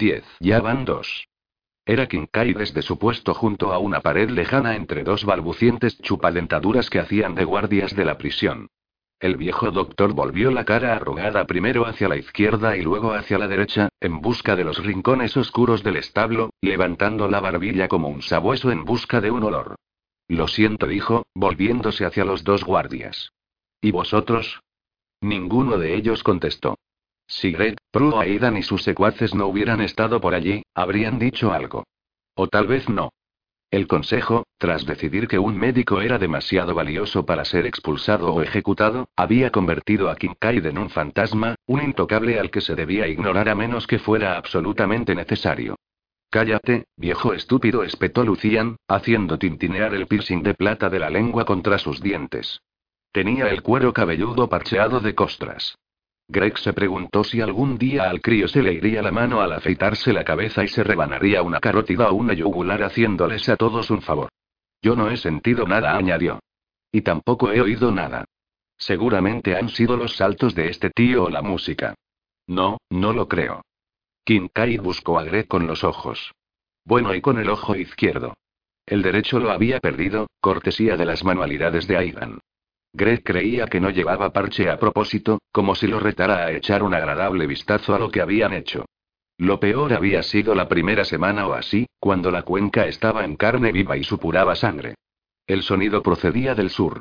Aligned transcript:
10. 0.00 0.24
Ya 0.40 0.60
van 0.60 0.84
dos. 0.86 1.28
Era 1.84 2.08
Kinkai 2.08 2.54
desde 2.54 2.82
su 2.82 2.98
puesto 2.98 3.34
junto 3.34 3.72
a 3.72 3.78
una 3.78 4.00
pared 4.00 4.30
lejana 4.30 4.74
entre 4.74 5.04
dos 5.04 5.24
balbucientes 5.24 5.98
chupalentaduras 6.00 6.88
que 6.88 7.00
hacían 7.00 7.34
de 7.34 7.44
guardias 7.44 7.94
de 7.94 8.04
la 8.06 8.16
prisión. 8.16 8.68
El 9.20 9.36
viejo 9.36 9.70
doctor 9.70 10.14
volvió 10.14 10.50
la 10.50 10.64
cara 10.64 10.96
arrugada 10.96 11.46
primero 11.46 11.84
hacia 11.84 12.08
la 12.08 12.16
izquierda 12.16 12.78
y 12.78 12.82
luego 12.82 13.12
hacia 13.12 13.38
la 13.38 13.46
derecha, 13.46 13.90
en 14.00 14.22
busca 14.22 14.56
de 14.56 14.64
los 14.64 14.82
rincones 14.82 15.36
oscuros 15.36 15.82
del 15.82 15.96
establo, 15.96 16.48
levantando 16.62 17.28
la 17.28 17.40
barbilla 17.40 17.86
como 17.86 18.08
un 18.08 18.22
sabueso 18.22 18.70
en 18.70 18.86
busca 18.86 19.20
de 19.20 19.30
un 19.30 19.44
olor. 19.44 19.74
Lo 20.28 20.48
siento, 20.48 20.86
dijo, 20.86 21.26
volviéndose 21.34 22.06
hacia 22.06 22.24
los 22.24 22.42
dos 22.44 22.64
guardias. 22.64 23.32
¿Y 23.82 23.90
vosotros? 23.90 24.62
Ninguno 25.20 25.76
de 25.76 25.94
ellos 25.94 26.22
contestó. 26.22 26.78
Si 27.30 27.52
Greg, 27.52 27.76
Prue 27.92 28.18
Aidan 28.18 28.56
y 28.56 28.62
sus 28.64 28.82
secuaces 28.82 29.36
no 29.36 29.46
hubieran 29.46 29.80
estado 29.80 30.20
por 30.20 30.34
allí, 30.34 30.64
habrían 30.74 31.20
dicho 31.20 31.52
algo. 31.52 31.84
O 32.34 32.48
tal 32.48 32.66
vez 32.66 32.88
no. 32.88 33.10
El 33.70 33.86
consejo, 33.86 34.42
tras 34.58 34.84
decidir 34.84 35.28
que 35.28 35.38
un 35.38 35.56
médico 35.56 36.00
era 36.00 36.18
demasiado 36.18 36.74
valioso 36.74 37.24
para 37.24 37.44
ser 37.44 37.66
expulsado 37.66 38.34
o 38.34 38.42
ejecutado, 38.42 39.08
había 39.14 39.50
convertido 39.50 40.10
a 40.10 40.16
Kincaid 40.16 40.66
en 40.66 40.76
un 40.76 40.90
fantasma, 40.90 41.54
un 41.66 41.80
intocable 41.80 42.40
al 42.40 42.50
que 42.50 42.60
se 42.60 42.74
debía 42.74 43.06
ignorar 43.06 43.48
a 43.48 43.54
menos 43.54 43.86
que 43.86 44.00
fuera 44.00 44.36
absolutamente 44.36 45.14
necesario. 45.14 45.76
Cállate, 46.30 46.86
viejo 46.96 47.32
estúpido, 47.32 47.84
espetó 47.84 48.24
Lucian, 48.24 48.76
haciendo 48.88 49.38
tintinear 49.38 49.94
el 49.94 50.08
piercing 50.08 50.42
de 50.42 50.54
plata 50.54 50.90
de 50.90 50.98
la 50.98 51.10
lengua 51.10 51.44
contra 51.44 51.78
sus 51.78 52.02
dientes. 52.02 52.60
Tenía 53.12 53.48
el 53.50 53.62
cuero 53.62 53.92
cabelludo 53.92 54.48
parcheado 54.48 54.98
de 54.98 55.14
costras. 55.14 55.76
Greg 56.32 56.58
se 56.58 56.72
preguntó 56.72 57.24
si 57.24 57.40
algún 57.40 57.76
día 57.76 58.08
al 58.08 58.20
crío 58.20 58.46
se 58.46 58.62
le 58.62 58.72
iría 58.72 59.02
la 59.02 59.10
mano 59.10 59.40
al 59.40 59.52
afeitarse 59.52 60.12
la 60.12 60.22
cabeza 60.22 60.62
y 60.62 60.68
se 60.68 60.84
rebanaría 60.84 61.42
una 61.42 61.58
carótida 61.58 62.08
o 62.08 62.14
una 62.14 62.34
yugular 62.34 62.84
haciéndoles 62.84 63.48
a 63.48 63.56
todos 63.56 63.90
un 63.90 64.00
favor. 64.00 64.28
Yo 64.80 64.94
no 64.94 65.10
he 65.10 65.16
sentido 65.16 65.66
nada, 65.66 65.96
añadió. 65.96 66.38
Y 66.92 67.02
tampoco 67.02 67.50
he 67.50 67.60
oído 67.60 67.90
nada. 67.90 68.26
Seguramente 68.78 69.56
han 69.56 69.70
sido 69.70 69.96
los 69.96 70.14
saltos 70.16 70.54
de 70.54 70.68
este 70.68 70.90
tío 70.90 71.24
o 71.24 71.30
la 71.30 71.42
música. 71.42 71.96
No, 72.46 72.78
no 72.90 73.12
lo 73.12 73.26
creo. 73.26 73.62
Kinkai 74.24 74.78
buscó 74.78 75.18
a 75.18 75.24
Greg 75.24 75.48
con 75.48 75.66
los 75.66 75.82
ojos. 75.82 76.32
Bueno, 76.84 77.12
y 77.12 77.20
con 77.20 77.38
el 77.40 77.50
ojo 77.50 77.74
izquierdo. 77.74 78.34
El 78.86 79.02
derecho 79.02 79.40
lo 79.40 79.50
había 79.50 79.80
perdido, 79.80 80.28
cortesía 80.40 80.96
de 80.96 81.06
las 81.06 81.24
manualidades 81.24 81.88
de 81.88 81.96
Aidan. 81.96 82.38
Greg 82.92 83.22
creía 83.22 83.66
que 83.66 83.80
no 83.80 83.90
llevaba 83.90 84.32
parche 84.32 84.68
a 84.68 84.78
propósito, 84.78 85.38
como 85.52 85.74
si 85.74 85.86
lo 85.86 86.00
retara 86.00 86.46
a 86.46 86.52
echar 86.52 86.82
un 86.82 86.94
agradable 86.94 87.46
vistazo 87.46 87.94
a 87.94 87.98
lo 87.98 88.10
que 88.10 88.20
habían 88.20 88.52
hecho. 88.52 88.86
Lo 89.38 89.58
peor 89.58 89.94
había 89.94 90.22
sido 90.22 90.54
la 90.54 90.68
primera 90.68 91.04
semana 91.04 91.46
o 91.46 91.54
así, 91.54 91.86
cuando 91.98 92.30
la 92.30 92.42
cuenca 92.42 92.86
estaba 92.86 93.24
en 93.24 93.36
carne 93.36 93.72
viva 93.72 93.96
y 93.96 94.04
supuraba 94.04 94.54
sangre. 94.54 94.96
El 95.46 95.62
sonido 95.62 96.02
procedía 96.02 96.54
del 96.54 96.70
sur. 96.70 97.00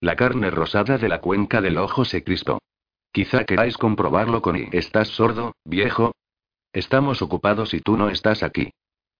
La 0.00 0.14
carne 0.14 0.50
rosada 0.50 0.98
de 0.98 1.08
la 1.08 1.20
cuenca 1.20 1.60
del 1.60 1.78
ojo 1.78 2.04
se 2.04 2.22
crispó. 2.22 2.58
Quizá 3.10 3.44
queráis 3.44 3.76
comprobarlo 3.76 4.42
con 4.42 4.56
y. 4.56 4.68
¿Estás 4.72 5.08
sordo, 5.08 5.54
viejo? 5.64 6.12
Estamos 6.72 7.22
ocupados 7.22 7.72
y 7.74 7.80
tú 7.80 7.96
no 7.96 8.10
estás 8.10 8.42
aquí. 8.42 8.70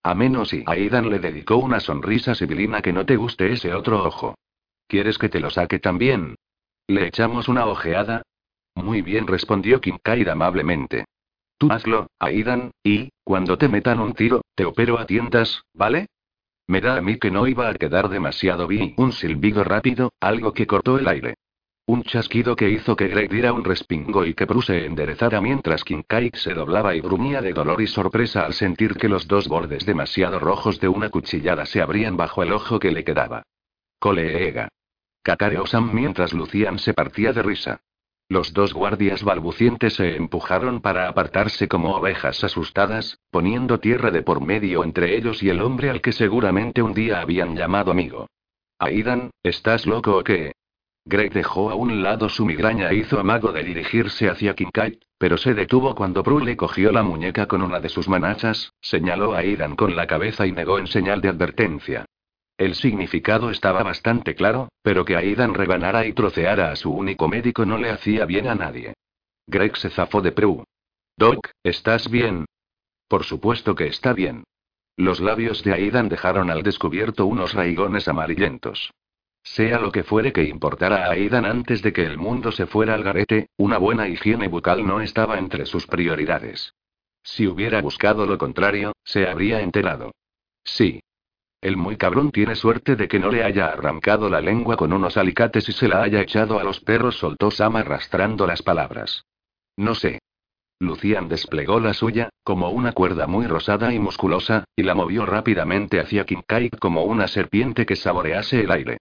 A 0.03 0.15
menos 0.15 0.53
y 0.53 0.63
Aidan 0.67 1.11
le 1.11 1.19
dedicó 1.19 1.57
una 1.57 1.81
sonrisa 1.81 2.35
sibilina 2.35 2.83
que 2.83 2.93
no 2.93 3.07
te 3.07 3.17
guste 3.17 3.51
ese 3.53 3.75
otro 3.75 4.05
ojo. 4.05 4.35
¿Quieres 4.89 5.19
que 5.19 5.29
te 5.29 5.39
lo 5.39 5.51
saque 5.51 5.79
también? 5.79 6.35
¿Le 6.87 7.07
echamos 7.07 7.47
una 7.49 7.67
ojeada? 7.67 8.23
Muy 8.75 9.03
bien, 9.03 9.27
respondió 9.27 9.83
Kincaid 9.83 10.27
amablemente. 10.29 11.05
Tú 11.59 11.71
hazlo, 11.71 12.07
Aidan, 12.19 12.71
y, 12.83 13.11
cuando 13.23 13.59
te 13.59 13.69
metan 13.69 14.01
un 14.01 14.15
tiro, 14.15 14.41
te 14.55 14.65
opero 14.65 14.99
a 14.99 15.05
tientas, 15.05 15.63
¿vale? 15.75 16.07
Me 16.67 16.81
da 16.81 16.97
a 16.97 17.03
mí 17.03 17.19
que 17.19 17.31
no 17.31 17.47
iba 17.47 17.69
a 17.69 17.75
quedar 17.75 18.09
demasiado 18.09 18.67
bien. 18.67 18.95
Un 18.97 19.13
silbido 19.13 19.63
rápido, 19.63 20.13
algo 20.21 20.55
que 20.55 20.67
cortó 20.67 20.99
el 20.99 21.07
aire. 21.07 21.35
Un 21.85 22.03
chasquido 22.03 22.57
que 22.57 22.71
hizo 22.71 22.97
que 22.97 23.09
Greg 23.09 23.31
diera 23.31 23.53
un 23.53 23.65
respingo 23.65 24.25
y 24.25 24.33
que 24.33 24.47
Bruce 24.47 24.87
enderezara 24.87 25.41
mientras 25.43 25.85
Kincaid 25.85 26.35
se 26.35 26.55
doblaba 26.55 26.95
y 26.95 27.01
brumía 27.03 27.43
de 27.43 27.53
dolor 27.53 27.83
y 27.83 27.87
sorpresa 27.87 28.47
al 28.47 28.55
sentir 28.55 28.95
que 28.95 29.09
los 29.09 29.27
dos 29.29 29.49
bordes 29.49 29.85
demasiado 29.85 30.39
rojos 30.39 30.81
de 30.81 30.89
una 30.89 31.11
cuchillada 31.11 31.67
se 31.67 31.83
abrían 31.83 32.17
bajo 32.17 32.43
el 32.43 32.53
ojo 32.53 32.79
que 32.79 32.91
le 32.91 33.05
quedaba. 33.05 33.43
Colega. 33.99 34.69
Cacareó 35.23 35.65
mientras 35.93 36.33
Lucian 36.33 36.79
se 36.79 36.95
partía 36.95 37.33
de 37.33 37.43
risa. 37.43 37.81
Los 38.31 38.53
dos 38.53 38.75
guardias 38.75 39.23
balbucientes 39.23 39.95
se 39.95 40.17
empujaron 40.17 40.83
para 40.83 41.09
apartarse 41.09 41.67
como 41.67 41.97
ovejas 41.97 42.45
asustadas, 42.45 43.19
poniendo 43.31 43.81
tierra 43.81 44.11
de 44.11 44.23
por 44.23 44.43
medio 44.43 44.85
entre 44.85 45.17
ellos 45.17 45.43
y 45.43 45.49
el 45.49 45.63
hombre 45.63 45.89
al 45.89 46.03
que 46.03 46.13
seguramente 46.13 46.83
un 46.83 46.93
día 46.93 47.23
habían 47.23 47.57
llamado 47.57 47.91
amigo. 47.91 48.27
Aidan, 48.79 49.31
¿estás 49.43 49.87
loco 49.87 50.19
o 50.19 50.25
qué? 50.25 50.53
Greg 51.07 51.33
dejó 51.33 51.71
a 51.71 51.75
un 51.75 52.03
lado 52.03 52.29
su 52.29 52.45
migraña 52.45 52.91
e 52.91 52.97
hizo 52.97 53.19
amago 53.19 53.51
de 53.51 53.65
dirigirse 53.65 54.29
hacia 54.29 54.55
Kincaid, 54.55 54.99
pero 55.17 55.39
se 55.39 55.55
detuvo 55.55 55.95
cuando 55.95 56.23
Prue 56.23 56.45
le 56.45 56.55
cogió 56.55 56.93
la 56.93 57.03
muñeca 57.03 57.47
con 57.47 57.63
una 57.63 57.81
de 57.81 57.89
sus 57.89 58.09
manachas, 58.09 58.75
señaló 58.83 59.33
a 59.33 59.39
Aidan 59.39 59.75
con 59.75 59.97
la 59.97 60.07
cabeza 60.07 60.47
y 60.47 60.53
negó 60.53 60.79
en 60.79 60.87
señal 60.87 61.23
de 61.23 61.31
advertencia. 61.31 62.05
El 62.59 62.75
significado 62.75 63.51
estaba 63.51 63.85
bastante 63.85 64.35
claro, 64.35 64.69
pero 64.83 65.05
que 65.05 65.17
Aidan 65.17 65.55
rebanara 65.55 66.05
y 66.07 66.13
troceara 66.13 66.73
a 66.73 66.77
su 66.77 66.91
único 66.91 67.29
médico 67.29 67.65
no 67.65 67.79
le 67.79 67.89
hacía 67.89 68.27
bien 68.27 68.49
a 68.49 68.57
nadie. 68.57 68.95
Greg 69.47 69.77
se 69.77 69.91
zafó 69.91 70.21
de 70.21 70.33
Prue. 70.33 70.65
Doc, 71.17 71.51
¿estás 71.63 72.11
bien? 72.11 72.47
Por 73.07 73.23
supuesto 73.23 73.77
que 73.77 73.87
está 73.87 74.13
bien. 74.13 74.43
Los 74.97 75.21
labios 75.21 75.63
de 75.63 75.73
Aidan 75.73 76.09
dejaron 76.09 76.51
al 76.51 76.65
descubierto 76.65 77.27
unos 77.27 77.55
raigones 77.55 78.09
amarillentos. 78.09 78.93
Sea 79.45 79.79
lo 79.79 79.93
que 79.93 80.03
fuere 80.03 80.33
que 80.33 80.43
importara 80.43 81.07
a 81.07 81.13
Aidan 81.13 81.45
antes 81.45 81.81
de 81.81 81.93
que 81.93 82.05
el 82.05 82.19
mundo 82.19 82.51
se 82.51 82.67
fuera 82.67 82.95
al 82.95 83.05
garete, 83.05 83.51
una 83.57 83.79
buena 83.79 84.09
higiene 84.09 84.49
bucal 84.49 84.85
no 84.85 85.01
estaba 85.01 85.39
entre 85.39 85.65
sus 85.65 85.87
prioridades. 85.87 86.75
Si 87.23 87.47
hubiera 87.47 87.81
buscado 87.81 88.27
lo 88.27 88.37
contrario, 88.37 88.95
se 89.05 89.29
habría 89.29 89.61
enterado. 89.61 90.11
Sí, 90.65 91.01
el 91.61 91.77
muy 91.77 91.97
cabrón 91.97 92.31
tiene 92.31 92.55
suerte 92.55 92.95
de 92.95 93.09
que 93.09 93.19
no 93.19 93.31
le 93.31 93.43
haya 93.43 93.67
arrancado 93.67 94.29
la 94.31 94.41
lengua 94.41 94.77
con 94.77 94.93
unos 94.93 95.17
alicates 95.17 95.69
y 95.69 95.73
se 95.73 95.89
la 95.89 96.03
haya 96.03 96.21
echado 96.21 96.61
a 96.61 96.65
los 96.65 96.81
perros, 96.81 97.19
soltó 97.19 97.51
Sam 97.51 97.77
arrastrando 97.77 98.47
las 98.47 98.63
palabras. 98.63 99.25
No 99.77 99.95
sé. 99.95 100.21
Lucian 100.81 101.29
desplegó 101.29 101.81
la 101.81 101.93
suya, 101.95 102.31
como 102.45 102.71
una 102.71 102.93
cuerda 102.93 103.27
muy 103.27 103.49
rosada 103.49 103.93
y 103.93 103.99
musculosa, 103.99 104.65
y 104.77 104.85
la 104.85 104.95
movió 104.95 105.27
rápidamente 105.27 105.99
hacia 105.99 106.25
Kincaid 106.25 106.75
como 106.79 107.03
una 107.03 107.27
serpiente 107.27 107.85
que 107.85 107.97
saborease 107.97 108.61
el 108.61 108.71
aire. 108.71 108.99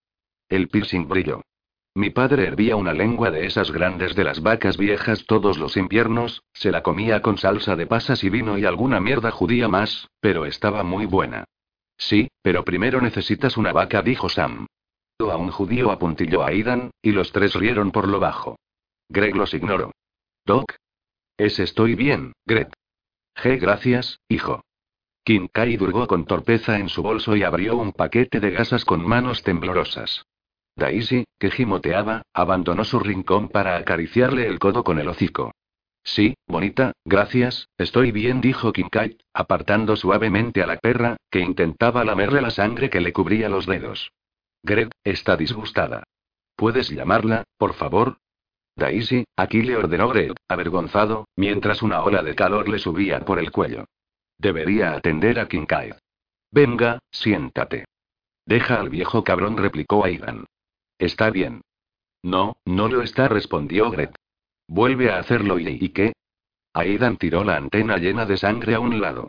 El 0.50 0.70
piercing 0.70 1.08
brilló. 1.08 1.44
Mi 1.94 2.10
padre 2.10 2.48
hervía 2.48 2.76
una 2.76 2.94
lengua 2.94 3.30
de 3.30 3.46
esas 3.46 3.72
grandes 3.72 4.16
de 4.16 4.24
las 4.24 4.42
vacas 4.42 4.78
viejas 4.78 5.26
todos 5.26 5.60
los 5.60 5.78
inviernos, 5.78 6.44
se 6.54 6.72
la 6.72 6.82
comía 6.82 7.22
con 7.22 7.38
salsa 7.38 7.76
de 7.76 7.86
pasas 7.86 8.24
y 8.24 8.30
vino 8.30 8.58
y 8.58 8.66
alguna 8.66 9.00
mierda 9.00 9.30
judía 9.30 9.68
más, 9.68 10.08
pero 10.20 10.46
estaba 10.46 10.84
muy 10.84 11.06
buena. 11.06 11.46
Sí, 11.98 12.30
pero 12.42 12.64
primero 12.64 13.02
necesitas 13.02 13.58
una 13.58 13.74
vaca, 13.74 14.02
dijo 14.02 14.30
Sam. 14.30 14.68
A 15.20 15.36
un 15.36 15.52
judío 15.52 15.92
apuntilló 15.92 16.44
a 16.44 16.48
Aidan, 16.48 16.92
y 17.02 17.12
los 17.12 17.32
tres 17.32 17.56
rieron 17.56 17.92
por 17.92 18.08
lo 18.08 18.20
bajo. 18.20 18.58
Greg 19.10 19.36
los 19.36 19.54
ignoró. 19.54 19.92
Doc. 20.46 20.76
Es 21.38 21.60
estoy 21.60 21.96
bien, 21.96 22.34
Greg. 22.46 22.70
G. 23.36 23.60
Gracias, 23.60 24.20
hijo. 24.30 24.62
Kinkai 25.24 25.76
durgó 25.76 26.08
con 26.08 26.26
torpeza 26.26 26.78
en 26.80 26.88
su 26.88 27.02
bolso 27.02 27.36
y 27.36 27.44
abrió 27.44 27.78
un 27.78 27.92
paquete 27.92 28.40
de 28.40 28.52
gasas 28.52 28.86
con 28.86 29.06
manos 29.06 29.44
temblorosas. 29.44 30.26
Daisy, 30.76 31.26
que 31.40 31.52
gimoteaba, 31.52 32.22
abandonó 32.34 32.86
su 32.86 33.00
rincón 33.00 33.50
para 33.50 33.76
acariciarle 33.76 34.48
el 34.48 34.60
codo 34.60 34.84
con 34.84 35.00
el 35.00 35.08
hocico. 35.08 35.52
Sí, 36.08 36.38
bonita, 36.48 36.94
gracias, 37.04 37.68
estoy 37.78 38.14
bien, 38.14 38.40
dijo 38.40 38.72
Kinkai, 38.72 39.18
apartando 39.34 39.98
suavemente 39.98 40.64
a 40.64 40.66
la 40.66 40.78
perra, 40.78 41.18
que 41.30 41.42
intentaba 41.42 42.06
lamerle 42.06 42.42
la 42.42 42.50
sangre 42.50 42.90
que 42.90 43.02
le 43.02 43.12
cubría 43.12 43.50
los 43.50 43.66
dedos. 43.66 44.14
Greg, 44.64 44.90
está 45.04 45.36
disgustada. 45.36 46.04
¿Puedes 46.56 46.90
llamarla, 46.90 47.44
por 47.58 47.74
favor? 47.74 48.20
Daisy, 48.78 49.26
aquí 49.36 49.62
le 49.64 49.76
ordenó 49.76 50.08
Greg, 50.08 50.34
avergonzado, 50.48 51.28
mientras 51.36 51.82
una 51.82 52.02
ola 52.02 52.24
de 52.24 52.36
calor 52.36 52.70
le 52.70 52.80
subía 52.80 53.20
por 53.26 53.38
el 53.38 53.52
cuello. 53.52 53.84
Debería 54.38 54.94
atender 54.94 55.40
a 55.40 55.50
Kincaid. 55.50 55.96
Venga, 56.52 57.00
siéntate. 57.12 57.84
Deja 58.46 58.80
al 58.80 58.90
viejo 58.90 59.26
cabrón, 59.26 59.58
replicó 59.58 60.06
Aidan. 60.06 60.46
Está 61.00 61.32
bien. 61.32 61.64
No, 62.24 62.56
no 62.64 62.88
lo 62.88 63.02
está, 63.02 63.28
respondió 63.28 63.92
Greg. 63.92 64.14
Vuelve 64.68 65.12
a 65.12 65.20
hacerlo 65.20 65.60
y, 65.60 65.68
¿y 65.68 65.90
qué? 65.90 66.14
Aidan 66.74 67.18
tiró 67.18 67.44
la 67.44 67.56
antena 67.56 67.98
llena 67.98 68.26
de 68.26 68.38
sangre 68.38 68.76
a 68.76 68.80
un 68.80 69.00
lado. 69.02 69.28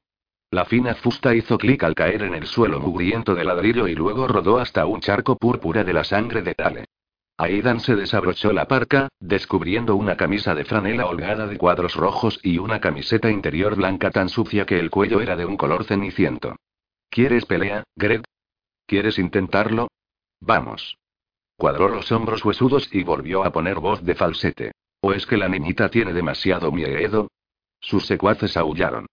La 0.51 0.65
fina 0.65 0.95
fusta 0.95 1.35
hizo 1.35 1.59
clic 1.59 1.83
al 1.85 1.95
caer 1.95 2.23
en 2.23 2.35
el 2.35 2.47
suelo 2.47 2.81
mugriento 2.81 3.35
de 3.35 3.45
ladrillo 3.45 3.87
y 3.87 3.95
luego 3.95 4.27
rodó 4.27 4.59
hasta 4.59 4.87
un 4.87 5.01
charco 5.01 5.37
púrpura 5.37 5.85
de 5.85 5.93
la 5.93 6.05
sangre 6.05 6.43
de 6.43 6.55
Tale. 6.55 6.85
Aidan 7.37 7.81
se 7.81 7.95
desabrochó 7.95 8.53
la 8.53 8.67
parca, 8.67 9.09
descubriendo 9.21 9.95
una 9.95 10.17
camisa 10.17 10.55
de 10.55 10.65
franela 10.65 11.07
holgada 11.07 11.47
de 11.47 11.57
cuadros 11.57 11.95
rojos 11.95 12.41
y 12.43 12.59
una 12.59 12.81
camiseta 12.81 13.31
interior 13.31 13.77
blanca 13.77 14.11
tan 14.11 14.29
sucia 14.29 14.67
que 14.67 14.79
el 14.79 14.91
cuello 14.91 15.21
era 15.21 15.37
de 15.37 15.47
un 15.47 15.57
color 15.57 15.85
ceniciento. 15.85 16.57
¿Quieres 17.09 17.45
pelea, 17.45 17.85
Greg? 17.95 18.25
¿Quieres 18.87 19.19
intentarlo? 19.19 19.89
Vamos. 20.41 20.97
Cuadró 21.57 21.89
los 21.89 22.11
hombros 22.11 22.45
huesudos 22.45 22.89
y 22.93 23.05
volvió 23.05 23.45
a 23.45 23.53
poner 23.53 23.77
voz 23.81 24.03
de 24.03 24.15
falsete. 24.15 24.73
¿O 25.01 25.13
es 25.13 25.27
que 25.27 25.37
la 25.37 25.49
niñita 25.49 25.89
tiene 25.91 26.13
demasiado 26.13 26.73
miedo? 26.73 27.29
Sus 27.81 28.07
secuaces 28.07 28.57
aullaron. 28.57 29.07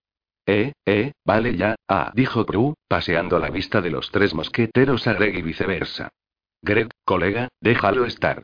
Eh, 0.47 0.73
eh, 0.85 1.13
vale 1.25 1.55
ya, 1.55 1.75
ah, 1.87 2.11
dijo 2.13 2.45
Prue, 2.45 2.75
paseando 2.87 3.39
la 3.39 3.49
vista 3.49 3.81
de 3.81 3.89
los 3.89 4.11
tres 4.11 4.33
mosqueteros 4.33 5.07
a 5.07 5.13
Greg 5.13 5.37
y 5.37 5.41
viceversa. 5.41 6.09
Greg, 6.61 6.89
colega, 7.03 7.49
déjalo 7.59 8.05
estar. 8.05 8.43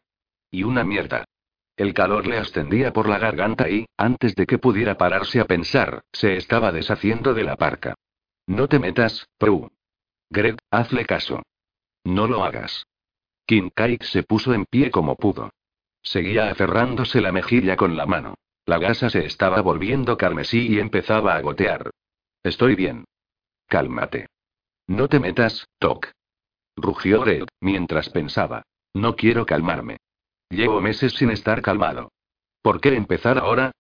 Y 0.50 0.64
una 0.64 0.84
mierda. 0.84 1.26
El 1.78 1.94
calor 1.94 2.28
le 2.28 2.38
ascendía 2.38 2.92
por 2.94 3.08
la 3.08 3.18
garganta 3.18 3.70
y, 3.70 3.86
antes 3.98 4.36
de 4.36 4.46
que 4.46 4.58
pudiera 4.58 4.98
pararse 4.98 5.40
a 5.40 5.46
pensar, 5.46 6.02
se 6.12 6.36
estaba 6.36 6.72
deshaciendo 6.72 7.34
de 7.34 7.44
la 7.44 7.56
parca. 7.56 7.96
No 8.48 8.68
te 8.68 8.80
metas, 8.80 9.28
Prue. 9.38 9.70
Greg, 10.30 10.58
hazle 10.70 11.06
caso. 11.06 11.42
No 12.04 12.28
lo 12.28 12.44
hagas. 12.44 12.86
Kincaid 13.46 14.02
se 14.02 14.24
puso 14.24 14.54
en 14.54 14.66
pie 14.66 14.92
como 14.92 15.16
pudo. 15.16 15.52
Seguía 16.04 16.50
aferrándose 16.50 17.22
la 17.22 17.32
mejilla 17.32 17.76
con 17.76 17.96
la 17.96 18.06
mano. 18.06 18.36
La 18.66 18.78
gasa 18.78 19.10
se 19.10 19.26
estaba 19.26 19.62
volviendo 19.62 20.18
carmesí 20.18 20.68
y 20.68 20.80
empezaba 20.80 21.36
a 21.36 21.42
gotear. 21.42 21.92
Estoy 22.44 22.76
bien. 22.76 23.06
Cálmate. 23.68 24.28
No 24.88 25.08
te 25.08 25.20
metas, 25.20 25.68
Toc. 25.80 26.12
Rugió 26.76 27.24
Red, 27.24 27.46
mientras 27.60 28.10
pensaba. 28.10 28.64
No 28.94 29.16
quiero 29.16 29.46
calmarme. 29.46 29.98
Llevo 30.50 30.82
meses 30.82 31.14
sin 31.14 31.32
estar 31.32 31.62
calmado. 31.62 32.12
¿Por 32.62 32.82
qué 32.82 32.96
empezar 32.96 33.38
ahora? 33.38 33.72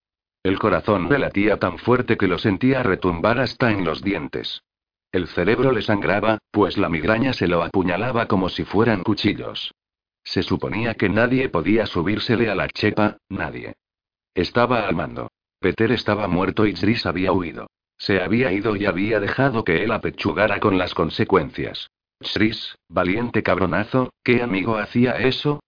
El 0.44 0.58
corazón 0.58 1.10
le 1.10 1.20
latía 1.20 1.60
tan 1.60 1.78
fuerte 1.78 2.18
que 2.18 2.28
lo 2.28 2.38
sentía 2.38 2.82
retumbar 2.82 3.40
hasta 3.40 3.72
en 3.72 3.86
los 3.86 4.02
dientes. 4.02 4.64
El 5.12 5.28
cerebro 5.28 5.72
le 5.72 5.82
sangraba, 5.82 6.40
pues 6.52 6.78
la 6.78 6.90
migraña 6.90 7.34
se 7.34 7.48
lo 7.48 7.62
apuñalaba 7.64 8.28
como 8.28 8.50
si 8.50 8.64
fueran 8.64 9.04
cuchillos. 9.04 9.74
Se 10.24 10.44
suponía 10.44 10.94
que 10.94 11.10
nadie 11.10 11.50
podía 11.50 11.86
subírsele 11.86 12.50
a 12.50 12.56
la 12.56 12.68
chepa, 12.68 13.18
nadie. 13.30 13.74
Estaba 14.34 14.88
al 14.88 14.96
mando. 14.96 15.30
Peter 15.60 15.92
estaba 15.92 16.28
muerto 16.28 16.66
y 16.66 16.74
Chris 16.74 17.06
había 17.06 17.32
huido. 17.32 17.68
Se 17.98 18.22
había 18.22 18.52
ido 18.52 18.76
y 18.76 18.86
había 18.86 19.20
dejado 19.20 19.64
que 19.64 19.84
él 19.84 19.92
apechugara 19.92 20.60
con 20.60 20.78
las 20.78 20.94
consecuencias. 20.94 21.92
Chris, 22.34 22.76
valiente 22.88 23.44
cabronazo, 23.44 24.12
¿qué 24.24 24.42
amigo 24.42 24.78
hacía 24.78 25.14
eso? 25.14 25.60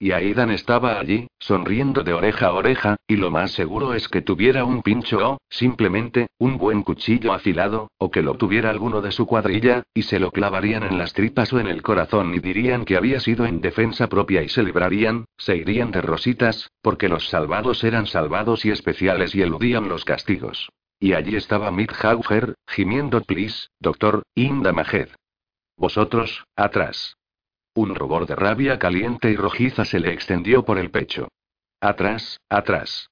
Y 0.00 0.12
Aidan 0.12 0.52
estaba 0.52 1.00
allí, 1.00 1.26
sonriendo 1.40 2.04
de 2.04 2.12
oreja 2.12 2.46
a 2.46 2.52
oreja, 2.52 2.96
y 3.08 3.16
lo 3.16 3.32
más 3.32 3.50
seguro 3.50 3.94
es 3.94 4.08
que 4.08 4.22
tuviera 4.22 4.64
un 4.64 4.82
pincho 4.82 5.18
o, 5.32 5.38
simplemente, 5.50 6.28
un 6.38 6.56
buen 6.56 6.84
cuchillo 6.84 7.32
afilado, 7.32 7.90
o 7.98 8.08
que 8.08 8.22
lo 8.22 8.36
tuviera 8.36 8.70
alguno 8.70 9.00
de 9.00 9.10
su 9.10 9.26
cuadrilla, 9.26 9.82
y 9.92 10.02
se 10.02 10.20
lo 10.20 10.30
clavarían 10.30 10.84
en 10.84 10.98
las 10.98 11.14
tripas 11.14 11.52
o 11.52 11.58
en 11.58 11.66
el 11.66 11.82
corazón 11.82 12.32
y 12.32 12.38
dirían 12.38 12.84
que 12.84 12.96
había 12.96 13.18
sido 13.18 13.44
en 13.44 13.60
defensa 13.60 14.08
propia 14.08 14.42
y 14.44 14.48
se 14.48 14.62
librarían, 14.62 15.24
se 15.36 15.56
irían 15.56 15.90
de 15.90 16.00
rositas, 16.00 16.70
porque 16.80 17.08
los 17.08 17.28
salvados 17.28 17.82
eran 17.82 18.06
salvados 18.06 18.64
y 18.64 18.70
especiales 18.70 19.34
y 19.34 19.42
eludían 19.42 19.88
los 19.88 20.04
castigos. 20.04 20.68
Y 21.00 21.14
allí 21.14 21.34
estaba 21.34 21.72
Mick 21.72 21.92
Hauger, 22.04 22.54
gimiendo 22.68 23.20
please, 23.22 23.66
doctor, 23.80 24.22
Inda 24.36 24.72
Majed. 24.72 25.08
Vosotros, 25.76 26.44
atrás. 26.54 27.17
Un 27.78 27.94
rubor 27.94 28.26
de 28.26 28.34
rabia 28.34 28.76
caliente 28.76 29.30
y 29.30 29.36
rojiza 29.36 29.84
se 29.84 30.00
le 30.00 30.12
extendió 30.12 30.64
por 30.64 30.78
el 30.78 30.90
pecho. 30.90 31.28
Atrás, 31.80 32.40
atrás. 32.48 33.08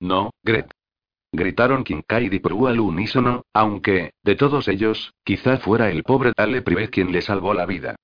No, 0.00 0.32
Gret. 0.42 0.68
Gritaron 1.30 1.84
Kincaid 1.84 2.32
y 2.32 2.40
Prue 2.40 2.70
al 2.70 2.80
unísono, 2.80 3.42
aunque, 3.54 4.10
de 4.24 4.34
todos 4.34 4.66
ellos, 4.66 5.14
quizá 5.22 5.58
fuera 5.58 5.92
el 5.92 6.02
pobre 6.02 6.32
Dale 6.36 6.60
Privet 6.60 6.90
quien 6.90 7.12
le 7.12 7.22
salvó 7.22 7.54
la 7.54 7.66
vida. 7.66 7.94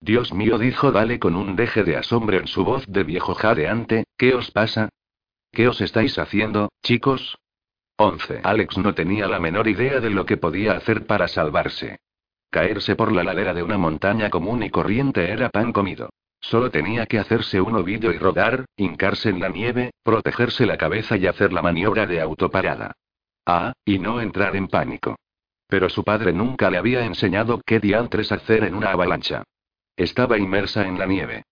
Dios 0.00 0.34
mío, 0.34 0.58
dijo 0.58 0.90
Dale 0.90 1.20
con 1.20 1.36
un 1.36 1.54
deje 1.54 1.84
de 1.84 1.96
asombro 1.96 2.38
en 2.38 2.48
su 2.48 2.64
voz 2.64 2.84
de 2.88 3.04
viejo 3.04 3.36
jadeante, 3.36 4.02
¿qué 4.16 4.34
os 4.34 4.50
pasa? 4.50 4.88
¿Qué 5.52 5.68
os 5.68 5.80
estáis 5.80 6.18
haciendo, 6.18 6.72
chicos? 6.82 7.38
11. 7.98 8.40
Alex 8.42 8.78
no 8.78 8.96
tenía 8.96 9.28
la 9.28 9.38
menor 9.38 9.68
idea 9.68 10.00
de 10.00 10.10
lo 10.10 10.26
que 10.26 10.38
podía 10.38 10.72
hacer 10.72 11.06
para 11.06 11.28
salvarse. 11.28 12.00
Caerse 12.52 12.96
por 12.96 13.12
la 13.12 13.24
ladera 13.24 13.54
de 13.54 13.62
una 13.62 13.78
montaña 13.78 14.28
común 14.28 14.62
y 14.62 14.68
corriente 14.68 15.30
era 15.30 15.48
pan 15.48 15.72
comido. 15.72 16.10
Solo 16.38 16.70
tenía 16.70 17.06
que 17.06 17.18
hacerse 17.18 17.62
un 17.62 17.76
ovillo 17.76 18.12
y 18.12 18.18
rodar, 18.18 18.66
hincarse 18.76 19.30
en 19.30 19.40
la 19.40 19.48
nieve, 19.48 19.92
protegerse 20.02 20.66
la 20.66 20.76
cabeza 20.76 21.16
y 21.16 21.26
hacer 21.26 21.50
la 21.50 21.62
maniobra 21.62 22.06
de 22.06 22.20
autoparada. 22.20 22.92
Ah, 23.46 23.72
y 23.86 23.98
no 23.98 24.20
entrar 24.20 24.54
en 24.54 24.68
pánico. 24.68 25.16
Pero 25.66 25.88
su 25.88 26.04
padre 26.04 26.34
nunca 26.34 26.70
le 26.70 26.76
había 26.76 27.06
enseñado 27.06 27.62
qué 27.64 27.80
diantres 27.80 28.30
hacer 28.32 28.64
en 28.64 28.74
una 28.74 28.90
avalancha. 28.90 29.44
Estaba 29.96 30.36
inmersa 30.36 30.86
en 30.86 30.98
la 30.98 31.06
nieve. 31.06 31.44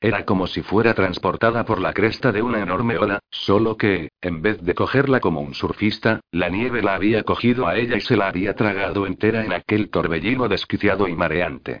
Era 0.00 0.24
como 0.24 0.46
si 0.46 0.62
fuera 0.62 0.94
transportada 0.94 1.64
por 1.64 1.80
la 1.80 1.92
cresta 1.92 2.30
de 2.30 2.40
una 2.40 2.60
enorme 2.62 2.98
ola, 2.98 3.18
solo 3.30 3.76
que, 3.76 4.10
en 4.20 4.42
vez 4.42 4.62
de 4.62 4.74
cogerla 4.74 5.18
como 5.18 5.40
un 5.40 5.54
surfista, 5.54 6.20
la 6.30 6.48
nieve 6.48 6.82
la 6.82 6.94
había 6.94 7.24
cogido 7.24 7.66
a 7.66 7.76
ella 7.76 7.96
y 7.96 8.00
se 8.00 8.16
la 8.16 8.28
había 8.28 8.54
tragado 8.54 9.06
entera 9.06 9.44
en 9.44 9.52
aquel 9.52 9.90
torbellino 9.90 10.48
desquiciado 10.48 11.08
y 11.08 11.16
mareante. 11.16 11.80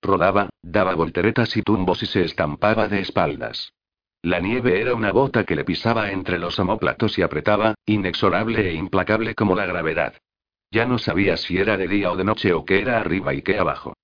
Rodaba, 0.00 0.48
daba 0.62 0.94
volteretas 0.94 1.54
y 1.58 1.62
tumbos 1.62 2.02
y 2.02 2.06
se 2.06 2.22
estampaba 2.22 2.88
de 2.88 3.00
espaldas. 3.00 3.72
La 4.22 4.40
nieve 4.40 4.80
era 4.80 4.94
una 4.94 5.12
bota 5.12 5.44
que 5.44 5.54
le 5.54 5.64
pisaba 5.64 6.10
entre 6.10 6.38
los 6.38 6.58
omóplatos 6.58 7.18
y 7.18 7.22
apretaba, 7.22 7.74
inexorable 7.84 8.68
e 8.68 8.74
implacable 8.74 9.34
como 9.34 9.54
la 9.54 9.66
gravedad. 9.66 10.14
Ya 10.70 10.86
no 10.86 10.98
sabía 10.98 11.36
si 11.36 11.58
era 11.58 11.76
de 11.76 11.86
día 11.86 12.10
o 12.10 12.16
de 12.16 12.24
noche 12.24 12.52
o 12.52 12.64
qué 12.64 12.80
era 12.80 12.98
arriba 12.98 13.34
y 13.34 13.42
qué 13.42 13.58
abajo. 13.58 13.94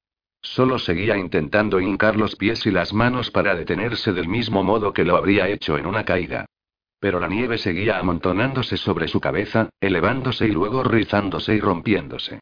Solo 0.45 0.79
seguía 0.79 1.17
intentando 1.17 1.81
hincar 1.81 2.17
los 2.17 2.37
pies 2.37 2.67
y 2.67 2.71
las 2.71 2.93
manos 2.93 3.31
para 3.31 3.55
detenerse 3.55 4.13
del 4.13 4.29
mismo 4.29 4.63
modo 4.63 4.93
que 4.93 5.03
lo 5.03 5.17
habría 5.17 5.49
hecho 5.49 5.79
en 5.79 5.87
una 5.87 6.05
caída. 6.05 6.45
Pero 7.01 7.19
la 7.19 7.29
nieve 7.29 7.57
seguía 7.57 7.99
amontonándose 7.99 8.77
sobre 8.77 9.09
su 9.09 9.21
cabeza, 9.21 9.71
elevándose 9.81 10.47
y 10.47 10.51
luego 10.51 10.85
rizándose 10.85 11.55
y 11.55 11.61
rompiéndose. 11.61 12.41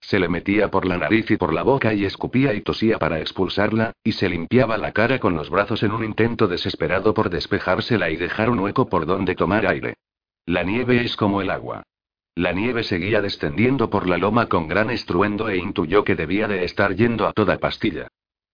Se 0.00 0.20
le 0.20 0.28
metía 0.28 0.70
por 0.70 0.86
la 0.86 0.96
nariz 0.96 1.28
y 1.32 1.36
por 1.36 1.52
la 1.52 1.64
boca 1.64 1.92
y 1.92 2.04
escupía 2.04 2.54
y 2.54 2.62
tosía 2.62 2.98
para 2.98 3.18
expulsarla, 3.18 3.92
y 4.04 4.12
se 4.12 4.28
limpiaba 4.28 4.78
la 4.78 4.92
cara 4.92 5.18
con 5.18 5.34
los 5.34 5.50
brazos 5.50 5.82
en 5.82 5.90
un 5.90 6.04
intento 6.04 6.46
desesperado 6.46 7.12
por 7.14 7.30
despejársela 7.30 8.10
y 8.10 8.16
dejar 8.16 8.48
un 8.48 8.60
hueco 8.60 8.88
por 8.88 9.06
donde 9.06 9.34
tomar 9.34 9.66
aire. 9.66 9.94
La 10.46 10.62
nieve 10.62 11.04
es 11.04 11.16
como 11.16 11.42
el 11.42 11.50
agua. 11.50 11.82
La 12.40 12.52
nieve 12.52 12.84
seguía 12.84 13.20
descendiendo 13.20 13.90
por 13.90 14.08
la 14.08 14.16
loma 14.16 14.46
con 14.46 14.66
gran 14.66 14.88
estruendo 14.88 15.50
e 15.50 15.58
intuyó 15.58 16.04
que 16.04 16.16
debía 16.16 16.48
de 16.48 16.64
estar 16.64 16.96
yendo 16.96 17.26
a 17.26 17.34
toda 17.34 17.58
pastilla. 17.58 18.08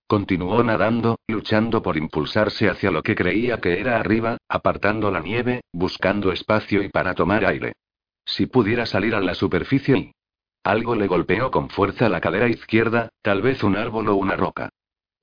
Continuó 0.09 0.61
nadando, 0.65 1.21
luchando 1.29 1.83
por 1.83 1.97
impulsarse 1.97 2.69
hacia 2.69 2.91
lo 2.91 3.05
que 3.05 3.15
creía 3.15 3.61
que 3.61 3.79
era 3.79 4.01
arriba, 4.01 4.39
apartando 4.49 5.13
la 5.13 5.21
nieve, 5.21 5.61
buscando 5.73 6.33
espacio 6.33 6.83
y 6.83 6.89
para 6.89 7.15
tomar 7.15 7.45
aire. 7.47 7.75
Si 8.25 8.47
pudiera 8.47 8.87
salir 8.87 9.15
a 9.15 9.21
la 9.21 9.37
superficie 9.37 9.97
y... 9.97 10.13
Algo 10.65 10.97
le 10.97 11.07
golpeó 11.07 11.53
con 11.53 11.71
fuerza 11.71 12.09
la 12.09 12.21
cadera 12.21 12.49
izquierda, 12.49 13.11
tal 13.23 13.41
vez 13.41 13.63
un 13.63 13.77
árbol 13.77 14.09
o 14.09 14.17
una 14.17 14.35
roca. 14.35 14.71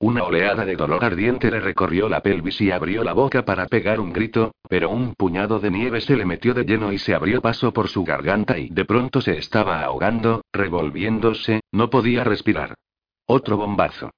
Una 0.04 0.24
oleada 0.24 0.66
de 0.66 0.76
dolor 0.76 1.02
ardiente 1.02 1.50
le 1.50 1.60
recorrió 1.60 2.10
la 2.10 2.20
pelvis 2.20 2.60
y 2.60 2.70
abrió 2.70 3.02
la 3.02 3.14
boca 3.14 3.46
para 3.46 3.64
pegar 3.64 4.00
un 4.00 4.12
grito, 4.12 4.52
pero 4.68 4.90
un 4.90 5.14
puñado 5.14 5.60
de 5.60 5.70
nieve 5.70 6.02
se 6.02 6.14
le 6.14 6.26
metió 6.26 6.52
de 6.52 6.64
lleno 6.64 6.92
y 6.92 6.98
se 6.98 7.14
abrió 7.14 7.40
paso 7.40 7.72
por 7.72 7.88
su 7.88 8.04
garganta 8.04 8.58
y 8.58 8.68
de 8.68 8.84
pronto 8.84 9.22
se 9.22 9.38
estaba 9.38 9.80
ahogando, 9.80 10.42
revolviéndose, 10.52 11.62
no 11.72 11.88
podía 11.88 12.22
respirar. 12.22 12.74
Otro 13.24 13.56
bombazo. 13.56 14.10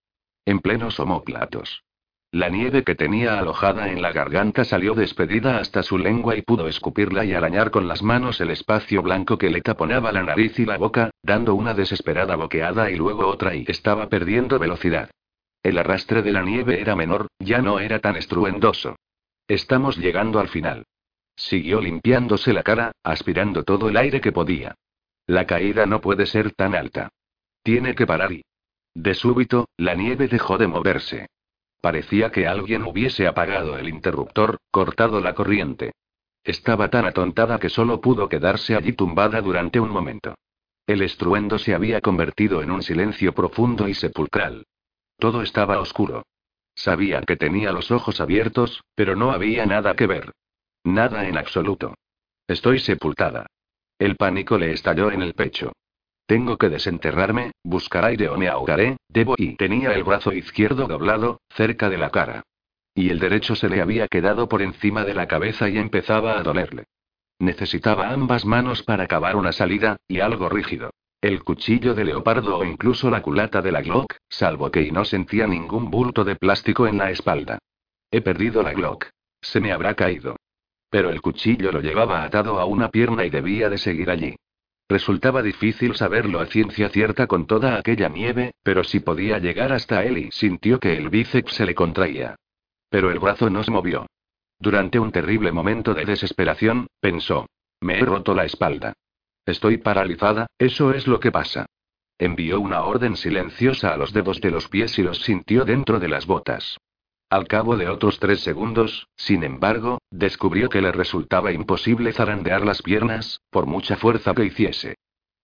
En 0.44 0.58
plenos 0.58 0.98
homóplatos. 0.98 1.84
La 2.32 2.48
nieve 2.48 2.82
que 2.82 2.96
tenía 2.96 3.38
alojada 3.38 3.88
en 3.88 4.02
la 4.02 4.10
garganta 4.10 4.64
salió 4.64 4.92
despedida 4.94 5.58
hasta 5.58 5.84
su 5.84 5.98
lengua 5.98 6.34
y 6.34 6.42
pudo 6.42 6.66
escupirla 6.66 7.24
y 7.24 7.32
arañar 7.32 7.70
con 7.70 7.86
las 7.86 8.02
manos 8.02 8.40
el 8.40 8.50
espacio 8.50 9.02
blanco 9.02 9.38
que 9.38 9.50
le 9.50 9.60
taponaba 9.60 10.10
la 10.10 10.24
nariz 10.24 10.58
y 10.58 10.66
la 10.66 10.78
boca, 10.78 11.10
dando 11.22 11.54
una 11.54 11.74
desesperada 11.74 12.34
boqueada 12.34 12.90
y 12.90 12.96
luego 12.96 13.28
otra 13.28 13.54
y 13.54 13.64
estaba 13.68 14.08
perdiendo 14.08 14.58
velocidad. 14.58 15.10
El 15.66 15.78
arrastre 15.78 16.22
de 16.22 16.30
la 16.30 16.42
nieve 16.42 16.80
era 16.80 16.94
menor, 16.94 17.26
ya 17.40 17.60
no 17.60 17.80
era 17.80 17.98
tan 17.98 18.14
estruendoso. 18.14 18.94
Estamos 19.48 19.96
llegando 19.96 20.38
al 20.38 20.46
final. 20.46 20.86
Siguió 21.34 21.80
limpiándose 21.80 22.52
la 22.52 22.62
cara, 22.62 22.92
aspirando 23.02 23.64
todo 23.64 23.88
el 23.88 23.96
aire 23.96 24.20
que 24.20 24.30
podía. 24.30 24.76
La 25.26 25.44
caída 25.44 25.84
no 25.84 26.00
puede 26.00 26.26
ser 26.26 26.52
tan 26.52 26.76
alta. 26.76 27.08
Tiene 27.64 27.96
que 27.96 28.06
parar 28.06 28.30
y... 28.30 28.44
De 28.94 29.14
súbito, 29.14 29.68
la 29.76 29.94
nieve 29.94 30.28
dejó 30.28 30.56
de 30.56 30.68
moverse. 30.68 31.26
Parecía 31.80 32.30
que 32.30 32.46
alguien 32.46 32.84
hubiese 32.84 33.26
apagado 33.26 33.76
el 33.76 33.88
interruptor, 33.88 34.58
cortado 34.70 35.20
la 35.20 35.34
corriente. 35.34 35.94
Estaba 36.44 36.90
tan 36.90 37.06
atontada 37.06 37.58
que 37.58 37.70
solo 37.70 38.00
pudo 38.00 38.28
quedarse 38.28 38.76
allí 38.76 38.92
tumbada 38.92 39.40
durante 39.40 39.80
un 39.80 39.90
momento. 39.90 40.36
El 40.86 41.02
estruendo 41.02 41.58
se 41.58 41.74
había 41.74 42.00
convertido 42.00 42.62
en 42.62 42.70
un 42.70 42.84
silencio 42.84 43.32
profundo 43.32 43.88
y 43.88 43.94
sepulcral. 43.94 44.64
Todo 45.18 45.42
estaba 45.42 45.80
oscuro. 45.80 46.24
Sabía 46.74 47.22
que 47.22 47.36
tenía 47.36 47.72
los 47.72 47.90
ojos 47.90 48.20
abiertos, 48.20 48.82
pero 48.94 49.16
no 49.16 49.32
había 49.32 49.64
nada 49.64 49.94
que 49.94 50.06
ver. 50.06 50.32
Nada 50.84 51.26
en 51.26 51.38
absoluto. 51.38 51.94
Estoy 52.46 52.78
sepultada. 52.78 53.46
El 53.98 54.16
pánico 54.16 54.58
le 54.58 54.72
estalló 54.72 55.10
en 55.10 55.22
el 55.22 55.34
pecho. 55.34 55.72
Tengo 56.26 56.58
que 56.58 56.68
desenterrarme, 56.68 57.52
buscar 57.62 58.04
aire 58.04 58.28
o 58.28 58.36
me 58.36 58.48
ahogaré, 58.48 58.96
debo 59.08 59.34
y 59.38 59.56
tenía 59.56 59.92
el 59.92 60.04
brazo 60.04 60.32
izquierdo 60.32 60.86
doblado, 60.86 61.40
cerca 61.50 61.88
de 61.88 61.98
la 61.98 62.10
cara. 62.10 62.42
Y 62.94 63.10
el 63.10 63.18
derecho 63.18 63.54
se 63.54 63.68
le 63.68 63.80
había 63.80 64.08
quedado 64.08 64.48
por 64.48 64.60
encima 64.60 65.04
de 65.04 65.14
la 65.14 65.28
cabeza 65.28 65.68
y 65.68 65.78
empezaba 65.78 66.38
a 66.38 66.42
dolerle. 66.42 66.84
Necesitaba 67.38 68.10
ambas 68.10 68.44
manos 68.44 68.82
para 68.82 69.06
cavar 69.06 69.36
una 69.36 69.52
salida, 69.52 69.96
y 70.08 70.20
algo 70.20 70.48
rígido. 70.48 70.90
El 71.20 71.42
cuchillo 71.42 71.94
de 71.94 72.04
leopardo 72.04 72.58
o 72.58 72.64
incluso 72.64 73.10
la 73.10 73.22
culata 73.22 73.62
de 73.62 73.72
la 73.72 73.80
Glock, 73.80 74.16
salvo 74.28 74.70
que 74.70 74.90
no 74.92 75.04
sentía 75.04 75.46
ningún 75.46 75.90
bulto 75.90 76.24
de 76.24 76.36
plástico 76.36 76.86
en 76.86 76.98
la 76.98 77.10
espalda. 77.10 77.58
He 78.10 78.20
perdido 78.20 78.62
la 78.62 78.72
Glock. 78.72 79.06
Se 79.40 79.60
me 79.60 79.72
habrá 79.72 79.94
caído. 79.94 80.36
Pero 80.90 81.10
el 81.10 81.20
cuchillo 81.20 81.72
lo 81.72 81.80
llevaba 81.80 82.22
atado 82.22 82.60
a 82.60 82.64
una 82.66 82.90
pierna 82.90 83.24
y 83.24 83.30
debía 83.30 83.68
de 83.70 83.78
seguir 83.78 84.10
allí. 84.10 84.36
Resultaba 84.88 85.42
difícil 85.42 85.96
saberlo 85.96 86.38
a 86.38 86.46
ciencia 86.46 86.88
cierta 86.90 87.26
con 87.26 87.46
toda 87.46 87.76
aquella 87.76 88.08
nieve, 88.08 88.52
pero 88.62 88.84
si 88.84 89.00
podía 89.00 89.38
llegar 89.38 89.72
hasta 89.72 90.04
él 90.04 90.18
y 90.18 90.30
sintió 90.30 90.78
que 90.78 90.96
el 90.96 91.08
bíceps 91.08 91.54
se 91.54 91.66
le 91.66 91.74
contraía. 91.74 92.36
Pero 92.88 93.10
el 93.10 93.18
brazo 93.18 93.50
no 93.50 93.64
se 93.64 93.72
movió. 93.72 94.06
Durante 94.58 94.98
un 94.98 95.10
terrible 95.10 95.50
momento 95.50 95.92
de 95.92 96.04
desesperación, 96.04 96.86
pensó. 97.00 97.46
Me 97.80 97.98
he 97.98 98.04
roto 98.04 98.32
la 98.34 98.44
espalda. 98.44 98.92
Estoy 99.46 99.78
paralizada, 99.78 100.48
eso 100.58 100.92
es 100.92 101.06
lo 101.06 101.20
que 101.20 101.30
pasa. 101.30 101.66
Envió 102.18 102.60
una 102.60 102.82
orden 102.82 103.16
silenciosa 103.16 103.94
a 103.94 103.96
los 103.96 104.12
dedos 104.12 104.40
de 104.40 104.50
los 104.50 104.68
pies 104.68 104.98
y 104.98 105.02
los 105.02 105.22
sintió 105.22 105.64
dentro 105.64 106.00
de 106.00 106.08
las 106.08 106.26
botas. 106.26 106.78
Al 107.30 107.46
cabo 107.46 107.76
de 107.76 107.88
otros 107.88 108.18
tres 108.18 108.40
segundos, 108.40 109.08
sin 109.16 109.44
embargo, 109.44 109.98
descubrió 110.10 110.68
que 110.68 110.80
le 110.80 110.92
resultaba 110.92 111.52
imposible 111.52 112.12
zarandear 112.12 112.64
las 112.64 112.82
piernas, 112.82 113.40
por 113.50 113.66
mucha 113.66 113.96
fuerza 113.96 114.34
que 114.34 114.44
hiciese. 114.44 114.96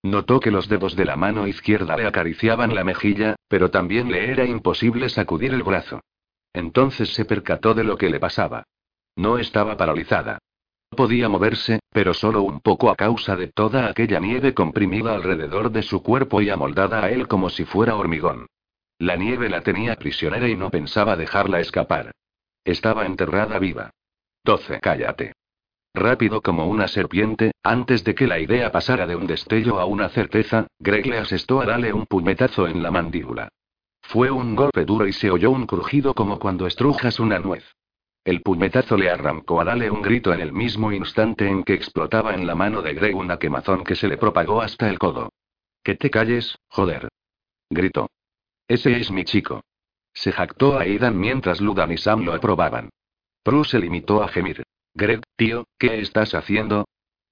Notó 0.02 0.40
que 0.40 0.50
los 0.50 0.68
dedos 0.68 0.97
de 0.97 1.04
la 1.04 1.16
mano 1.16 1.47
izquierda 1.47 1.97
le 1.97 2.06
acariciaban 2.06 2.75
la 2.75 2.82
mejilla, 2.82 3.37
pero 3.49 3.71
también 3.71 4.11
le 4.11 4.30
era 4.30 4.44
imposible 4.44 5.09
sacudir 5.09 5.54
el 5.54 5.62
brazo. 5.62 6.00
Entonces 6.52 7.14
se 7.14 7.25
percató 7.25 7.75
de 7.75 7.85
lo 7.85 7.97
que 7.97 8.11
le 8.11 8.18
pasaba. 8.18 8.64
No 9.14 9.38
estaba 9.38 9.76
paralizada. 9.76 10.38
Podía 10.97 11.29
moverse, 11.29 11.81
pero 11.91 12.13
solo 12.13 12.43
un 12.43 12.61
poco 12.61 12.91
a 12.91 12.97
causa 12.97 13.35
de 13.35 13.49
toda 13.49 13.89
aquella 13.89 14.21
nieve 14.21 14.53
comprimida 14.53 15.15
alrededor 15.15 15.71
de 15.73 15.83
su 15.83 16.03
cuerpo 16.03 16.43
y 16.43 16.51
amoldada 16.51 17.03
a 17.03 17.11
él 17.11 17.29
como 17.29 17.49
si 17.49 17.65
fuera 17.65 17.97
hormigón. 17.97 18.47
La 18.99 19.17
nieve 19.17 19.49
la 19.49 19.63
tenía 19.63 19.97
prisionera 19.97 20.49
y 20.49 20.55
no 20.55 20.71
pensaba 20.71 21.17
dejarla 21.17 21.61
escapar. 21.61 22.13
Estaba 22.63 23.07
enterrada 23.07 23.59
viva. 23.59 23.91
12. 24.45 24.81
Cállate. 24.81 25.33
Rápido 25.95 26.43
como 26.43 26.67
una 26.67 26.89
serpiente, 26.89 27.53
antes 27.63 28.05
de 28.05 28.15
que 28.15 28.27
la 28.27 28.39
idea 28.39 28.71
pasara 28.71 29.07
de 29.07 29.17
un 29.17 29.27
destello 29.27 29.81
a 29.81 29.87
una 29.87 30.11
certeza, 30.11 30.67
Greg 30.79 31.07
le 31.07 31.19
asestó 31.19 31.61
a 31.61 31.67
darle 31.67 31.93
un 31.93 32.07
puñetazo 32.07 32.67
en 32.67 32.83
la 32.83 32.91
mandíbula. 32.91 33.49
Fue 34.03 34.31
un 34.31 34.55
golpe 34.55 34.85
duro 34.85 35.07
y 35.07 35.13
se 35.13 35.31
oyó 35.31 35.51
un 35.51 35.67
crujido 35.67 36.15
como 36.15 36.39
cuando 36.39 36.67
estrujas 36.67 37.19
una 37.19 37.39
nuez. 37.39 37.65
El 38.25 38.41
puñetazo 38.43 38.97
le 38.97 39.11
arrancó 39.11 39.61
a 39.61 39.64
Dale 39.64 39.91
un 39.91 40.00
grito 40.00 40.33
en 40.33 40.41
el 40.41 40.52
mismo 40.52 40.93
instante 40.93 41.49
en 41.49 41.64
que 41.64 41.75
explotaba 41.75 42.35
en 42.35 42.47
la 42.47 42.55
mano 42.55 42.81
de 42.81 42.95
Greg 42.95 43.17
una 43.17 43.38
quemazón 43.38 43.83
que 43.83 43.97
se 43.97 44.07
le 44.07 44.17
propagó 44.17 44.62
hasta 44.62 44.88
el 44.88 44.99
codo. 44.99 45.33
Que 45.83 45.97
te 45.97 46.09
calles, 46.09 46.57
joder. 46.69 47.09
Gritó. 47.69 48.11
Ese 48.69 48.97
es 48.97 49.11
mi 49.11 49.25
chico. 49.25 49.62
Se 50.14 50.31
jactó 50.31 50.79
a 50.79 50.83
Aidan 50.83 51.19
mientras 51.19 51.61
Ludan 51.61 51.91
y 51.91 51.99
Sam 51.99 52.25
lo 52.25 52.33
aprobaban. 52.33 52.91
Prue 53.43 53.64
se 53.64 53.81
limitó 53.81 54.23
a 54.23 54.29
gemir. 54.29 54.62
Greg, 54.95 55.23
tío, 55.37 55.64
¿qué 55.79 56.00
estás 56.00 56.35
haciendo? 56.35 56.85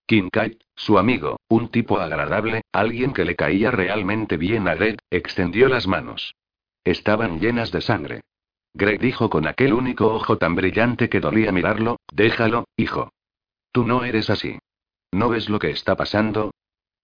Kincaid, 0.06 0.56
su 0.74 0.98
amigo, 0.98 1.38
un 1.48 1.68
tipo 1.68 2.00
agradable, 2.00 2.62
alguien 2.72 3.12
que 3.12 3.24
le 3.24 3.36
caía 3.36 3.70
realmente 3.70 4.36
bien 4.36 4.66
a 4.66 4.74
Greg, 4.74 4.96
extendió 5.08 5.68
las 5.68 5.86
manos. 5.86 6.34
Estaban 6.82 7.38
llenas 7.38 7.70
de 7.70 7.80
sangre. 7.80 8.22
Greg 8.74 9.00
dijo 9.00 9.28
con 9.30 9.46
aquel 9.46 9.72
único 9.72 10.14
ojo 10.14 10.38
tan 10.38 10.54
brillante 10.54 11.08
que 11.08 11.20
dolía 11.20 11.52
mirarlo, 11.52 11.98
déjalo, 12.12 12.66
hijo. 12.76 13.12
Tú 13.72 13.84
no 13.84 14.04
eres 14.04 14.30
así. 14.30 14.58
¿No 15.12 15.28
ves 15.28 15.48
lo 15.48 15.58
que 15.58 15.70
está 15.70 15.96
pasando? 15.96 16.52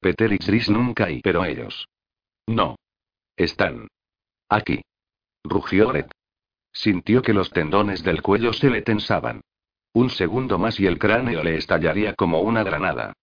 Peter 0.01 0.33
y 0.33 0.39
Chris 0.39 0.71
nunca 0.71 1.11
y 1.11 1.21
pero 1.21 1.45
ellos. 1.45 1.89
No. 2.47 2.77
Están. 3.37 3.89
Aquí. 4.49 4.83
Rugió 5.45 5.91
Red. 5.91 6.07
Sintió 6.73 7.23
que 7.23 7.33
los 7.33 7.51
tendones 7.51 8.03
del 8.03 8.23
cuello 8.23 8.53
se 8.53 8.71
le 8.71 8.83
tensaban. 8.83 9.41
Un 9.93 10.11
segundo 10.11 10.59
más 10.59 10.79
y 10.79 10.87
el 10.87 10.99
cráneo 10.99 11.43
le 11.43 11.57
estallaría 11.57 12.15
como 12.15 12.41
una 12.41 12.63
granada. 12.63 13.15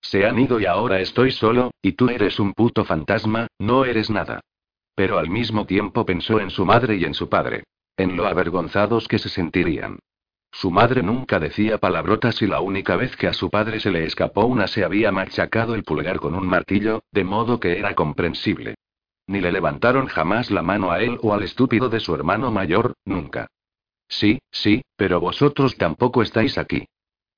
Se 0.00 0.26
han 0.26 0.38
ido 0.38 0.58
y 0.58 0.66
ahora 0.66 1.00
estoy 1.00 1.30
solo, 1.30 1.70
y 1.80 1.92
tú 1.92 2.08
eres 2.08 2.40
un 2.40 2.54
puto 2.54 2.84
fantasma, 2.84 3.46
no 3.58 3.84
eres 3.84 4.10
nada. 4.10 4.40
Pero 4.94 5.18
al 5.18 5.30
mismo 5.30 5.66
tiempo 5.66 6.04
pensó 6.04 6.40
en 6.40 6.50
su 6.50 6.64
madre 6.64 6.96
y 6.96 7.04
en 7.04 7.14
su 7.14 7.28
padre. 7.28 7.64
En 7.96 8.16
lo 8.16 8.26
avergonzados 8.26 9.08
que 9.08 9.18
se 9.18 9.28
sentirían. 9.28 9.98
Su 10.50 10.70
madre 10.70 11.02
nunca 11.02 11.38
decía 11.40 11.78
palabrotas 11.78 12.42
y 12.42 12.46
la 12.46 12.60
única 12.60 12.96
vez 12.96 13.16
que 13.16 13.26
a 13.26 13.32
su 13.32 13.48
padre 13.48 13.80
se 13.80 13.90
le 13.90 14.04
escapó 14.04 14.44
una 14.44 14.66
se 14.66 14.84
había 14.84 15.10
machacado 15.10 15.74
el 15.74 15.82
pulgar 15.82 16.20
con 16.20 16.34
un 16.34 16.46
martillo, 16.46 17.04
de 17.10 17.24
modo 17.24 17.58
que 17.58 17.78
era 17.78 17.94
comprensible. 17.94 18.74
Ni 19.26 19.40
le 19.40 19.50
levantaron 19.50 20.06
jamás 20.06 20.50
la 20.50 20.62
mano 20.62 20.90
a 20.90 21.00
él 21.00 21.18
o 21.22 21.32
al 21.32 21.42
estúpido 21.42 21.88
de 21.88 22.00
su 22.00 22.14
hermano 22.14 22.50
mayor, 22.50 22.94
nunca. 23.04 23.48
Sí, 24.08 24.40
sí, 24.50 24.82
pero 24.96 25.20
vosotros 25.20 25.76
tampoco 25.76 26.22
estáis 26.22 26.58
aquí. 26.58 26.86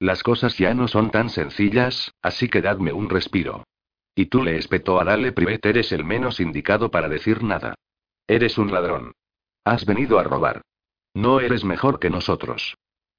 Las 0.00 0.24
cosas 0.24 0.58
ya 0.58 0.74
no 0.74 0.88
son 0.88 1.10
tan 1.10 1.30
sencillas, 1.30 2.12
así 2.20 2.48
que 2.48 2.62
dadme 2.62 2.92
un 2.92 3.08
respiro. 3.08 3.64
Y 4.16 4.26
tú 4.26 4.42
le 4.42 4.56
espetó 4.56 5.00
a 5.00 5.04
Dale 5.04 5.32
Privet, 5.32 5.64
eres 5.66 5.92
el 5.92 6.04
menos 6.04 6.40
indicado 6.40 6.90
para 6.90 7.08
decir 7.08 7.42
nada. 7.44 7.74
Eres 8.26 8.58
un 8.58 8.72
ladrón. 8.72 9.12
Has 9.64 9.86
venido 9.86 10.18
a 10.18 10.22
robar. 10.22 10.60
No 11.14 11.40
eres 11.40 11.64
mejor 11.64 11.98
que 11.98 12.10
nosotros. 12.10 12.76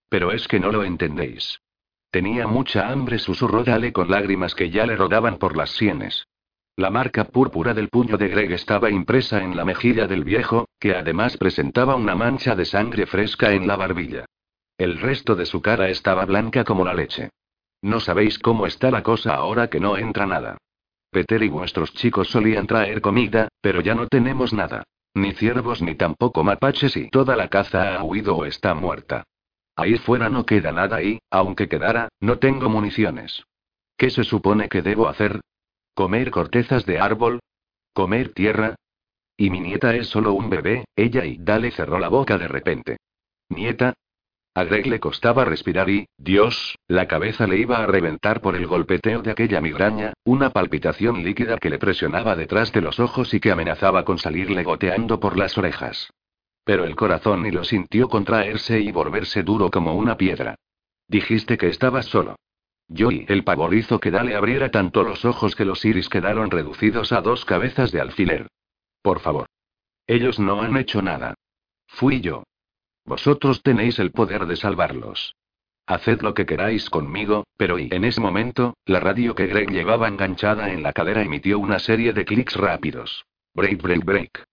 Pero 0.10 0.32
es 0.32 0.48
que 0.48 0.60
no 0.60 0.72
lo 0.72 0.84
entendéis. 0.84 1.60
Tenía 2.12 2.48
mucha 2.48 2.90
hambre, 2.90 3.18
susurró 3.18 3.64
Dale 3.64 3.92
con 3.92 4.10
lágrimas 4.10 4.54
que 4.54 4.70
ya 4.70 4.86
le 4.86 4.96
rodaban 4.96 5.38
por 5.38 5.58
las 5.58 5.72
sienes. 5.72 6.28
La 6.78 6.90
marca 6.90 7.24
púrpura 7.24 7.74
del 7.74 7.90
puño 7.90 8.18
de 8.18 8.28
Greg 8.28 8.52
estaba 8.52 8.90
impresa 8.90 9.42
en 9.42 9.56
la 9.56 9.66
mejilla 9.66 10.08
del 10.08 10.24
viejo, 10.24 10.68
que 10.80 10.96
además 10.96 11.36
presentaba 11.38 11.96
una 11.96 12.16
mancha 12.16 12.56
de 12.56 12.66
sangre 12.66 13.06
fresca 13.06 13.52
en 13.54 13.66
la 13.66 13.76
barbilla. 13.76 14.26
El 14.78 15.00
resto 15.00 15.36
de 15.36 15.46
su 15.46 15.62
cara 15.62 15.90
estaba 15.90 16.26
blanca 16.26 16.64
como 16.64 16.86
la 16.86 16.94
leche. 16.94 17.30
No 17.82 18.00
sabéis 18.00 18.40
cómo 18.40 18.68
está 18.68 18.92
la 18.92 19.04
cosa 19.04 19.36
ahora 19.36 19.70
que 19.70 19.80
no 19.80 19.98
entra 19.98 20.26
nada. 20.26 20.58
Peter 21.12 21.42
y 21.42 21.50
vuestros 21.50 21.94
chicos 21.94 22.28
solían 22.28 22.68
traer 22.68 23.02
comida, 23.02 23.48
pero 23.62 23.80
ya 23.82 23.96
no 23.96 24.08
tenemos 24.08 24.52
nada. 24.52 24.84
Ni 25.16 25.34
ciervos 25.34 25.82
ni 25.82 25.96
tampoco 25.96 26.44
mapaches 26.44 26.98
y 26.98 27.10
toda 27.10 27.38
la 27.38 27.48
caza 27.48 27.96
ha 27.96 28.04
huido 28.04 28.36
o 28.36 28.46
está 28.46 28.74
muerta. 28.74 29.24
Ahí 29.78 29.98
fuera 29.98 30.30
no 30.30 30.46
queda 30.46 30.74
nada 30.74 31.02
y, 31.02 31.20
aunque 31.32 31.70
quedara, 31.70 32.10
no 32.20 32.38
tengo 32.38 32.70
municiones. 32.70 33.44
¿Qué 33.98 34.10
se 34.10 34.26
supone 34.26 34.68
que 34.68 34.82
debo 34.82 35.08
hacer? 35.08 35.40
¿Comer 35.94 36.32
cortezas 36.32 36.86
de 36.86 37.00
árbol? 37.00 37.40
¿Comer 37.94 38.34
tierra? 38.34 38.76
Y 39.38 39.50
mi 39.50 39.62
nieta 39.62 39.96
es 39.96 40.08
solo 40.08 40.34
un 40.34 40.50
bebé, 40.50 40.84
ella 40.98 41.26
y 41.26 41.38
Dale 41.38 41.72
cerró 41.72 41.98
la 41.98 42.10
boca 42.10 42.38
de 42.38 42.50
repente. 42.50 42.98
¿Nieta? 43.48 43.94
A 44.58 44.64
Greg 44.64 44.88
le 44.88 45.02
costaba 45.02 45.44
respirar 45.44 45.90
y, 45.90 46.08
Dios, 46.18 46.78
la 46.88 47.10
cabeza 47.10 47.46
le 47.46 47.58
iba 47.58 47.80
a 47.80 47.88
reventar 47.88 48.40
por 48.40 48.56
el 48.56 48.68
golpeteo 48.68 49.22
de 49.22 49.32
aquella 49.32 49.60
migraña, 49.60 50.14
una 50.24 50.52
palpitación 50.52 51.26
líquida 51.26 51.58
que 51.58 51.70
le 51.70 51.78
presionaba 51.78 52.38
detrás 52.38 52.72
de 52.72 52.80
los 52.80 53.02
ojos 53.02 53.34
y 53.34 53.42
que 53.42 53.52
amenazaba 53.52 54.06
con 54.06 54.18
salirle 54.18 54.64
goteando 54.64 55.20
por 55.20 55.38
las 55.38 55.58
orejas. 55.58 56.10
Pero 56.64 56.86
el 56.86 56.96
corazón 56.96 57.44
ni 57.44 57.52
lo 57.52 57.66
sintió 57.66 58.08
contraerse 58.08 58.80
y 58.80 58.94
volverse 58.94 59.44
duro 59.44 59.70
como 59.70 59.94
una 59.94 60.16
piedra. 60.16 60.56
Dijiste 61.10 61.58
que 61.58 61.68
estabas 61.68 62.06
solo. 62.06 62.38
Yo 62.88 63.12
y 63.12 63.26
el 63.28 63.44
pavor 63.44 63.74
hizo 63.74 64.00
que 64.00 64.10
Dale 64.10 64.36
abriera 64.36 64.72
tanto 64.72 65.04
los 65.04 65.26
ojos 65.26 65.54
que 65.54 65.66
los 65.66 65.84
iris 65.84 66.08
quedaron 66.08 66.50
reducidos 66.50 67.12
a 67.12 67.20
dos 67.20 67.44
cabezas 67.44 67.92
de 67.92 68.00
alfiler. 68.00 68.48
Por 69.02 69.20
favor. 69.20 69.48
Ellos 70.08 70.40
no 70.40 70.62
han 70.62 70.78
hecho 70.78 71.02
nada. 71.02 71.34
Fui 71.88 72.22
yo. 72.22 72.44
Vosotros 73.06 73.62
tenéis 73.62 74.00
el 74.00 74.12
poder 74.12 74.48
de 74.48 74.56
salvarlos. 74.56 75.36
Haced 75.88 76.22
lo 76.22 76.34
que 76.34 76.48
queráis 76.48 76.90
conmigo, 76.90 77.46
pero 77.58 77.78
y 77.78 77.90
en 77.92 78.04
ese 78.04 78.20
momento, 78.20 78.76
la 78.86 79.00
radio 79.00 79.36
que 79.36 79.46
Greg 79.46 79.70
llevaba 79.70 80.08
enganchada 80.08 80.72
en 80.72 80.82
la 80.82 80.94
cadera 80.94 81.22
emitió 81.22 81.60
una 81.60 81.78
serie 81.78 82.14
de 82.14 82.26
clics 82.26 82.56
rápidos. 82.56 83.26
Break, 83.54 83.82
break, 83.82 84.04
break. 84.04 84.44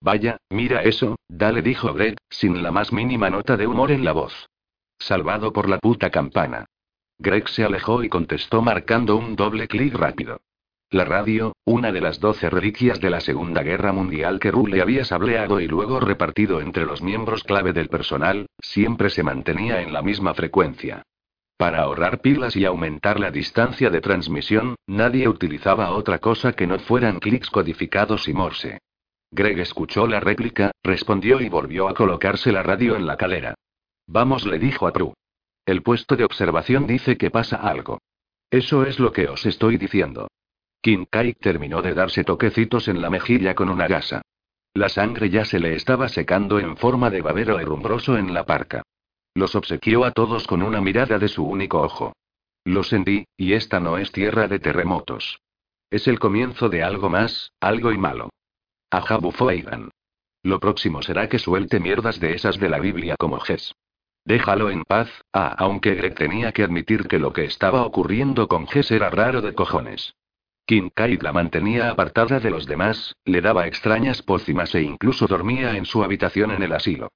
Vaya, 0.00 0.38
mira 0.48 0.82
eso, 0.82 1.16
dale, 1.28 1.60
dijo 1.60 1.92
Greg, 1.92 2.16
sin 2.30 2.62
la 2.62 2.72
más 2.72 2.90
mínima 2.92 3.28
nota 3.28 3.58
de 3.58 3.66
humor 3.66 3.92
en 3.92 4.04
la 4.04 4.12
voz. 4.12 4.48
Salvado 4.98 5.52
por 5.52 5.68
la 5.68 5.78
puta 5.78 6.08
campana. 6.08 6.64
Greg 7.18 7.46
se 7.50 7.64
alejó 7.64 8.02
y 8.02 8.08
contestó 8.08 8.62
marcando 8.62 9.16
un 9.16 9.36
doble 9.36 9.68
clic 9.68 9.94
rápido. 9.94 10.40
La 10.92 11.04
radio, 11.04 11.52
una 11.64 11.92
de 11.92 12.00
las 12.00 12.18
doce 12.18 12.50
reliquias 12.50 12.98
de 12.98 13.10
la 13.10 13.20
Segunda 13.20 13.62
Guerra 13.62 13.92
Mundial 13.92 14.40
que 14.40 14.50
Rule 14.50 14.82
había 14.82 15.04
sableado 15.04 15.60
y 15.60 15.68
luego 15.68 16.00
repartido 16.00 16.60
entre 16.60 16.84
los 16.84 17.00
miembros 17.00 17.44
clave 17.44 17.72
del 17.72 17.88
personal, 17.88 18.46
siempre 18.58 19.08
se 19.08 19.22
mantenía 19.22 19.82
en 19.82 19.92
la 19.92 20.02
misma 20.02 20.34
frecuencia. 20.34 21.04
Para 21.56 21.82
ahorrar 21.82 22.20
pilas 22.20 22.56
y 22.56 22.64
aumentar 22.64 23.20
la 23.20 23.30
distancia 23.30 23.88
de 23.88 24.00
transmisión, 24.00 24.74
nadie 24.88 25.28
utilizaba 25.28 25.92
otra 25.92 26.18
cosa 26.18 26.54
que 26.54 26.66
no 26.66 26.76
fueran 26.80 27.20
clics 27.20 27.50
codificados 27.50 28.26
y 28.26 28.34
morse. 28.34 28.80
Greg 29.30 29.60
escuchó 29.60 30.08
la 30.08 30.18
réplica, 30.18 30.72
respondió 30.82 31.40
y 31.40 31.48
volvió 31.48 31.88
a 31.88 31.94
colocarse 31.94 32.50
la 32.50 32.64
radio 32.64 32.96
en 32.96 33.06
la 33.06 33.16
calera. 33.16 33.54
Vamos, 34.08 34.44
le 34.44 34.58
dijo 34.58 34.88
a 34.88 34.92
True. 34.92 35.14
El 35.64 35.82
puesto 35.82 36.16
de 36.16 36.24
observación 36.24 36.88
dice 36.88 37.16
que 37.16 37.30
pasa 37.30 37.58
algo. 37.58 38.00
Eso 38.50 38.84
es 38.84 38.98
lo 38.98 39.12
que 39.12 39.28
os 39.28 39.46
estoy 39.46 39.76
diciendo. 39.76 40.26
Kincaid 40.82 41.36
terminó 41.40 41.82
de 41.82 41.94
darse 41.94 42.24
toquecitos 42.24 42.88
en 42.88 43.02
la 43.02 43.10
mejilla 43.10 43.54
con 43.54 43.68
una 43.68 43.86
gasa. 43.86 44.22
La 44.72 44.88
sangre 44.88 45.28
ya 45.28 45.44
se 45.44 45.58
le 45.58 45.74
estaba 45.74 46.08
secando 46.08 46.58
en 46.58 46.76
forma 46.76 47.10
de 47.10 47.20
babero 47.20 47.58
herrumbroso 47.58 48.16
en 48.16 48.32
la 48.32 48.46
parca. 48.46 48.82
Los 49.34 49.54
obsequió 49.54 50.04
a 50.04 50.12
todos 50.12 50.46
con 50.46 50.62
una 50.62 50.80
mirada 50.80 51.18
de 51.18 51.28
su 51.28 51.44
único 51.44 51.80
ojo. 51.80 52.14
Lo 52.64 52.82
sentí, 52.82 53.26
y 53.36 53.54
esta 53.54 53.80
no 53.80 53.98
es 53.98 54.12
tierra 54.12 54.48
de 54.48 54.58
terremotos. 54.58 55.40
Es 55.90 56.06
el 56.08 56.18
comienzo 56.18 56.68
de 56.68 56.82
algo 56.82 57.10
más, 57.10 57.52
algo 57.60 57.92
y 57.92 57.98
malo. 57.98 58.30
Ajá, 58.90 59.16
bufó 59.16 59.48
Aidan. 59.48 59.90
Lo 60.42 60.60
próximo 60.60 61.02
será 61.02 61.28
que 61.28 61.38
suelte 61.38 61.80
mierdas 61.80 62.20
de 62.20 62.34
esas 62.34 62.58
de 62.58 62.68
la 62.68 62.78
Biblia 62.78 63.16
como 63.18 63.38
Ges. 63.40 63.74
Déjalo 64.24 64.70
en 64.70 64.84
paz, 64.84 65.10
ah, 65.32 65.54
aunque 65.58 65.94
Greg 65.94 66.14
tenía 66.14 66.52
que 66.52 66.62
admitir 66.62 67.08
que 67.08 67.18
lo 67.18 67.32
que 67.32 67.44
estaba 67.44 67.84
ocurriendo 67.84 68.48
con 68.48 68.66
Ges 68.66 68.90
era 68.90 69.10
raro 69.10 69.42
de 69.42 69.54
cojones. 69.54 70.14
Kincaid 70.66 71.22
la 71.22 71.32
mantenía 71.32 71.90
apartada 71.90 72.40
de 72.40 72.50
los 72.50 72.66
demás, 72.66 73.16
le 73.24 73.40
daba 73.40 73.66
extrañas 73.66 74.22
pócimas 74.22 74.74
e 74.74 74.82
incluso 74.82 75.26
dormía 75.26 75.76
en 75.76 75.84
su 75.84 76.04
habitación 76.04 76.50
en 76.52 76.62
el 76.62 76.72
asilo. 76.72 77.10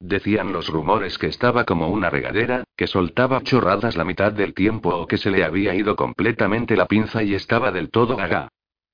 Decían 0.00 0.52
los 0.52 0.68
rumores 0.68 1.18
que 1.18 1.26
estaba 1.26 1.64
como 1.64 1.88
una 1.88 2.08
regadera, 2.08 2.64
que 2.76 2.86
soltaba 2.86 3.42
chorradas 3.42 3.96
la 3.96 4.04
mitad 4.04 4.32
del 4.32 4.54
tiempo 4.54 4.90
o 4.90 5.06
que 5.06 5.18
se 5.18 5.30
le 5.30 5.42
había 5.42 5.74
ido 5.74 5.96
completamente 5.96 6.76
la 6.76 6.86
pinza 6.86 7.22
y 7.22 7.34
estaba 7.34 7.72
del 7.72 7.90
todo 7.90 8.14
gaga. 8.16 8.48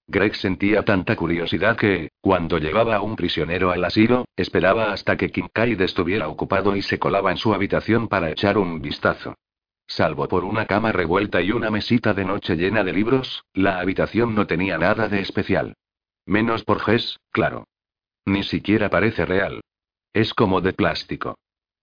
Greg 0.07 0.35
sentía 0.35 0.83
tanta 0.83 1.17
curiosidad 1.17 1.77
que, 1.77 2.11
cuando 2.21 2.59
llevaba 2.59 2.97
a 2.97 3.01
un 3.03 3.17
prisionero 3.17 3.71
al 3.71 3.85
asilo, 3.85 4.27
esperaba 4.37 4.93
hasta 4.93 5.17
que 5.17 5.31
Kincaid 5.31 5.81
estuviera 5.81 6.29
ocupado 6.29 6.77
y 6.77 6.83
se 6.83 6.99
colaba 6.99 7.31
en 7.31 7.39
su 7.39 7.55
habitación 7.55 8.09
para 8.09 8.31
echar 8.31 8.59
un 8.59 8.81
vistazo. 8.81 9.35
Salvo 9.87 10.29
por 10.29 10.45
una 10.45 10.67
cama 10.67 10.93
revuelta 10.93 11.41
y 11.43 11.53
una 11.53 11.71
mesita 11.71 12.15
de 12.15 12.25
noche 12.25 12.57
llena 12.57 12.83
de 12.85 12.93
libros, 12.93 13.45
la 13.53 13.79
habitación 13.79 14.35
no 14.35 14.47
tenía 14.47 14.79
nada 14.79 15.09
de 15.09 15.21
especial. 15.21 15.75
Menos 16.27 16.65
por 16.65 16.81
Gess, 16.81 17.21
claro. 17.31 17.67
Ni 18.25 18.43
siquiera 18.43 18.89
parece 18.89 19.27
real. 19.27 19.61
Es 20.13 20.33
como 20.33 20.61
de 20.61 20.73
plástico. 20.73 21.37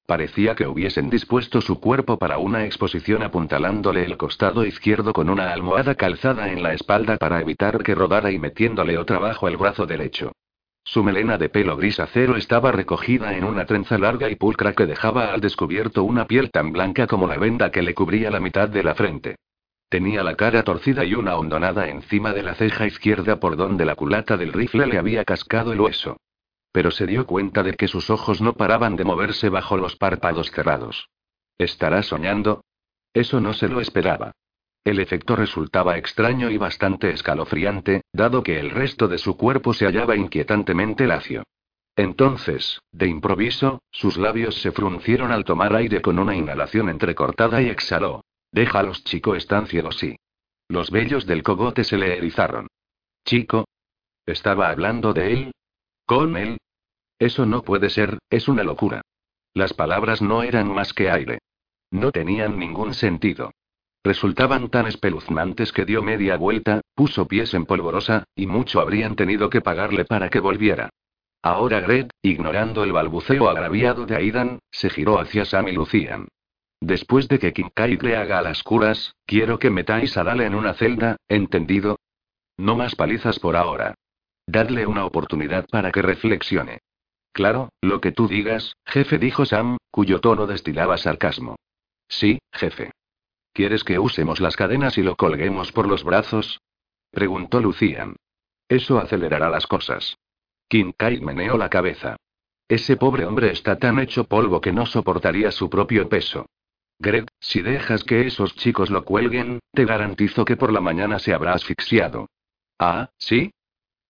Parecía 0.07 0.55
que 0.55 0.67
hubiesen 0.67 1.09
dispuesto 1.09 1.61
su 1.61 1.79
cuerpo 1.79 2.17
para 2.17 2.37
una 2.37 2.65
exposición 2.65 3.21
apuntalándole 3.21 4.03
el 4.03 4.17
costado 4.17 4.65
izquierdo 4.65 5.13
con 5.13 5.29
una 5.29 5.53
almohada 5.53 5.95
calzada 5.95 6.51
en 6.51 6.63
la 6.63 6.73
espalda 6.73 7.17
para 7.17 7.39
evitar 7.39 7.83
que 7.83 7.95
rodara 7.95 8.31
y 8.31 8.39
metiéndole 8.39 8.97
otra 8.97 9.19
bajo 9.19 9.47
el 9.47 9.57
brazo 9.57 9.85
derecho. 9.85 10.33
Su 10.83 11.03
melena 11.03 11.37
de 11.37 11.49
pelo 11.49 11.77
gris 11.77 11.99
acero 11.99 12.35
estaba 12.35 12.71
recogida 12.71 13.35
en 13.35 13.43
una 13.43 13.65
trenza 13.65 13.97
larga 13.97 14.29
y 14.29 14.35
pulcra 14.35 14.73
que 14.73 14.85
dejaba 14.85 15.31
al 15.31 15.39
descubierto 15.39 16.03
una 16.03 16.25
piel 16.25 16.51
tan 16.51 16.71
blanca 16.71 17.07
como 17.07 17.27
la 17.27 17.37
venda 17.37 17.71
que 17.71 17.81
le 17.81 17.93
cubría 17.93 18.31
la 18.31 18.39
mitad 18.39 18.67
de 18.67 18.83
la 18.83 18.95
frente. 18.95 19.35
Tenía 19.89 20.23
la 20.23 20.35
cara 20.35 20.63
torcida 20.63 21.03
y 21.03 21.13
una 21.15 21.35
hondonada 21.35 21.89
encima 21.89 22.33
de 22.33 22.43
la 22.43 22.55
ceja 22.55 22.87
izquierda 22.87 23.39
por 23.39 23.57
donde 23.57 23.85
la 23.85 23.95
culata 23.95 24.37
del 24.37 24.53
rifle 24.53 24.87
le 24.87 24.97
había 24.97 25.25
cascado 25.25 25.73
el 25.73 25.81
hueso. 25.81 26.17
Pero 26.71 26.91
se 26.91 27.05
dio 27.05 27.27
cuenta 27.27 27.61
de 27.61 27.73
que 27.73 27.89
sus 27.89 28.09
ojos 28.09 28.41
no 28.41 28.53
paraban 28.53 28.95
de 28.95 29.03
moverse 29.03 29.49
bajo 29.49 29.75
los 29.77 29.97
párpados 29.97 30.49
cerrados. 30.51 31.09
¿Estará 31.57 32.03
soñando? 32.03 32.63
Eso 33.13 33.41
no 33.41 33.53
se 33.53 33.67
lo 33.67 33.81
esperaba. 33.81 34.31
El 34.83 34.99
efecto 34.99 35.35
resultaba 35.35 35.97
extraño 35.97 36.49
y 36.49 36.57
bastante 36.57 37.11
escalofriante, 37.11 38.01
dado 38.11 38.41
que 38.41 38.59
el 38.59 38.71
resto 38.71 39.07
de 39.07 39.19
su 39.19 39.37
cuerpo 39.37 39.73
se 39.73 39.85
hallaba 39.85 40.15
inquietantemente 40.15 41.05
lacio. 41.05 41.43
Entonces, 41.95 42.81
de 42.91 43.07
improviso, 43.07 43.83
sus 43.91 44.17
labios 44.17 44.55
se 44.61 44.71
fruncieron 44.71 45.31
al 45.31 45.43
tomar 45.43 45.75
aire 45.75 46.01
con 46.01 46.17
una 46.17 46.35
inhalación 46.35 46.89
entrecortada 46.89 47.61
y 47.61 47.69
exhaló. 47.69 48.23
Déjalos, 48.51 49.03
chico, 49.03 49.35
están 49.35 49.67
ciegos, 49.67 49.97
sí. 49.97 50.15
Los 50.67 50.89
vellos 50.89 51.27
del 51.27 51.43
cogote 51.43 51.83
se 51.83 51.97
le 51.97 52.17
erizaron. 52.17 52.67
Chico. 53.23 53.65
¿Estaba 54.25 54.69
hablando 54.69 55.13
de 55.13 55.33
él? 55.33 55.51
¿Con 56.05 56.37
él? 56.37 56.57
Eso 57.19 57.45
no 57.45 57.61
puede 57.61 57.89
ser, 57.89 58.17
es 58.29 58.47
una 58.47 58.63
locura. 58.63 59.01
Las 59.53 59.73
palabras 59.73 60.21
no 60.21 60.43
eran 60.43 60.73
más 60.73 60.93
que 60.93 61.11
aire. 61.11 61.39
No 61.91 62.11
tenían 62.11 62.57
ningún 62.57 62.93
sentido. 62.93 63.51
Resultaban 64.03 64.69
tan 64.69 64.87
espeluznantes 64.87 65.71
que 65.71 65.85
dio 65.85 66.01
media 66.01 66.35
vuelta, 66.35 66.81
puso 66.95 67.27
pies 67.27 67.53
en 67.53 67.65
polvorosa, 67.65 68.23
y 68.35 68.47
mucho 68.47 68.81
habrían 68.81 69.15
tenido 69.15 69.49
que 69.49 69.61
pagarle 69.61 70.05
para 70.05 70.29
que 70.29 70.39
volviera. 70.39 70.89
Ahora 71.43 71.79
Gred, 71.79 72.09
ignorando 72.21 72.83
el 72.83 72.91
balbuceo 72.91 73.49
agraviado 73.49 74.05
de 74.05 74.15
Aidan, 74.15 74.59
se 74.71 74.89
giró 74.89 75.19
hacia 75.19 75.45
Sam 75.45 75.67
y 75.67 75.73
Lucian. 75.73 76.27
Después 76.79 77.27
de 77.27 77.37
que 77.37 77.53
Kincaid 77.53 78.01
le 78.01 78.15
haga 78.15 78.41
las 78.41 78.63
curas, 78.63 79.15
quiero 79.25 79.59
que 79.59 79.69
metáis 79.69 80.17
a 80.17 80.23
Dale 80.23 80.45
en 80.45 80.55
una 80.55 80.73
celda, 80.73 81.17
¿entendido? 81.27 81.99
No 82.57 82.75
más 82.75 82.95
palizas 82.95 83.39
por 83.39 83.55
ahora. 83.55 83.95
Dadle 84.47 84.87
una 84.87 85.05
oportunidad 85.05 85.67
para 85.67 85.91
que 85.91 86.01
reflexione. 86.01 86.79
Claro, 87.31 87.69
lo 87.81 88.01
que 88.01 88.11
tú 88.11 88.27
digas, 88.27 88.75
jefe, 88.85 89.19
dijo 89.19 89.45
Sam, 89.45 89.77
cuyo 89.91 90.19
tono 90.19 90.47
destilaba 90.47 90.97
sarcasmo. 90.97 91.55
Sí, 92.07 92.39
jefe. 92.51 92.91
¿Quieres 93.53 93.83
que 93.83 93.99
usemos 93.99 94.39
las 94.39 94.55
cadenas 94.55 94.97
y 94.97 95.03
lo 95.03 95.15
colguemos 95.15 95.71
por 95.71 95.87
los 95.87 96.03
brazos? 96.03 96.61
preguntó 97.11 97.59
Lucian. 97.59 98.15
Eso 98.69 98.99
acelerará 98.99 99.49
las 99.49 99.67
cosas. 99.67 100.17
Kincaid 100.69 101.21
meneó 101.21 101.57
la 101.57 101.69
cabeza. 101.69 102.15
Ese 102.69 102.95
pobre 102.95 103.25
hombre 103.25 103.51
está 103.51 103.77
tan 103.77 103.99
hecho 103.99 104.23
polvo 104.23 104.61
que 104.61 104.71
no 104.71 104.85
soportaría 104.85 105.51
su 105.51 105.69
propio 105.69 106.07
peso. 106.07 106.45
Greg, 106.97 107.27
si 107.39 107.61
dejas 107.61 108.05
que 108.05 108.27
esos 108.27 108.55
chicos 108.55 108.89
lo 108.89 109.03
cuelguen, 109.03 109.59
te 109.73 109.83
garantizo 109.83 110.45
que 110.45 110.55
por 110.55 110.71
la 110.71 110.79
mañana 110.79 111.19
se 111.19 111.33
habrá 111.33 111.53
asfixiado. 111.53 112.29
Ah, 112.79 113.09
¿sí? 113.17 113.51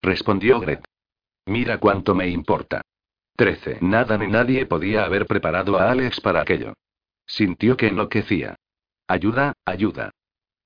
respondió 0.03 0.59
Greg. 0.59 0.83
Mira 1.47 1.79
cuánto 1.79 2.13
me 2.13 2.27
importa. 2.27 2.81
Trece. 3.35 3.79
Nada 3.81 4.17
ni 4.17 4.27
nadie 4.27 4.67
podía 4.67 5.05
haber 5.05 5.25
preparado 5.25 5.79
a 5.79 5.89
Alex 5.89 6.21
para 6.21 6.41
aquello. 6.41 6.73
Sintió 7.25 7.75
que 7.77 7.87
enloquecía. 7.87 8.55
Ayuda, 9.11 9.51
ayuda. 9.65 10.11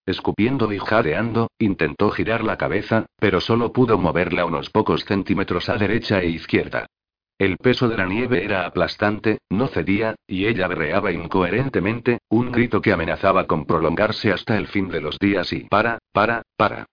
Escupiendo 0.05 0.71
y 0.71 0.77
jadeando, 0.77 1.47
intentó 1.57 2.11
girar 2.11 2.43
la 2.43 2.59
cabeza, 2.59 3.07
pero 3.17 3.41
solo 3.41 3.73
pudo 3.73 3.97
moverla 3.97 4.45
unos 4.45 4.69
pocos 4.69 5.03
centímetros 5.03 5.67
a 5.67 5.77
derecha 5.77 6.19
e 6.19 6.27
izquierda. 6.27 6.85
El 7.39 7.57
peso 7.57 7.89
de 7.89 7.97
la 7.97 8.05
nieve 8.05 8.45
era 8.45 8.67
aplastante, 8.67 9.39
no 9.49 9.65
cedía, 9.65 10.13
y 10.27 10.45
ella 10.45 10.67
berreaba 10.67 11.11
incoherentemente, 11.11 12.19
un 12.29 12.51
grito 12.51 12.81
que 12.81 12.93
amenazaba 12.93 13.47
con 13.47 13.65
prolongarse 13.65 14.31
hasta 14.31 14.55
el 14.59 14.67
fin 14.67 14.89
de 14.89 15.01
los 15.01 15.17
días 15.17 15.51
y 15.51 15.61
para, 15.61 15.97
para, 16.13 16.43
para. 16.55 16.85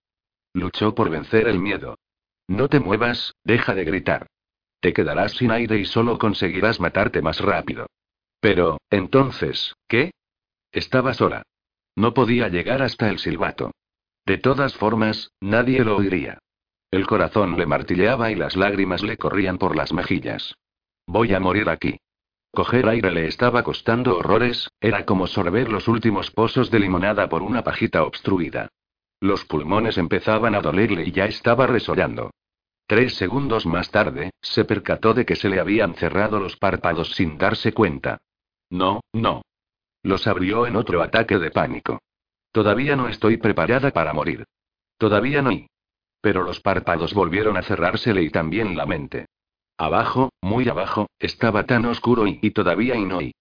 Luchó 0.55 0.95
por 0.95 1.11
vencer 1.11 1.49
el 1.49 1.59
miedo. 1.59 1.99
No 2.49 2.69
te 2.69 2.81
muevas, 2.81 3.35
deja 3.45 3.75
de 3.75 3.85
gritar. 3.85 4.27
Te 4.81 4.95
quedarás 4.95 5.33
sin 5.33 5.51
aire 5.51 5.77
y 5.77 5.85
solo 5.85 6.19
conseguirás 6.19 6.81
matarte 6.81 7.21
más 7.21 7.41
rápido. 7.41 7.89
Pero, 8.41 8.79
entonces, 8.89 9.75
¿qué? 9.87 10.13
Estaba 10.73 11.15
sola. 11.15 11.43
No 11.95 12.15
podía 12.15 12.49
llegar 12.49 12.83
hasta 12.83 13.11
el 13.11 13.19
silbato. 13.19 13.73
De 14.25 14.39
todas 14.39 14.75
formas, 14.75 15.31
nadie 15.41 15.85
lo 15.85 15.97
oiría. 15.97 16.39
El 16.91 17.07
corazón 17.07 17.57
le 17.57 17.67
martilleaba 17.67 18.31
y 18.31 18.35
las 18.35 18.57
lágrimas 18.57 19.03
le 19.03 19.17
corrían 19.17 19.59
por 19.59 19.77
las 19.77 19.93
mejillas. 19.93 20.55
Voy 21.07 21.35
a 21.35 21.41
morir 21.41 21.69
aquí. 21.69 21.99
Coger 22.53 22.89
aire 22.89 23.11
le 23.11 23.27
estaba 23.27 23.63
costando 23.63 24.19
horrores, 24.19 24.69
era 24.81 25.07
como 25.07 25.27
sorber 25.27 25.71
los 25.71 25.89
últimos 25.89 26.31
pozos 26.31 26.71
de 26.71 26.81
limonada 26.81 27.29
por 27.29 27.43
una 27.43 27.65
pajita 27.65 28.05
obstruida. 28.05 28.69
Los 29.21 29.45
pulmones 29.45 29.97
empezaban 29.99 30.55
a 30.55 30.61
dolerle 30.61 31.05
y 31.07 31.13
ya 31.13 31.25
estaba 31.25 31.67
resollando. 31.67 32.31
Tres 32.87 33.15
segundos 33.15 33.65
más 33.65 33.91
tarde, 33.91 34.33
se 34.43 34.65
percató 34.65 35.15
de 35.15 35.25
que 35.25 35.37
se 35.37 35.49
le 35.49 35.61
habían 35.61 35.95
cerrado 35.95 36.41
los 36.41 36.57
párpados 36.57 37.13
sin 37.13 37.39
darse 37.39 37.73
cuenta. 37.73 38.19
No, 38.69 39.01
no. 39.13 39.43
Los 40.03 40.27
abrió 40.27 40.67
en 40.67 40.77
otro 40.77 41.03
ataque 41.03 41.39
de 41.39 41.51
pánico. 41.51 42.01
Todavía 42.51 42.97
no 42.97 43.09
estoy 43.09 43.37
preparada 43.37 43.91
para 43.93 44.13
morir. 44.13 44.45
Todavía 44.99 45.43
no. 45.43 45.51
Pero 46.21 46.43
los 46.43 46.61
párpados 46.61 47.15
volvieron 47.15 47.57
a 47.57 47.63
cerrársele 47.63 48.23
y 48.23 48.31
también 48.31 48.77
la 48.77 48.87
mente. 48.87 49.27
Abajo, 49.77 50.31
muy 50.41 50.69
abajo, 50.69 51.09
estaba 51.19 51.65
tan 51.65 51.85
oscuro 51.87 52.27
y, 52.27 52.51
todavía 52.51 52.95
y 52.95 53.05
no 53.05 53.21
y. 53.21 53.35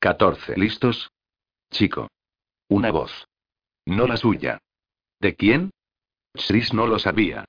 14. 0.00 0.56
¿Listos? 0.56 1.10
Chico. 1.70 2.08
Una 2.68 2.90
voz. 2.90 3.26
No 3.86 4.06
la 4.06 4.16
suya. 4.16 4.58
¿De 5.20 5.34
quién? 5.36 5.70
Chris 6.34 6.74
no 6.74 6.86
lo 6.86 6.98
sabía. 6.98 7.46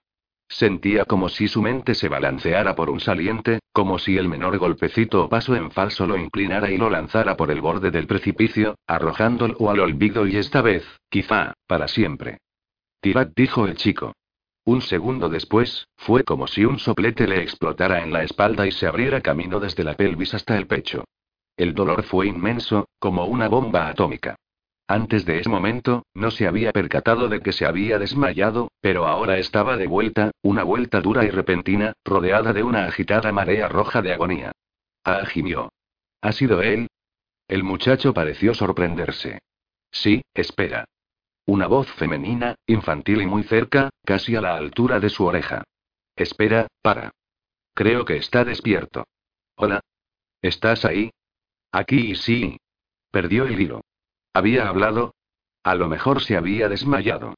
Sentía 0.49 1.05
como 1.05 1.29
si 1.29 1.47
su 1.47 1.61
mente 1.61 1.93
se 1.93 2.07
balanceara 2.07 2.75
por 2.75 2.89
un 2.89 2.99
saliente, 2.99 3.59
como 3.73 3.99
si 3.99 4.17
el 4.17 4.29
menor 4.29 4.57
golpecito 4.57 5.25
o 5.25 5.29
paso 5.29 5.55
en 5.55 5.71
falso 5.71 6.07
lo 6.07 6.17
inclinara 6.17 6.71
y 6.71 6.77
lo 6.77 6.89
lanzara 6.89 7.35
por 7.35 7.51
el 7.51 7.61
borde 7.61 7.91
del 7.91 8.07
precipicio, 8.07 8.75
arrojándolo 8.87 9.69
al 9.69 9.79
olvido 9.81 10.25
y 10.25 10.37
esta 10.37 10.61
vez, 10.61 10.85
quizá, 11.09 11.53
para 11.67 11.87
siempre. 11.87 12.39
Tirat 13.01 13.33
dijo 13.35 13.67
el 13.67 13.75
chico. 13.75 14.13
Un 14.65 14.81
segundo 14.81 15.29
después, 15.29 15.87
fue 15.95 16.23
como 16.23 16.47
si 16.47 16.65
un 16.65 16.79
soplete 16.79 17.27
le 17.27 17.41
explotara 17.41 18.03
en 18.03 18.11
la 18.11 18.23
espalda 18.23 18.67
y 18.67 18.71
se 18.71 18.87
abriera 18.87 19.21
camino 19.21 19.59
desde 19.59 19.83
la 19.83 19.95
pelvis 19.95 20.33
hasta 20.33 20.57
el 20.57 20.67
pecho. 20.67 21.05
El 21.55 21.73
dolor 21.73 22.03
fue 22.03 22.27
inmenso, 22.27 22.87
como 22.99 23.25
una 23.25 23.47
bomba 23.47 23.87
atómica. 23.87 24.35
Antes 24.89 25.25
de 25.25 25.39
ese 25.39 25.49
momento, 25.49 26.05
no 26.13 26.31
se 26.31 26.47
había 26.47 26.71
percatado 26.71 27.27
de 27.27 27.41
que 27.41 27.51
se 27.51 27.65
había 27.65 27.99
desmayado, 27.99 28.71
pero 28.79 29.05
ahora 29.05 29.37
estaba 29.37 29.75
de 29.75 29.85
vuelta, 29.85 30.31
una 30.41 30.63
vuelta 30.63 31.01
dura 31.01 31.25
y 31.25 31.29
repentina, 31.29 31.91
rodeada 32.05 32.53
de 32.53 32.63
una 32.63 32.85
agitada 32.85 33.33
marea 33.33 33.67
roja 33.67 34.01
de 34.01 34.13
agonía. 34.13 34.53
Ah, 35.03 35.25
gimió. 35.25 35.73
¿Ha 36.21 36.31
sido 36.31 36.61
él? 36.61 36.87
El 37.49 37.63
muchacho 37.63 38.13
pareció 38.13 38.53
sorprenderse. 38.53 39.39
Sí, 39.91 40.21
espera. 40.33 40.85
Una 41.45 41.67
voz 41.67 41.91
femenina, 41.93 42.55
infantil 42.65 43.21
y 43.21 43.25
muy 43.25 43.43
cerca, 43.43 43.89
casi 44.05 44.35
a 44.37 44.41
la 44.41 44.55
altura 44.55 44.99
de 45.01 45.09
su 45.09 45.25
oreja. 45.25 45.63
Espera, 46.15 46.67
para. 46.81 47.11
Creo 47.73 48.05
que 48.05 48.17
está 48.17 48.45
despierto. 48.45 49.05
Hola. 49.55 49.81
¿Estás 50.41 50.85
ahí? 50.85 51.11
Aquí 51.71 52.11
y 52.11 52.15
sí. 52.15 52.57
Perdió 53.11 53.45
el 53.45 53.59
hilo. 53.59 53.81
¿Había 54.37 54.69
hablado? 54.69 55.15
A 55.63 55.73
lo 55.73 55.87
mejor 55.87 56.21
se 56.21 56.37
había 56.37 56.69
desmayado. 56.69 57.33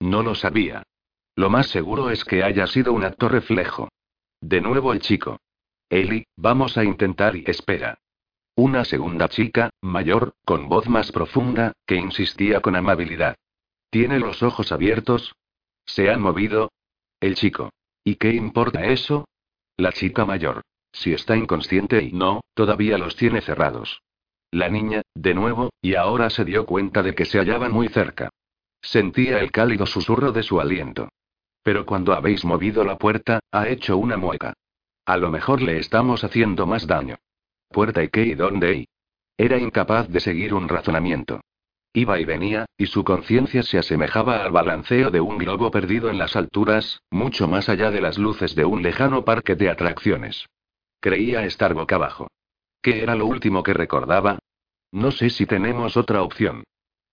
No 0.00 0.24
lo 0.24 0.34
sabía. 0.34 0.82
Lo 1.36 1.48
más 1.48 1.68
seguro 1.68 2.10
es 2.10 2.24
que 2.24 2.42
haya 2.42 2.66
sido 2.66 2.92
un 2.92 3.04
acto 3.04 3.28
reflejo. 3.28 3.88
De 4.40 4.60
nuevo 4.60 4.92
el 4.92 4.98
chico. 4.98 5.38
Eli, 5.88 6.26
vamos 6.36 6.76
a 6.76 6.82
intentar 6.82 7.36
y 7.36 7.44
espera. 7.46 8.00
Una 8.56 8.84
segunda 8.84 9.28
chica, 9.28 9.70
mayor, 9.80 10.32
con 10.44 10.68
voz 10.68 10.88
más 10.88 11.12
profunda, 11.12 11.72
que 11.86 11.94
insistía 11.94 12.58
con 12.58 12.74
amabilidad. 12.74 13.36
¿Tiene 13.88 14.18
los 14.18 14.42
ojos 14.42 14.72
abiertos? 14.72 15.36
¿Se 15.86 16.10
han 16.10 16.20
movido? 16.20 16.72
El 17.20 17.36
chico. 17.36 17.70
¿Y 18.02 18.16
qué 18.16 18.30
importa 18.30 18.86
eso? 18.86 19.28
La 19.76 19.92
chica 19.92 20.24
mayor. 20.24 20.62
Si 20.90 21.12
está 21.12 21.36
inconsciente 21.36 22.02
y 22.02 22.10
no, 22.10 22.40
todavía 22.54 22.98
los 22.98 23.14
tiene 23.14 23.40
cerrados. 23.40 24.02
La 24.52 24.68
niña, 24.68 25.02
de 25.14 25.34
nuevo, 25.34 25.70
y 25.80 25.94
ahora 25.94 26.28
se 26.28 26.44
dio 26.44 26.66
cuenta 26.66 27.02
de 27.02 27.14
que 27.14 27.24
se 27.24 27.38
hallaban 27.38 27.72
muy 27.72 27.88
cerca. 27.88 28.30
Sentía 28.82 29.38
el 29.38 29.52
cálido 29.52 29.86
susurro 29.86 30.32
de 30.32 30.42
su 30.42 30.60
aliento. 30.60 31.08
Pero 31.62 31.86
cuando 31.86 32.14
habéis 32.14 32.44
movido 32.44 32.84
la 32.84 32.96
puerta, 32.96 33.40
ha 33.52 33.68
hecho 33.68 33.96
una 33.96 34.16
mueca. 34.16 34.54
A 35.06 35.16
lo 35.16 35.30
mejor 35.30 35.62
le 35.62 35.78
estamos 35.78 36.24
haciendo 36.24 36.66
más 36.66 36.86
daño. 36.86 37.16
¿Puerta 37.68 38.02
y 38.02 38.08
qué 38.08 38.24
y 38.24 38.34
dónde 38.34 38.74
y? 38.74 38.88
Era 39.36 39.58
incapaz 39.58 40.08
de 40.08 40.20
seguir 40.20 40.52
un 40.54 40.68
razonamiento. 40.68 41.40
Iba 41.92 42.20
y 42.20 42.24
venía, 42.24 42.66
y 42.76 42.86
su 42.86 43.04
conciencia 43.04 43.62
se 43.62 43.78
asemejaba 43.78 44.44
al 44.44 44.52
balanceo 44.52 45.10
de 45.10 45.20
un 45.20 45.38
globo 45.38 45.70
perdido 45.70 46.08
en 46.08 46.18
las 46.18 46.36
alturas, 46.36 47.02
mucho 47.10 47.48
más 47.48 47.68
allá 47.68 47.90
de 47.90 48.00
las 48.00 48.18
luces 48.18 48.54
de 48.54 48.64
un 48.64 48.82
lejano 48.82 49.24
parque 49.24 49.56
de 49.56 49.70
atracciones. 49.70 50.46
Creía 51.00 51.44
estar 51.44 51.74
boca 51.74 51.96
abajo. 51.96 52.28
¿Qué 52.82 53.02
era 53.02 53.14
lo 53.14 53.26
último 53.26 53.62
que 53.62 53.74
recordaba? 53.74 54.38
No 54.92 55.10
sé 55.10 55.30
si 55.30 55.46
tenemos 55.46 55.96
otra 55.96 56.22
opción. 56.22 56.64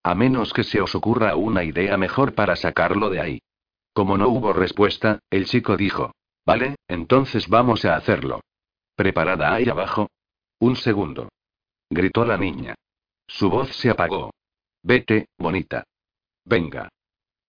A 0.04 0.16
menos 0.16 0.54
que 0.54 0.64
se 0.64 0.80
os 0.82 0.96
ocurra 0.96 1.36
una 1.36 1.64
idea 1.64 1.98
mejor 1.98 2.34
para 2.34 2.56
sacarlo 2.56 3.10
de 3.10 3.20
ahí. 3.20 3.40
Como 3.94 4.18
no 4.18 4.30
hubo 4.30 4.54
respuesta, 4.54 5.20
el 5.30 5.46
chico 5.46 5.76
dijo. 5.76 6.14
Vale, 6.46 6.76
entonces 6.88 7.50
vamos 7.50 7.84
a 7.84 7.96
hacerlo. 7.96 8.42
¿Preparada 8.96 9.54
ahí 9.54 9.68
abajo? 9.68 10.10
Un 10.60 10.76
segundo. 10.76 11.30
Gritó 11.90 12.26
la 12.26 12.38
niña. 12.38 12.76
Su 13.28 13.50
voz 13.50 13.76
se 13.76 13.90
apagó. 13.90 14.32
Vete, 14.82 15.28
bonita. 15.38 15.84
Venga. 16.46 16.90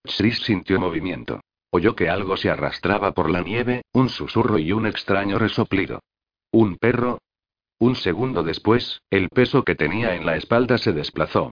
Shris 0.03 0.39
sintió 0.39 0.79
movimiento. 0.79 1.39
Oyó 1.71 1.95
que 1.95 2.09
algo 2.09 2.35
se 2.35 2.49
arrastraba 2.49 3.13
por 3.13 3.29
la 3.29 3.41
nieve, 3.41 3.83
un 3.93 4.09
susurro 4.09 4.57
y 4.57 4.71
un 4.71 4.87
extraño 4.87 5.39
resoplido. 5.39 6.01
¿Un 6.51 6.77
perro? 6.77 7.19
Un 7.79 7.95
segundo 7.95 8.43
después, 8.43 9.01
el 9.09 9.29
peso 9.29 9.63
que 9.63 9.75
tenía 9.75 10.15
en 10.15 10.25
la 10.25 10.35
espalda 10.35 10.77
se 10.77 10.91
desplazó. 10.91 11.51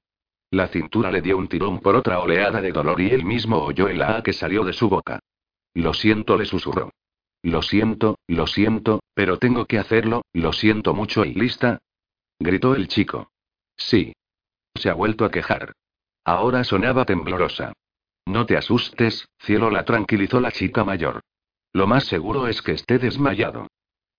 La 0.51 0.67
cintura 0.67 1.11
le 1.11 1.21
dio 1.21 1.37
un 1.37 1.47
tirón 1.47 1.79
por 1.79 1.95
otra 1.95 2.19
oleada 2.19 2.61
de 2.61 2.71
dolor 2.71 2.99
y 3.01 3.09
él 3.09 3.25
mismo 3.25 3.57
oyó 3.57 3.87
el 3.87 4.01
A 4.01 4.21
que 4.23 4.33
salió 4.33 4.63
de 4.63 4.73
su 4.73 4.89
boca. 4.89 5.19
Lo 5.73 5.93
siento, 5.93 6.37
le 6.37 6.45
susurró. 6.45 6.91
Lo 7.43 7.61
siento, 7.61 8.17
lo 8.27 8.47
siento, 8.47 9.01
pero 9.13 9.37
tengo 9.37 9.65
que 9.65 9.77
hacerlo, 9.77 10.23
lo 10.33 10.51
siento 10.51 10.93
mucho 10.93 11.23
y 11.23 11.33
lista. 11.33 11.79
Gritó 12.39 12.75
el 12.75 12.87
chico. 12.87 13.31
Sí. 13.77 14.13
Se 14.75 14.89
ha 14.89 14.93
vuelto 14.93 15.23
a 15.23 15.31
quejar. 15.31 15.73
Ahora 16.25 16.63
sonaba 16.63 17.05
temblorosa. 17.05 17.73
No 18.25 18.45
te 18.45 18.57
asustes, 18.57 19.27
cielo, 19.39 19.69
la 19.69 19.85
tranquilizó 19.85 20.41
la 20.41 20.51
chica 20.51 20.83
mayor. 20.83 21.21
Lo 21.71 21.87
más 21.87 22.05
seguro 22.05 22.47
es 22.47 22.61
que 22.61 22.73
esté 22.73 22.99
desmayado. 22.99 23.67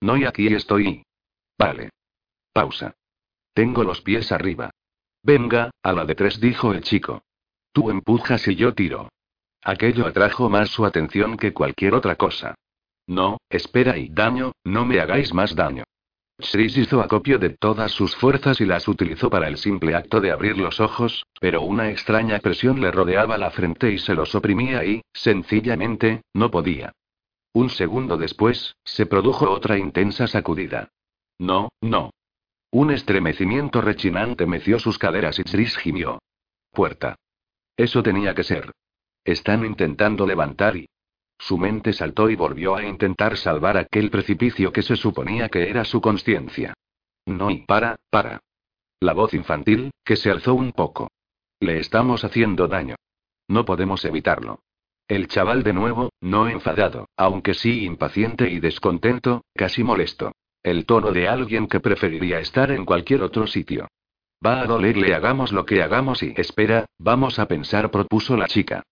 No 0.01 0.17
y 0.17 0.25
aquí 0.25 0.47
estoy. 0.47 1.03
Vale. 1.59 1.91
Pausa. 2.59 2.97
Tengo 3.55 3.85
los 3.85 4.01
pies 4.01 4.33
arriba. 4.33 4.71
Venga, 5.23 5.71
a 5.81 5.93
la 5.93 6.05
de 6.05 6.17
tres, 6.17 6.41
dijo 6.41 6.73
el 6.73 6.83
chico. 6.83 7.23
Tú 7.73 7.89
empujas 7.89 8.49
y 8.49 8.57
yo 8.57 8.75
tiro. 8.75 9.11
Aquello 9.63 10.09
atrajo 10.09 10.49
más 10.49 10.69
su 10.69 10.85
atención 10.85 11.37
que 11.37 11.53
cualquier 11.53 11.95
otra 11.95 12.17
cosa. 12.17 12.57
No, 13.07 13.39
espera 13.49 13.97
y 13.97 14.09
daño, 14.09 14.51
no 14.65 14.85
me 14.85 14.99
hagáis 14.99 15.33
más 15.33 15.55
daño. 15.55 15.85
Shris 16.41 16.77
hizo 16.79 17.01
acopio 17.01 17.39
de 17.39 17.51
todas 17.51 17.93
sus 17.93 18.17
fuerzas 18.17 18.61
y 18.61 18.65
las 18.65 18.89
utilizó 18.89 19.31
para 19.31 19.47
el 19.47 19.57
simple 19.57 19.95
acto 19.95 20.21
de 20.21 20.33
abrir 20.33 20.59
los 20.59 20.81
ojos, 20.81 21.27
pero 21.41 21.63
una 21.63 21.91
extraña 21.93 22.41
presión 22.41 22.81
le 22.81 22.91
rodeaba 22.91 23.39
la 23.39 23.53
frente 23.53 23.93
y 23.93 23.99
se 23.99 24.15
los 24.15 24.35
oprimía 24.35 24.85
y, 24.85 25.03
sencillamente, 25.13 26.23
no 26.35 26.51
podía. 26.51 26.93
Un 27.53 27.71
segundo 27.71 28.17
después, 28.17 28.75
se 28.83 29.07
produjo 29.07 29.49
otra 29.49 29.79
intensa 29.79 30.27
sacudida. 30.27 30.89
No, 31.39 31.69
no. 31.81 32.11
Un 32.71 32.91
estremecimiento 32.91 33.81
rechinante 33.81 34.47
meció 34.47 34.79
sus 34.79 34.99
caderas 34.99 35.39
y 35.39 35.45
Tris 35.45 35.77
gimió. 35.79 36.21
Puerta. 36.71 37.17
Eso 37.77 38.03
tenía 38.03 38.35
que 38.35 38.45
ser. 38.45 38.73
Están 39.25 39.65
intentando 39.65 40.27
levantar 40.27 40.77
y... 40.77 40.89
Su 41.39 41.57
mente 41.57 41.93
saltó 41.93 42.29
y 42.29 42.35
volvió 42.35 42.75
a 42.75 42.85
intentar 42.85 43.37
salvar 43.37 43.77
aquel 43.79 44.11
precipicio 44.11 44.73
que 44.73 44.83
se 44.83 44.97
suponía 44.97 45.49
que 45.49 45.71
era 45.71 45.85
su 45.85 46.01
conciencia. 46.01 46.75
No 47.27 47.51
y 47.51 47.65
para, 47.65 47.97
para. 48.11 48.41
La 49.01 49.13
voz 49.13 49.35
infantil, 49.35 49.93
que 50.05 50.17
se 50.17 50.31
alzó 50.31 50.55
un 50.55 50.73
poco. 50.73 51.09
Le 51.61 51.79
estamos 51.79 52.25
haciendo 52.25 52.67
daño. 52.67 52.97
No 53.47 53.65
podemos 53.65 54.05
evitarlo. 54.05 54.61
El 55.07 55.29
chaval 55.29 55.63
de 55.63 55.73
nuevo, 55.73 56.11
no 56.21 56.49
enfadado, 56.49 57.09
aunque 57.17 57.55
sí 57.55 57.85
impaciente 57.85 58.51
y 58.51 58.61
descontento, 58.61 59.45
casi 59.55 59.85
molesto. 59.85 60.33
El 60.69 60.85
tono 60.85 61.13
de 61.13 61.27
alguien 61.27 61.67
que 61.67 61.81
preferiría 61.81 62.41
estar 62.41 62.71
en 62.71 62.85
cualquier 62.85 63.23
otro 63.23 63.47
sitio. 63.47 63.89
Va 64.45 64.61
a 64.61 64.67
dolerle 64.67 65.15
hagamos 65.15 65.51
lo 65.51 65.65
que 65.65 65.83
hagamos 65.83 66.23
y 66.23 66.35
espera, 66.37 66.85
vamos 66.99 67.39
a 67.39 67.47
pensar, 67.49 67.91
propuso 67.91 68.37
la 68.37 68.49
chica. 68.49 68.83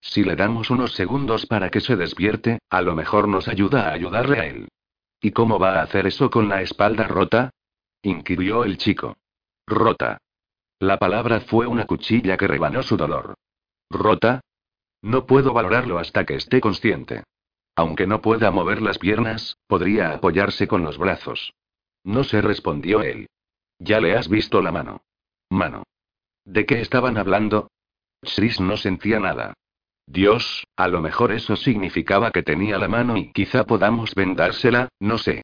Si 0.00 0.22
le 0.22 0.36
damos 0.36 0.70
unos 0.70 0.92
segundos 0.92 1.46
para 1.46 1.70
que 1.70 1.80
se 1.80 1.96
despierte, 1.96 2.60
a 2.70 2.82
lo 2.82 2.94
mejor 2.94 3.26
nos 3.26 3.48
ayuda 3.48 3.88
a 3.88 3.92
ayudarle 3.94 4.38
a 4.38 4.46
él. 4.46 4.68
¿Y 5.20 5.32
cómo 5.32 5.58
va 5.58 5.80
a 5.80 5.82
hacer 5.82 6.06
eso 6.06 6.30
con 6.30 6.48
la 6.48 6.62
espalda 6.62 7.08
rota? 7.08 7.50
inquirió 8.02 8.62
el 8.62 8.78
chico. 8.78 9.16
Rota. 9.66 10.18
La 10.78 10.98
palabra 11.00 11.40
fue 11.40 11.66
una 11.66 11.84
cuchilla 11.84 12.36
que 12.36 12.46
rebanó 12.46 12.84
su 12.84 12.96
dolor. 12.96 13.34
¿Rota? 13.90 14.40
No 15.02 15.26
puedo 15.26 15.52
valorarlo 15.52 15.98
hasta 15.98 16.24
que 16.24 16.36
esté 16.36 16.60
consciente. 16.60 17.24
Aunque 17.76 18.06
no 18.06 18.20
pueda 18.20 18.50
mover 18.50 18.80
las 18.80 18.98
piernas, 18.98 19.58
podría 19.66 20.12
apoyarse 20.12 20.68
con 20.68 20.84
los 20.84 20.98
brazos. 20.98 21.54
No 22.04 22.22
se 22.24 22.40
respondió 22.40 23.02
él. 23.02 23.28
Ya 23.78 24.00
le 24.00 24.16
has 24.16 24.28
visto 24.28 24.62
la 24.62 24.70
mano. 24.70 25.02
Mano. 25.50 25.82
¿De 26.44 26.66
qué 26.66 26.80
estaban 26.80 27.16
hablando? 27.16 27.68
Chris 28.22 28.60
no 28.60 28.76
sentía 28.76 29.18
nada. 29.18 29.54
Dios, 30.06 30.66
a 30.76 30.88
lo 30.88 31.00
mejor 31.00 31.32
eso 31.32 31.56
significaba 31.56 32.30
que 32.30 32.42
tenía 32.42 32.78
la 32.78 32.88
mano 32.88 33.16
y 33.16 33.32
quizá 33.32 33.64
podamos 33.64 34.14
vendársela, 34.14 34.88
no 35.00 35.18
sé. 35.18 35.42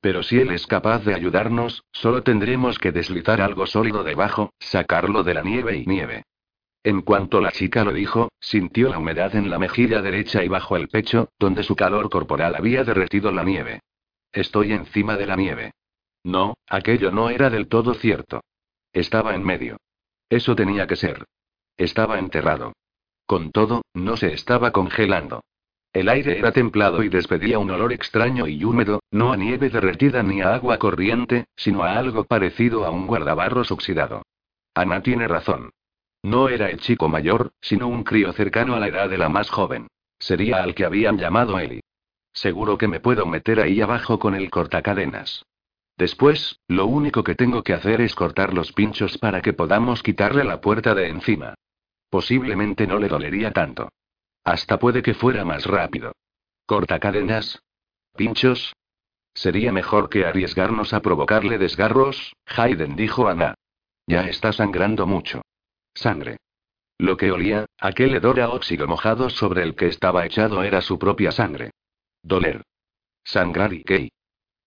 Pero 0.00 0.22
si 0.22 0.38
él 0.38 0.50
es 0.50 0.66
capaz 0.66 1.04
de 1.04 1.14
ayudarnos, 1.14 1.84
solo 1.92 2.22
tendremos 2.22 2.78
que 2.78 2.92
deslizar 2.92 3.42
algo 3.42 3.66
sólido 3.66 4.02
debajo, 4.02 4.54
sacarlo 4.58 5.22
de 5.22 5.34
la 5.34 5.42
nieve 5.42 5.76
y 5.76 5.86
nieve. 5.86 6.24
En 6.82 7.02
cuanto 7.02 7.40
la 7.40 7.52
chica 7.52 7.84
lo 7.84 7.92
dijo, 7.92 8.30
sintió 8.40 8.88
la 8.88 8.98
humedad 8.98 9.36
en 9.36 9.50
la 9.50 9.58
mejilla 9.58 10.00
derecha 10.00 10.42
y 10.42 10.48
bajo 10.48 10.76
el 10.76 10.88
pecho, 10.88 11.28
donde 11.38 11.62
su 11.62 11.76
calor 11.76 12.08
corporal 12.08 12.54
había 12.54 12.84
derretido 12.84 13.30
la 13.32 13.44
nieve. 13.44 13.80
Estoy 14.32 14.72
encima 14.72 15.16
de 15.16 15.26
la 15.26 15.36
nieve. 15.36 15.72
No, 16.24 16.54
aquello 16.68 17.10
no 17.10 17.28
era 17.28 17.50
del 17.50 17.68
todo 17.68 17.94
cierto. 17.94 18.40
Estaba 18.92 19.34
en 19.34 19.44
medio. 19.44 19.76
Eso 20.30 20.56
tenía 20.56 20.86
que 20.86 20.96
ser. 20.96 21.24
Estaba 21.76 22.18
enterrado. 22.18 22.72
Con 23.26 23.52
todo, 23.52 23.82
no 23.94 24.16
se 24.16 24.32
estaba 24.32 24.70
congelando. 24.70 25.42
El 25.92 26.08
aire 26.08 26.38
era 26.38 26.52
templado 26.52 27.02
y 27.02 27.08
despedía 27.08 27.58
un 27.58 27.70
olor 27.70 27.92
extraño 27.92 28.46
y 28.46 28.62
húmedo, 28.64 29.00
no 29.10 29.32
a 29.32 29.36
nieve 29.36 29.70
derretida 29.70 30.22
ni 30.22 30.40
a 30.40 30.54
agua 30.54 30.78
corriente, 30.78 31.46
sino 31.56 31.82
a 31.82 31.98
algo 31.98 32.24
parecido 32.24 32.84
a 32.86 32.90
un 32.90 33.06
guardabarros 33.06 33.70
oxidado. 33.70 34.22
Ana 34.74 35.02
tiene 35.02 35.26
razón. 35.26 35.70
No 36.22 36.48
era 36.48 36.70
el 36.70 36.80
chico 36.80 37.08
mayor, 37.08 37.52
sino 37.60 37.88
un 37.88 38.04
crío 38.04 38.32
cercano 38.32 38.74
a 38.74 38.80
la 38.80 38.88
edad 38.88 39.08
de 39.08 39.18
la 39.18 39.28
más 39.28 39.50
joven. 39.50 39.88
Sería 40.18 40.62
al 40.62 40.74
que 40.74 40.84
habían 40.84 41.18
llamado 41.18 41.58
Eli. 41.58 41.80
Seguro 42.32 42.78
que 42.78 42.88
me 42.88 43.00
puedo 43.00 43.26
meter 43.26 43.60
ahí 43.60 43.80
abajo 43.80 44.18
con 44.18 44.34
el 44.34 44.50
cortacadenas. 44.50 45.44
Después, 45.96 46.60
lo 46.68 46.86
único 46.86 47.24
que 47.24 47.34
tengo 47.34 47.62
que 47.62 47.74
hacer 47.74 48.00
es 48.00 48.14
cortar 48.14 48.54
los 48.54 48.72
pinchos 48.72 49.18
para 49.18 49.42
que 49.42 49.52
podamos 49.52 50.02
quitarle 50.02 50.44
la 50.44 50.60
puerta 50.60 50.94
de 50.94 51.08
encima. 51.08 51.54
Posiblemente 52.08 52.86
no 52.86 52.98
le 52.98 53.08
dolería 53.08 53.52
tanto. 53.52 53.90
Hasta 54.44 54.78
puede 54.78 55.02
que 55.02 55.14
fuera 55.14 55.44
más 55.44 55.66
rápido. 55.66 56.12
¿Corta 56.66 56.98
cadenas? 56.98 57.62
¿Pinchos? 58.16 58.74
Sería 59.34 59.72
mejor 59.72 60.08
que 60.08 60.24
arriesgarnos 60.24 60.92
a 60.92 61.00
provocarle 61.00 61.58
desgarros, 61.58 62.34
Hayden 62.46 62.96
dijo 62.96 63.28
Ana. 63.28 63.54
Ya 64.06 64.22
está 64.22 64.52
sangrando 64.52 65.06
mucho. 65.06 65.42
Sangre. 65.94 66.38
Lo 66.98 67.16
que 67.16 67.32
olía, 67.32 67.66
aquel 67.78 68.14
hedor 68.14 68.40
a 68.40 68.50
óxido 68.50 68.86
mojado 68.86 69.30
sobre 69.30 69.62
el 69.62 69.74
que 69.74 69.86
estaba 69.86 70.26
echado 70.26 70.62
era 70.62 70.80
su 70.80 70.98
propia 70.98 71.32
sangre. 71.32 71.70
Doler. 72.22 72.62
Sangrar 73.24 73.72
y 73.72 73.84
qué. 73.84 74.10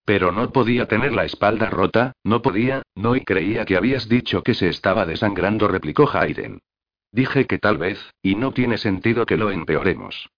Pero 0.06 0.32
no 0.32 0.52
podía 0.52 0.88
tener 0.88 1.14
la 1.14 1.26
espalda 1.26 1.70
rota, 1.70 2.14
no 2.24 2.42
podía, 2.42 2.82
no 2.96 3.16
y 3.16 3.22
creía 3.22 3.66
que 3.66 3.78
habías 3.78 4.10
dicho 4.10 4.44
que 4.44 4.54
se 4.54 4.68
estaba 4.68 5.06
desangrando, 5.06 5.68
replicó 5.68 6.10
Hayden. 6.12 6.60
Dije 7.12 7.46
que 7.46 7.60
tal 7.60 7.78
vez, 7.78 8.00
y 8.22 8.36
no 8.36 8.52
tiene 8.52 8.78
sentido 8.78 9.26
que 9.26 9.38
lo 9.38 9.52
empeoremos. 9.52 10.30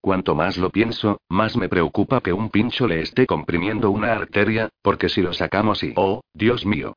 Cuanto 0.00 0.34
más 0.34 0.56
lo 0.56 0.70
pienso, 0.70 1.20
más 1.28 1.56
me 1.56 1.68
preocupa 1.68 2.20
que 2.20 2.32
un 2.32 2.50
pincho 2.50 2.88
le 2.88 3.02
esté 3.02 3.26
comprimiendo 3.26 3.90
una 3.90 4.12
arteria, 4.12 4.70
porque 4.82 5.08
si 5.08 5.22
lo 5.22 5.32
sacamos 5.32 5.84
y... 5.84 5.92
¡Oh, 5.94 6.22
Dios 6.32 6.66
mío! 6.66 6.96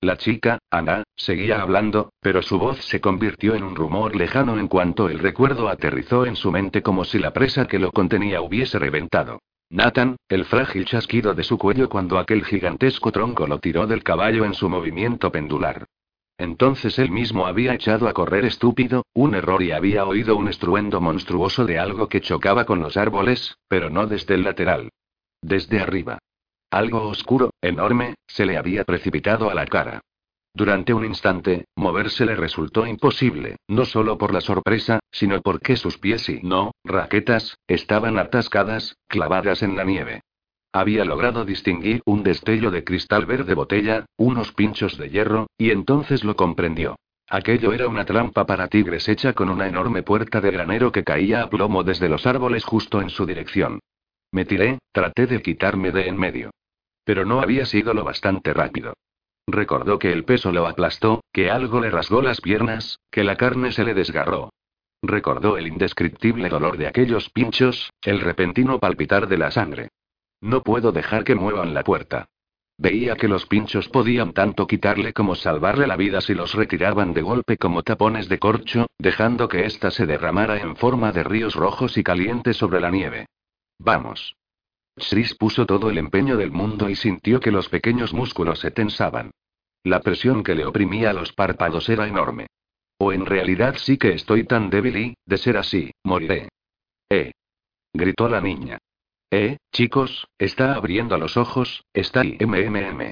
La 0.00 0.16
chica, 0.16 0.60
Ana, 0.70 1.02
seguía 1.18 1.60
hablando, 1.60 2.12
pero 2.20 2.40
su 2.40 2.58
voz 2.58 2.78
se 2.86 3.02
convirtió 3.02 3.54
en 3.54 3.64
un 3.64 3.76
rumor 3.76 4.16
lejano 4.16 4.58
en 4.58 4.68
cuanto 4.68 5.10
el 5.10 5.18
recuerdo 5.18 5.68
aterrizó 5.68 6.24
en 6.24 6.36
su 6.36 6.50
mente 6.50 6.80
como 6.80 7.04
si 7.04 7.18
la 7.18 7.34
presa 7.34 7.66
que 7.66 7.78
lo 7.78 7.92
contenía 7.92 8.40
hubiese 8.40 8.78
reventado. 8.78 9.40
Nathan, 9.70 10.16
el 10.30 10.46
frágil 10.46 10.86
chasquido 10.86 11.34
de 11.34 11.44
su 11.44 11.58
cuello 11.58 11.90
cuando 11.90 12.18
aquel 12.18 12.42
gigantesco 12.44 13.12
tronco 13.12 13.46
lo 13.46 13.58
tiró 13.58 13.86
del 13.86 14.02
caballo 14.02 14.46
en 14.46 14.54
su 14.54 14.70
movimiento 14.70 15.30
pendular. 15.30 15.84
Entonces 16.38 16.98
él 16.98 17.10
mismo 17.10 17.46
había 17.46 17.74
echado 17.74 18.08
a 18.08 18.14
correr 18.14 18.44
estúpido, 18.44 19.04
un 19.12 19.34
error 19.34 19.62
y 19.62 19.72
había 19.72 20.06
oído 20.06 20.36
un 20.36 20.48
estruendo 20.48 21.00
monstruoso 21.00 21.66
de 21.66 21.78
algo 21.78 22.08
que 22.08 22.20
chocaba 22.20 22.64
con 22.64 22.80
los 22.80 22.96
árboles, 22.96 23.58
pero 23.68 23.90
no 23.90 24.06
desde 24.06 24.34
el 24.34 24.44
lateral. 24.44 24.90
Desde 25.42 25.80
arriba. 25.80 26.18
Algo 26.70 27.08
oscuro, 27.08 27.50
enorme, 27.60 28.14
se 28.26 28.46
le 28.46 28.56
había 28.56 28.84
precipitado 28.84 29.50
a 29.50 29.54
la 29.54 29.66
cara. 29.66 30.00
Durante 30.58 30.92
un 30.92 31.04
instante, 31.04 31.66
moverse 31.76 32.26
le 32.26 32.34
resultó 32.34 32.84
imposible, 32.84 33.58
no 33.68 33.84
solo 33.84 34.18
por 34.18 34.34
la 34.34 34.40
sorpresa, 34.40 34.98
sino 35.12 35.40
porque 35.40 35.76
sus 35.76 35.98
pies 35.98 36.28
y 36.28 36.40
no, 36.42 36.72
raquetas, 36.82 37.56
estaban 37.68 38.18
atascadas, 38.18 38.96
clavadas 39.06 39.62
en 39.62 39.76
la 39.76 39.84
nieve. 39.84 40.22
Había 40.72 41.04
logrado 41.04 41.44
distinguir 41.44 42.02
un 42.06 42.24
destello 42.24 42.72
de 42.72 42.82
cristal 42.82 43.24
verde 43.24 43.54
botella, 43.54 44.06
unos 44.16 44.50
pinchos 44.50 44.98
de 44.98 45.10
hierro, 45.10 45.46
y 45.56 45.70
entonces 45.70 46.24
lo 46.24 46.34
comprendió. 46.34 46.96
Aquello 47.28 47.72
era 47.72 47.86
una 47.86 48.04
trampa 48.04 48.44
para 48.44 48.66
tigres 48.66 49.08
hecha 49.08 49.34
con 49.34 49.50
una 49.50 49.68
enorme 49.68 50.02
puerta 50.02 50.40
de 50.40 50.50
granero 50.50 50.90
que 50.90 51.04
caía 51.04 51.44
a 51.44 51.50
plomo 51.50 51.84
desde 51.84 52.08
los 52.08 52.26
árboles 52.26 52.64
justo 52.64 53.00
en 53.00 53.10
su 53.10 53.26
dirección. 53.26 53.78
Me 54.32 54.44
tiré, 54.44 54.80
traté 54.90 55.28
de 55.28 55.40
quitarme 55.40 55.92
de 55.92 56.08
en 56.08 56.16
medio. 56.16 56.50
Pero 57.04 57.24
no 57.24 57.40
había 57.40 57.64
sido 57.64 57.94
lo 57.94 58.02
bastante 58.02 58.52
rápido. 58.52 58.94
Recordó 59.50 59.98
que 59.98 60.12
el 60.12 60.26
peso 60.26 60.52
lo 60.52 60.66
aplastó, 60.66 61.24
que 61.32 61.50
algo 61.50 61.80
le 61.80 61.90
rasgó 61.90 62.20
las 62.20 62.42
piernas, 62.42 63.00
que 63.10 63.24
la 63.24 63.36
carne 63.36 63.72
se 63.72 63.82
le 63.82 63.94
desgarró. 63.94 64.50
Recordó 65.00 65.56
el 65.56 65.66
indescriptible 65.66 66.50
dolor 66.50 66.76
de 66.76 66.86
aquellos 66.86 67.30
pinchos, 67.30 67.90
el 68.02 68.20
repentino 68.20 68.78
palpitar 68.78 69.26
de 69.26 69.38
la 69.38 69.50
sangre. 69.50 69.88
No 70.42 70.62
puedo 70.62 70.92
dejar 70.92 71.24
que 71.24 71.34
muevan 71.34 71.72
la 71.72 71.82
puerta. 71.82 72.26
Veía 72.76 73.16
que 73.16 73.26
los 73.26 73.46
pinchos 73.46 73.88
podían 73.88 74.34
tanto 74.34 74.66
quitarle 74.66 75.14
como 75.14 75.34
salvarle 75.34 75.86
la 75.86 75.96
vida 75.96 76.20
si 76.20 76.34
los 76.34 76.52
retiraban 76.52 77.14
de 77.14 77.22
golpe 77.22 77.56
como 77.56 77.82
tapones 77.82 78.28
de 78.28 78.38
corcho, 78.38 78.86
dejando 78.98 79.48
que 79.48 79.64
ésta 79.64 79.90
se 79.90 80.04
derramara 80.04 80.58
en 80.58 80.76
forma 80.76 81.10
de 81.10 81.24
ríos 81.24 81.54
rojos 81.54 81.96
y 81.96 82.02
calientes 82.02 82.58
sobre 82.58 82.80
la 82.80 82.90
nieve. 82.90 83.28
Vamos. 83.78 84.36
Chris 84.98 85.34
puso 85.34 85.66
todo 85.66 85.90
el 85.90 85.98
empeño 85.98 86.36
del 86.36 86.50
mundo 86.50 86.88
y 86.88 86.94
sintió 86.94 87.40
que 87.40 87.50
los 87.50 87.68
pequeños 87.68 88.12
músculos 88.12 88.60
se 88.60 88.70
tensaban. 88.70 89.30
La 89.84 90.00
presión 90.00 90.42
que 90.42 90.54
le 90.54 90.66
oprimía 90.66 91.12
los 91.12 91.32
párpados 91.32 91.88
era 91.88 92.06
enorme. 92.06 92.46
O 92.98 93.12
en 93.12 93.26
realidad 93.26 93.76
sí 93.78 93.96
que 93.96 94.12
estoy 94.12 94.44
tan 94.44 94.70
débil 94.70 94.96
y, 94.96 95.14
de 95.24 95.38
ser 95.38 95.56
así, 95.56 95.92
moriré. 96.04 96.48
¡Eh! 97.10 97.32
gritó 97.92 98.28
la 98.28 98.40
niña. 98.40 98.78
Eh, 99.30 99.58
chicos, 99.72 100.26
está 100.38 100.74
abriendo 100.74 101.16
los 101.18 101.36
ojos, 101.36 101.84
está 101.92 102.20
ahí. 102.20 102.38
MMM. 102.40 103.10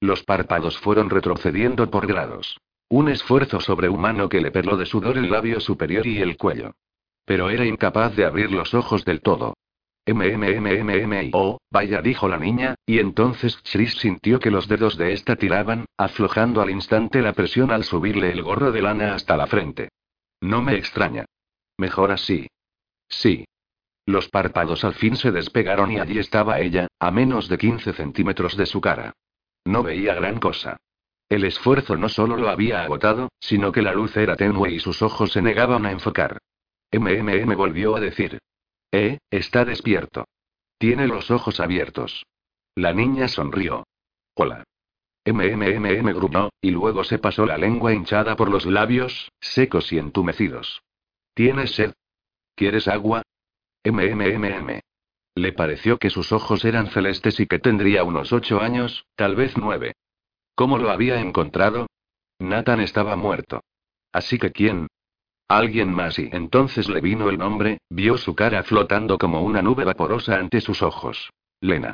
Los 0.00 0.24
párpados 0.24 0.78
fueron 0.78 1.08
retrocediendo 1.08 1.90
por 1.90 2.06
grados. 2.06 2.58
Un 2.88 3.08
esfuerzo 3.08 3.60
sobrehumano 3.60 4.28
que 4.28 4.40
le 4.40 4.50
perló 4.50 4.76
de 4.76 4.86
sudor 4.86 5.16
el 5.16 5.30
labio 5.30 5.60
superior 5.60 6.06
y 6.06 6.20
el 6.20 6.36
cuello. 6.36 6.74
Pero 7.24 7.48
era 7.48 7.64
incapaz 7.64 8.14
de 8.16 8.24
abrir 8.24 8.50
los 8.50 8.74
ojos 8.74 9.04
del 9.04 9.22
todo. 9.22 9.54
MMMMM. 10.06 11.30
Oh, 11.32 11.58
vaya, 11.70 12.02
dijo 12.02 12.28
la 12.28 12.38
niña, 12.38 12.74
y 12.86 12.98
entonces 12.98 13.58
Chris 13.70 13.94
sintió 13.94 14.40
que 14.40 14.50
los 14.50 14.66
dedos 14.66 14.96
de 14.96 15.12
esta 15.12 15.36
tiraban, 15.36 15.86
aflojando 15.96 16.60
al 16.60 16.70
instante 16.70 17.22
la 17.22 17.32
presión 17.34 17.70
al 17.70 17.84
subirle 17.84 18.32
el 18.32 18.42
gorro 18.42 18.72
de 18.72 18.82
lana 18.82 19.14
hasta 19.14 19.36
la 19.36 19.46
frente. 19.46 19.90
No 20.40 20.60
me 20.60 20.74
extraña. 20.74 21.24
Mejor 21.78 22.10
así. 22.10 22.48
Sí. 23.08 23.44
Los 24.04 24.28
párpados 24.28 24.84
al 24.84 24.94
fin 24.94 25.14
se 25.14 25.30
despegaron 25.30 25.92
y 25.92 26.00
allí 26.00 26.18
estaba 26.18 26.58
ella, 26.58 26.88
a 26.98 27.12
menos 27.12 27.48
de 27.48 27.58
15 27.58 27.92
centímetros 27.92 28.56
de 28.56 28.66
su 28.66 28.80
cara. 28.80 29.12
No 29.64 29.84
veía 29.84 30.14
gran 30.14 30.40
cosa. 30.40 30.78
El 31.28 31.44
esfuerzo 31.44 31.96
no 31.96 32.08
solo 32.08 32.36
lo 32.36 32.48
había 32.48 32.82
agotado, 32.82 33.30
sino 33.38 33.70
que 33.70 33.82
la 33.82 33.94
luz 33.94 34.16
era 34.16 34.36
tenue 34.36 34.72
y 34.72 34.80
sus 34.80 35.00
ojos 35.00 35.32
se 35.32 35.40
negaban 35.40 35.86
a 35.86 35.92
enfocar. 35.92 36.38
MMM 36.90 37.54
volvió 37.56 37.96
a 37.96 38.00
decir. 38.00 38.38
Eh, 38.92 39.18
está 39.30 39.64
despierto. 39.64 40.26
Tiene 40.78 41.08
los 41.08 41.30
ojos 41.30 41.60
abiertos. 41.60 42.24
La 42.74 42.92
niña 42.92 43.28
sonrió. 43.28 43.84
Hola. 44.34 44.64
MMMM 45.24 46.12
gruñó, 46.14 46.50
y 46.60 46.70
luego 46.70 47.04
se 47.04 47.18
pasó 47.18 47.46
la 47.46 47.56
lengua 47.56 47.94
hinchada 47.94 48.36
por 48.36 48.50
los 48.50 48.66
labios, 48.66 49.30
secos 49.40 49.92
y 49.92 49.98
entumecidos. 49.98 50.82
¿Tienes 51.34 51.74
sed? 51.74 51.92
¿Quieres 52.54 52.88
agua? 52.88 53.22
MMMM. 53.84 54.80
Le 55.34 55.52
pareció 55.52 55.98
que 55.98 56.10
sus 56.10 56.32
ojos 56.32 56.64
eran 56.64 56.88
celestes 56.88 57.40
y 57.40 57.46
que 57.46 57.58
tendría 57.58 58.04
unos 58.04 58.32
ocho 58.32 58.60
años, 58.60 59.06
tal 59.16 59.36
vez 59.36 59.56
nueve. 59.56 59.94
¿Cómo 60.54 60.76
lo 60.76 60.90
había 60.90 61.20
encontrado? 61.20 61.86
Nathan 62.38 62.80
estaba 62.80 63.16
muerto. 63.16 63.62
Así 64.12 64.38
que 64.38 64.50
¿quién? 64.50 64.88
Alguien 65.52 65.92
más 65.92 66.18
y 66.18 66.30
entonces 66.32 66.88
le 66.88 67.02
vino 67.02 67.28
el 67.28 67.36
nombre, 67.36 67.82
vio 67.90 68.16
su 68.16 68.34
cara 68.34 68.62
flotando 68.62 69.18
como 69.18 69.42
una 69.42 69.60
nube 69.60 69.84
vaporosa 69.84 70.36
ante 70.36 70.62
sus 70.62 70.80
ojos. 70.80 71.28
Lena. 71.60 71.92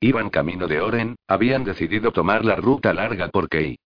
Iban 0.00 0.30
camino 0.30 0.66
de 0.66 0.80
Oren, 0.80 1.14
habían 1.28 1.62
decidido 1.62 2.10
tomar 2.10 2.44
la 2.44 2.56
ruta 2.56 2.92
larga 2.92 3.28
porque 3.28 3.62
y. 3.62 3.78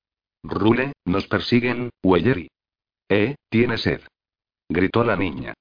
Rule, 0.43 0.95
nos 1.05 1.27
persiguen, 1.27 1.91
Wellery. 2.03 2.49
Eh, 3.11 3.35
tiene 3.51 3.77
sed. 3.77 4.01
Gritó 4.71 5.05
la 5.05 5.17
niña. 5.17 5.53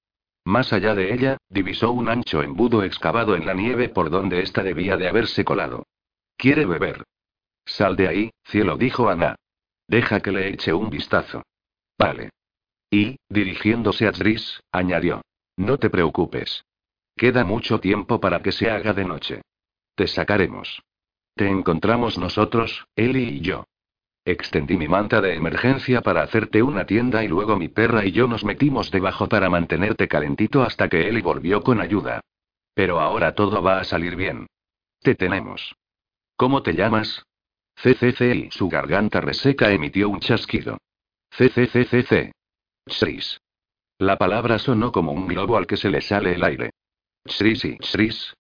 Más 0.46 0.72
allá 0.72 0.96
de 0.96 1.14
ella, 1.14 1.36
divisó 1.50 1.92
un 1.92 2.08
ancho 2.08 2.42
embudo 2.42 2.84
excavado 2.84 3.36
en 3.36 3.46
la 3.46 3.54
nieve 3.54 3.90
por 3.90 4.10
donde 4.10 4.44
ésta 4.44 4.64
debía 4.64 4.96
de 4.96 5.10
haberse 5.10 5.44
colado. 5.44 5.88
¿Quiere 6.38 6.66
beber? 6.66 7.04
Sal 7.66 7.98
de 7.98 8.08
ahí, 8.08 8.32
cielo, 8.46 8.78
dijo 8.78 9.10
Ana. 9.10 9.36
Deja 9.90 10.22
que 10.22 10.32
le 10.32 10.48
eche 10.48 10.72
un 10.72 10.90
vistazo. 10.90 11.44
Vale. 12.00 12.30
Y, 12.92 13.18
dirigiéndose 13.30 14.06
a 14.06 14.12
Tris, 14.12 14.62
añadió. 14.72 15.22
No 15.56 15.78
te 15.78 15.90
preocupes. 15.90 16.66
Queda 17.16 17.46
mucho 17.46 17.80
tiempo 17.80 18.20
para 18.20 18.42
que 18.42 18.52
se 18.52 18.70
haga 18.70 18.94
de 18.94 19.06
noche. 19.06 19.42
Te 19.96 20.08
sacaremos. 20.08 20.84
Te 21.36 21.48
encontramos 21.48 22.18
nosotros, 22.18 22.86
Ellie 22.96 23.30
y 23.30 23.40
yo. 23.40 23.66
Extendí 24.26 24.78
mi 24.78 24.88
manta 24.88 25.22
de 25.22 25.36
emergencia 25.36 26.02
para 26.02 26.22
hacerte 26.22 26.62
una 26.62 26.86
tienda 26.86 27.24
y 27.24 27.28
luego 27.28 27.58
mi 27.58 27.70
perra 27.70 28.06
y 28.06 28.12
yo 28.12 28.28
nos 28.28 28.44
metimos 28.44 28.92
debajo 28.92 29.28
para 29.28 29.50
mantenerte 29.50 30.08
calentito 30.08 30.62
hasta 30.62 30.90
que 30.90 31.08
Ellie 31.08 31.22
volvió 31.22 31.64
con 31.64 31.82
ayuda. 31.82 32.22
Pero 32.74 33.00
ahora 33.00 33.34
todo 33.34 33.64
va 33.64 33.80
a 33.80 33.84
salir 33.84 34.16
bien. 34.16 34.48
Te 35.00 35.16
tenemos. 35.16 35.76
¿Cómo 36.36 36.62
te 36.62 36.74
llamas? 36.74 37.24
CCC 37.76 38.36
y 38.36 38.52
su 38.52 38.70
garganta 38.70 39.22
reseca 39.22 39.72
emitió 39.72 40.10
un 40.10 40.20
chasquido. 40.20 40.78
CCCCC. 41.32 42.32
Chris. 43.00 43.40
La 43.98 44.18
palabra 44.18 44.58
sonó 44.60 44.92
como 44.92 45.12
un 45.12 45.28
globo 45.28 45.58
al 45.58 45.68
que 45.68 45.78
se 45.78 45.90
le 45.90 46.02
sale 46.02 46.34
el 46.34 46.44
aire. 46.44 46.72
Chris 47.24 47.66
y 47.66 47.78
Chris. 47.78 48.34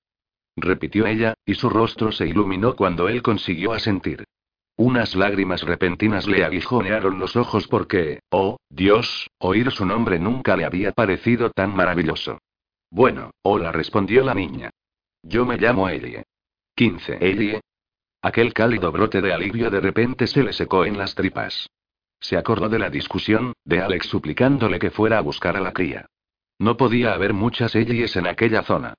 Repitió 0.55 1.05
ella, 1.05 1.33
y 1.45 1.55
su 1.55 1.69
rostro 1.69 2.11
se 2.11 2.27
iluminó 2.27 2.75
cuando 2.75 3.07
él 3.07 3.21
consiguió 3.21 3.73
asentir. 3.73 4.25
Unas 4.77 5.15
lágrimas 5.15 5.61
repentinas 5.61 6.27
le 6.27 6.43
aguijonearon 6.43 7.19
los 7.19 7.35
ojos 7.35 7.67
porque, 7.67 8.21
oh, 8.31 8.57
Dios, 8.69 9.27
oír 9.37 9.71
su 9.71 9.85
nombre 9.85 10.17
nunca 10.17 10.57
le 10.57 10.65
había 10.65 10.91
parecido 10.91 11.51
tan 11.51 11.75
maravilloso. 11.75 12.39
Bueno, 12.89 13.31
hola, 13.43 13.71
respondió 13.71 14.23
la 14.23 14.33
niña. 14.33 14.71
Yo 15.23 15.45
me 15.45 15.57
llamo 15.57 15.87
Ellie. 15.87 16.23
15. 16.75 17.17
Ellie. 17.21 17.61
Aquel 18.23 18.53
cálido 18.53 18.91
brote 18.91 19.21
de 19.21 19.33
alivio 19.33 19.69
de 19.69 19.79
repente 19.79 20.27
se 20.27 20.43
le 20.43 20.53
secó 20.53 20.85
en 20.85 20.97
las 20.97 21.15
tripas. 21.15 21.67
Se 22.21 22.37
acordó 22.37 22.69
de 22.69 22.79
la 22.79 22.89
discusión, 22.89 23.53
de 23.65 23.81
Alex 23.81 24.07
suplicándole 24.07 24.79
que 24.79 24.91
fuera 24.91 25.17
a 25.17 25.21
buscar 25.21 25.57
a 25.57 25.61
la 25.61 25.73
cría. 25.73 26.05
No 26.59 26.77
podía 26.77 27.13
haber 27.13 27.33
muchas 27.33 27.75
Ellies 27.75 28.15
en 28.15 28.27
aquella 28.27 28.61
zona. 28.61 28.93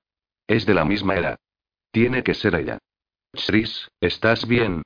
Es 0.49 0.67
de 0.67 0.75
la 0.75 0.85
misma 0.85 1.15
edad. 1.15 1.39
Tiene 1.93 2.25
que 2.25 2.35
ser 2.35 2.57
ella. 2.57 2.79
Chris, 3.33 3.89
¿estás 4.01 4.47
bien? 4.47 4.83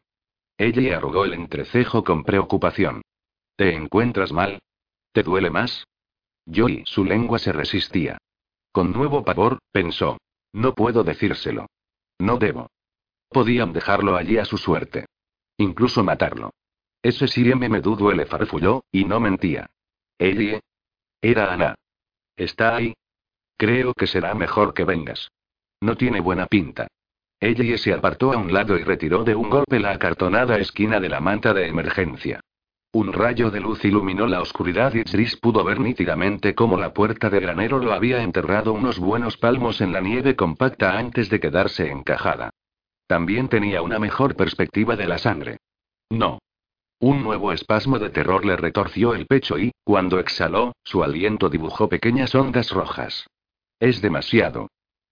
Ella 0.58 0.98
arrugó 0.98 1.24
el 1.24 1.32
entrecejo 1.32 2.04
con 2.04 2.22
preocupación. 2.22 3.02
¿Te 3.56 3.74
encuentras 3.74 4.32
mal? 4.32 4.60
¿Te 5.12 5.22
duele 5.22 5.50
más? 5.50 5.84
y 6.46 6.84
su 6.84 7.04
lengua 7.04 7.38
se 7.38 7.52
resistía. 7.52 8.18
Con 8.70 8.92
nuevo 8.92 9.24
pavor, 9.24 9.58
pensó. 9.72 10.18
No 10.52 10.74
puedo 10.74 11.02
decírselo. 11.02 11.66
No 12.18 12.36
debo. 12.36 12.68
Podían 13.28 13.72
dejarlo 13.72 14.16
allí 14.16 14.38
a 14.38 14.44
su 14.44 14.58
suerte. 14.58 15.06
Incluso 15.56 16.04
matarlo. 16.04 16.50
Ese 17.06 17.28
siempre 17.28 17.68
me 17.68 17.80
dudo 17.80 18.10
le 18.10 18.26
farfulló, 18.26 18.82
y 18.90 19.04
no 19.04 19.20
mentía. 19.20 19.70
Ellie. 20.18 20.58
Era 21.22 21.52
Ana. 21.52 21.76
¿Está 22.36 22.74
ahí? 22.74 22.94
Creo 23.56 23.94
que 23.94 24.08
será 24.08 24.34
mejor 24.34 24.74
que 24.74 24.82
vengas. 24.82 25.30
No 25.80 25.96
tiene 25.96 26.18
buena 26.18 26.46
pinta. 26.46 26.88
Ella 27.38 27.78
se 27.78 27.92
apartó 27.92 28.32
a 28.32 28.38
un 28.38 28.52
lado 28.52 28.76
y 28.76 28.82
retiró 28.82 29.22
de 29.22 29.36
un 29.36 29.50
golpe 29.50 29.78
la 29.78 29.92
acartonada 29.92 30.58
esquina 30.58 30.98
de 30.98 31.08
la 31.08 31.20
manta 31.20 31.54
de 31.54 31.68
emergencia. 31.68 32.40
Un 32.90 33.12
rayo 33.12 33.52
de 33.52 33.60
luz 33.60 33.84
iluminó 33.84 34.26
la 34.26 34.40
oscuridad 34.40 34.92
y 34.92 35.04
Tris 35.04 35.36
pudo 35.36 35.62
ver 35.62 35.78
nítidamente 35.78 36.56
cómo 36.56 36.76
la 36.76 36.92
puerta 36.92 37.30
de 37.30 37.38
granero 37.38 37.78
lo 37.78 37.92
había 37.92 38.20
enterrado 38.20 38.72
unos 38.72 38.98
buenos 38.98 39.36
palmos 39.36 39.80
en 39.80 39.92
la 39.92 40.00
nieve 40.00 40.34
compacta 40.34 40.98
antes 40.98 41.30
de 41.30 41.38
quedarse 41.38 41.88
encajada. 41.88 42.50
También 43.06 43.48
tenía 43.48 43.80
una 43.80 44.00
mejor 44.00 44.34
perspectiva 44.34 44.96
de 44.96 45.06
la 45.06 45.18
sangre. 45.18 45.58
No. 46.10 46.40
Un 46.98 47.22
nuevo 47.22 47.52
espasmo 47.52 47.98
de 47.98 48.08
terror 48.08 48.46
le 48.46 48.56
retorció 48.56 49.14
el 49.14 49.26
pecho 49.26 49.58
y, 49.58 49.72
cuando 49.84 50.18
exhaló, 50.18 50.72
su 50.82 51.04
aliento 51.04 51.50
dibujó 51.50 51.88
pequeñas 51.88 52.34
ondas 52.34 52.70
rojas. 52.70 53.26
Es 53.78 54.00
demasiado. 54.00 54.68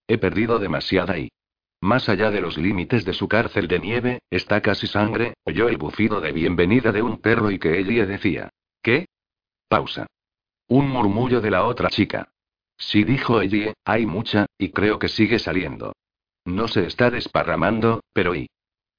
He 0.08 0.18
perdido 0.18 0.58
demasiada 0.58 1.18
y... 1.18 1.30
Más 1.82 2.08
allá 2.08 2.30
de 2.30 2.40
los 2.40 2.56
límites 2.56 3.04
de 3.04 3.12
su 3.12 3.28
cárcel 3.28 3.68
de 3.68 3.78
nieve, 3.78 4.18
está 4.30 4.62
casi 4.62 4.86
sangre, 4.86 5.34
oyó 5.44 5.68
el 5.68 5.76
bufido 5.76 6.22
de 6.22 6.32
bienvenida 6.32 6.92
de 6.92 7.02
un 7.02 7.20
perro 7.20 7.50
y 7.50 7.58
que 7.58 7.78
ella 7.78 8.06
decía. 8.06 8.48
¿Qué? 8.80 9.06
Pausa. 9.68 10.06
Un 10.68 10.88
murmullo 10.88 11.42
de 11.42 11.50
la 11.50 11.66
otra 11.66 11.90
chica. 11.90 12.30
Sí 12.78 13.04
dijo 13.04 13.42
ella, 13.42 13.74
hay 13.84 14.06
mucha, 14.06 14.46
y 14.56 14.70
creo 14.70 14.98
que 14.98 15.08
sigue 15.08 15.38
saliendo. 15.38 15.92
No 16.46 16.68
se 16.68 16.86
está 16.86 17.10
desparramando, 17.10 18.00
pero 18.14 18.34
y. 18.34 18.46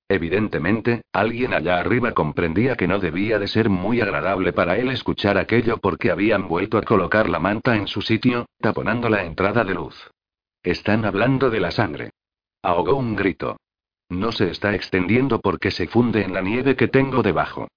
Evidentemente, 0.08 1.02
alguien 1.12 1.54
allá 1.54 1.80
arriba 1.80 2.12
comprendía 2.12 2.76
que 2.76 2.88
no 2.88 3.00
debía 3.00 3.40
de 3.40 3.48
ser 3.48 3.70
muy 3.70 4.02
agradable 4.02 4.54
para 4.54 4.78
él 4.78 4.90
escuchar 4.92 5.38
aquello 5.38 5.78
porque 5.78 6.12
habían 6.12 6.48
vuelto 6.48 6.78
a 6.78 6.84
colocar 6.84 7.28
la 7.28 7.40
manta 7.40 7.76
en 7.76 7.88
su 7.88 8.02
sitio, 8.02 8.46
taponando 8.60 9.10
la 9.10 9.24
entrada 9.24 9.64
de 9.64 9.74
luz. 9.74 10.12
Están 10.62 11.06
hablando 11.06 11.50
de 11.50 11.60
la 11.60 11.72
sangre. 11.72 12.12
Ahogó 12.62 12.96
un 12.96 13.16
grito. 13.16 13.58
No 14.10 14.32
se 14.32 14.52
está 14.52 14.76
extendiendo 14.76 15.40
porque 15.40 15.72
se 15.72 15.88
funde 15.88 16.24
en 16.24 16.34
la 16.34 16.42
nieve 16.42 16.76
que 16.76 16.88
tengo 16.88 17.24
debajo. 17.24 17.68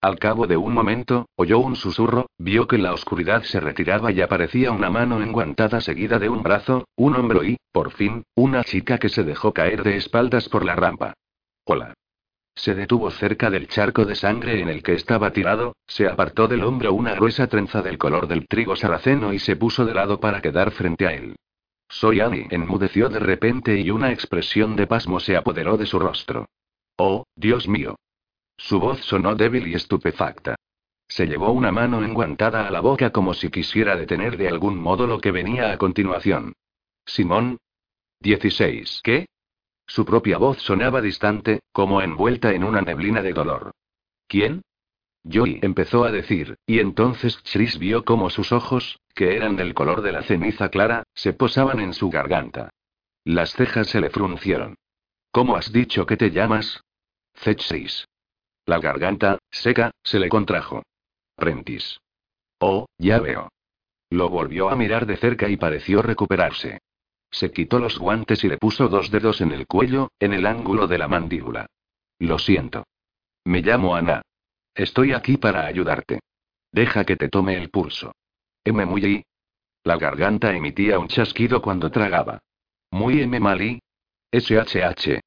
Al 0.00 0.18
cabo 0.18 0.46
de 0.46 0.56
un 0.56 0.74
momento, 0.74 1.26
oyó 1.36 1.58
un 1.58 1.76
susurro, 1.76 2.26
vio 2.36 2.66
que 2.66 2.78
la 2.78 2.92
oscuridad 2.92 3.42
se 3.44 3.60
retiraba 3.60 4.10
y 4.10 4.20
aparecía 4.20 4.72
una 4.72 4.90
mano 4.90 5.22
enguantada 5.22 5.80
seguida 5.80 6.18
de 6.18 6.28
un 6.28 6.42
brazo, 6.42 6.86
un 6.96 7.14
hombro 7.14 7.44
y, 7.44 7.56
por 7.72 7.92
fin, 7.92 8.24
una 8.34 8.64
chica 8.64 8.98
que 8.98 9.08
se 9.08 9.22
dejó 9.22 9.52
caer 9.52 9.84
de 9.84 9.96
espaldas 9.96 10.48
por 10.48 10.64
la 10.64 10.74
rampa. 10.74 11.14
Hola. 11.68 11.94
Se 12.54 12.76
detuvo 12.76 13.10
cerca 13.10 13.50
del 13.50 13.66
charco 13.66 14.04
de 14.04 14.14
sangre 14.14 14.60
en 14.60 14.68
el 14.68 14.84
que 14.84 14.94
estaba 14.94 15.32
tirado, 15.32 15.74
se 15.88 16.06
apartó 16.06 16.46
del 16.46 16.62
hombro 16.62 16.94
una 16.94 17.14
gruesa 17.14 17.48
trenza 17.48 17.82
del 17.82 17.98
color 17.98 18.28
del 18.28 18.46
trigo 18.46 18.76
sarraceno 18.76 19.32
y 19.32 19.40
se 19.40 19.56
puso 19.56 19.84
de 19.84 19.92
lado 19.92 20.20
para 20.20 20.40
quedar 20.40 20.70
frente 20.70 21.08
a 21.08 21.12
él. 21.12 21.34
Soy 21.88 22.20
Annie. 22.20 22.46
Enmudeció 22.50 23.08
de 23.08 23.18
repente 23.18 23.80
y 23.80 23.90
una 23.90 24.12
expresión 24.12 24.76
de 24.76 24.86
pasmo 24.86 25.18
se 25.18 25.36
apoderó 25.36 25.76
de 25.76 25.86
su 25.86 25.98
rostro. 25.98 26.46
Oh, 26.98 27.24
Dios 27.34 27.66
mío. 27.66 27.96
Su 28.56 28.78
voz 28.78 29.00
sonó 29.00 29.34
débil 29.34 29.66
y 29.66 29.74
estupefacta. 29.74 30.54
Se 31.08 31.26
llevó 31.26 31.50
una 31.50 31.72
mano 31.72 32.04
enguantada 32.04 32.68
a 32.68 32.70
la 32.70 32.80
boca 32.80 33.10
como 33.10 33.34
si 33.34 33.50
quisiera 33.50 33.96
detener 33.96 34.36
de 34.36 34.48
algún 34.48 34.78
modo 34.78 35.08
lo 35.08 35.20
que 35.20 35.32
venía 35.32 35.72
a 35.72 35.78
continuación. 35.78 36.52
Simón. 37.04 37.58
16. 38.20 39.00
¿Qué? 39.02 39.26
Su 39.86 40.04
propia 40.04 40.38
voz 40.38 40.58
sonaba 40.58 41.00
distante, 41.00 41.60
como 41.72 42.02
envuelta 42.02 42.52
en 42.52 42.64
una 42.64 42.80
neblina 42.80 43.22
de 43.22 43.32
dolor. 43.32 43.72
¿Quién? 44.26 44.62
Joy 45.24 45.58
empezó 45.62 46.04
a 46.04 46.12
decir, 46.12 46.56
y 46.66 46.78
entonces 46.78 47.38
Chris 47.50 47.78
vio 47.78 48.04
cómo 48.04 48.30
sus 48.30 48.52
ojos, 48.52 49.00
que 49.14 49.36
eran 49.36 49.56
del 49.56 49.74
color 49.74 50.02
de 50.02 50.12
la 50.12 50.22
ceniza 50.22 50.68
clara, 50.68 51.02
se 51.14 51.32
posaban 51.32 51.80
en 51.80 51.94
su 51.94 52.10
garganta. 52.10 52.70
Las 53.24 53.52
cejas 53.52 53.88
se 53.88 54.00
le 54.00 54.10
fruncieron. 54.10 54.76
¿Cómo 55.32 55.56
has 55.56 55.72
dicho 55.72 56.06
que 56.06 56.16
te 56.16 56.30
llamas? 56.30 56.80
Chetris. 57.34 58.06
La 58.66 58.78
garganta, 58.78 59.38
seca, 59.50 59.90
se 60.02 60.18
le 60.18 60.28
contrajo. 60.28 60.82
Prentis. 61.34 62.00
Oh, 62.58 62.86
ya 62.98 63.18
veo. 63.18 63.48
Lo 64.10 64.28
volvió 64.28 64.70
a 64.70 64.76
mirar 64.76 65.06
de 65.06 65.16
cerca 65.16 65.48
y 65.48 65.56
pareció 65.56 66.02
recuperarse. 66.02 66.78
Se 67.36 67.52
quitó 67.52 67.78
los 67.78 67.98
guantes 67.98 68.42
y 68.44 68.48
le 68.48 68.56
puso 68.56 68.88
dos 68.88 69.10
dedos 69.10 69.42
en 69.42 69.52
el 69.52 69.66
cuello, 69.66 70.10
en 70.18 70.32
el 70.32 70.46
ángulo 70.46 70.86
de 70.86 70.96
la 70.96 71.06
mandíbula. 71.06 71.66
Lo 72.18 72.38
siento. 72.38 72.86
Me 73.44 73.60
llamo 73.60 73.94
Ana. 73.94 74.22
Estoy 74.74 75.12
aquí 75.12 75.36
para 75.36 75.66
ayudarte. 75.66 76.20
Deja 76.72 77.04
que 77.04 77.16
te 77.16 77.28
tome 77.28 77.58
el 77.58 77.68
pulso. 77.68 78.14
M. 78.64 78.86
Muy 78.86 79.22
La 79.84 79.98
garganta 79.98 80.56
emitía 80.56 80.98
un 80.98 81.08
chasquido 81.08 81.60
cuando 81.60 81.90
tragaba. 81.90 82.38
Muy 82.90 83.20
M. 83.20 83.38
Mali. 83.38 83.80
SHH. 84.32 85.20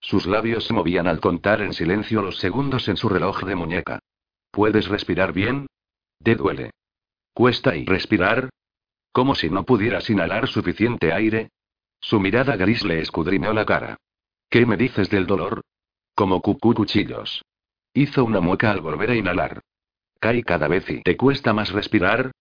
Sus 0.00 0.26
labios 0.26 0.66
se 0.66 0.74
movían 0.74 1.06
al 1.06 1.18
contar 1.18 1.62
en 1.62 1.72
silencio 1.72 2.20
los 2.20 2.36
segundos 2.40 2.88
en 2.88 2.98
su 2.98 3.08
reloj 3.08 3.42
de 3.42 3.54
muñeca. 3.54 4.00
¿Puedes 4.50 4.88
respirar 4.88 5.32
bien? 5.32 5.66
¿Te 6.22 6.34
duele? 6.34 6.72
¿Cuesta 7.32 7.74
y 7.74 7.86
respirar? 7.86 8.50
Como 9.12 9.34
si 9.34 9.48
no 9.48 9.64
pudieras 9.64 10.10
inhalar 10.10 10.46
suficiente 10.46 11.10
aire. 11.10 11.48
Su 12.04 12.20
mirada 12.20 12.54
gris 12.56 12.84
le 12.84 13.00
escudriñó 13.00 13.54
la 13.54 13.64
cara. 13.64 13.96
¿Qué 14.50 14.66
me 14.66 14.76
dices 14.76 15.08
del 15.08 15.26
dolor? 15.26 15.62
Como 16.14 16.42
cucú 16.42 16.74
cuchillos. 16.74 17.42
Hizo 17.94 18.26
una 18.26 18.40
mueca 18.40 18.70
al 18.70 18.82
volver 18.82 19.12
a 19.12 19.14
inhalar. 19.14 19.62
Cae 20.20 20.42
cada 20.42 20.68
vez 20.68 20.84
y 20.90 21.00
te 21.00 21.16
cuesta 21.16 21.54
más 21.54 21.72
respirar. 21.72 22.32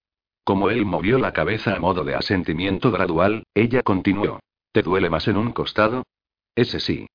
Como 0.43 0.70
él 0.70 0.86
movió 0.86 1.18
la 1.18 1.32
cabeza 1.32 1.78
a 1.78 1.80
modo 1.80 2.03
de 2.03 2.14
asentimiento 2.14 2.91
gradual, 2.91 3.45
ella 3.53 3.84
continuó. 3.84 4.41
¿Te 4.74 4.82
duele 4.82 5.09
más 5.09 5.30
en 5.30 5.38
un 5.38 5.53
costado? 5.53 6.03
Ese 6.55 6.82
sí. 6.82 7.07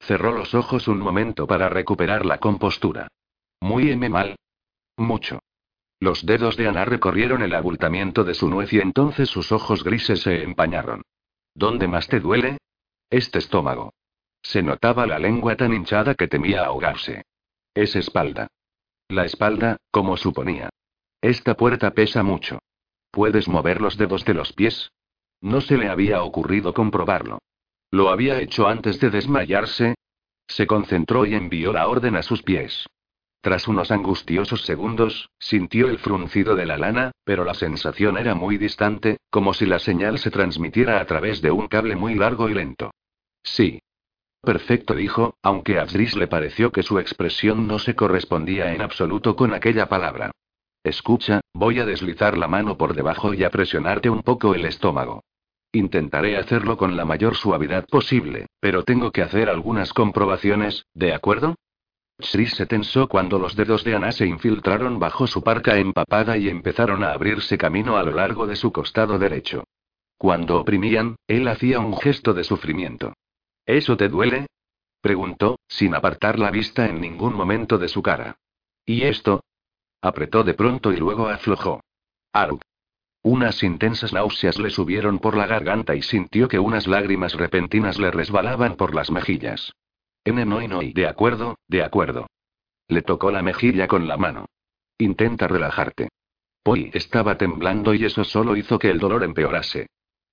Cerró 0.00 0.32
los 0.32 0.52
ojos 0.56 0.88
un 0.88 0.98
momento 0.98 1.46
para 1.46 1.68
recuperar 1.68 2.26
la 2.26 2.38
compostura. 2.38 3.06
Muy 3.60 3.92
M 3.92 4.08
mal. 4.08 4.34
Mucho. 4.96 5.38
Los 6.00 6.26
dedos 6.26 6.56
de 6.56 6.66
Ana 6.66 6.86
recorrieron 6.86 7.42
el 7.42 7.54
abultamiento 7.54 8.24
de 8.24 8.34
su 8.34 8.48
nuez 8.48 8.72
y 8.72 8.80
entonces 8.80 9.28
sus 9.30 9.52
ojos 9.52 9.84
grises 9.84 10.22
se 10.22 10.42
empañaron. 10.42 11.02
¿Dónde 11.54 11.88
más 11.88 12.08
te 12.08 12.20
duele? 12.20 12.58
Este 13.10 13.38
estómago. 13.38 13.94
Se 14.42 14.62
notaba 14.62 15.06
la 15.06 15.18
lengua 15.18 15.56
tan 15.56 15.72
hinchada 15.72 16.14
que 16.14 16.28
temía 16.28 16.64
ahogarse. 16.64 17.22
Es 17.74 17.96
espalda. 17.96 18.48
La 19.08 19.24
espalda, 19.24 19.76
como 19.90 20.16
suponía. 20.16 20.70
Esta 21.20 21.54
puerta 21.54 21.92
pesa 21.92 22.22
mucho. 22.22 22.58
¿Puedes 23.10 23.48
mover 23.48 23.80
los 23.80 23.96
dedos 23.96 24.24
de 24.24 24.34
los 24.34 24.52
pies? 24.52 24.90
No 25.40 25.60
se 25.60 25.76
le 25.76 25.88
había 25.88 26.22
ocurrido 26.22 26.74
comprobarlo. 26.74 27.38
¿Lo 27.90 28.10
había 28.10 28.40
hecho 28.40 28.66
antes 28.66 28.98
de 28.98 29.10
desmayarse? 29.10 29.94
Se 30.48 30.66
concentró 30.66 31.24
y 31.24 31.34
envió 31.34 31.72
la 31.72 31.86
orden 31.88 32.16
a 32.16 32.22
sus 32.22 32.42
pies. 32.42 32.86
Tras 33.44 33.68
unos 33.68 33.90
angustiosos 33.90 34.62
segundos, 34.62 35.28
sintió 35.38 35.90
el 35.90 35.98
fruncido 35.98 36.56
de 36.56 36.64
la 36.64 36.78
lana, 36.78 37.12
pero 37.24 37.44
la 37.44 37.52
sensación 37.52 38.16
era 38.16 38.34
muy 38.34 38.56
distante, 38.56 39.18
como 39.28 39.52
si 39.52 39.66
la 39.66 39.78
señal 39.80 40.18
se 40.18 40.30
transmitiera 40.30 40.98
a 40.98 41.04
través 41.04 41.42
de 41.42 41.50
un 41.50 41.68
cable 41.68 41.94
muy 41.94 42.14
largo 42.14 42.48
y 42.48 42.54
lento. 42.54 42.92
Sí. 43.42 43.82
Perfecto, 44.40 44.94
dijo, 44.94 45.34
aunque 45.42 45.78
a 45.78 45.84
Dris 45.84 46.16
le 46.16 46.26
pareció 46.26 46.72
que 46.72 46.82
su 46.82 46.98
expresión 46.98 47.66
no 47.66 47.78
se 47.78 47.94
correspondía 47.94 48.72
en 48.72 48.80
absoluto 48.80 49.36
con 49.36 49.52
aquella 49.52 49.90
palabra. 49.90 50.30
Escucha, 50.82 51.42
voy 51.52 51.80
a 51.80 51.84
deslizar 51.84 52.38
la 52.38 52.48
mano 52.48 52.78
por 52.78 52.94
debajo 52.94 53.34
y 53.34 53.44
a 53.44 53.50
presionarte 53.50 54.08
un 54.08 54.22
poco 54.22 54.54
el 54.54 54.64
estómago. 54.64 55.22
Intentaré 55.70 56.38
hacerlo 56.38 56.78
con 56.78 56.96
la 56.96 57.04
mayor 57.04 57.36
suavidad 57.36 57.86
posible, 57.88 58.46
pero 58.60 58.84
tengo 58.84 59.10
que 59.10 59.20
hacer 59.20 59.50
algunas 59.50 59.92
comprobaciones, 59.92 60.86
¿de 60.94 61.12
acuerdo? 61.12 61.56
Shri 62.24 62.46
se 62.46 62.66
tensó 62.66 63.08
cuando 63.08 63.38
los 63.38 63.54
dedos 63.54 63.84
de 63.84 63.94
Ana 63.94 64.10
se 64.12 64.26
infiltraron 64.26 64.98
bajo 64.98 65.26
su 65.26 65.42
parca 65.42 65.78
empapada 65.78 66.36
y 66.36 66.48
empezaron 66.48 67.04
a 67.04 67.12
abrirse 67.12 67.58
camino 67.58 67.96
a 67.96 68.02
lo 68.02 68.12
largo 68.12 68.46
de 68.46 68.56
su 68.56 68.72
costado 68.72 69.18
derecho. 69.18 69.64
Cuando 70.16 70.58
oprimían, 70.58 71.16
él 71.26 71.46
hacía 71.48 71.80
un 71.80 71.96
gesto 71.96 72.32
de 72.32 72.44
sufrimiento. 72.44 73.12
¿Eso 73.66 73.96
te 73.96 74.08
duele? 74.08 74.46
preguntó, 75.00 75.58
sin 75.68 75.94
apartar 75.94 76.38
la 76.38 76.50
vista 76.50 76.86
en 76.86 77.00
ningún 77.00 77.34
momento 77.34 77.76
de 77.76 77.88
su 77.88 78.02
cara. 78.02 78.36
¿Y 78.86 79.02
esto? 79.02 79.44
Apretó 80.00 80.42
de 80.44 80.54
pronto 80.54 80.92
y 80.92 80.96
luego 80.96 81.28
aflojó. 81.28 81.80
Aruk. 82.32 82.62
Unas 83.22 83.62
intensas 83.62 84.12
náuseas 84.12 84.58
le 84.58 84.70
subieron 84.70 85.18
por 85.18 85.36
la 85.36 85.46
garganta 85.46 85.94
y 85.94 86.02
sintió 86.02 86.48
que 86.48 86.58
unas 86.58 86.86
lágrimas 86.86 87.34
repentinas 87.34 87.98
le 87.98 88.10
resbalaban 88.10 88.76
por 88.76 88.94
las 88.94 89.10
mejillas. 89.10 89.72
N 90.24 90.44
no 90.44 90.82
y 90.82 90.92
de 90.92 91.06
acuerdo, 91.06 91.58
de 91.68 91.82
acuerdo. 91.82 92.26
Le 92.88 93.02
tocó 93.02 93.30
la 93.30 93.42
mejilla 93.42 93.86
con 93.86 94.08
la 94.08 94.16
mano. 94.16 94.46
Intenta 94.98 95.46
relajarte. 95.46 96.08
Poi 96.62 96.90
estaba 96.94 97.36
temblando 97.36 97.92
y 97.94 98.04
eso 98.04 98.24
solo 98.24 98.56
hizo 98.56 98.78
que 98.78 98.90
el 98.90 98.98
dolor 98.98 99.22
empeorase. 99.22 99.88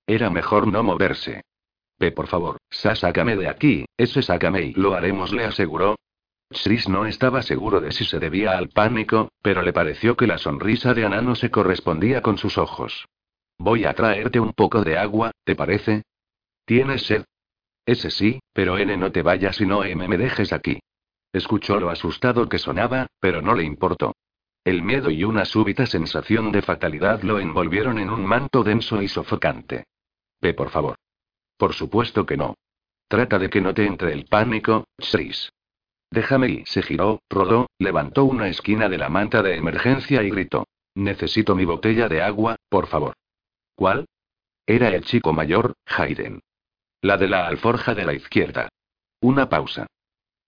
Era 0.06 0.30
mejor 0.30 0.66
no 0.66 0.82
moverse. 0.82 1.42
Ve 1.98 2.10
por 2.10 2.26
favor, 2.26 2.56
Sa 2.70 2.94
sácame 2.94 3.36
de 3.36 3.48
aquí, 3.48 3.84
ese 3.96 4.22
sácame 4.22 4.62
y 4.62 4.72
lo 4.74 4.94
haremos, 4.94 5.32
le 5.32 5.44
aseguró, 5.44 5.96
Chris 6.52 6.88
no 6.88 7.06
estaba 7.06 7.42
seguro 7.42 7.80
de 7.80 7.92
si 7.92 8.04
se 8.04 8.18
debía 8.18 8.56
al 8.56 8.68
pánico, 8.68 9.30
pero 9.42 9.62
le 9.62 9.72
pareció 9.72 10.16
que 10.16 10.26
la 10.26 10.38
sonrisa 10.38 10.94
de 10.94 11.04
Ana 11.04 11.22
no 11.22 11.34
se 11.34 11.50
correspondía 11.50 12.20
con 12.20 12.38
sus 12.38 12.58
ojos. 12.58 13.06
Voy 13.58 13.84
a 13.84 13.94
traerte 13.94 14.38
un 14.38 14.52
poco 14.52 14.82
de 14.82 14.98
agua, 14.98 15.32
¿te 15.44 15.56
parece? 15.56 16.02
¿Tienes 16.64 17.06
sed? 17.06 17.24
Ese 17.84 18.10
sí, 18.10 18.40
pero 18.52 18.78
N 18.78 18.96
no 18.96 19.10
te 19.10 19.22
vayas 19.22 19.60
y 19.60 19.66
no 19.66 19.84
M 19.84 20.06
me 20.06 20.16
dejes 20.16 20.52
aquí. 20.52 20.80
Escuchó 21.32 21.80
lo 21.80 21.90
asustado 21.90 22.48
que 22.48 22.58
sonaba, 22.58 23.06
pero 23.18 23.42
no 23.42 23.54
le 23.54 23.64
importó. 23.64 24.14
El 24.64 24.82
miedo 24.82 25.10
y 25.10 25.24
una 25.24 25.44
súbita 25.44 25.86
sensación 25.86 26.52
de 26.52 26.62
fatalidad 26.62 27.22
lo 27.22 27.40
envolvieron 27.40 27.98
en 27.98 28.10
un 28.10 28.24
manto 28.24 28.62
denso 28.62 29.02
y 29.02 29.08
sofocante. 29.08 29.84
Ve 30.40 30.54
por 30.54 30.70
favor. 30.70 30.96
Por 31.56 31.72
supuesto 31.72 32.24
que 32.26 32.36
no. 32.36 32.54
Trata 33.08 33.38
de 33.38 33.50
que 33.50 33.60
no 33.60 33.74
te 33.74 33.86
entre 33.86 34.12
el 34.12 34.26
pánico, 34.26 34.86
Chris. 34.96 35.52
Déjame 36.10 36.48
y 36.48 36.66
se 36.66 36.82
giró, 36.82 37.22
rodó, 37.28 37.66
levantó 37.78 38.24
una 38.24 38.48
esquina 38.48 38.88
de 38.88 38.98
la 38.98 39.08
manta 39.08 39.42
de 39.42 39.56
emergencia 39.56 40.22
y 40.22 40.30
gritó. 40.30 40.66
Necesito 40.94 41.54
mi 41.54 41.64
botella 41.64 42.08
de 42.08 42.22
agua, 42.22 42.56
por 42.68 42.86
favor. 42.86 43.14
¿Cuál? 43.74 44.06
Era 44.66 44.88
el 44.88 45.04
chico 45.04 45.32
mayor, 45.32 45.74
Hayden. 45.86 46.40
La 47.02 47.16
de 47.16 47.26
la 47.26 47.48
alforja 47.48 47.96
de 47.96 48.04
la 48.04 48.14
izquierda. 48.14 48.68
Una 49.20 49.48
pausa. 49.48 49.88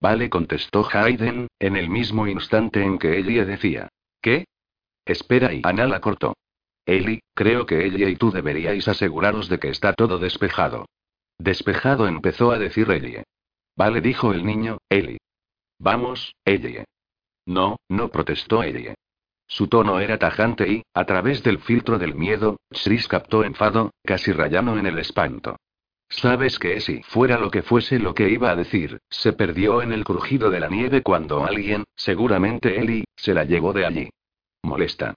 Vale, 0.00 0.30
contestó 0.30 0.88
Hayden, 0.88 1.48
en 1.58 1.76
el 1.76 1.90
mismo 1.90 2.28
instante 2.28 2.80
en 2.80 2.98
que 2.98 3.18
ella 3.18 3.44
decía. 3.44 3.88
¿Qué? 4.22 4.44
Espera 5.04 5.52
y 5.52 5.62
Ana 5.64 5.88
la 5.88 6.00
cortó. 6.00 6.34
Eli, 6.86 7.20
creo 7.34 7.66
que 7.66 7.84
ella 7.84 8.08
y 8.08 8.14
tú 8.14 8.30
deberíais 8.30 8.86
aseguraros 8.86 9.48
de 9.48 9.58
que 9.58 9.68
está 9.68 9.94
todo 9.94 10.18
despejado. 10.18 10.86
Despejado 11.38 12.06
empezó 12.06 12.52
a 12.52 12.58
decir 12.58 12.88
Ellie. 12.88 13.24
Vale, 13.76 14.00
dijo 14.00 14.32
el 14.32 14.46
niño, 14.46 14.78
Eli. 14.88 15.18
Vamos, 15.80 16.36
Ellie. 16.44 16.84
No, 17.46 17.78
no 17.88 18.10
protestó 18.10 18.62
Ellie. 18.62 18.94
Su 19.48 19.66
tono 19.66 19.98
era 19.98 20.18
tajante 20.18 20.70
y, 20.70 20.82
a 20.94 21.04
través 21.04 21.42
del 21.42 21.58
filtro 21.58 21.98
del 21.98 22.14
miedo, 22.14 22.58
Chris 22.70 23.08
captó 23.08 23.42
enfado, 23.42 23.90
casi 24.04 24.30
rayano 24.30 24.78
en 24.78 24.86
el 24.86 25.00
espanto. 25.00 25.56
Sabes 26.08 26.58
que 26.58 26.80
si 26.80 27.02
fuera 27.02 27.38
lo 27.38 27.50
que 27.50 27.62
fuese 27.62 27.98
lo 27.98 28.14
que 28.14 28.28
iba 28.28 28.50
a 28.50 28.56
decir, 28.56 29.00
se 29.10 29.32
perdió 29.32 29.82
en 29.82 29.92
el 29.92 30.04
crujido 30.04 30.50
de 30.50 30.60
la 30.60 30.68
nieve 30.68 31.02
cuando 31.02 31.44
alguien, 31.44 31.84
seguramente 31.96 32.80
Ellie, 32.80 33.04
se 33.16 33.34
la 33.34 33.44
llevó 33.44 33.72
de 33.72 33.86
allí. 33.86 34.10
Molesta. 34.62 35.14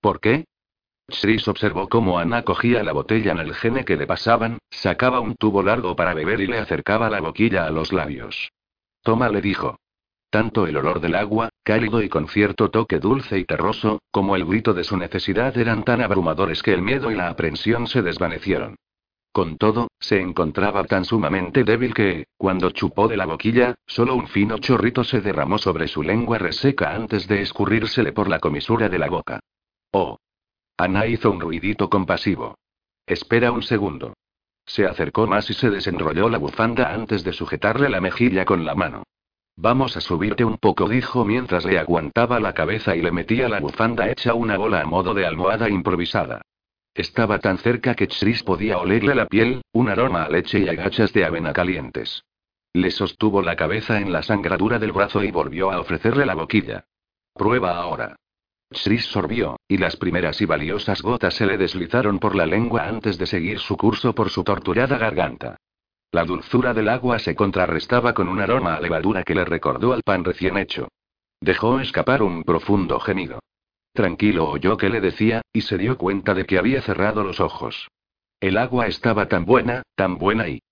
¿Por 0.00 0.20
qué? 0.20 0.44
Chris 1.08 1.48
observó 1.48 1.88
cómo 1.88 2.18
Ana 2.18 2.42
cogía 2.42 2.82
la 2.82 2.92
botella 2.92 3.32
en 3.32 3.38
el 3.38 3.54
gene 3.54 3.84
que 3.84 3.96
le 3.96 4.06
pasaban, 4.06 4.58
sacaba 4.70 5.20
un 5.20 5.34
tubo 5.36 5.62
largo 5.62 5.96
para 5.96 6.12
beber 6.12 6.40
y 6.40 6.46
le 6.46 6.58
acercaba 6.58 7.08
la 7.08 7.20
boquilla 7.20 7.66
a 7.66 7.70
los 7.70 7.92
labios. 7.92 8.50
Toma, 9.02 9.30
le 9.30 9.40
dijo. 9.40 9.78
Tanto 10.30 10.66
el 10.66 10.76
olor 10.76 11.00
del 11.00 11.14
agua, 11.14 11.48
cálido 11.62 12.02
y 12.02 12.10
con 12.10 12.28
cierto 12.28 12.70
toque 12.70 12.98
dulce 12.98 13.38
y 13.38 13.46
terroso, 13.46 14.02
como 14.10 14.36
el 14.36 14.44
grito 14.44 14.74
de 14.74 14.84
su 14.84 14.98
necesidad 14.98 15.56
eran 15.56 15.82
tan 15.84 16.02
abrumadores 16.02 16.62
que 16.62 16.74
el 16.74 16.82
miedo 16.82 17.10
y 17.10 17.14
la 17.14 17.28
aprensión 17.28 17.86
se 17.86 18.02
desvanecieron. 18.02 18.76
Con 19.38 19.56
todo, 19.56 19.86
se 20.00 20.20
encontraba 20.20 20.82
tan 20.82 21.04
sumamente 21.04 21.62
débil 21.62 21.94
que, 21.94 22.26
cuando 22.36 22.70
chupó 22.70 23.06
de 23.06 23.16
la 23.16 23.24
boquilla, 23.24 23.76
solo 23.86 24.16
un 24.16 24.26
fino 24.26 24.58
chorrito 24.58 25.04
se 25.04 25.20
derramó 25.20 25.58
sobre 25.58 25.86
su 25.86 26.02
lengua 26.02 26.38
reseca 26.38 26.92
antes 26.92 27.28
de 27.28 27.42
escurrírsele 27.42 28.10
por 28.10 28.28
la 28.28 28.40
comisura 28.40 28.88
de 28.88 28.98
la 28.98 29.08
boca. 29.08 29.38
Oh. 29.92 30.18
Ana 30.76 31.06
hizo 31.06 31.30
un 31.30 31.38
ruidito 31.38 31.88
compasivo. 31.88 32.56
Espera 33.06 33.52
un 33.52 33.62
segundo. 33.62 34.14
Se 34.66 34.86
acercó 34.86 35.28
más 35.28 35.48
y 35.50 35.54
se 35.54 35.70
desenrolló 35.70 36.28
la 36.28 36.38
bufanda 36.38 36.92
antes 36.92 37.22
de 37.22 37.32
sujetarle 37.32 37.88
la 37.88 38.00
mejilla 38.00 38.44
con 38.44 38.64
la 38.64 38.74
mano. 38.74 39.04
Vamos 39.54 39.96
a 39.96 40.00
subirte 40.00 40.44
un 40.44 40.56
poco, 40.56 40.88
dijo 40.88 41.24
mientras 41.24 41.64
le 41.64 41.78
aguantaba 41.78 42.40
la 42.40 42.54
cabeza 42.54 42.96
y 42.96 43.02
le 43.02 43.12
metía 43.12 43.48
la 43.48 43.60
bufanda 43.60 44.10
hecha 44.10 44.34
una 44.34 44.56
bola 44.56 44.80
a 44.80 44.86
modo 44.86 45.14
de 45.14 45.26
almohada 45.26 45.68
improvisada. 45.68 46.42
Estaba 46.94 47.38
tan 47.38 47.58
cerca 47.58 47.94
que 47.94 48.08
Chris 48.08 48.42
podía 48.42 48.78
olerle 48.78 49.14
la 49.14 49.26
piel, 49.26 49.62
un 49.72 49.88
aroma 49.88 50.24
a 50.24 50.28
leche 50.28 50.58
y 50.58 50.68
a 50.68 50.74
gachas 50.74 51.12
de 51.12 51.24
avena 51.24 51.52
calientes. 51.52 52.24
Le 52.72 52.90
sostuvo 52.90 53.40
la 53.42 53.56
cabeza 53.56 54.00
en 54.00 54.12
la 54.12 54.22
sangradura 54.22 54.78
del 54.78 54.92
brazo 54.92 55.22
y 55.22 55.30
volvió 55.30 55.70
a 55.70 55.80
ofrecerle 55.80 56.26
la 56.26 56.34
boquilla. 56.34 56.84
Prueba 57.34 57.76
ahora. 57.76 58.16
Chris 58.70 59.06
sorbió, 59.06 59.56
y 59.66 59.78
las 59.78 59.96
primeras 59.96 60.40
y 60.40 60.44
valiosas 60.44 61.00
gotas 61.00 61.34
se 61.34 61.46
le 61.46 61.56
deslizaron 61.56 62.18
por 62.18 62.34
la 62.34 62.44
lengua 62.44 62.86
antes 62.86 63.16
de 63.16 63.26
seguir 63.26 63.58
su 63.60 63.76
curso 63.76 64.14
por 64.14 64.28
su 64.28 64.44
torturada 64.44 64.98
garganta. 64.98 65.56
La 66.10 66.24
dulzura 66.24 66.74
del 66.74 66.88
agua 66.88 67.18
se 67.18 67.34
contrarrestaba 67.34 68.12
con 68.12 68.28
un 68.28 68.40
aroma 68.40 68.74
a 68.74 68.80
levadura 68.80 69.22
que 69.24 69.34
le 69.34 69.44
recordó 69.44 69.92
al 69.92 70.02
pan 70.02 70.24
recién 70.24 70.58
hecho. 70.58 70.88
Dejó 71.40 71.80
escapar 71.80 72.22
un 72.22 72.44
profundo 72.44 72.98
gemido. 73.00 73.40
Tranquilo 73.98 74.48
oyó 74.48 74.76
que 74.76 74.90
le 74.90 75.00
decía, 75.00 75.42
y 75.52 75.62
se 75.62 75.76
dio 75.76 75.98
cuenta 75.98 76.32
de 76.32 76.46
que 76.46 76.56
había 76.56 76.80
cerrado 76.82 77.24
los 77.24 77.40
ojos. 77.40 77.88
El 78.38 78.56
agua 78.56 78.86
estaba 78.86 79.26
tan 79.26 79.44
buena, 79.44 79.82
tan 79.96 80.18
buena 80.18 80.46
y... 80.46 80.62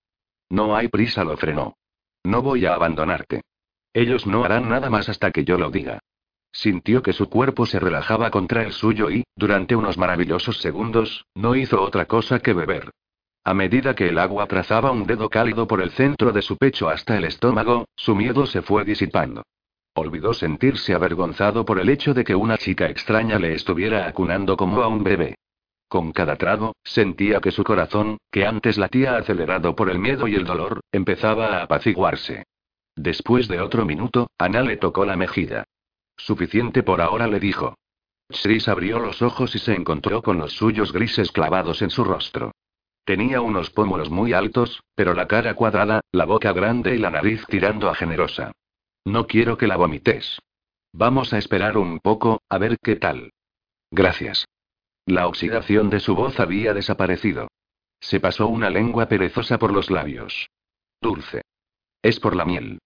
No 0.49 0.77
hay 0.77 0.87
prisa, 0.87 1.25
lo 1.25 1.35
frenó. 1.35 1.75
No 2.23 2.41
voy 2.41 2.65
a 2.65 2.73
abandonarte. 2.73 3.41
Ellos 3.93 4.25
no 4.27 4.45
harán 4.45 4.69
nada 4.69 4.89
más 4.89 5.09
hasta 5.09 5.31
que 5.31 5.43
yo 5.43 5.57
lo 5.57 5.71
diga. 5.71 5.99
Sintió 6.53 7.01
que 7.01 7.11
su 7.11 7.29
cuerpo 7.29 7.65
se 7.65 7.81
relajaba 7.81 8.31
contra 8.31 8.63
el 8.63 8.71
suyo 8.71 9.11
y, 9.11 9.25
durante 9.35 9.75
unos 9.75 9.97
maravillosos 9.97 10.61
segundos, 10.61 11.25
no 11.35 11.53
hizo 11.53 11.81
otra 11.81 12.05
cosa 12.05 12.39
que 12.39 12.53
beber. 12.53 12.91
A 13.43 13.53
medida 13.53 13.93
que 13.93 14.07
el 14.07 14.19
agua 14.19 14.47
trazaba 14.47 14.91
un 14.91 15.05
dedo 15.05 15.29
cálido 15.29 15.67
por 15.67 15.81
el 15.81 15.91
centro 15.91 16.31
de 16.31 16.41
su 16.41 16.55
pecho 16.55 16.87
hasta 16.87 17.17
el 17.17 17.25
estómago, 17.25 17.89
su 17.93 18.15
miedo 18.15 18.45
se 18.45 18.61
fue 18.61 18.85
disipando. 18.85 19.43
Olvidó 19.99 20.35
sentirse 20.35 20.93
avergonzado 20.93 21.65
por 21.65 21.79
el 21.79 21.89
hecho 21.89 22.13
de 22.13 22.23
que 22.23 22.35
una 22.35 22.59
chica 22.59 22.87
extraña 22.87 23.39
le 23.39 23.55
estuviera 23.55 24.07
acunando 24.07 24.55
como 24.55 24.83
a 24.83 24.87
un 24.87 25.03
bebé. 25.03 25.33
Con 25.87 26.11
cada 26.11 26.35
trago, 26.35 26.75
sentía 26.83 27.41
que 27.41 27.49
su 27.49 27.63
corazón, 27.63 28.19
que 28.31 28.45
antes 28.45 28.77
latía 28.77 29.17
acelerado 29.17 29.75
por 29.75 29.89
el 29.89 29.97
miedo 29.97 30.27
y 30.27 30.35
el 30.35 30.45
dolor, 30.45 30.81
empezaba 30.91 31.47
a 31.47 31.63
apaciguarse. 31.63 32.43
Después 32.95 33.47
de 33.47 33.59
otro 33.59 33.85
minuto, 33.85 34.29
Ana 34.37 34.61
le 34.61 34.77
tocó 34.77 35.03
la 35.03 35.15
mejilla. 35.15 35.63
Suficiente 36.15 36.83
por 36.83 37.01
ahora, 37.01 37.25
le 37.25 37.39
dijo. 37.39 37.73
Chris 38.29 38.67
abrió 38.67 38.99
los 38.99 39.23
ojos 39.23 39.55
y 39.55 39.59
se 39.59 39.73
encontró 39.73 40.21
con 40.21 40.37
los 40.37 40.53
suyos 40.53 40.93
grises 40.93 41.31
clavados 41.31 41.81
en 41.81 41.89
su 41.89 42.03
rostro. 42.03 42.51
Tenía 43.03 43.41
unos 43.41 43.71
pómulos 43.71 44.11
muy 44.11 44.33
altos, 44.33 44.79
pero 44.93 45.15
la 45.15 45.27
cara 45.27 45.55
cuadrada, 45.55 46.01
la 46.11 46.25
boca 46.25 46.53
grande 46.53 46.93
y 46.93 46.99
la 46.99 47.09
nariz 47.09 47.43
tirando 47.47 47.89
a 47.89 47.95
generosa. 47.95 48.51
No 49.07 49.25
quiero 49.25 49.57
que 49.57 49.67
la 49.67 49.77
vomites. 49.77 50.37
Vamos 50.91 51.31
a 51.31 51.37
esperar 51.37 51.77
un 51.77 51.99
poco, 51.99 52.41
a 52.49 52.57
ver 52.57 52.77
qué 52.83 52.97
tal. 52.97 53.31
Gracias. 53.89 54.45
La 55.05 55.27
oxidación 55.27 55.89
de 55.89 56.01
su 56.01 56.13
voz 56.13 56.41
había 56.41 56.73
desaparecido. 56.73 57.47
Se 58.01 58.19
pasó 58.19 58.49
una 58.49 58.69
lengua 58.69 59.07
perezosa 59.07 59.59
por 59.59 59.71
los 59.71 59.89
labios. 59.89 60.49
Dulce. 61.01 61.43
Es 62.01 62.19
por 62.19 62.35
la 62.35 62.43
miel. 62.43 62.79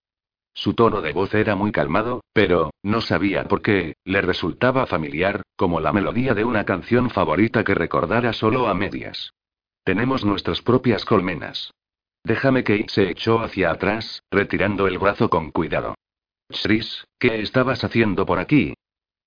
Su 0.54 0.76
tono 0.76 1.02
de 1.02 1.12
voz 1.12 1.34
era 1.34 1.56
muy 1.56 1.72
calmado, 1.72 2.22
pero, 2.34 2.70
no 2.84 3.02
sabía 3.02 3.46
por 3.46 3.64
qué, 3.64 3.96
le 4.06 4.22
resultaba 4.22 4.86
familiar, 4.86 5.42
como 5.56 5.80
la 5.80 5.92
melodía 5.92 6.36
de 6.36 6.46
una 6.46 6.66
canción 6.66 7.10
favorita 7.10 7.64
que 7.64 7.74
recordara 7.74 8.32
solo 8.34 8.68
a 8.68 8.76
medias. 8.76 9.34
Tenemos 9.84 10.24
nuestras 10.24 10.62
propias 10.62 11.04
colmenas. 11.04 11.74
Déjame 12.24 12.64
que 12.64 12.86
se 12.90 13.10
echó 13.10 13.40
hacia 13.40 13.72
atrás, 13.72 14.22
retirando 14.30 14.86
el 14.86 15.00
brazo 15.00 15.28
con 15.28 15.50
cuidado. 15.50 15.96
Shris, 16.52 17.06
¿qué 17.20 17.42
estabas 17.42 17.84
haciendo 17.84 18.26
por 18.26 18.40
aquí? 18.40 18.74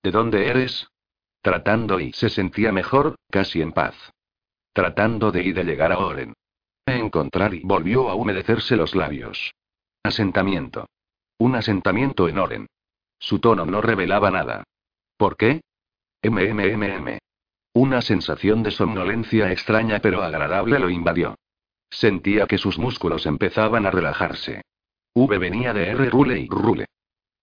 ¿De 0.03 0.11
dónde 0.11 0.47
eres? 0.47 0.87
Tratando 1.41 1.99
y 1.99 2.11
se 2.13 2.29
sentía 2.29 2.71
mejor, 2.71 3.15
casi 3.29 3.61
en 3.61 3.71
paz. 3.71 3.95
Tratando 4.73 5.31
de 5.31 5.43
ir 5.43 5.55
de 5.55 5.63
llegar 5.63 5.91
a 5.91 5.99
Oren. 5.99 6.33
Encontrar 6.85 7.53
y 7.53 7.61
volvió 7.63 8.09
a 8.09 8.15
humedecerse 8.15 8.75
los 8.75 8.95
labios. 8.95 9.53
Asentamiento. 10.03 10.87
Un 11.37 11.55
asentamiento 11.55 12.27
en 12.27 12.39
Oren. 12.39 12.67
Su 13.19 13.39
tono 13.39 13.65
no 13.65 13.81
revelaba 13.81 14.31
nada. 14.31 14.63
¿Por 15.17 15.37
qué? 15.37 15.61
MMMM. 16.23 17.17
Una 17.73 18.01
sensación 18.01 18.63
de 18.63 18.71
somnolencia 18.71 19.51
extraña 19.51 19.99
pero 19.99 20.23
agradable 20.23 20.79
lo 20.79 20.89
invadió. 20.89 21.35
Sentía 21.89 22.47
que 22.47 22.57
sus 22.57 22.77
músculos 22.77 23.25
empezaban 23.25 23.85
a 23.85 23.91
relajarse. 23.91 24.61
V 25.13 25.37
venía 25.37 25.73
de 25.73 25.89
R 25.89 26.09
rule 26.09 26.39
y. 26.39 26.47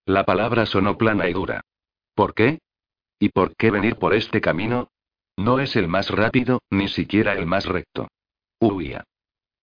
La 0.07 0.25
palabra 0.25 0.67
sonó 0.67 0.99
plana 0.99 1.29
y 1.29 1.33
dura. 1.33 1.63
¿Por 2.15 2.35
qué? 2.35 2.59
¿Y 3.19 3.29
por 3.29 3.55
qué 3.57 3.71
venir 3.71 3.97
por 3.97 4.15
este 4.15 4.41
camino? 4.41 4.89
No 5.37 5.61
es 5.61 5.77
el 5.77 5.89
más 5.89 6.11
rápido, 6.11 6.61
ni 6.71 6.89
siquiera 6.89 7.35
el 7.35 7.47
más 7.47 7.67
recto. 7.67 8.09
Huía. 8.61 9.05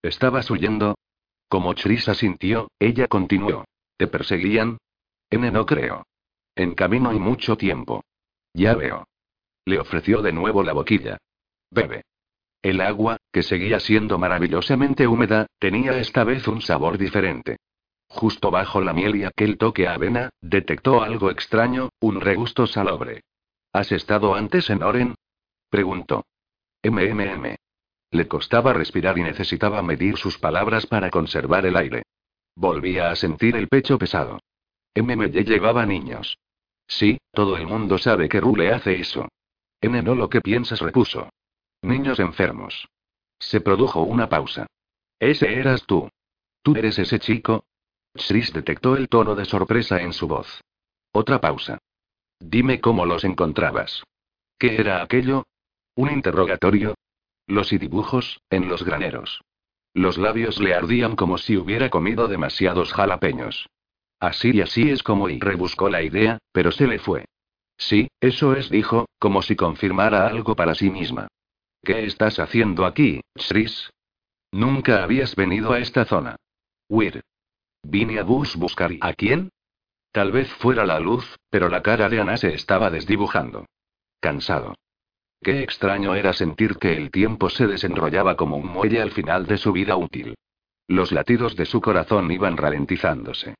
¿Estabas 0.02 0.50
huyendo? 0.50 0.96
Como 1.50 1.74
Trisa 1.76 2.14
sintió, 2.14 2.70
ella 2.80 3.08
continuó. 3.08 3.66
¿Te 3.98 4.08
perseguían? 4.08 4.78
N 5.30 5.52
no 5.52 5.66
creo. 5.66 6.06
En 6.56 6.74
camino 6.74 7.14
y 7.14 7.20
mucho 7.20 7.58
tiempo. 7.58 8.04
Ya 8.54 8.76
veo. 8.76 9.08
Le 9.66 9.80
ofreció 9.80 10.22
de 10.22 10.32
nuevo 10.32 10.64
la 10.64 10.74
boquilla. 10.74 11.18
Bebe. 11.70 12.04
El 12.62 12.82
agua, 12.82 13.18
que 13.32 13.44
seguía 13.44 13.80
siendo 13.80 14.18
maravillosamente 14.18 15.08
húmeda, 15.08 15.48
tenía 15.60 15.98
esta 15.98 16.24
vez 16.24 16.48
un 16.48 16.62
sabor 16.62 16.98
diferente. 16.98 17.58
Justo 18.10 18.50
bajo 18.50 18.82
la 18.82 18.92
miel 18.92 19.16
y 19.16 19.24
aquel 19.24 19.58
toque 19.58 19.88
a 19.88 19.94
avena, 19.94 20.32
detectó 20.42 21.04
algo 21.04 21.30
extraño, 21.30 21.90
un 22.00 22.20
regusto 22.20 22.66
salobre. 22.66 23.22
¿Has 23.72 23.92
estado 23.92 24.34
antes 24.34 24.70
en 24.70 24.82
Oren? 24.82 25.16
preguntó. 25.70 26.26
MMM. 26.84 27.56
Le 28.12 28.28
costaba 28.28 28.74
respirar 28.74 29.18
y 29.20 29.22
necesitaba 29.22 29.84
medir 29.84 30.18
sus 30.18 30.40
palabras 30.40 30.88
para 30.88 31.12
conservar 31.12 31.68
el 31.68 31.78
aire. 31.78 32.04
Volvía 32.56 33.12
a 33.12 33.16
sentir 33.16 33.56
el 33.56 33.68
pecho 33.68 34.00
pesado. 34.00 34.40
MMY 34.96 35.44
llevaba 35.44 35.86
niños. 35.86 36.40
Sí, 36.88 37.20
todo 37.32 37.56
el 37.58 37.68
mundo 37.68 38.00
sabe 38.00 38.28
que 38.28 38.42
Rule 38.42 38.74
hace 38.74 39.00
eso. 39.00 39.30
N 39.82 40.02
no 40.02 40.16
lo 40.16 40.30
que 40.30 40.42
piensas, 40.42 40.82
repuso. 40.82 41.30
Niños 41.84 42.20
enfermos. 42.20 42.90
Se 43.38 43.62
produjo 43.62 44.02
una 44.02 44.28
pausa. 44.28 44.66
Ese 45.20 45.54
eras 45.54 45.86
tú. 45.86 46.10
¿Tú 46.64 46.76
eres 46.76 46.98
ese 46.98 47.20
chico? 47.20 47.64
Shris 48.16 48.52
detectó 48.54 48.96
el 48.96 49.08
tono 49.08 49.36
de 49.36 49.46
sorpresa 49.46 50.02
en 50.02 50.14
su 50.14 50.28
voz. 50.28 50.62
Otra 51.12 51.40
pausa. 51.40 51.78
Dime 52.40 52.80
cómo 52.80 53.06
los 53.06 53.24
encontrabas. 53.24 54.04
¿Qué 54.58 54.76
era 54.80 55.02
aquello? 55.02 55.46
¿Un 55.96 56.12
interrogatorio? 56.12 56.96
Los 57.48 57.74
y 57.74 57.78
dibujos, 57.78 58.42
en 58.50 58.70
los 58.70 58.84
graneros. 58.84 59.42
Los 59.94 60.18
labios 60.18 60.60
le 60.60 60.74
ardían 60.74 61.16
como 61.16 61.38
si 61.38 61.58
hubiera 61.58 61.90
comido 61.90 62.28
demasiados 62.28 62.94
jalapeños. 62.94 63.68
Así 64.20 64.52
y 64.54 64.62
así 64.62 64.90
es 64.90 65.02
como 65.02 65.30
y 65.30 65.40
rebuscó 65.40 65.90
la 65.90 66.04
idea, 66.04 66.38
pero 66.52 66.72
se 66.72 66.88
le 66.88 67.00
fue. 67.00 67.26
Sí, 67.78 68.10
eso 68.20 68.54
es, 68.54 68.70
dijo, 68.70 69.08
como 69.18 69.42
si 69.42 69.56
confirmara 69.56 70.28
algo 70.28 70.56
para 70.56 70.76
sí 70.76 70.90
misma. 70.90 71.28
¿Qué 71.84 72.06
estás 72.06 72.40
haciendo 72.40 72.86
aquí, 72.86 73.22
Shris? 73.36 73.90
Nunca 74.52 75.04
habías 75.04 75.36
venido 75.36 75.72
a 75.72 75.80
esta 75.80 76.06
zona. 76.06 76.36
Weir. 76.90 77.22
Vine 77.84 78.20
a 78.20 78.24
Bus 78.24 78.56
buscar 78.56 78.92
a 79.02 79.14
quién? 79.14 79.50
Tal 80.12 80.32
vez 80.32 80.52
fuera 80.54 80.86
la 80.86 81.00
luz, 81.00 81.38
pero 81.50 81.70
la 81.70 81.82
cara 81.82 82.10
de 82.10 82.20
Ana 82.20 82.38
se 82.38 82.54
estaba 82.54 82.90
desdibujando. 82.90 83.66
Cansado. 84.20 84.76
Qué 85.42 85.64
extraño 85.64 86.16
era 86.16 86.34
sentir 86.34 86.78
que 86.78 86.98
el 86.98 87.12
tiempo 87.12 87.50
se 87.50 87.68
desenrollaba 87.68 88.36
como 88.36 88.58
un 88.58 88.68
muelle 88.68 89.02
al 89.02 89.12
final 89.12 89.46
de 89.46 89.58
su 89.58 89.72
vida 89.72 89.96
útil. 89.96 90.36
Los 90.88 91.12
latidos 91.12 91.56
de 91.56 91.66
su 91.66 91.80
corazón 91.80 92.32
iban 92.32 92.58
ralentizándose. 92.58 93.56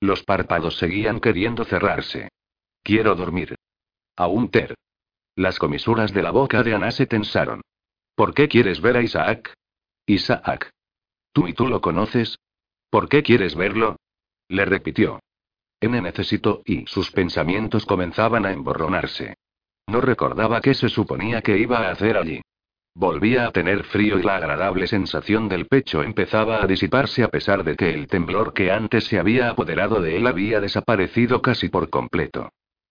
Los 0.00 0.24
párpados 0.24 0.78
seguían 0.78 1.20
queriendo 1.20 1.64
cerrarse. 1.64 2.30
Quiero 2.82 3.14
dormir. 3.14 3.56
Aún 4.16 4.50
ter. 4.50 4.74
Las 5.36 5.58
comisuras 5.58 6.12
de 6.12 6.22
la 6.22 6.30
boca 6.30 6.62
de 6.62 6.74
Ana 6.74 6.90
se 6.90 7.06
tensaron. 7.06 7.60
¿Por 8.14 8.34
qué 8.34 8.48
quieres 8.48 8.80
ver 8.80 8.96
a 8.96 9.02
Isaac? 9.02 9.54
Isaac. 10.06 10.70
¿Tú 11.32 11.46
y 11.46 11.52
tú 11.52 11.68
lo 11.68 11.80
conoces? 11.80 12.38
¿Por 12.90 13.08
qué 13.08 13.22
quieres 13.22 13.54
verlo? 13.54 13.96
Le 14.48 14.64
repitió. 14.64 15.20
N 15.80 16.00
necesito, 16.02 16.62
y 16.66 16.84
sus 16.86 17.10
pensamientos 17.10 17.86
comenzaban 17.86 18.44
a 18.44 18.52
emborronarse. 18.52 19.36
No 19.86 20.00
recordaba 20.00 20.60
qué 20.60 20.74
se 20.74 20.88
suponía 20.88 21.40
que 21.40 21.56
iba 21.56 21.78
a 21.78 21.92
hacer 21.92 22.16
allí. 22.16 22.42
Volvía 22.94 23.46
a 23.46 23.52
tener 23.52 23.84
frío 23.84 24.18
y 24.18 24.22
la 24.22 24.36
agradable 24.36 24.88
sensación 24.88 25.48
del 25.48 25.66
pecho 25.66 26.02
empezaba 26.02 26.62
a 26.62 26.66
disiparse 26.66 27.22
a 27.22 27.28
pesar 27.28 27.62
de 27.62 27.76
que 27.76 27.94
el 27.94 28.08
temblor 28.08 28.52
que 28.52 28.72
antes 28.72 29.04
se 29.04 29.18
había 29.18 29.50
apoderado 29.50 30.02
de 30.02 30.16
él 30.16 30.26
había 30.26 30.60
desaparecido 30.60 31.40
casi 31.40 31.68
por 31.68 31.88
completo. 31.88 32.50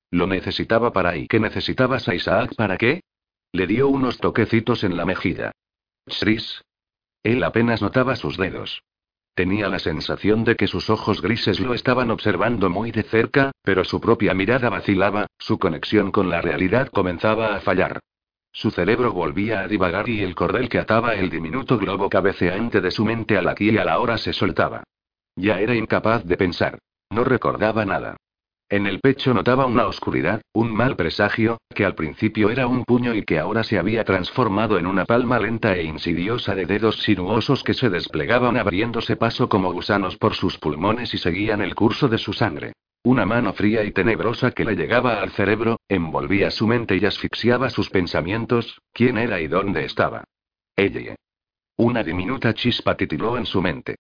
Lo 0.10 0.26
necesitaba 0.26 0.94
para 0.94 1.18
y 1.18 1.28
qué 1.28 1.40
necesitabas 1.40 2.08
a 2.08 2.16
Isaac 2.16 2.56
para 2.56 2.78
qué? 2.78 3.02
Le 3.52 3.68
dio 3.68 3.90
unos 3.90 4.18
toquecitos 4.18 4.84
en 4.84 4.96
la 4.96 5.06
mejilla. 5.06 5.52
Shris. 6.08 6.64
Él 7.24 7.44
apenas 7.44 7.82
notaba 7.82 8.16
sus 8.16 8.38
dedos. 8.38 8.82
Tenía 9.40 9.70
la 9.70 9.80
sensación 9.80 10.44
de 10.44 10.58
que 10.58 10.68
sus 10.68 10.90
ojos 10.90 11.22
grises 11.22 11.62
lo 11.62 11.74
estaban 11.74 12.12
observando 12.12 12.70
muy 12.70 12.92
de 12.92 13.04
cerca, 13.04 13.54
pero 13.64 13.86
su 13.86 14.02
propia 14.02 14.34
mirada 14.34 14.70
vacilaba, 14.70 15.28
su 15.38 15.58
conexión 15.58 16.12
con 16.12 16.30
la 16.30 16.42
realidad 16.42 16.90
comenzaba 16.90 17.56
a 17.56 17.62
fallar. 17.62 18.02
Su 18.52 18.70
cerebro 18.70 19.14
volvía 19.14 19.62
a 19.62 19.68
divagar 19.70 20.10
y 20.10 20.24
el 20.24 20.36
cordel 20.36 20.68
que 20.68 20.78
ataba 20.78 21.16
el 21.16 21.30
diminuto 21.30 21.78
globo 21.78 22.10
cabeceante 22.10 22.82
de 22.82 22.92
su 22.92 23.06
mente 23.06 23.38
al 23.38 23.48
aquí 23.48 23.70
y 23.70 23.78
a 23.78 23.86
la 23.86 24.02
hora 24.02 24.18
se 24.18 24.34
soltaba. 24.34 24.84
Ya 25.38 25.62
era 25.62 25.74
incapaz 25.74 26.26
de 26.26 26.36
pensar. 26.36 26.78
No 27.10 27.24
recordaba 27.24 27.86
nada. 27.86 28.18
En 28.72 28.86
el 28.86 29.00
pecho 29.00 29.34
notaba 29.34 29.66
una 29.66 29.88
oscuridad, 29.88 30.44
un 30.54 30.72
mal 30.72 30.96
presagio, 30.96 31.58
que 31.74 31.86
al 31.86 31.96
principio 31.96 32.52
era 32.52 32.68
un 32.68 32.84
puño 32.86 33.16
y 33.16 33.24
que 33.24 33.40
ahora 33.40 33.64
se 33.64 33.80
había 33.80 34.04
transformado 34.04 34.78
en 34.78 34.86
una 34.86 35.06
palma 35.06 35.40
lenta 35.40 35.76
e 35.76 35.84
insidiosa 35.84 36.54
de 36.54 36.68
dedos 36.68 37.02
sinuosos 37.02 37.64
que 37.64 37.74
se 37.74 37.90
desplegaban 37.90 38.58
abriéndose 38.58 39.16
paso 39.16 39.50
como 39.50 39.74
gusanos 39.74 40.18
por 40.18 40.36
sus 40.36 40.60
pulmones 40.60 41.16
y 41.16 41.18
seguían 41.18 41.62
el 41.62 41.74
curso 41.74 42.08
de 42.08 42.20
su 42.20 42.32
sangre. 42.32 42.74
Una 43.02 43.26
mano 43.26 43.54
fría 43.54 43.84
y 43.84 43.92
tenebrosa 43.92 44.52
que 44.52 44.66
le 44.66 44.76
llegaba 44.76 45.20
al 45.20 45.32
cerebro, 45.32 45.80
envolvía 45.90 46.52
su 46.52 46.68
mente 46.68 46.96
y 46.96 47.06
asfixiaba 47.06 47.72
sus 47.72 47.90
pensamientos, 47.90 48.80
quién 48.94 49.18
era 49.18 49.42
y 49.42 49.48
dónde 49.48 49.84
estaba. 49.86 50.26
Ella. 50.76 51.16
Una 51.76 52.04
diminuta 52.04 52.54
chispa 52.54 52.96
titiló 52.96 53.36
en 53.36 53.48
su 53.48 53.64
mente. 53.64 53.96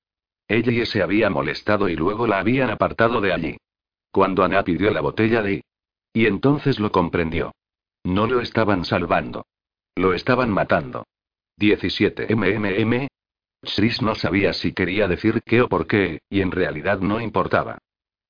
Ella 0.48 0.86
se 0.86 1.02
había 1.02 1.32
molestado 1.32 1.90
y 1.90 1.96
luego 1.96 2.28
la 2.28 2.38
habían 2.38 2.70
apartado 2.70 3.20
de 3.20 3.34
allí. 3.34 3.58
Cuando 4.12 4.44
Ana 4.44 4.64
pidió 4.64 4.92
la 4.92 5.02
botella 5.02 5.42
de... 5.42 5.64
Y 6.14 6.26
entonces 6.26 6.80
lo 6.80 6.92
comprendió. 6.92 7.52
No 8.04 8.28
lo 8.28 8.42
estaban 8.42 8.86
salvando. 8.86 9.46
Lo 9.96 10.14
estaban 10.14 10.50
matando. 10.50 11.06
17 11.58 12.34
MMM. 12.36 13.08
Shris 13.62 14.02
no 14.02 14.16
sabía 14.16 14.54
si 14.54 14.74
quería 14.74 15.08
decir 15.08 15.42
qué 15.46 15.62
o 15.62 15.68
por 15.68 15.86
qué, 15.86 16.20
y 16.30 16.42
en 16.42 16.52
realidad 16.52 17.00
no 17.00 17.20
importaba. 17.20 17.78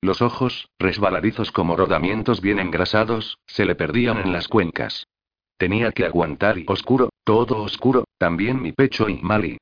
Los 0.02 0.22
ojos, 0.22 0.68
resbaladizos 0.78 1.52
como 1.52 1.76
rodamientos 1.76 2.40
bien 2.40 2.58
engrasados, 2.58 3.38
se 3.46 3.64
le 3.64 3.74
perdían 3.74 4.18
en 4.18 4.32
las 4.32 4.48
cuencas. 4.48 5.06
Tenía 5.56 5.92
que 5.92 6.06
aguantar 6.06 6.58
y 6.58 6.64
oscuro, 6.68 7.10
todo 7.22 7.62
oscuro, 7.62 8.04
también 8.18 8.60
mi 8.60 8.72
pecho 8.72 9.08
y 9.08 9.20
Mali. 9.22 9.58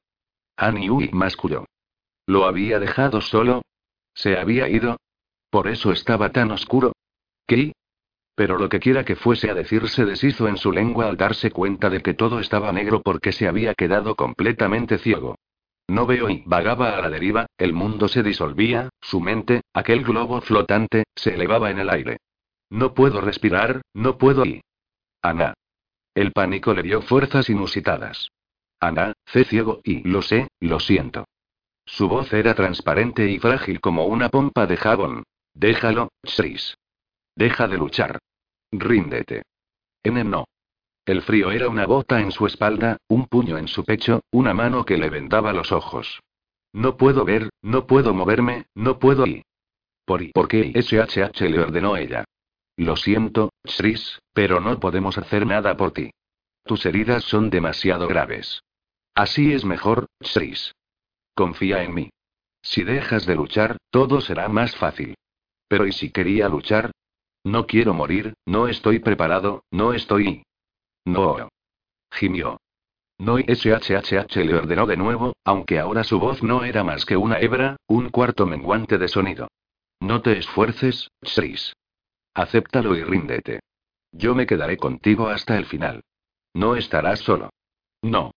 Annie 0.56 1.10
masculló. 1.12 1.66
¿Lo 2.26 2.46
había 2.46 2.78
dejado 2.78 3.20
solo? 3.20 3.62
¿Se 4.14 4.38
había 4.38 4.68
ido? 4.68 4.96
Por 5.50 5.68
eso 5.68 5.92
estaba 5.92 6.30
tan 6.30 6.50
oscuro. 6.50 6.92
¿Qué? 7.46 7.72
Pero 8.34 8.58
lo 8.58 8.68
que 8.68 8.78
quiera 8.78 9.04
que 9.04 9.16
fuese 9.16 9.50
a 9.50 9.54
decir 9.54 9.88
se 9.88 10.04
deshizo 10.04 10.46
en 10.46 10.58
su 10.58 10.70
lengua 10.70 11.08
al 11.08 11.16
darse 11.16 11.50
cuenta 11.50 11.90
de 11.90 12.02
que 12.02 12.14
todo 12.14 12.38
estaba 12.38 12.72
negro 12.72 13.02
porque 13.02 13.32
se 13.32 13.48
había 13.48 13.74
quedado 13.74 14.14
completamente 14.14 14.98
ciego. 14.98 15.36
No 15.88 16.06
veo 16.06 16.28
y 16.28 16.42
vagaba 16.46 16.96
a 16.96 17.00
la 17.00 17.08
deriva, 17.08 17.46
el 17.56 17.72
mundo 17.72 18.08
se 18.08 18.22
disolvía, 18.22 18.90
su 19.00 19.20
mente, 19.20 19.62
aquel 19.72 20.04
globo 20.04 20.40
flotante, 20.42 21.04
se 21.16 21.34
elevaba 21.34 21.70
en 21.70 21.78
el 21.78 21.88
aire. 21.88 22.18
No 22.70 22.92
puedo 22.92 23.22
respirar, 23.22 23.80
no 23.94 24.18
puedo 24.18 24.44
y. 24.44 24.60
Ana. 25.22 25.54
El 26.14 26.32
pánico 26.32 26.74
le 26.74 26.82
dio 26.82 27.00
fuerzas 27.00 27.48
inusitadas. 27.48 28.28
Ana, 28.80 29.14
sé 29.26 29.44
ciego 29.44 29.80
y 29.82 30.06
lo 30.06 30.20
sé, 30.20 30.48
lo 30.60 30.78
siento. 30.78 31.24
Su 31.86 32.06
voz 32.06 32.32
era 32.34 32.54
transparente 32.54 33.28
y 33.30 33.38
frágil 33.38 33.80
como 33.80 34.04
una 34.04 34.28
pompa 34.28 34.66
de 34.66 34.76
jabón. 34.76 35.24
Déjalo, 35.58 36.12
Chris. 36.22 36.76
Deja 37.34 37.66
de 37.66 37.78
luchar. 37.78 38.20
Ríndete. 38.70 39.42
N 40.04 40.22
no. 40.22 40.44
El 41.04 41.20
frío 41.22 41.50
era 41.50 41.68
una 41.68 41.84
bota 41.84 42.20
en 42.20 42.30
su 42.30 42.46
espalda, 42.46 42.98
un 43.08 43.26
puño 43.26 43.58
en 43.58 43.66
su 43.66 43.84
pecho, 43.84 44.20
una 44.30 44.54
mano 44.54 44.84
que 44.84 44.96
le 44.96 45.10
vendaba 45.10 45.52
los 45.52 45.72
ojos. 45.72 46.20
No 46.72 46.96
puedo 46.96 47.24
ver, 47.24 47.50
no 47.60 47.88
puedo 47.88 48.14
moverme, 48.14 48.66
no 48.76 49.00
puedo 49.00 49.26
ir. 49.26 49.42
¿Por, 50.04 50.22
y 50.22 50.30
¿Por 50.30 50.46
qué? 50.46 50.70
SHH 50.76 51.40
le 51.48 51.58
ordenó 51.58 51.96
ella. 51.96 52.24
Lo 52.76 52.94
siento, 52.94 53.50
Chris, 53.64 54.20
pero 54.32 54.60
no 54.60 54.78
podemos 54.78 55.18
hacer 55.18 55.44
nada 55.44 55.76
por 55.76 55.90
ti. 55.90 56.12
Tus 56.62 56.86
heridas 56.86 57.24
son 57.24 57.50
demasiado 57.50 58.06
graves. 58.06 58.62
Así 59.12 59.52
es 59.52 59.64
mejor, 59.64 60.06
Chris. 60.20 60.72
Confía 61.34 61.82
en 61.82 61.94
mí. 61.94 62.10
Si 62.62 62.84
dejas 62.84 63.26
de 63.26 63.34
luchar, 63.34 63.76
todo 63.90 64.20
será 64.20 64.48
más 64.48 64.76
fácil. 64.76 65.16
Pero 65.68 65.86
¿y 65.86 65.92
si 65.92 66.10
quería 66.10 66.48
luchar? 66.48 66.90
No 67.44 67.66
quiero 67.66 67.94
morir, 67.94 68.34
no 68.46 68.68
estoy 68.68 68.98
preparado, 68.98 69.64
no 69.70 69.92
estoy. 69.92 70.42
No. 71.04 71.48
Gimió. 72.10 72.58
No 73.18 73.38
y 73.38 73.42
SHHH 73.42 74.36
le 74.44 74.54
ordenó 74.54 74.86
de 74.86 74.96
nuevo, 74.96 75.34
aunque 75.44 75.78
ahora 75.78 76.04
su 76.04 76.20
voz 76.20 76.42
no 76.42 76.64
era 76.64 76.84
más 76.84 77.04
que 77.04 77.16
una 77.16 77.40
hebra, 77.40 77.76
un 77.86 78.10
cuarto 78.10 78.46
menguante 78.46 78.96
de 78.96 79.08
sonido. 79.08 79.48
No 80.00 80.22
te 80.22 80.38
esfuerces, 80.38 81.10
Chris. 81.34 81.72
Acéptalo 82.34 82.96
y 82.96 83.02
ríndete. 83.02 83.60
Yo 84.12 84.34
me 84.34 84.46
quedaré 84.46 84.76
contigo 84.76 85.28
hasta 85.28 85.56
el 85.58 85.66
final. 85.66 86.02
No 86.54 86.76
estarás 86.76 87.20
solo. 87.20 87.50
No. 88.02 88.30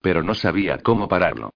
Pero 0.00 0.22
no 0.22 0.34
sabía 0.34 0.78
cómo 0.78 1.08
pararlo. 1.08 1.50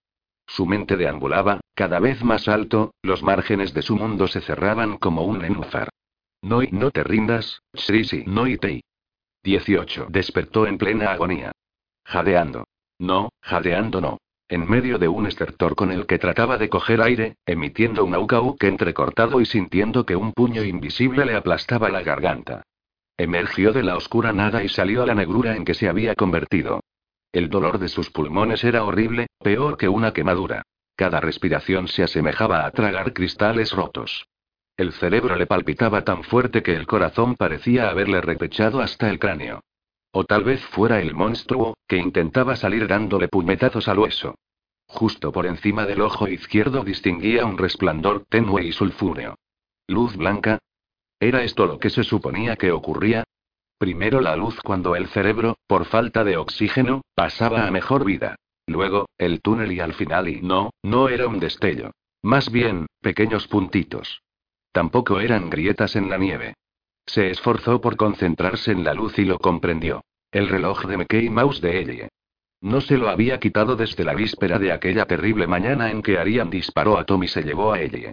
Su 0.51 0.67
mente 0.67 0.97
deambulaba, 0.97 1.61
cada 1.77 2.01
vez 2.01 2.25
más 2.25 2.49
alto, 2.49 2.93
los 3.03 3.23
márgenes 3.23 3.73
de 3.73 3.83
su 3.83 3.95
mundo 3.95 4.27
se 4.27 4.41
cerraban 4.41 4.97
como 4.99 5.23
un 5.23 5.39
nenúfar. 5.39 5.91
No 6.43 6.61
no 6.73 6.91
te 6.91 7.05
rindas, 7.05 7.63
Srisi, 7.73 8.25
no 8.27 8.49
y 8.49 8.59
te. 8.59 8.83
18. 9.45 10.07
Despertó 10.09 10.67
en 10.67 10.77
plena 10.77 11.13
agonía. 11.13 11.53
Jadeando. 12.05 12.65
No, 12.99 13.29
jadeando 13.41 14.01
no. 14.01 14.19
En 14.49 14.69
medio 14.69 14.99
de 14.99 15.07
un 15.07 15.29
estertor 15.29 15.77
con 15.77 15.93
el 15.93 16.07
que 16.07 16.19
trataba 16.19 16.59
de 16.59 16.69
coger 16.69 17.01
aire, 17.01 17.37
emitiendo 17.47 18.05
un 18.05 18.17
aucauque 18.17 18.67
entrecortado 18.67 19.41
y 19.41 19.47
sintiendo 19.47 20.05
que 20.05 20.17
un 20.17 20.33
puño 20.33 20.65
invisible 20.65 21.25
le 21.27 21.37
aplastaba 21.37 21.91
la 21.91 22.03
garganta. 22.03 22.65
Emergió 23.17 23.73
de 23.73 23.85
la 23.85 23.97
oscura 23.97 24.33
nada 24.33 24.65
y 24.65 24.69
salió 24.69 25.05
a 25.05 25.07
la 25.07 25.15
negrura 25.15 25.55
en 25.55 25.65
que 25.65 25.75
se 25.75 25.89
había 25.89 26.17
convertido. 26.17 26.81
El 27.33 27.49
dolor 27.49 27.79
de 27.79 27.89
sus 27.89 28.11
pulmones 28.11 28.65
era 28.65 28.83
horrible, 28.83 29.29
peor 29.41 29.76
que 29.76 29.88
una 29.88 30.12
quemadura. 30.12 30.62
Cada 30.97 31.20
respiración 31.20 31.88
se 31.88 32.03
asemejaba 32.03 32.66
a 32.66 32.70
tragar 32.70 33.12
cristales 33.12 33.72
rotos. 33.72 34.26
El 34.76 34.93
cerebro 34.93 35.36
le 35.36 35.47
palpitaba 35.47 36.05
tan 36.05 36.24
fuerte 36.24 36.62
que 36.62 36.74
el 36.74 36.86
corazón 36.86 37.36
parecía 37.36 37.91
haberle 37.91 38.20
repechado 38.20 38.80
hasta 38.80 39.11
el 39.11 39.18
cráneo. 39.18 39.61
O 40.12 40.24
tal 40.24 40.45
vez 40.45 40.64
fuera 40.66 41.01
el 41.01 41.14
monstruo, 41.14 41.76
que 41.86 41.97
intentaba 41.97 42.57
salir 42.57 42.86
dándole 42.86 43.28
puñetazos 43.28 43.88
al 43.88 43.99
hueso. 43.99 44.34
Justo 44.86 45.32
por 45.32 45.47
encima 45.47 45.86
del 45.86 46.01
ojo 46.01 46.28
izquierdo 46.28 46.82
distinguía 46.82 47.47
un 47.47 47.57
resplandor 47.57 48.24
tenue 48.28 48.64
y 48.64 48.72
sulfúreo. 48.72 49.36
¿Luz 49.86 50.16
blanca? 50.16 50.59
¿Era 51.20 51.43
esto 51.45 51.66
lo 51.66 51.78
que 51.78 51.91
se 51.91 52.03
suponía 52.03 52.57
que 52.57 52.72
ocurría? 52.72 53.24
Primero 53.78 54.20
la 54.20 54.36
luz 54.36 54.61
cuando 54.62 54.97
el 54.97 55.09
cerebro, 55.09 55.57
por 55.66 55.84
falta 55.84 56.24
de 56.24 56.36
oxígeno, 56.36 57.03
pasaba 57.14 57.66
a 57.66 57.70
mejor 57.70 58.05
vida. 58.05 58.36
Luego, 58.71 59.09
el 59.18 59.41
túnel 59.41 59.73
y 59.73 59.81
al 59.81 59.95
final 59.95 60.29
y 60.29 60.43
no, 60.43 60.71
no 60.85 61.09
era 61.09 61.27
un 61.27 61.41
destello. 61.41 61.91
Más 62.23 62.53
bien, 62.53 62.87
pequeños 63.01 63.49
puntitos. 63.49 64.23
Tampoco 64.71 65.18
eran 65.18 65.51
grietas 65.51 65.97
en 65.97 66.09
la 66.09 66.18
nieve. 66.18 66.55
Se 67.05 67.31
esforzó 67.31 67.81
por 67.81 67.97
concentrarse 67.97 68.71
en 68.71 68.85
la 68.85 68.95
luz 68.95 69.18
y 69.18 69.25
lo 69.25 69.41
comprendió. 69.41 70.05
El 70.31 70.49
reloj 70.49 70.85
de 70.85 70.99
Mickey 70.99 71.29
Mouse 71.31 71.61
de 71.61 71.81
Ellie. 71.81 72.09
No 72.61 72.81
se 72.81 72.97
lo 72.97 73.09
había 73.09 73.41
quitado 73.41 73.75
desde 73.75 74.05
la 74.05 74.14
víspera 74.14 74.61
de 74.61 74.71
aquella 74.71 75.05
terrible 75.05 75.49
mañana 75.49 75.91
en 75.91 76.01
que 76.01 76.16
Arian 76.16 76.49
disparó 76.49 76.97
a 76.97 77.05
Tom 77.05 77.25
y 77.25 77.29
se 77.29 77.43
llevó 77.43 77.73
a 77.73 77.81
Ellie. 77.81 78.12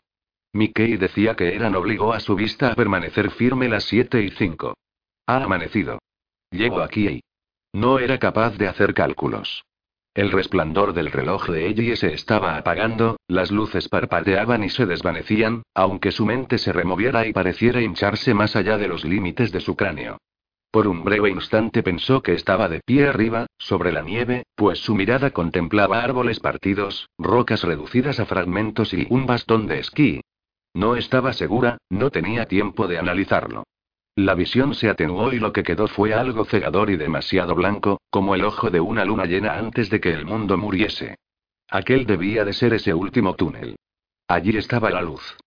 Mickey 0.54 0.98
decía 0.98 1.36
que 1.36 1.54
Eran 1.54 1.76
obligó 1.76 2.14
a 2.14 2.20
su 2.20 2.34
vista 2.34 2.72
a 2.72 2.76
permanecer 2.76 3.30
firme 3.30 3.70
las 3.70 3.84
7 3.84 4.24
y 4.24 4.32
5. 4.32 4.74
Ha 5.28 5.44
amanecido. 5.44 6.00
Llego 6.50 6.82
aquí 6.82 7.08
y... 7.08 7.22
No 7.74 8.00
era 8.00 8.18
capaz 8.18 8.58
de 8.58 8.68
hacer 8.68 8.96
cálculos. 8.96 9.67
El 10.18 10.32
resplandor 10.32 10.94
del 10.94 11.12
reloj 11.12 11.48
de 11.48 11.68
Ellie 11.68 11.96
se 11.96 12.12
estaba 12.12 12.58
apagando, 12.58 13.18
las 13.28 13.52
luces 13.52 13.88
parpadeaban 13.88 14.64
y 14.64 14.70
se 14.72 14.88
desvanecían, 14.88 15.62
aunque 15.76 16.12
su 16.12 16.26
mente 16.26 16.58
se 16.58 16.74
removiera 16.74 17.28
y 17.28 17.34
pareciera 17.34 17.84
hincharse 17.84 18.34
más 18.34 18.56
allá 18.56 18.80
de 18.80 18.88
los 18.88 19.06
límites 19.06 19.52
de 19.52 19.60
su 19.60 19.76
cráneo. 19.76 20.18
Por 20.72 20.88
un 20.88 21.04
breve 21.04 21.30
instante 21.30 21.84
pensó 21.84 22.24
que 22.24 22.34
estaba 22.34 22.68
de 22.68 22.82
pie 22.84 23.08
arriba, 23.08 23.46
sobre 23.60 23.92
la 23.92 24.02
nieve, 24.02 24.42
pues 24.56 24.80
su 24.80 24.96
mirada 24.96 25.30
contemplaba 25.30 26.02
árboles 26.02 26.40
partidos, 26.40 27.08
rocas 27.20 27.62
reducidas 27.64 28.20
a 28.20 28.26
fragmentos 28.26 28.96
y 28.96 29.06
un 29.12 29.28
bastón 29.28 29.68
de 29.68 29.78
esquí. 29.78 30.22
No 30.74 30.96
estaba 30.96 31.32
segura, 31.32 31.78
no 31.92 32.10
tenía 32.10 32.48
tiempo 32.48 32.88
de 32.88 32.98
analizarlo. 32.98 33.66
La 34.18 34.34
visión 34.34 34.74
se 34.74 34.90
atenuó 34.90 35.32
y 35.32 35.38
lo 35.38 35.54
que 35.54 35.62
quedó 35.62 35.88
fue 35.88 36.16
algo 36.16 36.44
cegador 36.44 36.90
y 36.90 36.98
demasiado 36.98 37.54
blanco, 37.54 38.02
como 38.10 38.34
el 38.34 38.46
ojo 38.46 38.72
de 38.72 38.80
una 38.80 39.06
luna 39.06 39.26
llena 39.26 39.60
antes 39.60 39.92
de 39.92 40.02
que 40.02 40.12
el 40.12 40.26
mundo 40.26 40.58
muriese. 40.58 41.20
Aquel 41.70 42.08
debía 42.08 42.44
de 42.44 42.54
ser 42.54 42.74
ese 42.74 42.96
último 42.96 43.36
túnel. 43.36 43.76
Allí 44.28 44.58
estaba 44.58 44.90
la 44.90 45.04
luz. 45.04 45.38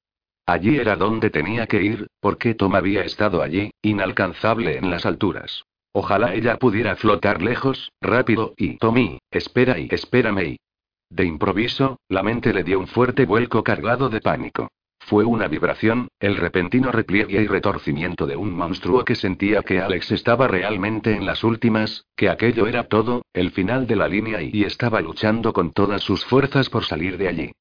Allí 0.47 0.77
era 0.77 0.95
donde 0.95 1.31
tenía 1.31 1.67
que 1.67 1.83
ir, 1.83 2.07
porque 2.21 2.55
Tom 2.55 2.77
había 2.77 3.03
estado 3.03 3.43
allí, 3.43 3.73
inalcanzable 3.83 4.79
en 4.79 4.89
las 4.89 5.05
alturas. 5.05 5.65
Ojalá 5.91 6.37
ella 6.37 6.57
pudiera 6.57 6.95
flotar 6.95 7.43
lejos, 7.43 7.91
rápido, 8.01 8.55
y 8.57 8.77
Tommy, 8.77 9.19
espera 9.33 9.81
y 9.81 9.89
espérame 9.91 10.45
y... 10.45 10.61
De 11.09 11.25
improviso, 11.25 11.99
la 12.09 12.23
mente 12.23 12.55
le 12.55 12.63
dio 12.63 12.79
un 12.79 12.87
fuerte 12.87 13.27
vuelco 13.27 13.65
cargado 13.65 14.11
de 14.11 14.21
pánico. 14.21 14.71
Fue 15.11 15.25
una 15.25 15.49
vibración, 15.49 16.07
el 16.21 16.37
repentino 16.37 16.93
repliegue 16.93 17.43
y 17.43 17.49
retorcimiento 17.49 18.29
de 18.29 18.37
un 18.37 18.53
monstruo 18.53 19.05
que 19.05 19.17
sentía 19.17 19.65
que 19.65 19.81
Alex 19.81 20.13
estaba 20.13 20.47
realmente 20.47 21.17
en 21.17 21.27
las 21.27 21.43
últimas, 21.43 22.05
que 22.15 22.29
aquello 22.29 22.69
era 22.69 22.85
todo, 22.85 23.23
el 23.33 23.51
final 23.51 23.89
de 23.89 23.97
la 23.97 24.07
línea 24.07 24.41
y, 24.41 24.63
estaba 24.63 25.01
luchando 25.01 25.53
con 25.53 25.73
todas 25.73 26.01
sus 26.01 26.25
fuerzas 26.25 26.71
por 26.71 26.85
salir 26.85 27.19
de 27.19 27.27
allí. 27.27 27.53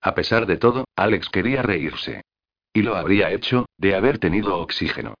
A 0.00 0.16
pesar 0.16 0.46
de 0.46 0.56
todo, 0.56 0.84
Alex 0.96 1.28
quería 1.30 1.62
reírse. 1.62 2.22
Y 2.72 2.82
lo 2.82 2.96
habría 2.96 3.30
hecho, 3.30 3.66
de 3.78 3.94
haber 3.94 4.18
tenido 4.18 4.58
oxígeno. 4.58 5.14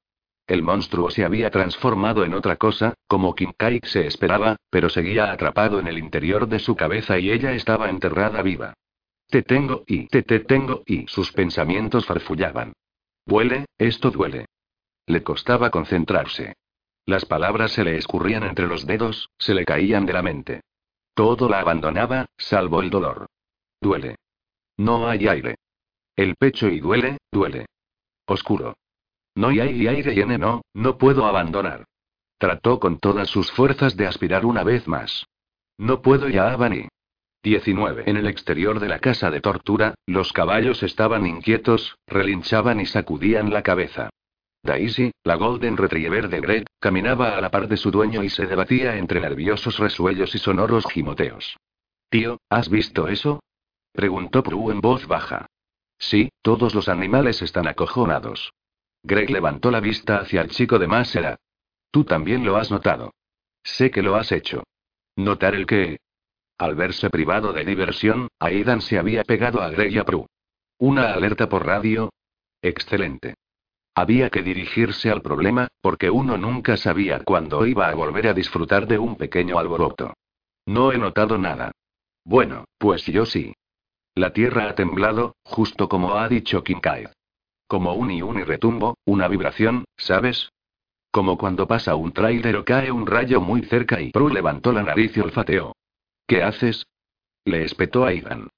El 0.48 0.64
monstruo 0.64 1.10
se 1.10 1.24
había 1.24 1.52
transformado 1.52 2.24
en 2.24 2.34
otra 2.34 2.56
cosa, 2.56 2.94
como 3.06 3.36
Kinkai 3.36 3.82
se 3.84 4.08
esperaba, 4.08 4.56
pero 4.70 4.88
seguía 4.88 5.30
atrapado 5.30 5.78
en 5.78 5.86
el 5.86 5.98
interior 5.98 6.48
de 6.48 6.58
su 6.58 6.74
cabeza 6.74 7.20
y 7.20 7.30
ella 7.30 7.52
estaba 7.52 7.90
enterrada 7.90 8.42
viva. 8.42 8.74
Te 9.28 9.42
tengo 9.42 9.82
y 9.86 10.06
te 10.06 10.22
te 10.22 10.40
tengo 10.40 10.82
y 10.86 11.06
sus 11.08 11.32
pensamientos 11.32 12.06
farfullaban. 12.06 12.72
Duele, 13.24 13.66
esto 13.76 14.10
duele. 14.10 14.46
Le 15.06 15.22
costaba 15.22 15.70
concentrarse. 15.70 16.54
Las 17.06 17.24
palabras 17.24 17.72
se 17.72 17.84
le 17.84 17.96
escurrían 17.96 18.44
entre 18.44 18.66
los 18.66 18.86
dedos, 18.86 19.30
se 19.38 19.54
le 19.54 19.64
caían 19.64 20.06
de 20.06 20.12
la 20.12 20.22
mente. 20.22 20.60
Todo 21.14 21.48
la 21.48 21.60
abandonaba, 21.60 22.26
salvo 22.36 22.82
el 22.82 22.90
dolor. 22.90 23.26
Duele. 23.80 24.16
No 24.76 25.08
hay 25.08 25.26
aire. 25.26 25.56
El 26.14 26.36
pecho 26.36 26.68
y 26.68 26.80
duele, 26.80 27.18
duele. 27.30 27.66
Oscuro. 28.26 28.76
No 29.34 29.48
hay 29.48 29.60
aire 29.86 30.20
N 30.20 30.38
no, 30.38 30.62
no 30.72 30.98
puedo 30.98 31.26
abandonar. 31.26 31.84
Trató 32.38 32.80
con 32.80 32.98
todas 32.98 33.28
sus 33.28 33.50
fuerzas 33.52 33.96
de 33.96 34.06
aspirar 34.06 34.44
una 34.44 34.62
vez 34.62 34.86
más. 34.86 35.26
No 35.78 36.02
puedo 36.02 36.28
ya, 36.28 36.52
Avani. 36.52 36.88
19. 37.46 38.10
En 38.10 38.16
el 38.16 38.26
exterior 38.26 38.80
de 38.80 38.88
la 38.88 38.98
casa 38.98 39.30
de 39.30 39.40
tortura, 39.40 39.94
los 40.04 40.32
caballos 40.32 40.82
estaban 40.82 41.24
inquietos, 41.28 41.96
relinchaban 42.08 42.80
y 42.80 42.86
sacudían 42.86 43.50
la 43.50 43.62
cabeza. 43.62 44.10
Daisy, 44.64 45.12
la 45.22 45.36
Golden 45.36 45.76
Retriever 45.76 46.28
de 46.28 46.40
Greg, 46.40 46.64
caminaba 46.80 47.38
a 47.38 47.40
la 47.40 47.52
par 47.52 47.68
de 47.68 47.76
su 47.76 47.92
dueño 47.92 48.24
y 48.24 48.30
se 48.30 48.46
debatía 48.46 48.96
entre 48.96 49.20
nerviosos 49.20 49.78
resuellos 49.78 50.34
y 50.34 50.38
sonoros 50.38 50.86
gimoteos. 50.90 51.56
Tío, 52.10 52.40
¿has 52.50 52.68
visto 52.68 53.06
eso? 53.06 53.38
preguntó 53.92 54.42
Prue 54.42 54.72
en 54.72 54.80
voz 54.80 55.06
baja. 55.06 55.46
Sí, 56.00 56.30
todos 56.42 56.74
los 56.74 56.88
animales 56.88 57.42
están 57.42 57.68
acojonados. 57.68 58.54
Greg 59.04 59.30
levantó 59.30 59.70
la 59.70 59.78
vista 59.78 60.18
hacia 60.18 60.40
el 60.40 60.50
chico 60.50 60.80
de 60.80 60.88
más 60.88 61.14
edad. 61.14 61.38
Tú 61.92 62.02
también 62.02 62.44
lo 62.44 62.56
has 62.56 62.72
notado. 62.72 63.14
Sé 63.62 63.92
que 63.92 64.02
lo 64.02 64.16
has 64.16 64.32
hecho. 64.32 64.64
¿Notar 65.14 65.54
el 65.54 65.64
qué? 65.64 65.98
Al 66.58 66.74
verse 66.74 67.10
privado 67.10 67.52
de 67.52 67.64
diversión, 67.64 68.28
Aidan 68.38 68.80
se 68.80 68.98
había 68.98 69.24
pegado 69.24 69.60
a 69.60 69.68
Greg 69.68 69.92
y 69.92 69.98
a 69.98 70.04
Prue. 70.04 70.26
¿Una 70.78 71.12
alerta 71.12 71.48
por 71.48 71.66
radio? 71.66 72.10
Excelente. 72.62 73.34
Había 73.94 74.30
que 74.30 74.42
dirigirse 74.42 75.10
al 75.10 75.22
problema, 75.22 75.68
porque 75.80 76.10
uno 76.10 76.36
nunca 76.36 76.76
sabía 76.76 77.20
cuándo 77.24 77.66
iba 77.66 77.88
a 77.88 77.94
volver 77.94 78.28
a 78.28 78.34
disfrutar 78.34 78.86
de 78.86 78.98
un 78.98 79.16
pequeño 79.16 79.58
alboroto. 79.58 80.14
No 80.66 80.92
he 80.92 80.98
notado 80.98 81.38
nada. 81.38 81.72
Bueno, 82.24 82.64
pues 82.78 83.04
yo 83.06 83.24
sí. 83.24 83.54
La 84.14 84.32
tierra 84.32 84.68
ha 84.68 84.74
temblado, 84.74 85.36
justo 85.44 85.88
como 85.88 86.14
ha 86.14 86.28
dicho 86.28 86.64
Kincaid. 86.64 87.08
Como 87.66 87.94
un 87.94 88.10
y 88.10 88.22
un 88.22 88.38
y 88.38 88.44
retumbo, 88.44 88.96
una 89.04 89.28
vibración, 89.28 89.84
¿sabes? 89.96 90.50
Como 91.10 91.36
cuando 91.36 91.66
pasa 91.66 91.96
un 91.96 92.12
tráiler 92.12 92.56
o 92.56 92.64
cae 92.64 92.90
un 92.90 93.06
rayo 93.06 93.40
muy 93.40 93.62
cerca 93.62 94.00
y 94.00 94.10
Prue 94.10 94.32
levantó 94.32 94.72
la 94.72 94.82
nariz 94.82 95.16
y 95.16 95.20
olfateó. 95.20 95.75
¿Qué 96.26 96.42
haces? 96.42 96.86
Le 97.44 97.64
espetó 97.64 98.04
a 98.04 98.12
Ivan. 98.12 98.48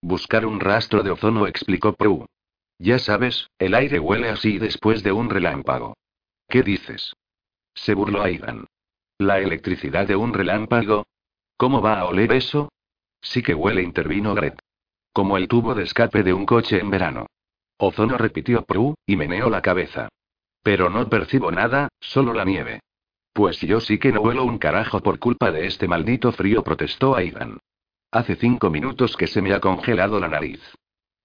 Buscar 0.00 0.46
un 0.46 0.60
rastro 0.60 1.02
de 1.02 1.10
ozono, 1.10 1.46
explicó 1.46 1.94
Prue. 1.94 2.26
Ya 2.78 2.98
sabes, 2.98 3.48
el 3.58 3.74
aire 3.74 3.98
huele 3.98 4.28
así 4.28 4.58
después 4.58 5.02
de 5.02 5.12
un 5.12 5.30
relámpago. 5.30 5.96
¿Qué 6.48 6.62
dices? 6.62 7.14
Se 7.74 7.94
burló 7.94 8.22
Aidan. 8.22 8.66
¿La 9.18 9.40
electricidad 9.40 10.06
de 10.06 10.14
un 10.14 10.32
relámpago? 10.32 11.06
¿Cómo 11.56 11.80
va 11.80 11.98
a 11.98 12.04
oler 12.04 12.32
eso? 12.32 12.70
Sí 13.20 13.42
que 13.42 13.54
huele, 13.54 13.82
intervino 13.82 14.34
Gret. 14.34 14.60
Como 15.12 15.36
el 15.36 15.48
tubo 15.48 15.74
de 15.74 15.84
escape 15.84 16.22
de 16.22 16.34
un 16.34 16.46
coche 16.46 16.78
en 16.78 16.90
verano. 16.90 17.26
Ozono 17.78 18.18
repitió 18.18 18.64
Prue, 18.64 18.94
y 19.06 19.16
meneó 19.16 19.50
la 19.50 19.62
cabeza. 19.62 20.08
Pero 20.62 20.90
no 20.90 21.08
percibo 21.08 21.50
nada, 21.50 21.88
solo 22.00 22.32
la 22.32 22.44
nieve. 22.44 22.80
Pues 23.36 23.60
yo 23.60 23.80
sí 23.80 23.98
que 23.98 24.12
no 24.12 24.22
huelo 24.22 24.44
un 24.44 24.56
carajo 24.56 25.00
por 25.00 25.18
culpa 25.18 25.52
de 25.52 25.66
este 25.66 25.86
maldito 25.86 26.32
frío, 26.32 26.64
protestó 26.64 27.14
Aidan. 27.14 27.58
Hace 28.10 28.34
cinco 28.36 28.70
minutos 28.70 29.14
que 29.14 29.26
se 29.26 29.42
me 29.42 29.52
ha 29.52 29.60
congelado 29.60 30.18
la 30.18 30.28
nariz. 30.28 30.62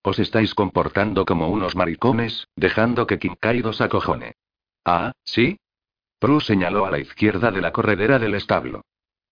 Os 0.04 0.20
estáis 0.20 0.54
comportando 0.54 1.24
como 1.24 1.48
unos 1.48 1.74
maricones, 1.78 2.50
dejando 2.58 3.08
que 3.08 3.18
Kincaid 3.18 3.66
os 3.66 3.80
acojone. 3.80 4.34
Ah, 4.84 5.14
¿sí? 5.24 5.58
Prue 6.20 6.42
señaló 6.42 6.86
a 6.86 6.92
la 6.92 7.00
izquierda 7.00 7.50
de 7.50 7.62
la 7.62 7.72
corredera 7.72 8.20
del 8.20 8.36
establo. 8.36 8.82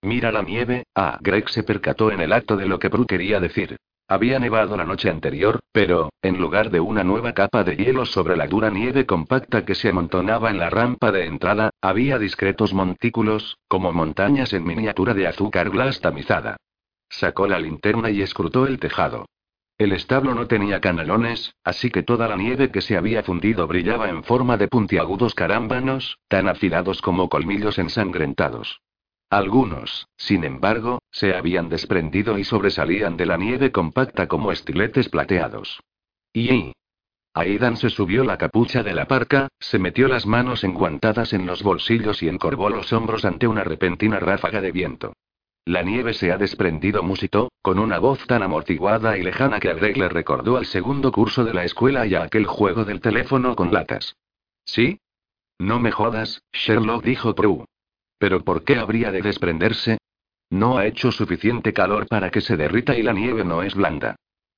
Mira 0.01 0.32
la 0.32 0.41
nieve. 0.41 0.86
Ah, 0.95 1.19
Greg 1.19 1.49
se 1.49 1.63
percató 1.63 2.11
en 2.11 2.21
el 2.21 2.32
acto 2.32 2.55
de 2.55 2.65
lo 2.65 2.80
que 2.80 2.89
Prue 2.89 3.05
quería 3.05 3.41
decir. 3.41 3.75
Había 4.12 4.39
nevado 4.39 4.76
la 4.76 4.86
noche 4.86 5.07
anterior, 5.07 5.60
pero, 5.72 6.10
en 6.24 6.39
lugar 6.39 6.72
de 6.72 6.80
una 6.80 7.03
nueva 7.03 7.34
capa 7.34 7.64
de 7.64 7.76
hielo 7.76 8.07
sobre 8.07 8.36
la 8.36 8.47
dura 8.47 8.72
nieve 8.72 9.05
compacta 9.05 9.66
que 9.66 9.76
se 9.76 9.89
amontonaba 9.89 10.49
en 10.49 10.57
la 10.57 10.72
rampa 10.72 11.12
de 11.12 11.28
entrada, 11.28 11.70
había 11.80 12.18
discretos 12.18 12.74
montículos, 12.74 13.60
como 13.68 13.93
montañas 13.93 14.51
en 14.53 14.64
miniatura 14.64 15.14
de 15.14 15.28
azúcar 15.28 15.70
glas 15.70 16.01
tamizada. 16.01 16.57
Sacó 17.07 17.45
la 17.45 17.60
linterna 17.60 18.10
y 18.10 18.24
escrutó 18.24 18.66
el 18.66 18.80
tejado. 18.80 19.28
El 19.78 19.91
establo 19.91 20.34
no 20.34 20.47
tenía 20.47 20.82
canalones, 20.82 21.53
así 21.64 21.91
que 21.91 22.01
toda 22.01 22.28
la 22.28 22.36
nieve 22.36 22.72
que 22.72 22.82
se 22.82 22.97
había 22.97 23.22
fundido 23.22 23.68
brillaba 23.68 24.10
en 24.10 24.24
forma 24.24 24.57
de 24.57 24.68
puntiagudos 24.68 25.36
carámbanos, 25.36 26.18
tan 26.28 26.49
afilados 26.49 27.03
como 27.03 27.30
colmillos 27.30 27.78
ensangrentados. 27.78 28.82
Algunos, 29.30 30.07
sin 30.17 30.43
embargo, 30.43 31.03
se 31.11 31.36
habían 31.36 31.69
desprendido 31.69 32.39
y 32.39 32.43
sobresalían 32.43 33.15
de 33.15 33.27
la 33.27 33.38
nieve 33.38 33.71
compacta 33.71 34.27
como 34.27 34.51
estiletes 34.51 35.09
plateados. 35.09 35.82
Y. 36.34 36.73
Aidan 37.36 37.77
se 37.77 37.91
subió 37.91 38.23
la 38.23 38.39
capucha 38.39 38.82
de 38.82 38.93
la 38.93 39.05
parca, 39.05 39.49
se 39.59 39.77
metió 39.77 40.07
las 40.07 40.25
manos 40.25 40.63
enguantadas 40.63 41.32
en 41.34 41.45
los 41.45 41.61
bolsillos 41.61 42.23
y 42.23 42.27
encorvó 42.27 42.69
los 42.69 42.91
hombros 42.91 43.23
ante 43.23 43.47
una 43.47 43.63
repentina 43.63 44.19
ráfaga 44.19 44.61
de 44.61 44.71
viento. 44.71 45.13
La 45.63 45.84
nieve 45.84 46.15
se 46.15 46.32
ha 46.32 46.38
desprendido, 46.38 47.03
musitó, 47.03 47.51
con 47.61 47.77
una 47.77 47.99
voz 47.99 48.25
tan 48.25 48.41
amortiguada 48.41 49.15
y 49.15 49.21
lejana 49.21 49.59
que 49.59 49.69
a 49.69 49.73
Greg 49.75 49.97
le 49.97 50.09
recordó 50.09 50.57
al 50.57 50.65
segundo 50.65 51.11
curso 51.11 51.45
de 51.45 51.53
la 51.53 51.65
escuela 51.65 52.07
y 52.07 52.15
a 52.15 52.23
aquel 52.23 52.47
juego 52.47 52.84
del 52.84 52.99
teléfono 52.99 53.55
con 53.55 53.71
latas. 53.71 54.15
¿Sí? 54.65 54.99
No 55.59 55.80
me 55.80 55.91
jodas, 55.91 56.41
Sherlock 56.51 57.03
dijo 57.03 57.36
Prue. 57.36 57.65
¿Pero 58.20 58.43
por 58.43 58.63
qué 58.63 58.76
habría 58.76 59.11
de 59.11 59.22
desprenderse? 59.22 59.97
No 60.51 60.78
ha 60.78 60.86
hecho 60.86 61.11
suficiente 61.11 61.74
calor 61.74 62.07
para 62.07 62.30
que 62.30 62.41
se 62.41 62.57
derrita 62.57 62.95
y 62.95 63.01
la 63.01 63.13
nieve 63.13 63.43
no 63.43 63.63
es 63.63 63.74
blanda. 63.74 64.15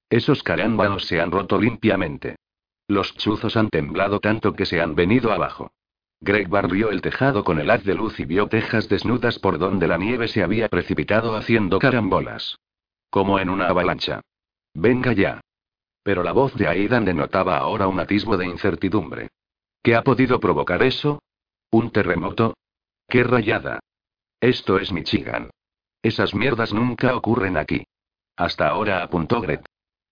Esos 0.09 0.43
carámbanos 0.43 1.05
se 1.05 1.21
han 1.21 1.31
roto 1.31 1.59
limpiamente. 1.59 2.35
Los 2.87 3.15
chuzos 3.15 3.55
han 3.55 3.69
temblado 3.69 4.19
tanto 4.19 4.53
que 4.53 4.65
se 4.65 4.81
han 4.81 4.95
venido 4.95 5.31
abajo. 5.31 5.71
Greg 6.19 6.49
barrió 6.49 6.91
el 6.91 7.01
tejado 7.01 7.43
con 7.43 7.59
el 7.59 7.69
haz 7.69 7.83
de 7.83 7.95
luz 7.95 8.19
y 8.19 8.25
vio 8.25 8.47
tejas 8.47 8.89
desnudas 8.89 9.39
por 9.39 9.57
donde 9.57 9.87
la 9.87 9.97
nieve 9.97 10.27
se 10.27 10.43
había 10.43 10.67
precipitado 10.67 11.35
haciendo 11.35 11.79
carambolas. 11.79 12.57
Como 13.09 13.39
en 13.39 13.49
una 13.49 13.67
avalancha. 13.67 14.21
Venga 14.73 15.13
ya. 15.13 15.41
Pero 16.03 16.23
la 16.23 16.31
voz 16.31 16.53
de 16.55 16.67
Aidan 16.67 17.05
denotaba 17.05 17.57
ahora 17.57 17.87
un 17.87 17.99
atisbo 17.99 18.37
de 18.37 18.45
incertidumbre. 18.45 19.29
¿Qué 19.83 19.95
ha 19.95 20.03
podido 20.03 20.39
provocar 20.39 20.83
eso? 20.83 21.21
¿Un 21.71 21.91
terremoto? 21.91 22.55
¡Qué 23.11 23.25
rayada! 23.25 23.81
Esto 24.39 24.79
es 24.79 24.93
Michigan. 24.93 25.49
Esas 26.01 26.33
mierdas 26.33 26.73
nunca 26.73 27.13
ocurren 27.13 27.57
aquí. 27.57 27.83
Hasta 28.37 28.69
ahora 28.69 29.03
apuntó 29.03 29.41
Greg. 29.41 29.65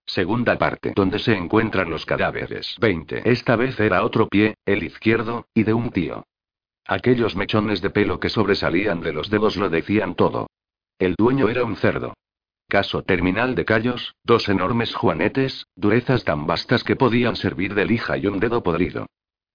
Segunda 0.06 0.58
parte. 0.58 0.92
Donde 0.98 1.18
se 1.20 1.34
encuentran 1.34 1.90
los 1.90 2.06
cadáveres. 2.06 2.76
20. 2.82 3.22
Esta 3.32 3.56
vez 3.56 3.80
era 3.80 4.04
otro 4.04 4.28
pie, 4.28 4.56
el 4.66 4.84
izquierdo, 4.84 5.46
y 5.54 5.64
de 5.64 5.74
un 5.74 5.92
tío. 5.92 6.26
Aquellos 6.86 7.38
mechones 7.38 7.82
de 7.82 7.90
pelo 7.90 8.20
que 8.20 8.28
sobresalían 8.28 9.00
de 9.00 9.14
los 9.14 9.30
dedos 9.30 9.56
lo 9.56 9.70
decían 9.70 10.16
todo. 10.16 10.50
El 10.98 11.16
dueño 11.16 11.48
era 11.48 11.64
un 11.64 11.78
cerdo. 11.78 12.16
Caso 12.68 13.04
terminal 13.04 13.56
de 13.56 13.64
callos, 13.64 14.14
dos 14.26 14.50
enormes 14.50 14.94
juanetes, 14.94 15.68
durezas 15.74 16.26
tan 16.26 16.46
vastas 16.48 16.84
que 16.84 16.98
podían 16.98 17.38
servir 17.38 17.76
de 17.76 17.86
lija 17.86 18.18
y 18.18 18.28
un 18.28 18.42
dedo 18.42 18.62
podrido. 18.62 19.08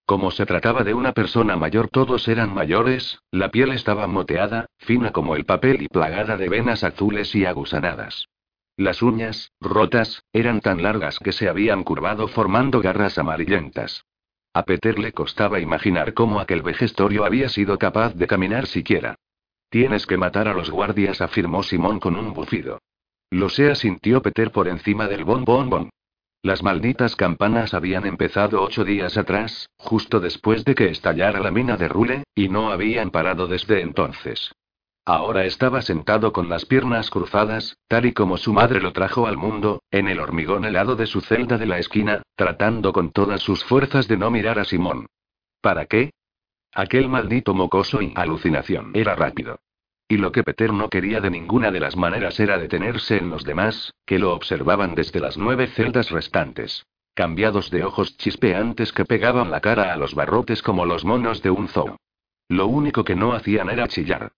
Como 0.07 0.30
se 0.30 0.44
trataba 0.44 0.84
de 0.84 0.92
una 0.92 1.12
persona 1.12 1.57
mayor, 1.57 1.88
todos 1.88 2.28
eran 2.28 2.52
mayores, 2.52 3.20
la 3.30 3.50
piel 3.50 3.72
estaba 3.72 4.07
moteada, 4.07 4.66
fina 4.76 5.12
como 5.12 5.34
el 5.34 5.46
papel 5.46 5.80
y 5.80 5.88
plagada 5.88 6.36
de 6.36 6.48
venas 6.48 6.84
azules 6.84 7.34
y 7.34 7.46
agusanadas. 7.46 8.28
Las 8.76 9.02
uñas, 9.02 9.52
rotas, 9.61 10.22
eran 10.32 10.61
tan 10.61 10.82
largas 10.82 11.18
que 11.18 11.32
se 11.32 11.48
habían 11.48 11.84
curvado 11.84 12.28
formando 12.28 12.80
garras 12.80 13.18
amarillentas. 13.18 14.05
A 14.52 14.64
Peter 14.64 14.98
le 14.98 15.12
costaba 15.12 15.59
imaginar 15.59 16.12
cómo 16.12 16.38
aquel 16.38 16.62
vejestorio 16.62 17.24
había 17.24 17.48
sido 17.48 17.78
capaz 17.78 18.14
de 18.14 18.26
caminar 18.26 18.66
siquiera. 18.66 19.14
Tienes 19.70 20.07
que 20.07 20.18
matar 20.18 20.48
a 20.48 20.55
los 20.55 20.70
guardias, 20.70 21.20
afirmó 21.20 21.62
Simón 21.62 21.98
con 21.98 22.16
un 22.16 22.34
bufido. 22.34 22.78
Lo 23.30 23.48
sea, 23.48 23.74
sintió 23.74 24.20
Peter 24.22 24.52
por 24.52 24.68
encima 24.68 25.09
del 25.09 25.24
bon 25.24 25.44
bon. 25.44 25.90
Las 26.45 26.62
malditas 26.62 27.16
campanas 27.16 27.72
habían 27.72 28.05
empezado 28.05 28.61
ocho 28.62 28.84
días 28.84 29.16
atrás, 29.16 29.70
justo 29.78 30.20
después 30.20 30.62
de 30.66 30.74
que 30.74 30.90
estallara 30.90 31.40
la 31.40 31.51
mina 31.51 31.78
de 31.78 31.88
Rule, 31.88 32.24
y 32.34 32.51
no 32.51 32.70
habían 32.70 33.11
parado 33.11 33.47
desde 33.47 33.80
entonces. 33.80 34.53
Ahora 35.07 35.47
estaba 35.47 35.80
sentado 35.80 36.34
con 36.34 36.51
las 36.51 36.66
piernas 36.66 37.09
cruzadas, 37.09 37.78
tal 37.88 38.05
y 38.05 38.12
como 38.12 38.36
su 38.36 38.53
madre 38.53 38.82
lo 38.82 38.92
trajo 38.92 39.26
al 39.26 39.38
mundo, 39.38 39.82
en 39.90 40.07
el 40.07 40.20
hormigón 40.20 40.66
helado 40.66 40.97
de 40.97 41.07
su 41.07 41.22
celda 41.22 41.57
de 41.57 41.64
la 41.64 41.78
esquina, 41.78 42.20
tratando 42.36 42.92
con 42.92 43.11
todas 43.11 43.40
sus 43.40 43.64
fuerzas 43.64 44.07
de 44.07 44.18
no 44.18 44.30
mirar 44.30 44.59
a 44.59 44.66
Simón. 44.66 45.07
¿Para 45.62 45.86
qué? 45.86 46.11
Aquel 46.74 47.09
maldito 47.09 47.55
mocoso 47.55 48.03
y 48.03 48.12
alucinación 48.16 48.90
era 48.92 49.14
rápido. 49.14 49.61
Y 50.07 50.18
lo 50.18 50.32
que 50.32 50.42
Peter 50.42 50.72
no 50.72 50.90
quería 50.90 51.20
de 51.20 51.30
ninguna 51.30 51.70
de 51.70 51.80
las 51.80 51.96
maneras 51.96 52.38
era 52.38 52.59
detenerse 52.59 53.16
en 53.16 53.30
los 53.30 53.44
demás, 53.44 53.94
que 54.05 54.18
lo 54.18 54.34
observaban 54.34 54.94
desde 54.94 55.20
las 55.20 55.38
nueve 55.38 55.66
celdas 55.68 56.11
restantes. 56.11 56.84
Cambiados 57.14 57.70
de 57.70 57.84
ojos 57.84 58.16
chispeantes 58.16 58.92
que 58.92 59.05
pegaban 59.05 59.50
la 59.50 59.61
cara 59.61 59.92
a 59.92 59.96
los 59.96 60.14
barrotes 60.14 60.62
como 60.62 60.84
los 60.84 61.05
monos 61.05 61.42
de 61.42 61.50
un 61.50 61.68
zoo. 61.68 61.96
Lo 62.48 62.66
único 62.66 63.05
que 63.05 63.14
no 63.14 63.32
hacían 63.32 63.70
era 63.70 63.88
chillar. 63.88 64.32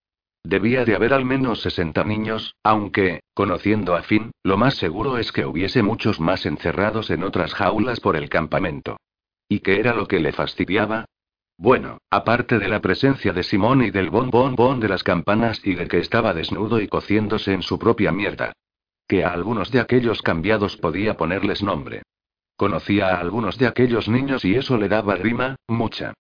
Debía 0.45 0.85
de 0.85 0.95
haber 0.95 1.13
al 1.13 1.25
menos 1.25 1.63
60 1.63 2.05
niños, 2.05 2.55
aunque, 2.63 3.21
conociendo 3.35 3.97
a 3.97 4.03
Finn, 4.03 4.31
lo 4.45 4.57
más 4.57 4.77
seguro 4.77 5.19
es 5.19 5.33
que 5.33 5.45
hubiese 5.45 5.83
muchos 5.83 6.21
más 6.21 6.47
encerrados 6.47 7.11
en 7.11 7.25
otras 7.25 7.53
jaulas 7.53 7.99
por 7.99 8.15
el 8.15 8.29
campamento. 8.29 8.99
¿Y 9.49 9.59
qué 9.59 9.81
era 9.81 9.93
lo 9.93 10.07
que 10.07 10.21
le 10.21 10.31
fastidiaba? 10.33 11.07
Bueno, 11.59 11.99
aparte 12.11 12.59
de 12.59 12.69
la 12.69 12.81
presencia 12.81 13.33
de 13.33 13.43
Simón 13.43 13.83
y 13.83 13.91
del 13.91 14.11
bon 14.11 14.31
bon 14.31 14.55
bon 14.55 14.79
de 14.79 14.89
las 14.89 15.03
campanas 15.03 15.61
y 15.65 15.75
de 15.75 15.89
que 15.89 15.99
estaba 15.99 16.35
desnudo 16.35 16.81
y 16.81 16.89
cociéndose 16.89 17.53
en 17.53 17.63
su 17.63 17.79
propia 17.79 18.13
mierda. 18.13 18.53
Que 19.09 19.25
a 19.25 19.31
algunos 19.31 19.71
de 19.71 19.81
aquellos 19.81 20.21
cambiados 20.21 20.77
podía 20.77 21.17
ponerles 21.17 21.63
nombre. 21.63 22.03
Conocía 22.57 23.09
a 23.09 23.21
algunos 23.21 23.59
de 23.59 23.67
aquellos 23.67 24.09
niños 24.09 24.45
y 24.45 24.55
eso 24.55 24.77
le 24.77 24.89
daba 24.89 25.17
rima, 25.17 25.57
mucha. 25.69 26.15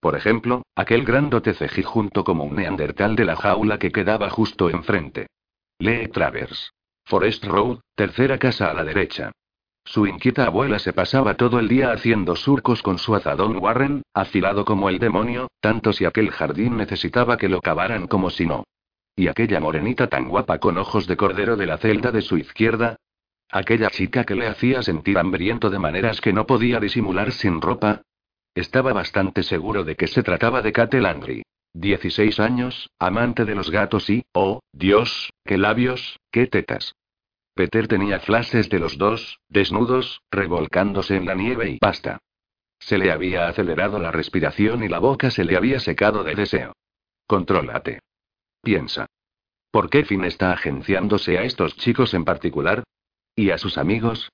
Por 0.00 0.16
ejemplo, 0.16 0.62
aquel 0.74 1.04
grandote 1.04 1.52
cejí 1.52 1.82
junto 1.82 2.24
como 2.24 2.44
un 2.44 2.56
neandertal 2.56 3.16
de 3.16 3.26
la 3.26 3.36
jaula 3.36 3.78
que 3.78 3.92
quedaba 3.92 4.30
justo 4.30 4.70
enfrente. 4.70 5.26
Lee 5.78 6.08
Travers. 6.08 6.72
Forest 7.04 7.44
Road, 7.44 7.80
tercera 7.94 8.38
casa 8.38 8.70
a 8.70 8.74
la 8.74 8.84
derecha. 8.84 9.32
Su 9.84 10.06
inquieta 10.06 10.46
abuela 10.46 10.78
se 10.78 10.92
pasaba 10.92 11.34
todo 11.34 11.58
el 11.58 11.68
día 11.68 11.92
haciendo 11.92 12.36
surcos 12.36 12.82
con 12.82 12.98
su 12.98 13.14
azadón 13.14 13.56
Warren, 13.56 14.02
afilado 14.14 14.64
como 14.64 14.88
el 14.88 14.98
demonio, 14.98 15.48
tanto 15.60 15.92
si 15.92 16.04
aquel 16.04 16.30
jardín 16.30 16.76
necesitaba 16.76 17.36
que 17.36 17.48
lo 17.48 17.60
cavaran 17.60 18.06
como 18.06 18.30
si 18.30 18.46
no. 18.46 18.64
Y 19.16 19.28
aquella 19.28 19.60
morenita 19.60 20.06
tan 20.06 20.28
guapa 20.28 20.58
con 20.58 20.78
ojos 20.78 21.06
de 21.06 21.16
cordero 21.16 21.56
de 21.56 21.66
la 21.66 21.78
celda 21.78 22.12
de 22.12 22.22
su 22.22 22.38
izquierda. 22.38 22.96
Aquella 23.50 23.90
chica 23.90 24.24
que 24.24 24.36
le 24.36 24.46
hacía 24.46 24.82
sentir 24.82 25.18
hambriento 25.18 25.70
de 25.70 25.78
maneras 25.78 26.20
que 26.20 26.32
no 26.32 26.46
podía 26.46 26.78
disimular 26.78 27.32
sin 27.32 27.60
ropa. 27.60 28.02
Estaba 28.54 28.92
bastante 28.92 29.42
seguro 29.42 29.84
de 29.84 29.96
que 29.96 30.06
se 30.06 30.22
trataba 30.22 30.62
de 30.62 30.72
Kate 30.72 31.00
Landry. 31.00 31.42
16 31.74 32.40
años, 32.40 32.90
amante 32.98 33.44
de 33.44 33.54
los 33.54 33.70
gatos 33.70 34.10
y, 34.10 34.24
oh, 34.32 34.60
Dios, 34.72 35.30
qué 35.44 35.56
labios, 35.56 36.18
qué 36.32 36.46
tetas. 36.46 36.94
Peter 37.60 37.88
tenía 37.88 38.20
flashes 38.20 38.70
de 38.70 38.78
los 38.78 38.96
dos, 38.96 39.38
desnudos, 39.50 40.22
revolcándose 40.30 41.16
en 41.16 41.26
la 41.26 41.34
nieve 41.34 41.68
y 41.68 41.76
pasta. 41.76 42.18
Se 42.78 42.96
le 42.96 43.12
había 43.12 43.48
acelerado 43.48 43.98
la 43.98 44.10
respiración 44.10 44.82
y 44.82 44.88
la 44.88 44.98
boca 44.98 45.30
se 45.30 45.44
le 45.44 45.58
había 45.58 45.78
secado 45.78 46.24
de 46.24 46.34
deseo. 46.34 46.72
Contrólate. 47.26 48.00
Piensa. 48.62 49.04
¿Por 49.70 49.90
qué 49.90 50.06
Finn 50.06 50.24
está 50.24 50.52
agenciándose 50.52 51.36
a 51.36 51.42
estos 51.42 51.76
chicos 51.76 52.14
en 52.14 52.24
particular? 52.24 52.82
¿Y 53.36 53.50
a 53.50 53.58
sus 53.58 53.76
amigos? 53.76 54.30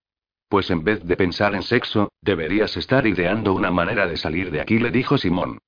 Pues 0.48 0.70
en 0.70 0.84
vez 0.84 1.02
de 1.02 1.16
pensar 1.16 1.56
en 1.56 1.64
sexo, 1.64 2.12
deberías 2.20 2.76
estar 2.76 3.08
ideando 3.08 3.54
una 3.54 3.72
manera 3.72 4.06
de 4.06 4.18
salir 4.18 4.52
de 4.52 4.60
aquí, 4.60 4.78
le 4.78 4.92
dijo 4.92 5.18
Simón. 5.18 5.58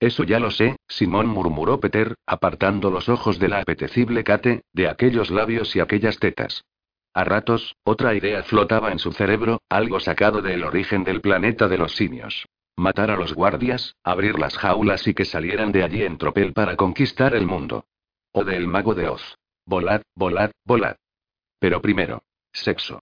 Eso 0.00 0.24
ya 0.24 0.40
lo 0.40 0.50
sé, 0.50 0.74
Simón 0.88 1.28
murmuró 1.28 1.78
Peter, 1.78 2.16
apartando 2.26 2.90
los 2.90 3.08
ojos 3.08 3.38
de 3.38 3.50
la 3.50 3.60
apetecible 3.60 4.24
Kate, 4.24 4.62
de 4.72 4.88
aquellos 4.88 5.30
labios 5.30 5.76
y 5.76 5.78
aquellas 5.78 6.18
tetas. 6.18 6.64
A 7.14 7.22
ratos, 7.22 7.76
otra 7.84 8.12
idea 8.14 8.42
flotaba 8.42 8.90
en 8.90 8.98
su 8.98 9.12
cerebro, 9.12 9.62
algo 9.68 10.00
sacado 10.00 10.42
del 10.42 10.64
origen 10.64 11.04
del 11.04 11.20
planeta 11.20 11.68
de 11.68 11.78
los 11.78 11.94
simios. 11.94 12.46
Matar 12.76 13.12
a 13.12 13.16
los 13.16 13.34
guardias, 13.34 13.94
abrir 14.02 14.36
las 14.36 14.58
jaulas 14.58 15.06
y 15.06 15.14
que 15.14 15.24
salieran 15.24 15.70
de 15.70 15.84
allí 15.84 16.02
en 16.02 16.18
tropel 16.18 16.52
para 16.52 16.74
conquistar 16.74 17.36
el 17.36 17.46
mundo. 17.46 17.86
O 18.32 18.42
del 18.42 18.66
mago 18.66 18.94
de 18.94 19.08
Oz. 19.08 19.38
Volad, 19.64 20.02
volad, 20.16 20.50
volad. 20.64 20.96
Pero 21.60 21.80
primero, 21.80 22.24
sexo. 22.52 23.00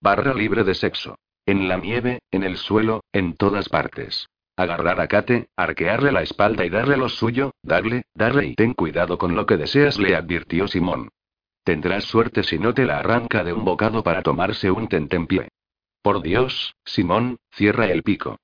Barra 0.00 0.34
libre 0.34 0.64
de 0.64 0.74
sexo. 0.74 1.16
En 1.46 1.68
la 1.68 1.76
nieve, 1.76 2.22
en 2.32 2.42
el 2.42 2.56
suelo, 2.56 3.04
en 3.12 3.36
todas 3.36 3.68
partes. 3.68 4.26
Agarrar 4.56 5.00
a 5.00 5.06
Kate, 5.06 5.48
arquearle 5.56 6.10
la 6.10 6.22
espalda 6.22 6.64
y 6.64 6.70
darle 6.70 6.96
lo 6.96 7.08
suyo, 7.08 7.52
darle, 7.62 8.04
darle 8.14 8.46
y 8.46 8.54
ten 8.56 8.74
cuidado 8.74 9.16
con 9.16 9.36
lo 9.36 9.46
que 9.46 9.56
deseas, 9.56 9.98
le 9.98 10.16
advirtió 10.16 10.66
Simón. 10.66 11.10
Tendrás 11.64 12.04
suerte 12.04 12.42
si 12.42 12.58
no 12.58 12.74
te 12.74 12.84
la 12.84 12.98
arranca 12.98 13.42
de 13.42 13.54
un 13.54 13.64
bocado 13.64 14.02
para 14.02 14.22
tomarse 14.22 14.70
un 14.70 14.86
tentempié. 14.86 15.48
Por 16.02 16.20
Dios, 16.20 16.74
Simón, 16.84 17.38
cierra 17.52 17.86
el 17.86 18.02
pico. 18.02 18.36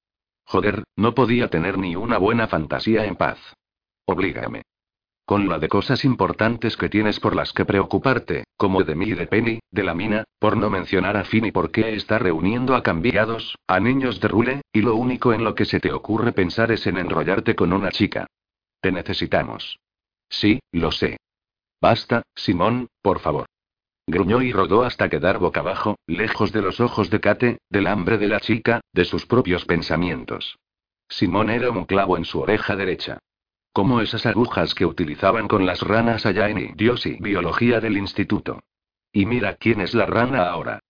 Joder, 0.46 0.84
no 0.96 1.14
podía 1.14 1.48
tener 1.48 1.76
ni 1.76 1.94
una 1.94 2.16
buena 2.16 2.48
fantasía 2.48 3.04
en 3.04 3.16
paz. 3.16 3.38
Oblígame. 4.06 4.62
Con 5.26 5.48
la 5.48 5.58
de 5.58 5.68
cosas 5.68 6.04
importantes 6.04 6.76
que 6.76 6.88
tienes 6.88 7.20
por 7.20 7.36
las 7.36 7.52
que 7.52 7.66
preocuparte, 7.66 8.44
como 8.56 8.82
de 8.82 8.96
mí 8.96 9.10
y 9.10 9.12
de 9.12 9.26
Penny, 9.28 9.60
de 9.70 9.84
la 9.84 9.94
mina, 9.94 10.24
por 10.40 10.56
no 10.56 10.70
mencionar 10.70 11.16
a 11.16 11.24
Finn 11.24 11.44
y 11.44 11.52
por 11.52 11.70
qué 11.70 11.94
está 11.94 12.18
reuniendo 12.18 12.74
a 12.74 12.82
cambiados, 12.82 13.54
a 13.68 13.78
niños 13.78 14.18
de 14.20 14.28
rule, 14.28 14.62
y 14.72 14.80
lo 14.80 14.96
único 14.96 15.32
en 15.32 15.44
lo 15.44 15.54
que 15.54 15.66
se 15.66 15.78
te 15.78 15.92
ocurre 15.92 16.32
pensar 16.32 16.72
es 16.72 16.86
en 16.86 16.96
enrollarte 16.96 17.54
con 17.54 17.72
una 17.72 17.92
chica. 17.92 18.26
Te 18.80 18.90
necesitamos. 18.90 19.78
Sí, 20.28 20.58
lo 20.72 20.90
sé. 20.90 21.18
Basta, 21.80 22.22
Simón, 22.34 22.88
por 23.02 23.20
favor. 23.20 23.46
Gruñó 24.06 24.42
y 24.42 24.52
rodó 24.52 24.82
hasta 24.82 25.08
quedar 25.08 25.38
boca 25.38 25.60
abajo, 25.60 25.96
lejos 26.06 26.52
de 26.52 26.62
los 26.62 26.80
ojos 26.80 27.10
de 27.10 27.20
Kate, 27.20 27.58
del 27.70 27.86
hambre 27.86 28.18
de 28.18 28.28
la 28.28 28.40
chica, 28.40 28.80
de 28.92 29.04
sus 29.04 29.24
propios 29.26 29.64
pensamientos. 29.64 30.58
Simón 31.08 31.48
era 31.48 31.70
un 31.70 31.84
clavo 31.84 32.16
en 32.16 32.24
su 32.24 32.40
oreja 32.40 32.76
derecha. 32.76 33.18
Como 33.72 34.00
esas 34.00 34.26
agujas 34.26 34.74
que 34.74 34.84
utilizaban 34.84 35.46
con 35.46 35.64
las 35.64 35.80
ranas 35.80 36.26
allá 36.26 36.48
en 36.48 36.58
Idios 36.58 37.06
y 37.06 37.16
Biología 37.20 37.80
del 37.80 37.96
Instituto. 37.96 38.60
Y 39.12 39.26
mira 39.26 39.54
quién 39.54 39.80
es 39.80 39.94
la 39.94 40.06
rana 40.06 40.50
ahora. 40.50 40.80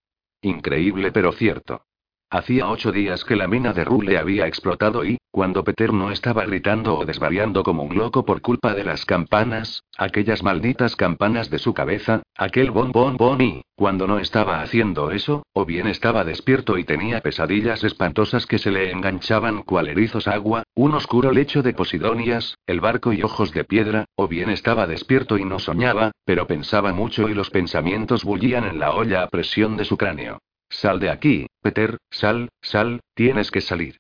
Increíble 0.41 1.13
pero 1.13 1.33
cierto. 1.33 1.85
Hacía 2.33 2.69
ocho 2.69 2.93
días 2.93 3.25
que 3.25 3.35
la 3.35 3.49
mina 3.49 3.73
de 3.73 3.85
Rule 3.85 4.17
había 4.17 4.47
explotado 4.47 5.05
y, 5.05 5.19
cuando 5.33 5.65
Peter 5.65 5.93
no 5.93 6.13
estaba 6.13 6.45
gritando 6.45 6.97
o 6.97 7.05
desvariando 7.05 7.65
como 7.65 7.83
un 7.83 7.97
loco 7.97 8.25
por 8.25 8.41
culpa 8.41 8.73
de 8.73 8.85
las 8.85 9.05
campanas, 9.05 9.83
aquellas 9.99 10.45
malditas 10.45 10.95
campanas 10.95 11.51
de 11.51 11.59
su 11.59 11.75
cabeza, 11.75 12.23
aquel 12.37 12.71
bon 12.71 12.93
bon 12.93 13.17
bon 13.17 13.41
y, 13.41 13.63
cuando 13.75 14.07
no 14.07 14.21
estaba 14.21 14.63
haciendo 14.63 15.11
eso, 15.11 15.43
o 15.53 15.65
bien 15.65 15.89
estaba 15.89 16.23
despierto 16.23 16.79
y 16.79 16.85
tenía 16.85 17.21
pesadillas 17.21 17.83
espantosas 17.83 18.47
que 18.47 18.59
se 18.59 18.71
le 18.71 18.93
enganchaban 18.93 19.65
cual 19.65 19.89
erizos 19.89 20.29
agua, 20.29 20.63
un 20.77 20.95
oscuro 20.95 21.33
lecho 21.33 21.65
de 21.65 21.73
posidonias, 21.73 22.55
el 22.65 22.79
barco 22.79 23.13
y 23.13 23.25
ojos 23.25 23.53
de 23.53 23.65
piedra, 23.65 24.05
o 24.15 24.29
bien 24.29 24.51
estaba 24.51 24.87
despierto 24.87 25.37
y 25.37 25.45
no 25.45 25.59
soñaba, 25.59 26.13
pero 26.25 26.47
pensaba 26.47 26.93
mucho 26.93 27.29
y 27.29 27.35
los 27.35 27.51
pensamientos 27.51 28.23
bullían 28.23 28.67
en 28.67 28.79
la 28.79 28.93
olla 28.93 29.25
a 29.25 29.29
presión 29.31 29.77
de 29.77 29.85
su 29.85 29.97
cráneo. 29.97 30.39
Sal 30.71 31.01
de 31.01 31.11
aquí, 31.11 31.47
Peter, 31.61 31.99
sal, 32.11 32.49
sal, 32.63 33.01
tienes 33.15 33.51
que 33.51 33.61
salir. 33.61 33.99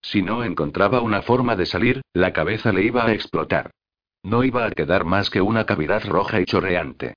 Si 0.00 0.22
no 0.22 0.44
encontraba 0.44 1.00
una 1.00 1.22
forma 1.22 1.56
de 1.56 1.66
salir, 1.66 2.02
la 2.12 2.32
cabeza 2.32 2.72
le 2.72 2.82
iba 2.82 3.04
a 3.04 3.12
explotar. 3.12 3.72
No 4.22 4.44
iba 4.44 4.64
a 4.64 4.70
quedar 4.70 5.04
más 5.04 5.30
que 5.30 5.40
una 5.40 5.66
cavidad 5.66 6.04
roja 6.04 6.40
y 6.40 6.44
chorreante. 6.44 7.14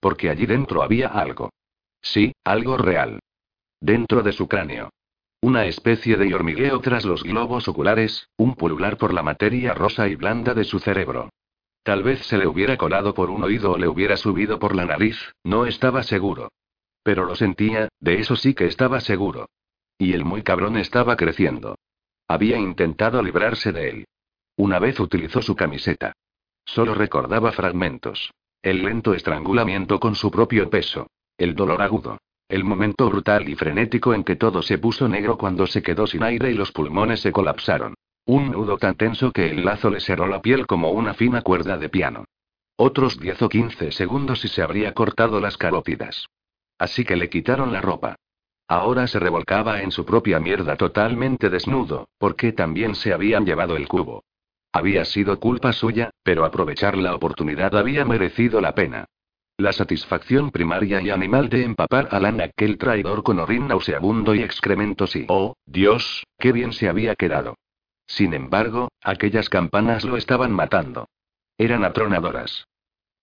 Porque 0.00 0.30
allí 0.30 0.46
dentro 0.46 0.82
había 0.82 1.08
algo. 1.08 1.50
Sí, 2.00 2.32
algo 2.44 2.76
real. 2.76 3.20
Dentro 3.80 4.22
de 4.22 4.32
su 4.32 4.46
cráneo. 4.48 4.90
Una 5.40 5.66
especie 5.66 6.16
de 6.16 6.34
hormigueo 6.34 6.80
tras 6.80 7.04
los 7.04 7.22
globos 7.22 7.68
oculares, 7.68 8.28
un 8.36 8.54
pulular 8.54 8.96
por 8.96 9.12
la 9.12 9.22
materia 9.22 9.74
rosa 9.74 10.08
y 10.08 10.14
blanda 10.14 10.54
de 10.54 10.64
su 10.64 10.78
cerebro. 10.78 11.30
Tal 11.82 12.02
vez 12.02 12.24
se 12.26 12.38
le 12.38 12.46
hubiera 12.46 12.78
colado 12.78 13.14
por 13.14 13.30
un 13.30 13.42
oído 13.42 13.72
o 13.72 13.78
le 13.78 13.88
hubiera 13.88 14.16
subido 14.16 14.58
por 14.58 14.74
la 14.74 14.86
nariz, 14.86 15.18
no 15.42 15.66
estaba 15.66 16.02
seguro. 16.02 16.50
Pero 17.04 17.26
lo 17.26 17.36
sentía, 17.36 17.88
de 18.00 18.18
eso 18.18 18.34
sí 18.34 18.54
que 18.54 18.64
estaba 18.64 18.98
seguro. 19.00 19.50
Y 19.98 20.14
el 20.14 20.24
muy 20.24 20.42
cabrón 20.42 20.76
estaba 20.76 21.16
creciendo. 21.16 21.76
Había 22.26 22.58
intentado 22.58 23.22
librarse 23.22 23.70
de 23.70 23.90
él. 23.90 24.04
Una 24.56 24.78
vez 24.78 24.98
utilizó 24.98 25.42
su 25.42 25.54
camiseta. 25.54 26.14
Solo 26.64 26.94
recordaba 26.94 27.52
fragmentos. 27.52 28.32
El 28.62 28.82
lento 28.82 29.12
estrangulamiento 29.12 30.00
con 30.00 30.14
su 30.14 30.30
propio 30.30 30.70
peso. 30.70 31.06
El 31.36 31.54
dolor 31.54 31.82
agudo. 31.82 32.18
El 32.48 32.64
momento 32.64 33.08
brutal 33.10 33.48
y 33.48 33.54
frenético 33.54 34.14
en 34.14 34.24
que 34.24 34.36
todo 34.36 34.62
se 34.62 34.78
puso 34.78 35.06
negro 35.06 35.36
cuando 35.36 35.66
se 35.66 35.82
quedó 35.82 36.06
sin 36.06 36.22
aire 36.22 36.50
y 36.50 36.54
los 36.54 36.72
pulmones 36.72 37.20
se 37.20 37.32
colapsaron. 37.32 37.94
Un 38.24 38.52
nudo 38.52 38.78
tan 38.78 38.96
tenso 38.96 39.30
que 39.32 39.50
el 39.50 39.64
lazo 39.66 39.90
le 39.90 40.00
cerró 40.00 40.26
la 40.26 40.40
piel 40.40 40.66
como 40.66 40.90
una 40.90 41.12
fina 41.12 41.42
cuerda 41.42 41.76
de 41.76 41.90
piano. 41.90 42.24
Otros 42.76 43.20
10 43.20 43.42
o 43.42 43.48
15 43.50 43.92
segundos 43.92 44.44
y 44.44 44.48
se 44.48 44.62
habría 44.62 44.94
cortado 44.94 45.40
las 45.40 45.58
carótidas. 45.58 46.26
Así 46.78 47.04
que 47.04 47.16
le 47.16 47.28
quitaron 47.28 47.72
la 47.72 47.80
ropa. 47.80 48.16
Ahora 48.66 49.06
se 49.06 49.18
revolcaba 49.18 49.82
en 49.82 49.90
su 49.90 50.04
propia 50.04 50.40
mierda 50.40 50.76
totalmente 50.76 51.50
desnudo, 51.50 52.08
porque 52.18 52.52
también 52.52 52.94
se 52.94 53.12
habían 53.12 53.44
llevado 53.44 53.76
el 53.76 53.88
cubo. 53.88 54.24
Había 54.72 55.04
sido 55.04 55.38
culpa 55.38 55.72
suya, 55.72 56.10
pero 56.22 56.44
aprovechar 56.44 56.96
la 56.96 57.14
oportunidad 57.14 57.76
había 57.76 58.04
merecido 58.04 58.60
la 58.60 58.74
pena. 58.74 59.06
La 59.56 59.72
satisfacción 59.72 60.50
primaria 60.50 61.00
y 61.00 61.10
animal 61.10 61.48
de 61.48 61.62
empapar 61.62 62.08
a 62.10 62.18
Lan 62.18 62.40
aquel 62.40 62.76
traidor 62.76 63.22
con 63.22 63.38
orín 63.38 63.68
nauseabundo 63.68 64.34
y 64.34 64.42
excrementos 64.42 65.14
y, 65.14 65.26
oh, 65.28 65.54
Dios, 65.64 66.24
qué 66.38 66.50
bien 66.50 66.72
se 66.72 66.88
había 66.88 67.14
quedado. 67.14 67.54
Sin 68.06 68.34
embargo, 68.34 68.88
aquellas 69.00 69.48
campanas 69.48 70.04
lo 70.04 70.16
estaban 70.16 70.50
matando. 70.50 71.06
Eran 71.56 71.84
atronadoras. 71.84 72.66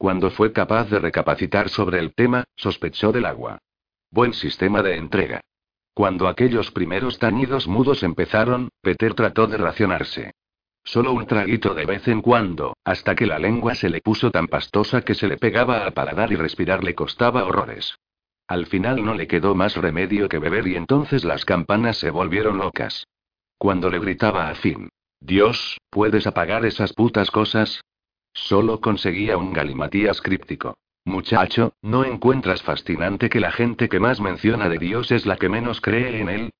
Cuando 0.01 0.31
fue 0.31 0.51
capaz 0.51 0.89
de 0.89 0.97
recapacitar 0.97 1.69
sobre 1.69 1.99
el 1.99 2.15
tema, 2.15 2.43
sospechó 2.55 3.11
del 3.11 3.27
agua. 3.27 3.59
Buen 4.09 4.33
sistema 4.33 4.81
de 4.81 4.95
entrega. 4.95 5.41
Cuando 5.93 6.27
aquellos 6.27 6.71
primeros 6.71 7.19
tañidos 7.19 7.67
mudos 7.67 8.01
empezaron, 8.01 8.69
Peter 8.81 9.13
trató 9.13 9.45
de 9.45 9.57
racionarse. 9.57 10.31
Solo 10.83 11.13
un 11.13 11.27
traguito 11.27 11.75
de 11.75 11.85
vez 11.85 12.07
en 12.07 12.23
cuando, 12.23 12.75
hasta 12.83 13.13
que 13.13 13.27
la 13.27 13.37
lengua 13.37 13.75
se 13.75 13.91
le 13.91 14.01
puso 14.01 14.31
tan 14.31 14.47
pastosa 14.47 15.03
que 15.03 15.13
se 15.13 15.27
le 15.27 15.37
pegaba 15.37 15.85
al 15.85 15.93
paladar 15.93 16.31
y 16.31 16.35
respirar 16.35 16.83
le 16.83 16.95
costaba 16.95 17.43
horrores. 17.43 17.93
Al 18.47 18.65
final 18.65 19.05
no 19.05 19.13
le 19.13 19.27
quedó 19.27 19.53
más 19.53 19.75
remedio 19.75 20.29
que 20.29 20.39
beber 20.39 20.65
y 20.65 20.77
entonces 20.77 21.23
las 21.23 21.45
campanas 21.45 21.97
se 21.97 22.09
volvieron 22.09 22.57
locas. 22.57 23.05
Cuando 23.59 23.91
le 23.91 23.99
gritaba 23.99 24.49
a 24.49 24.55
Finn, 24.55 24.89
Dios, 25.19 25.77
¿puedes 25.91 26.25
apagar 26.25 26.65
esas 26.65 26.91
putas 26.93 27.29
cosas? 27.29 27.83
Solo 28.33 28.79
conseguía 28.79 29.37
un 29.37 29.53
galimatías 29.53 30.21
críptico. 30.21 30.77
Muchacho, 31.03 31.73
¿no 31.81 32.05
encuentras 32.05 32.61
fascinante 32.61 33.29
que 33.29 33.39
la 33.39 33.51
gente 33.51 33.89
que 33.89 33.99
más 33.99 34.21
menciona 34.21 34.69
de 34.69 34.77
Dios 34.77 35.11
es 35.11 35.25
la 35.25 35.37
que 35.37 35.49
menos 35.49 35.81
cree 35.81 36.21
en 36.21 36.29
él? 36.29 36.51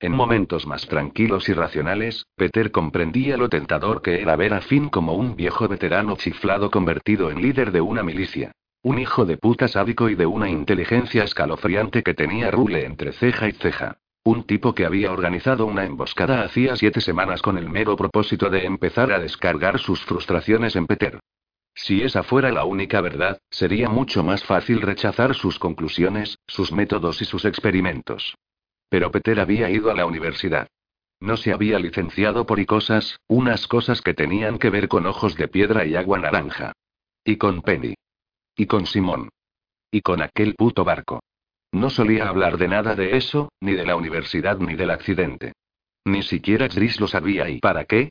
En 0.00 0.12
momentos 0.12 0.66
más 0.66 0.86
tranquilos 0.86 1.48
y 1.48 1.52
racionales, 1.52 2.24
Peter 2.36 2.70
comprendía 2.70 3.36
lo 3.36 3.48
tentador 3.48 4.00
que 4.00 4.22
era 4.22 4.36
ver 4.36 4.54
a 4.54 4.60
Finn 4.60 4.88
como 4.88 5.14
un 5.14 5.34
viejo 5.34 5.66
veterano 5.66 6.16
chiflado 6.16 6.70
convertido 6.70 7.30
en 7.32 7.42
líder 7.42 7.72
de 7.72 7.80
una 7.80 8.04
milicia. 8.04 8.52
Un 8.82 9.00
hijo 9.00 9.24
de 9.24 9.36
puta 9.36 9.66
sádico 9.66 10.08
y 10.08 10.14
de 10.14 10.26
una 10.26 10.48
inteligencia 10.48 11.24
escalofriante 11.24 12.04
que 12.04 12.14
tenía 12.14 12.52
Rule 12.52 12.84
entre 12.84 13.12
ceja 13.12 13.48
y 13.48 13.52
ceja. 13.52 13.98
Un 14.28 14.44
tipo 14.44 14.74
que 14.74 14.84
había 14.84 15.10
organizado 15.10 15.64
una 15.64 15.86
emboscada 15.86 16.42
hacía 16.42 16.76
siete 16.76 17.00
semanas 17.00 17.40
con 17.40 17.56
el 17.56 17.70
mero 17.70 17.96
propósito 17.96 18.50
de 18.50 18.66
empezar 18.66 19.10
a 19.10 19.18
descargar 19.18 19.78
sus 19.78 20.04
frustraciones 20.04 20.76
en 20.76 20.86
Peter. 20.86 21.18
Si 21.74 22.02
esa 22.02 22.22
fuera 22.22 22.52
la 22.52 22.66
única 22.66 23.00
verdad, 23.00 23.40
sería 23.48 23.88
mucho 23.88 24.22
más 24.22 24.44
fácil 24.44 24.82
rechazar 24.82 25.34
sus 25.34 25.58
conclusiones, 25.58 26.36
sus 26.46 26.72
métodos 26.72 27.22
y 27.22 27.24
sus 27.24 27.46
experimentos. 27.46 28.34
Pero 28.90 29.10
Peter 29.10 29.40
había 29.40 29.70
ido 29.70 29.90
a 29.90 29.94
la 29.94 30.04
universidad. 30.04 30.68
No 31.20 31.38
se 31.38 31.54
había 31.54 31.78
licenciado 31.78 32.44
por 32.44 32.60
y 32.60 32.66
cosas, 32.66 33.18
unas 33.28 33.66
cosas 33.66 34.02
que 34.02 34.12
tenían 34.12 34.58
que 34.58 34.68
ver 34.68 34.88
con 34.88 35.06
ojos 35.06 35.36
de 35.36 35.48
piedra 35.48 35.86
y 35.86 35.96
agua 35.96 36.18
naranja. 36.18 36.74
Y 37.24 37.38
con 37.38 37.62
Penny. 37.62 37.94
Y 38.54 38.66
con 38.66 38.84
Simón. 38.84 39.30
Y 39.90 40.02
con 40.02 40.20
aquel 40.20 40.54
puto 40.54 40.84
barco. 40.84 41.20
No 41.72 41.90
solía 41.90 42.28
hablar 42.28 42.56
de 42.56 42.68
nada 42.68 42.94
de 42.94 43.16
eso, 43.16 43.50
ni 43.60 43.72
de 43.72 43.84
la 43.84 43.96
universidad 43.96 44.58
ni 44.58 44.74
del 44.74 44.90
accidente. 44.90 45.52
Ni 46.04 46.22
siquiera 46.22 46.68
Chris 46.68 47.00
lo 47.00 47.06
sabía 47.06 47.48
y 47.50 47.58
¿para 47.58 47.84
qué? 47.84 48.10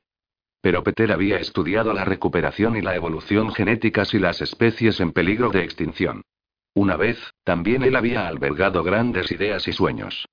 Pero 0.61 0.83
Peter 0.83 1.11
había 1.11 1.37
estudiado 1.37 1.93
la 1.93 2.05
recuperación 2.05 2.75
y 2.77 2.81
la 2.81 2.95
evolución 2.95 3.51
genéticas 3.53 4.13
y 4.13 4.19
las 4.19 4.41
especies 4.41 4.99
en 4.99 5.11
peligro 5.11 5.49
de 5.49 5.63
extinción. 5.63 6.21
Una 6.73 6.95
vez, 6.95 7.17
también 7.43 7.83
él 7.83 7.95
había 7.95 8.27
albergado 8.27 8.83
grandes 8.83 9.31
ideas 9.31 9.67
y 9.67 9.73
sueños. 9.73 10.27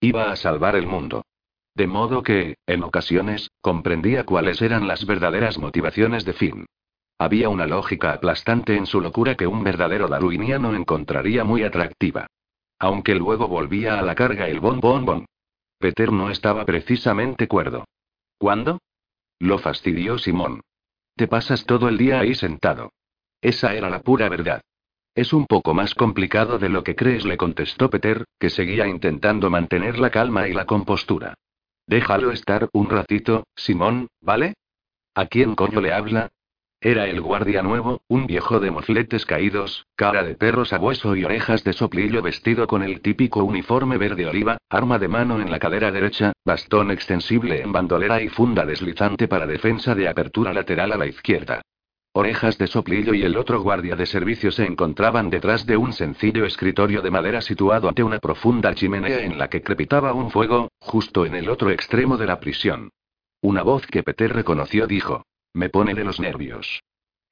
Iba 0.00 0.32
a 0.32 0.36
salvar 0.36 0.76
el 0.76 0.86
mundo. 0.86 1.26
De 1.74 1.86
modo 1.86 2.22
que, 2.22 2.56
en 2.66 2.82
ocasiones, 2.82 3.50
comprendía 3.60 4.24
cuáles 4.24 4.62
eran 4.62 4.88
las 4.88 5.04
verdaderas 5.04 5.58
motivaciones 5.58 6.24
de 6.24 6.32
Finn. 6.32 6.66
Había 7.18 7.50
una 7.50 7.66
lógica 7.66 8.12
aplastante 8.12 8.76
en 8.76 8.86
su 8.86 9.00
locura 9.00 9.34
que 9.34 9.46
un 9.46 9.62
verdadero 9.62 10.08
darwiniano 10.08 10.74
encontraría 10.74 11.44
muy 11.44 11.62
atractiva. 11.64 12.26
Aunque 12.80 13.14
luego 13.14 13.46
volvía 13.46 13.98
a 13.98 14.02
la 14.02 14.14
carga 14.16 14.48
el 14.48 14.58
bon 14.58 14.80
bon 14.80 15.04
bon. 15.04 15.26
Peter 15.78 16.10
no 16.10 16.30
estaba 16.30 16.64
precisamente 16.64 17.46
cuerdo. 17.46 17.84
¿Cuándo? 18.38 18.80
Lo 19.38 19.58
fastidió 19.58 20.18
Simón. 20.18 20.62
Te 21.14 21.28
pasas 21.28 21.66
todo 21.66 21.88
el 21.88 21.98
día 21.98 22.20
ahí 22.20 22.34
sentado. 22.34 22.92
Esa 23.40 23.74
era 23.74 23.88
la 23.90 24.00
pura 24.00 24.28
verdad. 24.28 24.62
Es 25.14 25.32
un 25.32 25.46
poco 25.46 25.74
más 25.74 25.94
complicado 25.94 26.58
de 26.58 26.68
lo 26.68 26.82
que 26.82 26.96
crees, 26.96 27.24
le 27.24 27.36
contestó 27.36 27.90
Peter, 27.90 28.24
que 28.38 28.48
seguía 28.48 28.86
intentando 28.86 29.50
mantener 29.50 29.98
la 29.98 30.10
calma 30.10 30.48
y 30.48 30.52
la 30.52 30.66
compostura. 30.66 31.34
Déjalo 31.86 32.30
estar 32.30 32.68
un 32.72 32.88
ratito, 32.88 33.44
Simón, 33.56 34.08
¿vale? 34.20 34.54
¿A 35.14 35.26
quién 35.26 35.54
coño 35.54 35.80
le 35.80 35.92
habla? 35.92 36.30
Era 36.82 37.04
el 37.04 37.20
guardia 37.20 37.62
nuevo, 37.62 38.00
un 38.08 38.26
viejo 38.26 38.58
de 38.58 38.70
mofletes 38.70 39.26
caídos, 39.26 39.86
cara 39.96 40.22
de 40.22 40.34
perro 40.34 40.64
sabueso 40.64 41.14
y 41.14 41.24
orejas 41.24 41.62
de 41.62 41.74
soplillo 41.74 42.22
vestido 42.22 42.66
con 42.66 42.82
el 42.82 43.02
típico 43.02 43.44
uniforme 43.44 43.98
verde 43.98 44.24
oliva, 44.24 44.56
arma 44.70 44.98
de 44.98 45.06
mano 45.06 45.42
en 45.42 45.50
la 45.50 45.58
cadera 45.58 45.92
derecha, 45.92 46.32
bastón 46.42 46.90
extensible 46.90 47.60
en 47.60 47.70
bandolera 47.70 48.22
y 48.22 48.30
funda 48.30 48.64
deslizante 48.64 49.28
para 49.28 49.46
defensa 49.46 49.94
de 49.94 50.08
apertura 50.08 50.54
lateral 50.54 50.92
a 50.92 50.96
la 50.96 51.04
izquierda. 51.04 51.60
Orejas 52.14 52.56
de 52.56 52.66
soplillo 52.66 53.12
y 53.12 53.24
el 53.24 53.36
otro 53.36 53.60
guardia 53.60 53.94
de 53.94 54.06
servicio 54.06 54.50
se 54.50 54.64
encontraban 54.64 55.28
detrás 55.28 55.66
de 55.66 55.76
un 55.76 55.92
sencillo 55.92 56.46
escritorio 56.46 57.02
de 57.02 57.10
madera 57.10 57.42
situado 57.42 57.90
ante 57.90 58.02
una 58.02 58.20
profunda 58.20 58.74
chimenea 58.74 59.20
en 59.20 59.36
la 59.36 59.50
que 59.50 59.60
crepitaba 59.60 60.14
un 60.14 60.30
fuego, 60.30 60.70
justo 60.78 61.26
en 61.26 61.34
el 61.34 61.50
otro 61.50 61.70
extremo 61.70 62.16
de 62.16 62.26
la 62.26 62.40
prisión. 62.40 62.88
Una 63.42 63.62
voz 63.62 63.86
que 63.86 64.02
Peter 64.02 64.32
reconoció 64.32 64.86
dijo, 64.86 65.24
me 65.52 65.68
pone 65.68 65.94
de 65.94 66.04
los 66.04 66.20
nervios. 66.20 66.82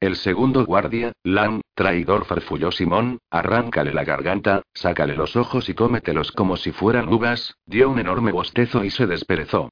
El 0.00 0.14
segundo 0.14 0.64
guardia, 0.64 1.12
Lan, 1.24 1.60
traidor 1.74 2.24
farfulló 2.24 2.70
Simón, 2.70 3.18
arráncale 3.30 3.92
la 3.92 4.04
garganta, 4.04 4.62
sácale 4.72 5.16
los 5.16 5.34
ojos 5.34 5.68
y 5.68 5.74
cómetelos 5.74 6.30
como 6.30 6.56
si 6.56 6.70
fueran 6.70 7.12
uvas, 7.12 7.56
dio 7.66 7.90
un 7.90 7.98
enorme 7.98 8.30
bostezo 8.30 8.84
y 8.84 8.90
se 8.90 9.06
desperezó. 9.06 9.70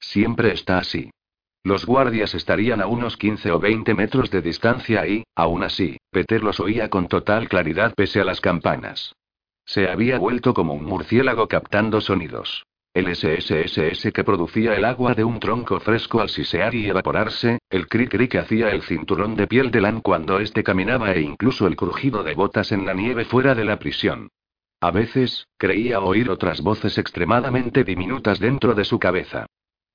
Siempre 0.00 0.52
está 0.52 0.78
así. 0.78 1.10
Los 1.62 1.84
guardias 1.84 2.34
estarían 2.34 2.80
a 2.80 2.86
unos 2.86 3.16
15 3.16 3.50
o 3.50 3.58
20 3.58 3.92
metros 3.92 4.30
de 4.30 4.40
distancia 4.40 5.06
y, 5.06 5.24
aún 5.34 5.62
así, 5.62 5.98
Peter 6.10 6.42
los 6.42 6.60
oía 6.60 6.88
con 6.88 7.08
total 7.08 7.48
claridad 7.48 7.92
pese 7.94 8.20
a 8.20 8.24
las 8.24 8.40
campanas. 8.40 9.14
Se 9.64 9.90
había 9.90 10.18
vuelto 10.18 10.54
como 10.54 10.74
un 10.74 10.84
murciélago 10.84 11.48
captando 11.48 12.00
sonidos. 12.00 12.64
El 12.96 13.14
SSSS 13.14 14.10
que 14.10 14.24
producía 14.24 14.74
el 14.74 14.86
agua 14.86 15.12
de 15.12 15.22
un 15.22 15.38
tronco 15.38 15.78
fresco 15.80 16.22
al 16.22 16.30
sisear 16.30 16.74
y 16.74 16.88
evaporarse, 16.88 17.58
el 17.68 17.88
cri-cri 17.88 18.26
que 18.26 18.38
hacía 18.38 18.70
el 18.70 18.80
cinturón 18.80 19.36
de 19.36 19.46
piel 19.46 19.70
de 19.70 19.82
Lan 19.82 20.00
cuando 20.00 20.40
éste 20.40 20.64
caminaba 20.64 21.12
e 21.12 21.20
incluso 21.20 21.66
el 21.66 21.76
crujido 21.76 22.24
de 22.24 22.32
botas 22.32 22.72
en 22.72 22.86
la 22.86 22.94
nieve 22.94 23.26
fuera 23.26 23.54
de 23.54 23.66
la 23.66 23.78
prisión. 23.78 24.30
A 24.80 24.92
veces, 24.92 25.46
creía 25.58 26.00
oír 26.00 26.30
otras 26.30 26.62
voces 26.62 26.96
extremadamente 26.96 27.84
diminutas 27.84 28.38
dentro 28.38 28.72
de 28.72 28.86
su 28.86 28.98
cabeza. 28.98 29.44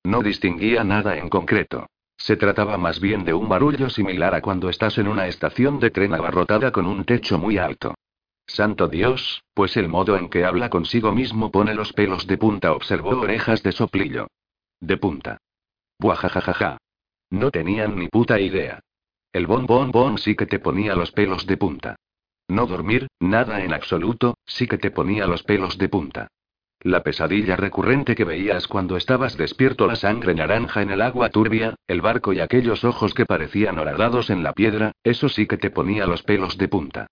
No 0.03 0.21
distinguía 0.21 0.83
nada 0.83 1.17
en 1.17 1.27
concreto. 1.27 1.87
Se 2.17 2.37
trataba 2.37 2.77
más 2.77 2.99
bien 2.99 3.25
de 3.25 3.33
un 3.33 3.49
barullo 3.49 3.89
similar 3.89 4.35
a 4.35 4.41
cuando 4.41 4.69
estás 4.69 4.99
en 4.99 5.07
una 5.07 5.25
estación 5.25 5.79
de 5.79 5.89
tren 5.89 6.13
abarrotada 6.13 6.71
con 6.71 6.85
un 6.85 7.03
techo 7.03 7.39
muy 7.39 7.57
alto. 7.57 7.95
Santo 8.47 8.87
Dios, 8.87 9.43
pues 9.53 9.77
el 9.77 9.87
modo 9.87 10.17
en 10.17 10.29
que 10.29 10.43
habla 10.43 10.69
consigo 10.69 11.11
mismo 11.11 11.51
pone 11.51 11.73
los 11.73 11.93
pelos 11.93 12.27
de 12.27 12.37
punta, 12.37 12.73
observó 12.73 13.11
orejas 13.11 13.63
de 13.63 13.71
soplillo. 13.71 14.27
De 14.79 14.97
punta. 14.97 15.37
Buajajajaja. 15.99 16.77
No 17.29 17.51
tenían 17.51 17.97
ni 17.97 18.09
puta 18.09 18.39
idea. 18.39 18.81
El 19.31 19.47
bon 19.47 19.65
bon 19.65 19.91
bon 19.91 20.17
sí 20.17 20.35
que 20.35 20.45
te 20.45 20.59
ponía 20.59 20.95
los 20.95 21.11
pelos 21.11 21.47
de 21.47 21.55
punta. 21.55 21.95
No 22.49 22.65
dormir, 22.65 23.07
nada 23.19 23.63
en 23.63 23.73
absoluto, 23.73 24.35
sí 24.45 24.67
que 24.67 24.77
te 24.77 24.91
ponía 24.91 25.27
los 25.27 25.43
pelos 25.43 25.77
de 25.77 25.87
punta. 25.87 26.27
La 26.81 27.03
pesadilla 27.03 27.55
recurrente 27.55 28.15
que 28.15 28.25
veías 28.25 28.67
cuando 28.67 28.97
estabas 28.97 29.37
despierto, 29.37 29.85
la 29.85 29.95
sangre 29.95 30.33
naranja 30.33 30.81
en 30.81 30.89
el 30.89 31.01
agua 31.01 31.29
turbia, 31.29 31.75
el 31.87 32.01
barco 32.01 32.33
y 32.33 32.39
aquellos 32.39 32.83
ojos 32.83 33.13
que 33.13 33.25
parecían 33.25 33.77
horadados 33.77 34.31
en 34.31 34.43
la 34.43 34.53
piedra, 34.53 34.91
eso 35.03 35.29
sí 35.29 35.45
que 35.45 35.57
te 35.57 35.69
ponía 35.69 36.07
los 36.07 36.23
pelos 36.23 36.57
de 36.57 36.67
punta. 36.67 37.07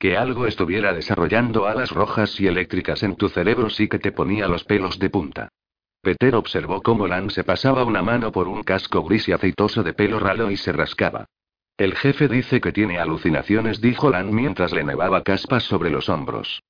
Que 0.00 0.16
algo 0.16 0.46
estuviera 0.46 0.94
desarrollando 0.94 1.66
alas 1.66 1.90
rojas 1.90 2.40
y 2.40 2.46
eléctricas 2.46 3.02
en 3.02 3.16
tu 3.16 3.28
cerebro 3.28 3.68
sí 3.68 3.86
que 3.86 3.98
te 3.98 4.12
ponía 4.12 4.48
los 4.48 4.64
pelos 4.64 4.98
de 4.98 5.10
punta. 5.10 5.50
Peter 6.00 6.34
observó 6.36 6.80
cómo 6.80 7.06
Lan 7.06 7.28
se 7.28 7.44
pasaba 7.44 7.84
una 7.84 8.00
mano 8.00 8.32
por 8.32 8.48
un 8.48 8.62
casco 8.62 9.04
gris 9.04 9.28
y 9.28 9.32
aceitoso 9.32 9.82
de 9.82 9.92
pelo 9.92 10.18
ralo 10.18 10.50
y 10.50 10.56
se 10.56 10.72
rascaba. 10.72 11.26
El 11.76 11.94
jefe 11.94 12.28
dice 12.28 12.62
que 12.62 12.72
tiene 12.72 12.98
alucinaciones, 12.98 13.82
dijo 13.82 14.08
Lan 14.08 14.34
mientras 14.34 14.72
le 14.72 14.84
nevaba 14.84 15.22
caspas 15.22 15.64
sobre 15.64 15.90
los 15.90 16.08
hombros. 16.08 16.62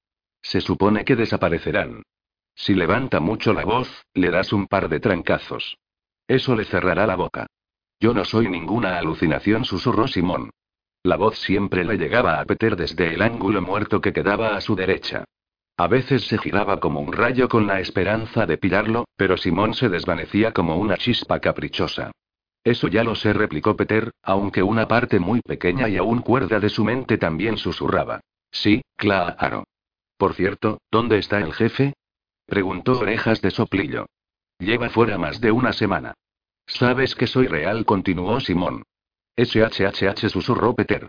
Se 0.42 0.60
supone 0.60 1.04
que 1.04 1.14
desaparecerán. 1.14 2.02
Si 2.56 2.74
levanta 2.74 3.20
mucho 3.20 3.52
la 3.52 3.64
voz, 3.64 4.06
le 4.12 4.32
das 4.32 4.52
un 4.52 4.66
par 4.66 4.88
de 4.88 4.98
trancazos. 4.98 5.78
Eso 6.26 6.56
le 6.56 6.64
cerrará 6.64 7.06
la 7.06 7.14
boca. 7.14 7.46
Yo 8.00 8.12
no 8.12 8.24
soy 8.24 8.48
ninguna 8.48 8.98
alucinación, 8.98 9.64
susurró 9.64 10.08
Simón. 10.08 10.50
La 11.02 11.16
voz 11.16 11.38
siempre 11.38 11.84
le 11.84 11.96
llegaba 11.96 12.40
a 12.40 12.44
Peter 12.44 12.76
desde 12.76 13.14
el 13.14 13.22
ángulo 13.22 13.62
muerto 13.62 14.00
que 14.00 14.12
quedaba 14.12 14.56
a 14.56 14.60
su 14.60 14.76
derecha. 14.76 15.24
A 15.78 15.86
veces 15.86 16.26
se 16.26 16.36
giraba 16.36 16.78
como 16.78 17.00
un 17.00 17.12
rayo 17.12 17.48
con 17.48 17.66
la 17.66 17.80
esperanza 17.80 18.44
de 18.44 18.58
pillarlo, 18.58 19.06
pero 19.16 19.38
Simón 19.38 19.72
se 19.72 19.88
desvanecía 19.88 20.52
como 20.52 20.76
una 20.76 20.98
chispa 20.98 21.40
caprichosa. 21.40 22.10
Eso 22.62 22.88
ya 22.88 23.02
lo 23.02 23.14
sé, 23.14 23.32
replicó 23.32 23.76
Peter, 23.76 24.10
aunque 24.22 24.62
una 24.62 24.86
parte 24.86 25.18
muy 25.18 25.40
pequeña 25.40 25.88
y 25.88 25.96
aún 25.96 26.20
cuerda 26.20 26.60
de 26.60 26.68
su 26.68 26.84
mente 26.84 27.16
también 27.16 27.56
susurraba. 27.56 28.20
Sí, 28.50 28.82
claro. 28.96 29.64
Por 30.18 30.34
cierto, 30.34 30.82
¿dónde 30.90 31.16
está 31.16 31.38
el 31.38 31.54
jefe? 31.54 31.94
preguntó 32.44 32.98
Orejas 32.98 33.40
de 33.40 33.50
Soplillo. 33.50 34.04
Lleva 34.58 34.90
fuera 34.90 35.16
más 35.16 35.40
de 35.40 35.50
una 35.50 35.72
semana. 35.72 36.12
Sabes 36.66 37.14
que 37.14 37.26
soy 37.26 37.46
real, 37.46 37.86
continuó 37.86 38.38
Simón. 38.40 38.82
SHHH 39.40 40.28
susurró 40.28 40.74
Peter. 40.74 41.08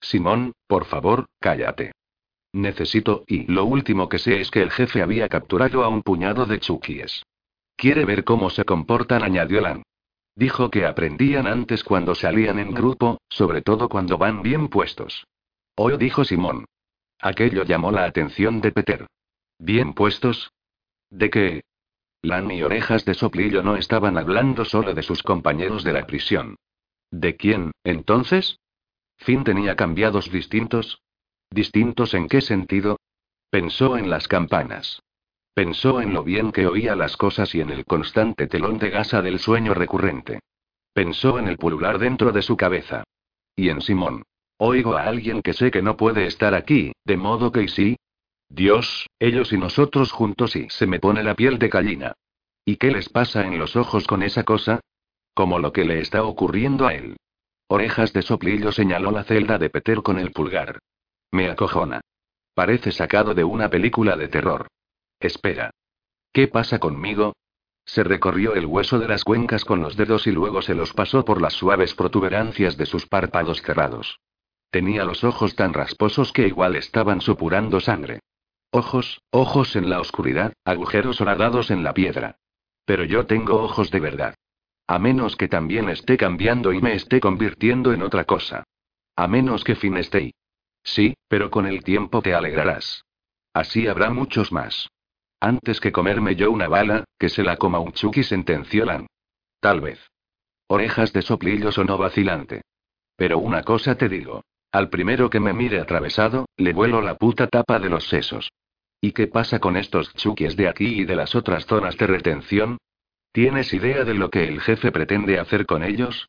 Simón, 0.00 0.52
por 0.66 0.84
favor, 0.84 1.26
cállate. 1.38 1.92
Necesito, 2.52 3.24
y 3.26 3.50
lo 3.50 3.64
último 3.64 4.08
que 4.08 4.18
sé 4.18 4.40
es 4.40 4.50
que 4.50 4.62
el 4.62 4.70
jefe 4.70 5.02
había 5.02 5.28
capturado 5.28 5.84
a 5.84 5.88
un 5.88 6.02
puñado 6.02 6.46
de 6.46 6.58
chukies. 6.58 7.22
Quiere 7.76 8.04
ver 8.04 8.24
cómo 8.24 8.50
se 8.50 8.64
comportan, 8.64 9.22
añadió 9.22 9.60
Lan. 9.60 9.82
Dijo 10.34 10.70
que 10.70 10.84
aprendían 10.84 11.46
antes 11.46 11.82
cuando 11.84 12.14
salían 12.14 12.58
en 12.58 12.72
grupo, 12.72 13.20
sobre 13.28 13.62
todo 13.62 13.88
cuando 13.88 14.18
van 14.18 14.42
bien 14.42 14.68
puestos. 14.68 15.26
Hoy 15.76 15.96
dijo 15.96 16.24
Simón. 16.24 16.66
Aquello 17.20 17.64
llamó 17.64 17.90
la 17.92 18.04
atención 18.04 18.60
de 18.60 18.72
Peter. 18.72 19.06
¿Bien 19.58 19.94
puestos? 19.94 20.50
¿De 21.10 21.30
qué? 21.30 21.62
Lan 22.22 22.50
y 22.50 22.62
orejas 22.62 23.04
de 23.04 23.14
soplillo 23.14 23.62
no 23.62 23.76
estaban 23.76 24.18
hablando 24.18 24.64
solo 24.64 24.92
de 24.92 25.02
sus 25.02 25.22
compañeros 25.22 25.84
de 25.84 25.92
la 25.92 26.06
prisión. 26.06 26.56
¿De 27.10 27.36
quién, 27.36 27.72
entonces? 27.84 28.58
¿Fin 29.16 29.44
tenía 29.44 29.76
cambiados 29.76 30.30
distintos? 30.30 31.02
¿Distintos 31.50 32.14
en 32.14 32.28
qué 32.28 32.40
sentido? 32.40 32.98
Pensó 33.50 33.96
en 33.98 34.08
las 34.08 34.28
campanas. 34.28 35.02
Pensó 35.52 36.00
en 36.00 36.14
lo 36.14 36.22
bien 36.22 36.52
que 36.52 36.66
oía 36.66 36.94
las 36.94 37.16
cosas 37.16 37.54
y 37.54 37.60
en 37.60 37.70
el 37.70 37.84
constante 37.84 38.46
telón 38.46 38.78
de 38.78 38.90
gasa 38.90 39.20
del 39.20 39.40
sueño 39.40 39.74
recurrente. 39.74 40.40
Pensó 40.92 41.38
en 41.38 41.48
el 41.48 41.58
pulular 41.58 41.98
dentro 41.98 42.32
de 42.32 42.42
su 42.42 42.56
cabeza. 42.56 43.04
Y 43.56 43.68
en 43.68 43.80
Simón. 43.80 44.22
Oigo 44.58 44.94
a 44.94 45.04
alguien 45.04 45.42
que 45.42 45.52
sé 45.52 45.70
que 45.70 45.82
no 45.82 45.96
puede 45.96 46.26
estar 46.26 46.54
aquí, 46.54 46.92
de 47.04 47.16
modo 47.16 47.50
que 47.50 47.64
y 47.64 47.68
sí. 47.68 47.96
Dios, 48.48 49.06
ellos 49.18 49.52
y 49.52 49.58
nosotros 49.58 50.12
juntos 50.12 50.54
y 50.54 50.68
se 50.70 50.86
me 50.86 51.00
pone 51.00 51.22
la 51.22 51.34
piel 51.34 51.58
de 51.58 51.68
gallina. 51.68 52.14
¿Y 52.64 52.76
qué 52.76 52.90
les 52.90 53.08
pasa 53.08 53.46
en 53.46 53.58
los 53.58 53.74
ojos 53.74 54.06
con 54.06 54.22
esa 54.22 54.44
cosa? 54.44 54.80
Como 55.34 55.58
lo 55.58 55.72
que 55.72 55.84
le 55.84 56.00
está 56.00 56.22
ocurriendo 56.22 56.86
a 56.86 56.94
él. 56.94 57.16
Orejas 57.68 58.12
de 58.12 58.22
soplillo 58.22 58.72
señaló 58.72 59.10
la 59.10 59.24
celda 59.24 59.58
de 59.58 59.70
Peter 59.70 60.02
con 60.02 60.18
el 60.18 60.32
pulgar. 60.32 60.80
Me 61.30 61.48
acojona. 61.48 62.00
Parece 62.54 62.90
sacado 62.92 63.34
de 63.34 63.44
una 63.44 63.70
película 63.70 64.16
de 64.16 64.28
terror. 64.28 64.66
Espera. 65.20 65.70
¿Qué 66.32 66.48
pasa 66.48 66.78
conmigo? 66.78 67.34
Se 67.84 68.04
recorrió 68.04 68.54
el 68.54 68.66
hueso 68.66 68.98
de 68.98 69.08
las 69.08 69.24
cuencas 69.24 69.64
con 69.64 69.82
los 69.82 69.96
dedos 69.96 70.26
y 70.26 70.32
luego 70.32 70.62
se 70.62 70.74
los 70.74 70.92
pasó 70.92 71.24
por 71.24 71.40
las 71.40 71.54
suaves 71.54 71.94
protuberancias 71.94 72.76
de 72.76 72.86
sus 72.86 73.06
párpados 73.06 73.62
cerrados. 73.62 74.20
Tenía 74.70 75.04
los 75.04 75.24
ojos 75.24 75.56
tan 75.56 75.72
rasposos 75.72 76.32
que 76.32 76.46
igual 76.46 76.76
estaban 76.76 77.20
supurando 77.20 77.80
sangre. 77.80 78.20
Ojos, 78.70 79.20
ojos 79.30 79.74
en 79.74 79.90
la 79.90 80.00
oscuridad, 80.00 80.52
agujeros 80.64 81.20
horadados 81.20 81.70
en 81.72 81.82
la 81.82 81.92
piedra. 81.92 82.36
Pero 82.84 83.04
yo 83.04 83.26
tengo 83.26 83.60
ojos 83.62 83.90
de 83.90 84.00
verdad. 84.00 84.34
A 84.90 84.98
menos 84.98 85.36
que 85.36 85.46
también 85.46 85.88
esté 85.88 86.16
cambiando 86.16 86.72
y 86.72 86.80
me 86.80 86.94
esté 86.94 87.20
convirtiendo 87.20 87.92
en 87.92 88.02
otra 88.02 88.24
cosa. 88.24 88.64
A 89.14 89.28
menos 89.28 89.62
que 89.62 89.76
Finn 89.76 89.96
esté. 89.96 90.34
Sí, 90.82 91.14
pero 91.28 91.48
con 91.48 91.64
el 91.64 91.84
tiempo 91.84 92.22
te 92.22 92.34
alegrarás. 92.34 93.04
Así 93.54 93.86
habrá 93.86 94.10
muchos 94.10 94.50
más. 94.50 94.88
Antes 95.38 95.78
que 95.78 95.92
comerme 95.92 96.34
yo 96.34 96.50
una 96.50 96.66
bala, 96.66 97.04
que 97.20 97.28
se 97.28 97.44
la 97.44 97.56
coma 97.56 97.78
un 97.78 97.92
Chucky, 97.92 98.24
sentenció 98.24 98.84
Lan. 98.84 99.06
Tal 99.60 99.80
vez. 99.80 100.00
Orejas 100.66 101.12
de 101.12 101.22
soplillo 101.22 101.70
sonó 101.70 101.96
vacilante. 101.96 102.62
Pero 103.14 103.38
una 103.38 103.62
cosa 103.62 103.94
te 103.94 104.08
digo. 104.08 104.42
Al 104.72 104.90
primero 104.90 105.30
que 105.30 105.38
me 105.38 105.52
mire 105.52 105.78
atravesado, 105.78 106.46
le 106.56 106.72
vuelo 106.72 107.00
la 107.00 107.14
puta 107.14 107.46
tapa 107.46 107.78
de 107.78 107.90
los 107.90 108.08
sesos. 108.08 108.50
¿Y 109.00 109.12
qué 109.12 109.28
pasa 109.28 109.60
con 109.60 109.76
estos 109.76 110.12
chukis 110.14 110.56
de 110.56 110.66
aquí 110.66 111.02
y 111.02 111.04
de 111.04 111.14
las 111.14 111.36
otras 111.36 111.64
zonas 111.66 111.96
de 111.96 112.08
retención? 112.08 112.78
¿Tienes 113.32 113.72
idea 113.72 114.04
de 114.04 114.14
lo 114.14 114.30
que 114.30 114.44
el 114.48 114.60
jefe 114.60 114.90
pretende 114.90 115.38
hacer 115.38 115.66
con 115.66 115.82
ellos? 115.82 116.28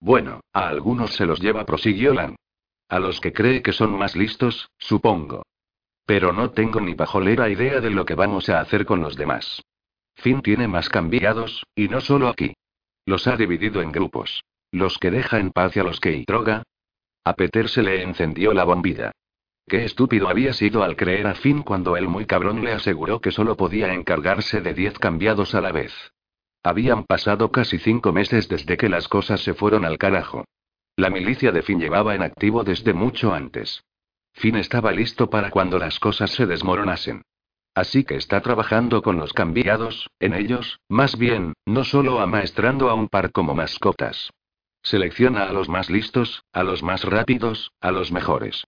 Bueno, 0.00 0.40
a 0.52 0.68
algunos 0.68 1.14
se 1.14 1.26
los 1.26 1.40
lleva, 1.40 1.64
prosiguió 1.64 2.12
Lan. 2.12 2.36
A 2.88 2.98
los 2.98 3.20
que 3.20 3.32
cree 3.32 3.62
que 3.62 3.72
son 3.72 3.96
más 3.96 4.16
listos, 4.16 4.68
supongo. 4.78 5.44
Pero 6.04 6.32
no 6.32 6.50
tengo 6.50 6.80
ni 6.80 6.94
pajolera 6.94 7.48
idea 7.48 7.80
de 7.80 7.90
lo 7.90 8.04
que 8.04 8.14
vamos 8.14 8.48
a 8.48 8.60
hacer 8.60 8.84
con 8.84 9.00
los 9.00 9.16
demás. 9.16 9.62
Finn 10.16 10.42
tiene 10.42 10.68
más 10.68 10.88
cambiados, 10.88 11.64
y 11.74 11.88
no 11.88 12.00
solo 12.00 12.28
aquí. 12.28 12.52
Los 13.06 13.26
ha 13.26 13.36
dividido 13.36 13.80
en 13.80 13.92
grupos. 13.92 14.44
Los 14.70 14.98
que 14.98 15.10
deja 15.10 15.38
en 15.38 15.52
paz 15.52 15.76
y 15.76 15.80
a 15.80 15.84
los 15.84 16.00
que 16.00 16.24
droga, 16.26 16.64
a 17.24 17.34
Peter 17.34 17.68
se 17.68 17.82
le 17.82 18.02
encendió 18.02 18.52
la 18.52 18.64
bombilla. 18.64 19.12
Qué 19.68 19.84
estúpido 19.84 20.28
había 20.28 20.52
sido 20.52 20.82
al 20.82 20.96
creer 20.96 21.28
a 21.28 21.34
Finn 21.34 21.62
cuando 21.62 21.96
el 21.96 22.08
muy 22.08 22.26
cabrón 22.26 22.64
le 22.64 22.72
aseguró 22.72 23.20
que 23.20 23.30
solo 23.30 23.56
podía 23.56 23.94
encargarse 23.94 24.60
de 24.60 24.74
diez 24.74 24.98
cambiados 24.98 25.54
a 25.54 25.60
la 25.60 25.70
vez. 25.70 25.92
Habían 26.62 27.04
pasado 27.04 27.50
casi 27.50 27.78
cinco 27.78 28.12
meses 28.12 28.48
desde 28.48 28.76
que 28.76 28.88
las 28.88 29.08
cosas 29.08 29.40
se 29.40 29.54
fueron 29.54 29.84
al 29.84 29.98
carajo. 29.98 30.44
La 30.96 31.10
milicia 31.10 31.50
de 31.50 31.62
Finn 31.62 31.80
llevaba 31.80 32.14
en 32.14 32.22
activo 32.22 32.62
desde 32.62 32.92
mucho 32.92 33.32
antes. 33.32 33.82
Finn 34.34 34.56
estaba 34.56 34.92
listo 34.92 35.28
para 35.28 35.50
cuando 35.50 35.78
las 35.78 35.98
cosas 35.98 36.30
se 36.30 36.46
desmoronasen. 36.46 37.22
Así 37.74 38.04
que 38.04 38.16
está 38.16 38.40
trabajando 38.42 39.02
con 39.02 39.16
los 39.16 39.32
cambiados, 39.32 40.10
en 40.20 40.34
ellos, 40.34 40.78
más 40.88 41.16
bien, 41.16 41.54
no 41.66 41.84
solo 41.84 42.20
amaestrando 42.20 42.90
a 42.90 42.94
un 42.94 43.08
par 43.08 43.32
como 43.32 43.54
mascotas. 43.54 44.30
Selecciona 44.82 45.44
a 45.44 45.52
los 45.52 45.68
más 45.68 45.88
listos, 45.88 46.44
a 46.52 46.62
los 46.64 46.82
más 46.82 47.04
rápidos, 47.04 47.72
a 47.80 47.90
los 47.90 48.12
mejores. 48.12 48.64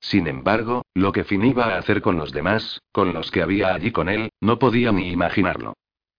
Sin 0.00 0.26
embargo, 0.26 0.82
lo 0.94 1.12
que 1.12 1.24
Finn 1.24 1.44
iba 1.44 1.66
a 1.66 1.78
hacer 1.78 2.00
con 2.00 2.16
los 2.16 2.32
demás, 2.32 2.80
con 2.92 3.12
los 3.12 3.30
que 3.30 3.42
había 3.42 3.74
allí 3.74 3.92
con 3.92 4.08
él, 4.08 4.30
no 4.40 4.58
podía 4.58 4.92
ni 4.92 5.10
imaginarlo. 5.10 5.74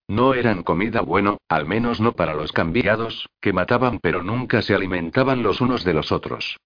No 0.08 0.32
eran 0.32 0.62
comida 0.62 1.02
bueno, 1.02 1.36
al 1.48 1.66
menos 1.66 2.00
no 2.00 2.12
para 2.12 2.34
los 2.34 2.52
cambiados, 2.52 3.28
que 3.42 3.52
mataban 3.52 3.98
pero 4.00 4.22
nunca 4.22 4.62
se 4.62 4.74
alimentaban 4.74 5.42
los 5.42 5.60
unos 5.60 5.84
de 5.84 5.92
los 5.92 6.12
otros. 6.12 6.56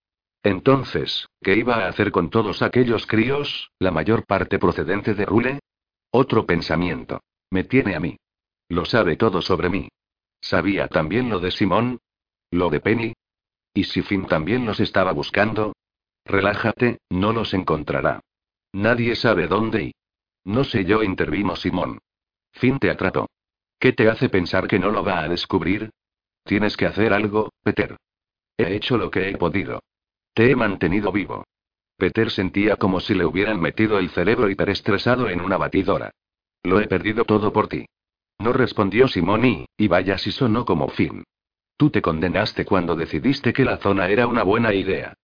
Entonces, 0.45 1.29
¿qué 1.41 1.57
iba 1.57 1.77
a 1.77 1.89
hacer 1.89 2.13
con 2.13 2.31
todos 2.31 2.63
aquellos 2.63 3.07
críos, 3.07 3.71
la 3.81 3.91
mayor 3.91 4.27
parte 4.27 4.59
procedente 4.59 5.15
de 5.15 5.27
Rule? 5.27 5.59
Otro 6.13 6.47
pensamiento. 6.47 7.21
Me 7.51 7.65
tiene 7.65 7.97
a 7.97 8.01
mí. 8.01 8.17
Lo 8.69 8.85
sabe 8.85 9.17
todo 9.17 9.43
sobre 9.43 9.69
mí. 9.69 9.89
¿Sabía 10.41 10.89
también 10.89 11.29
lo 11.29 11.41
de 11.41 11.51
Simón? 11.51 11.99
¿Lo 12.51 12.71
de 12.71 12.81
Penny? 12.81 13.13
¿Y 13.75 13.85
si 13.85 14.03
Finn 14.03 14.27
también 14.27 14.67
los 14.67 14.81
estaba 14.81 15.13
buscando? 15.13 15.75
Relájate, 16.25 16.99
no 17.11 17.33
los 17.33 17.55
encontrará. 17.55 18.21
Nadie 18.73 19.17
sabe 19.17 19.49
dónde 19.49 19.85
y. 19.85 19.95
No 20.45 20.65
sé 20.65 20.85
yo, 20.85 21.03
intervino 21.03 21.57
Simón. 21.57 21.99
Finn 22.53 22.79
te 22.79 22.91
atrapó. 22.91 23.27
¿Qué 23.83 23.93
te 23.93 24.09
hace 24.09 24.29
pensar 24.29 24.69
que 24.69 24.79
no 24.79 24.93
lo 24.93 25.03
va 25.03 25.25
a 25.25 25.29
descubrir? 25.29 25.91
Tienes 26.45 26.77
que 26.77 26.87
hacer 26.87 27.13
algo, 27.13 27.51
Peter. 27.65 27.97
He 28.57 28.77
hecho 28.77 28.97
lo 28.97 29.11
que 29.11 29.29
he 29.29 29.37
podido. 29.37 29.83
Te 30.35 30.53
he 30.53 30.55
mantenido 30.55 31.11
vivo. 31.11 31.43
Peter 31.97 32.31
sentía 32.31 32.77
como 32.77 33.01
si 33.01 33.13
le 33.13 33.25
hubieran 33.25 33.61
metido 33.61 33.99
el 33.99 34.11
cerebro 34.11 34.49
hiperestresado 34.49 35.29
en 35.29 35.41
una 35.41 35.57
batidora. 35.57 36.13
Lo 36.63 36.79
he 36.79 36.87
perdido 36.87 37.25
todo 37.25 37.53
por 37.53 37.67
ti. 37.67 37.87
No 38.39 38.53
respondió 38.53 39.09
Simón 39.09 39.45
y, 39.45 39.67
y 39.77 39.89
vaya 39.89 40.17
si 40.17 40.31
sonó 40.31 40.65
como 40.65 40.87
Finn. 40.87 41.25
Tú 41.77 41.91
te 41.91 42.01
condenaste 42.03 42.65
cuando 42.65 42.95
decidiste 42.95 43.53
que 43.53 43.65
la 43.65 43.79
zona 43.79 44.07
era 44.07 44.29
una 44.29 44.45
buena 44.45 44.73
idea. 44.73 45.15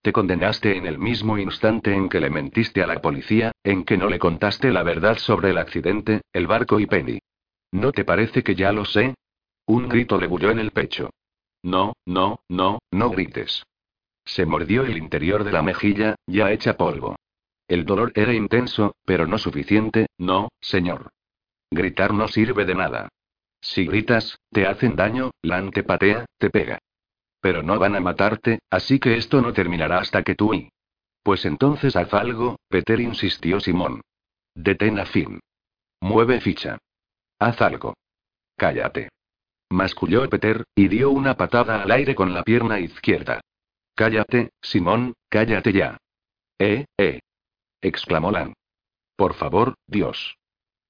Te 0.00 0.14
condenaste 0.14 0.74
en 0.78 0.86
el 0.86 0.98
mismo 0.98 1.36
instante 1.36 1.92
en 1.92 2.08
que 2.08 2.20
le 2.20 2.30
mentiste 2.30 2.82
a 2.82 2.86
la 2.86 3.02
policía, 3.02 3.52
en 3.62 3.84
que 3.84 3.98
no 3.98 4.08
le 4.08 4.18
contaste 4.18 4.70
la 4.70 4.82
verdad 4.82 5.18
sobre 5.18 5.50
el 5.50 5.58
accidente, 5.58 6.22
el 6.32 6.46
barco 6.46 6.80
y 6.80 6.86
Penny. 6.86 7.18
¿No 7.76 7.92
te 7.92 8.06
parece 8.06 8.42
que 8.42 8.54
ya 8.54 8.72
lo 8.72 8.86
sé? 8.86 9.14
Un 9.66 9.86
grito 9.90 10.18
le 10.18 10.26
bulló 10.26 10.50
en 10.50 10.58
el 10.58 10.70
pecho. 10.70 11.10
No, 11.62 11.92
no, 12.06 12.40
no, 12.48 12.78
no 12.90 13.10
grites. 13.10 13.66
Se 14.24 14.46
mordió 14.46 14.84
el 14.84 14.96
interior 14.96 15.44
de 15.44 15.52
la 15.52 15.60
mejilla, 15.60 16.14
ya 16.26 16.52
hecha 16.52 16.78
polvo. 16.78 17.16
El 17.68 17.84
dolor 17.84 18.12
era 18.14 18.32
intenso, 18.32 18.96
pero 19.04 19.26
no 19.26 19.36
suficiente, 19.36 20.06
no, 20.16 20.48
señor. 20.58 21.10
Gritar 21.70 22.14
no 22.14 22.28
sirve 22.28 22.64
de 22.64 22.74
nada. 22.74 23.10
Si 23.60 23.84
gritas, 23.84 24.38
te 24.50 24.66
hacen 24.66 24.96
daño, 24.96 25.32
Lan 25.42 25.70
te 25.70 25.82
patea, 25.82 26.24
te 26.38 26.48
pega. 26.48 26.78
Pero 27.42 27.62
no 27.62 27.78
van 27.78 27.94
a 27.94 28.00
matarte, 28.00 28.60
así 28.70 28.98
que 28.98 29.18
esto 29.18 29.42
no 29.42 29.52
terminará 29.52 29.98
hasta 29.98 30.22
que 30.22 30.34
tú 30.34 30.54
y. 30.54 30.70
Pues 31.22 31.44
entonces 31.44 31.94
haz 31.94 32.14
algo, 32.14 32.56
Peter 32.68 33.00
insistió 33.00 33.60
Simón. 33.60 34.00
Detén 34.54 34.98
a 34.98 35.04
Finn. 35.04 35.40
Mueve 36.00 36.40
ficha. 36.40 36.78
Haz 37.38 37.60
algo. 37.60 37.94
Cállate. 38.56 39.10
Masculló 39.70 40.28
Peter, 40.28 40.64
y 40.74 40.88
dio 40.88 41.10
una 41.10 41.36
patada 41.36 41.82
al 41.82 41.90
aire 41.90 42.14
con 42.14 42.32
la 42.32 42.42
pierna 42.42 42.78
izquierda. 42.80 43.40
Cállate, 43.94 44.50
Simón, 44.60 45.14
cállate 45.28 45.72
ya. 45.72 45.98
Eh, 46.58 46.86
eh. 46.98 47.20
exclamó 47.80 48.30
Lan. 48.30 48.54
Por 49.16 49.34
favor, 49.34 49.74
Dios. 49.86 50.36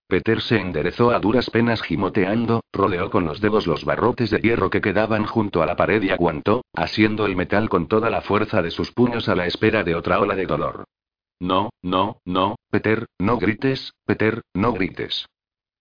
Peter 0.08 0.40
se 0.40 0.60
enderezó 0.60 1.10
a 1.10 1.18
duras 1.18 1.50
penas 1.50 1.82
gimoteando, 1.82 2.62
rodeó 2.72 3.10
con 3.10 3.24
los 3.24 3.40
dedos 3.40 3.66
los 3.66 3.84
barrotes 3.84 4.30
de 4.30 4.38
hierro 4.38 4.70
que 4.70 4.80
quedaban 4.80 5.24
junto 5.24 5.62
a 5.62 5.66
la 5.66 5.74
pared 5.74 6.00
y 6.02 6.10
aguantó, 6.10 6.64
asiendo 6.72 7.26
el 7.26 7.34
metal 7.34 7.68
con 7.68 7.88
toda 7.88 8.08
la 8.08 8.20
fuerza 8.20 8.62
de 8.62 8.70
sus 8.70 8.92
puños 8.92 9.28
a 9.28 9.34
la 9.34 9.46
espera 9.46 9.82
de 9.82 9.96
otra 9.96 10.20
ola 10.20 10.36
de 10.36 10.46
dolor. 10.46 10.84
No, 11.40 11.70
no, 11.82 12.20
no, 12.24 12.56
Peter, 12.70 13.06
no 13.18 13.38
grites, 13.38 13.92
Peter, 14.04 14.42
no 14.54 14.72
grites. 14.72 15.26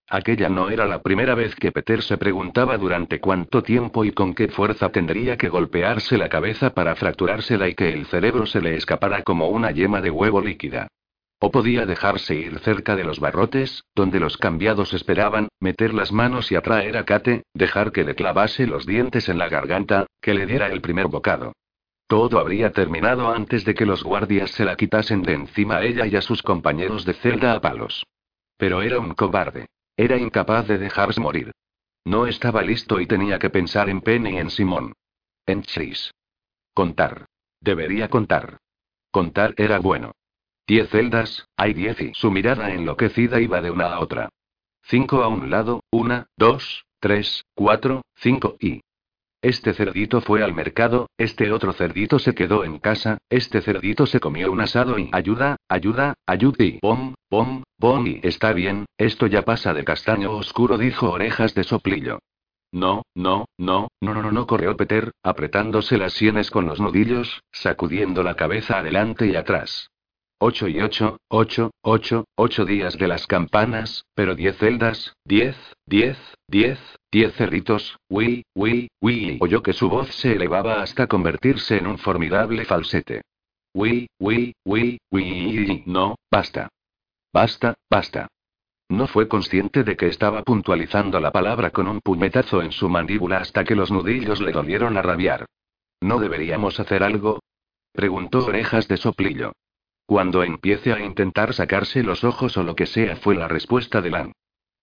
Aquella 0.07 0.49
no 0.49 0.69
era 0.69 0.85
la 0.85 1.01
primera 1.01 1.33
vez 1.33 1.55
que 1.55 1.71
Peter 1.71 2.03
se 2.03 2.17
preguntaba 2.17 2.77
durante 2.77 3.19
cuánto 3.19 3.63
tiempo 3.63 4.05
y 4.05 4.11
con 4.11 4.35
qué 4.35 4.49
fuerza 4.49 4.89
tendría 4.89 5.35
que 5.35 5.49
golpearse 5.49 6.17
la 6.17 6.29
cabeza 6.29 6.75
para 6.75 6.95
fracturársela 6.95 7.67
y 7.67 7.73
que 7.73 7.89
el 7.89 8.05
cerebro 8.05 8.45
se 8.45 8.61
le 8.61 8.75
escapara 8.75 9.23
como 9.23 9.49
una 9.49 9.71
yema 9.71 10.01
de 10.01 10.11
huevo 10.11 10.41
líquida. 10.41 10.87
O 11.39 11.51
podía 11.51 11.85
dejarse 11.87 12.35
ir 12.35 12.59
cerca 12.59 12.95
de 12.95 13.03
los 13.03 13.19
barrotes, 13.19 13.83
donde 13.95 14.19
los 14.19 14.37
cambiados 14.37 14.93
esperaban, 14.93 15.47
meter 15.59 15.93
las 15.93 16.11
manos 16.11 16.51
y 16.51 16.55
atraer 16.55 16.97
a 16.97 17.03
Kate, 17.03 17.43
dejar 17.53 17.91
que 17.91 18.03
le 18.03 18.15
clavase 18.15 18.67
los 18.67 18.85
dientes 18.85 19.27
en 19.27 19.39
la 19.39 19.49
garganta, 19.49 20.05
que 20.21 20.35
le 20.35 20.45
diera 20.45 20.67
el 20.67 20.81
primer 20.81 21.07
bocado. 21.07 21.53
Todo 22.07 22.39
habría 22.39 22.71
terminado 22.71 23.33
antes 23.33 23.65
de 23.65 23.73
que 23.73 23.87
los 23.87 24.03
guardias 24.03 24.51
se 24.51 24.65
la 24.65 24.75
quitasen 24.75 25.23
de 25.23 25.33
encima 25.33 25.77
a 25.77 25.83
ella 25.83 26.05
y 26.05 26.15
a 26.15 26.21
sus 26.21 26.43
compañeros 26.43 27.05
de 27.05 27.13
celda 27.13 27.53
a 27.53 27.61
palos. 27.61 28.05
Pero 28.57 28.83
era 28.83 28.99
un 28.99 29.15
cobarde. 29.15 29.65
Era 29.97 30.17
incapaz 30.17 30.67
de 30.67 30.77
dejarse 30.77 31.21
morir. 31.21 31.51
No 32.03 32.27
estaba 32.27 32.61
listo 32.61 32.99
y 32.99 33.07
tenía 33.07 33.39
que 33.39 33.49
pensar 33.49 33.89
en 33.89 34.01
Penny 34.01 34.31
y 34.31 34.37
en 34.37 34.49
Simón. 34.49 34.93
En 35.45 35.61
Chris. 35.61 36.11
Contar. 36.73 37.25
Debería 37.61 38.09
contar. 38.09 38.57
Contar 39.11 39.53
era 39.57 39.79
bueno. 39.79 40.11
Diez 40.67 40.89
celdas, 40.89 41.47
hay 41.55 41.73
diez 41.73 42.01
y 42.01 42.13
su 42.13 42.31
mirada 42.31 42.71
enloquecida 42.71 43.39
iba 43.39 43.61
de 43.61 43.71
una 43.71 43.93
a 43.93 43.99
otra. 43.99 44.29
Cinco 44.83 45.23
a 45.23 45.27
un 45.27 45.49
lado, 45.49 45.83
una, 45.91 46.27
dos, 46.37 46.85
tres, 46.99 47.45
cuatro, 47.53 48.03
cinco 48.15 48.55
y... 48.59 48.81
Este 49.45 49.75
cerdito 49.75 50.21
fue 50.21 50.43
al 50.43 50.55
mercado, 50.55 51.07
este 51.19 51.51
otro 51.51 51.71
cerdito 51.71 52.17
se 52.17 52.33
quedó 52.33 52.63
en 52.63 52.79
casa, 52.79 53.19
este 53.29 53.61
cerdito 53.61 54.07
se 54.07 54.19
comió 54.19 54.51
un 54.51 54.59
asado 54.59 54.97
y 54.97 55.11
ayuda, 55.11 55.57
ayuda, 55.69 56.15
ayuda 56.25 56.65
y 56.65 56.79
pom, 56.79 57.13
pom, 57.29 57.61
pom 57.77 58.07
y 58.07 58.19
está 58.23 58.53
bien, 58.53 58.85
esto 58.97 59.27
ya 59.27 59.43
pasa 59.43 59.75
de 59.75 59.83
castaño 59.83 60.31
oscuro 60.31 60.79
dijo 60.79 61.11
orejas 61.11 61.53
de 61.53 61.63
soplillo. 61.63 62.17
No, 62.71 63.03
no, 63.13 63.45
no, 63.59 63.89
no, 64.01 64.13
no, 64.15 64.23
no, 64.23 64.31
no, 64.31 64.47
corrió 64.47 64.75
Peter, 64.75 65.11
apretándose 65.21 65.99
las 65.99 66.13
sienes 66.13 66.49
con 66.49 66.65
los 66.65 66.79
nudillos, 66.79 67.43
sacudiendo 67.51 68.23
la 68.23 68.35
cabeza 68.35 68.79
adelante 68.79 69.27
y 69.27 69.35
atrás. 69.35 69.91
Ocho 70.37 70.67
y 70.67 70.81
ocho, 70.81 71.17
ocho, 71.29 71.71
ocho, 71.81 72.25
ocho 72.35 72.65
días 72.65 72.97
de 72.97 73.07
las 73.07 73.25
campanas, 73.25 74.05
pero 74.15 74.35
diez 74.35 74.57
celdas, 74.57 75.15
diez, 75.23 75.55
diez, 75.85 76.17
diez, 76.49 76.77
diez 77.09 77.33
cerritos, 77.35 77.97
wi, 78.09 78.43
wi, 78.53 78.89
wi. 79.01 79.37
Oyó 79.39 79.63
que 79.63 79.71
su 79.71 79.87
voz 79.87 80.09
se 80.13 80.33
elevaba 80.33 80.81
hasta 80.81 81.07
convertirse 81.07 81.77
en 81.77 81.87
un 81.87 81.97
formidable 81.97 82.65
falsete. 82.65 83.21
Wi, 83.73 84.07
wi, 84.19 84.53
wi, 84.65 84.97
wi. 85.09 85.83
No, 85.85 86.15
basta. 86.29 86.67
Basta, 87.31 87.75
basta. 87.89 88.27
No 88.89 89.07
fue 89.07 89.29
consciente 89.29 89.85
de 89.85 89.95
que 89.95 90.07
estaba 90.07 90.43
puntualizando 90.43 91.21
la 91.21 91.31
palabra 91.31 91.71
con 91.71 91.87
un 91.87 92.01
puñetazo 92.01 92.61
en 92.61 92.73
su 92.73 92.89
mandíbula 92.89 93.37
hasta 93.37 93.63
que 93.63 93.75
los 93.75 93.89
nudillos 93.89 94.41
le 94.41 94.51
dolieron 94.51 94.97
a 94.97 95.01
rabiar. 95.01 95.45
¿No 96.01 96.19
deberíamos 96.19 96.77
hacer 96.79 97.03
algo? 97.03 97.39
preguntó 97.93 98.45
Orejas 98.45 98.89
de 98.89 98.97
Soplillo. 98.97 99.53
Cuando 100.05 100.43
empiece 100.43 100.93
a 100.93 100.99
intentar 100.99 101.53
sacarse 101.53 102.03
los 102.03 102.23
ojos 102.23 102.57
o 102.57 102.63
lo 102.63 102.75
que 102.75 102.85
sea 102.85 103.15
fue 103.15 103.35
la 103.35 103.47
respuesta 103.47 104.01
de 104.01 104.11
Lan. 104.11 104.31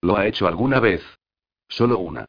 ¿Lo 0.00 0.16
ha 0.16 0.26
hecho 0.26 0.48
alguna 0.48 0.80
vez? 0.80 1.02
Solo 1.68 1.98
una. 1.98 2.26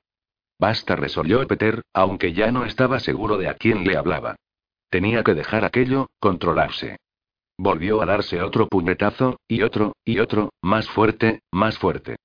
Basta, 0.60 0.96
resolvió 0.96 1.46
Peter, 1.48 1.82
aunque 1.94 2.34
ya 2.34 2.52
no 2.52 2.66
estaba 2.66 3.00
seguro 3.00 3.38
de 3.38 3.50
a 3.50 3.56
quién 3.56 3.84
le 3.84 3.98
hablaba. 3.98 4.36
Tenía 4.90 5.24
que 5.24 5.34
dejar 5.34 5.66
aquello, 5.66 6.08
controlarse. 6.20 6.98
Volvió 7.58 8.02
a 8.02 8.06
darse 8.06 8.42
otro 8.42 8.68
puñetazo, 8.68 9.38
y 9.48 9.64
otro, 9.64 9.94
y 10.06 10.20
otro, 10.20 10.52
más 10.62 10.88
fuerte, 10.88 11.42
más 11.52 11.78
fuerte. 11.78 12.18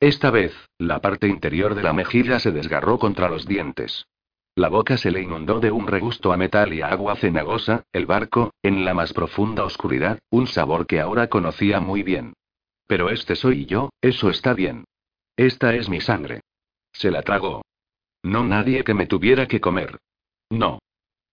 Esta 0.00 0.30
vez, 0.30 0.54
la 0.78 1.00
parte 1.00 1.28
interior 1.28 1.74
de 1.74 1.82
la 1.82 1.92
mejilla 1.92 2.38
se 2.38 2.52
desgarró 2.52 2.98
contra 2.98 3.28
los 3.28 3.46
dientes. 3.46 4.06
La 4.56 4.70
boca 4.70 4.96
se 4.96 5.10
le 5.10 5.20
inundó 5.20 5.60
de 5.60 5.70
un 5.70 5.86
regusto 5.86 6.32
a 6.32 6.38
metal 6.38 6.72
y 6.72 6.80
a 6.80 6.88
agua 6.88 7.14
cenagosa, 7.16 7.84
el 7.92 8.06
barco, 8.06 8.54
en 8.62 8.86
la 8.86 8.94
más 8.94 9.12
profunda 9.12 9.64
oscuridad, 9.64 10.18
un 10.30 10.46
sabor 10.46 10.86
que 10.86 10.98
ahora 10.98 11.28
conocía 11.28 11.78
muy 11.78 12.02
bien. 12.02 12.32
Pero 12.86 13.10
este 13.10 13.36
soy 13.36 13.66
yo, 13.66 13.90
eso 14.00 14.30
está 14.30 14.54
bien. 14.54 14.86
Esta 15.36 15.74
es 15.74 15.90
mi 15.90 16.00
sangre. 16.00 16.40
Se 16.90 17.10
la 17.10 17.20
tragó. 17.20 17.66
No 18.22 18.44
nadie 18.44 18.82
que 18.82 18.94
me 18.94 19.04
tuviera 19.04 19.46
que 19.46 19.60
comer. 19.60 19.98
No. 20.48 20.78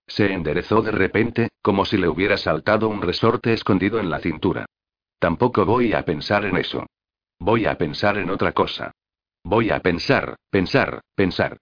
Se 0.05 0.33
enderezó 0.33 0.81
de 0.81 0.91
repente, 0.91 1.47
como 1.61 1.85
si 1.85 1.97
le 1.97 2.09
hubiera 2.09 2.35
saltado 2.35 2.89
un 2.89 3.01
resorte 3.01 3.53
escondido 3.53 4.01
en 4.01 4.09
la 4.09 4.19
cintura. 4.19 4.65
Tampoco 5.17 5.65
voy 5.65 5.93
a 5.93 6.03
pensar 6.03 6.43
en 6.43 6.57
eso. 6.57 6.87
Voy 7.39 7.67
a 7.67 7.77
pensar 7.77 8.17
en 8.17 8.29
otra 8.29 8.51
cosa. 8.51 8.91
Voy 9.45 9.69
a 9.69 9.79
pensar, 9.79 10.35
pensar, 10.49 10.99
pensar. 11.15 11.57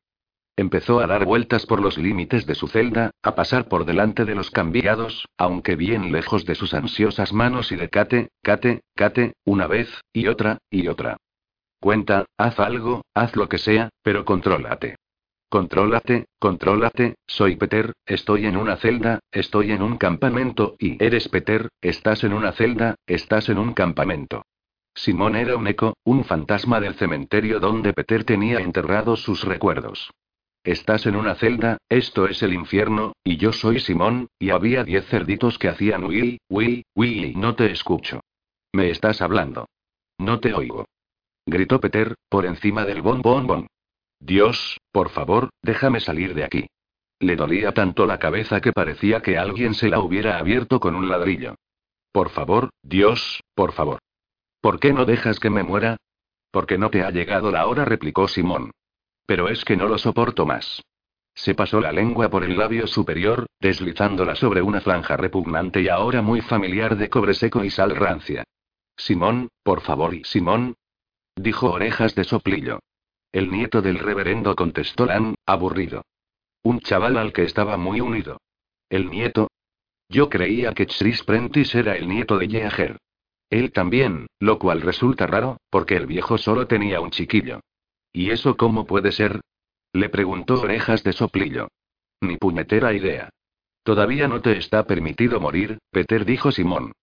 Empezó 0.57 0.99
a 0.99 1.07
dar 1.07 1.25
vueltas 1.25 1.65
por 1.65 1.81
los 1.81 1.97
límites 1.97 2.45
de 2.45 2.55
su 2.55 2.67
celda, 2.67 3.11
a 3.23 3.35
pasar 3.35 3.67
por 3.67 3.85
delante 3.85 4.25
de 4.25 4.35
los 4.35 4.51
cambiados, 4.51 5.27
aunque 5.37 5.75
bien 5.75 6.11
lejos 6.11 6.45
de 6.45 6.55
sus 6.55 6.73
ansiosas 6.73 7.33
manos 7.33 7.71
y 7.71 7.77
de 7.77 7.89
Kate, 7.89 8.29
Kate, 8.43 8.81
Kate, 8.95 9.33
una 9.45 9.67
vez, 9.67 9.89
y 10.13 10.27
otra, 10.27 10.57
y 10.69 10.87
otra. 10.87 11.17
Cuenta, 11.79 12.25
haz 12.37 12.59
algo, 12.59 13.03
haz 13.13 13.35
lo 13.35 13.49
que 13.49 13.57
sea, 13.57 13.89
pero 14.03 14.25
contrólate. 14.25 14.97
Contrólate, 15.49 16.27
contrólate, 16.39 17.15
soy 17.27 17.55
Peter, 17.55 17.93
estoy 18.05 18.45
en 18.45 18.55
una 18.55 18.77
celda, 18.77 19.19
estoy 19.31 19.71
en 19.71 19.81
un 19.81 19.97
campamento 19.97 20.75
y 20.79 21.03
eres 21.03 21.27
Peter, 21.27 21.69
estás 21.81 22.23
en 22.23 22.33
una 22.33 22.51
celda, 22.51 22.95
estás 23.05 23.49
en 23.49 23.57
un 23.57 23.73
campamento. 23.73 24.43
Simón 24.93 25.35
era 25.35 25.57
un 25.57 25.67
eco, 25.67 25.95
un 26.03 26.23
fantasma 26.23 26.79
del 26.79 26.95
cementerio 26.95 27.59
donde 27.59 27.93
Peter 27.93 28.23
tenía 28.23 28.59
enterrados 28.59 29.23
sus 29.23 29.43
recuerdos. 29.43 30.11
Estás 30.63 31.07
en 31.07 31.15
una 31.15 31.33
celda, 31.35 31.77
esto 31.89 32.27
es 32.27 32.43
el 32.43 32.53
infierno, 32.53 33.13
y 33.23 33.37
yo 33.37 33.51
soy 33.51 33.79
Simón, 33.79 34.27
y 34.37 34.51
había 34.51 34.83
diez 34.83 35.07
cerditos 35.07 35.57
que 35.57 35.69
hacían 35.69 36.03
Will, 36.03 36.37
Will, 36.49 36.83
Will 36.95 37.25
y 37.25 37.35
no 37.35 37.55
te 37.55 37.71
escucho. 37.71 38.19
Me 38.71 38.91
estás 38.91 39.23
hablando. 39.23 39.67
No 40.19 40.39
te 40.39 40.53
oigo. 40.53 40.85
Gritó 41.47 41.79
Peter, 41.79 42.13
por 42.29 42.45
encima 42.45 42.85
del 42.85 43.01
bon 43.01 43.23
bon 43.23 43.47
bon. 43.47 43.67
Dios, 44.19 44.77
por 44.91 45.09
favor, 45.09 45.49
déjame 45.63 45.99
salir 45.99 46.35
de 46.35 46.43
aquí. 46.43 46.67
Le 47.19 47.35
dolía 47.35 47.71
tanto 47.71 48.05
la 48.05 48.19
cabeza 48.19 48.61
que 48.61 48.71
parecía 48.71 49.21
que 49.21 49.39
alguien 49.39 49.73
se 49.73 49.89
la 49.89 49.99
hubiera 49.99 50.37
abierto 50.37 50.79
con 50.79 50.95
un 50.95 51.09
ladrillo. 51.09 51.55
Por 52.11 52.29
favor, 52.29 52.69
Dios, 52.83 53.41
por 53.55 53.71
favor. 53.71 53.99
¿Por 54.61 54.79
qué 54.79 54.93
no 54.93 55.05
dejas 55.05 55.39
que 55.39 55.49
me 55.49 55.63
muera? 55.63 55.97
Porque 56.51 56.77
no 56.77 56.91
te 56.91 57.01
ha 57.03 57.09
llegado 57.09 57.49
la 57.51 57.65
hora, 57.65 57.83
replicó 57.83 58.27
Simón. 58.27 58.71
Pero 59.31 59.47
es 59.47 59.63
que 59.63 59.77
no 59.77 59.87
lo 59.87 59.97
soporto 59.97 60.45
más. 60.45 60.83
Se 61.33 61.55
pasó 61.55 61.79
la 61.79 61.93
lengua 61.93 62.27
por 62.27 62.43
el 62.43 62.57
labio 62.57 62.85
superior, 62.85 63.45
deslizándola 63.61 64.35
sobre 64.35 64.61
una 64.61 64.81
franja 64.81 65.15
repugnante 65.15 65.81
y 65.81 65.87
ahora 65.87 66.21
muy 66.21 66.41
familiar 66.41 66.97
de 66.97 67.09
cobre 67.09 67.33
seco 67.33 67.63
y 67.63 67.69
sal 67.69 67.95
rancia. 67.95 68.43
Simón, 68.97 69.47
por 69.63 69.79
favor, 69.79 70.13
y 70.13 70.25
Simón. 70.25 70.75
Dijo 71.33 71.71
orejas 71.71 72.13
de 72.13 72.25
soplillo. 72.25 72.79
El 73.31 73.49
nieto 73.49 73.81
del 73.81 73.99
reverendo 73.99 74.53
contestó 74.53 75.05
Lan, 75.05 75.35
aburrido. 75.45 76.03
Un 76.61 76.81
chaval 76.81 77.15
al 77.15 77.31
que 77.31 77.43
estaba 77.43 77.77
muy 77.77 78.01
unido. 78.01 78.41
¿El 78.89 79.09
nieto? 79.09 79.47
Yo 80.09 80.29
creía 80.29 80.73
que 80.73 80.87
Chris 80.87 81.23
Prentice 81.23 81.79
era 81.79 81.95
el 81.95 82.09
nieto 82.09 82.37
de 82.37 82.49
Yeager. 82.49 82.97
Él 83.49 83.71
también, 83.71 84.27
lo 84.39 84.59
cual 84.59 84.81
resulta 84.81 85.25
raro, 85.25 85.55
porque 85.69 85.95
el 85.95 86.05
viejo 86.05 86.37
solo 86.37 86.67
tenía 86.67 86.99
un 86.99 87.11
chiquillo. 87.11 87.61
¿Y 88.13 88.31
eso 88.31 88.57
cómo 88.57 88.85
puede 88.85 89.11
ser? 89.11 89.41
Le 89.93 90.09
preguntó 90.09 90.61
Orejas 90.61 91.03
de 91.03 91.13
Soplillo. 91.13 91.69
Ni 92.21 92.37
puñetera 92.37 92.93
idea. 92.93 93.29
Todavía 93.83 94.27
no 94.27 94.41
te 94.41 94.57
está 94.57 94.85
permitido 94.85 95.39
morir, 95.39 95.79
Peter 95.91 96.25
dijo 96.25 96.51
Simón. 96.51 96.93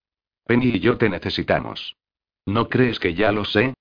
Penny 0.45 0.69
y 0.69 0.81
yo 0.81 0.97
te 0.97 1.09
necesitamos. 1.09 1.97
¿No 2.47 2.69
crees 2.69 2.99
que 3.01 3.15
ya 3.15 3.33
lo 3.33 3.45
sé? 3.45 3.75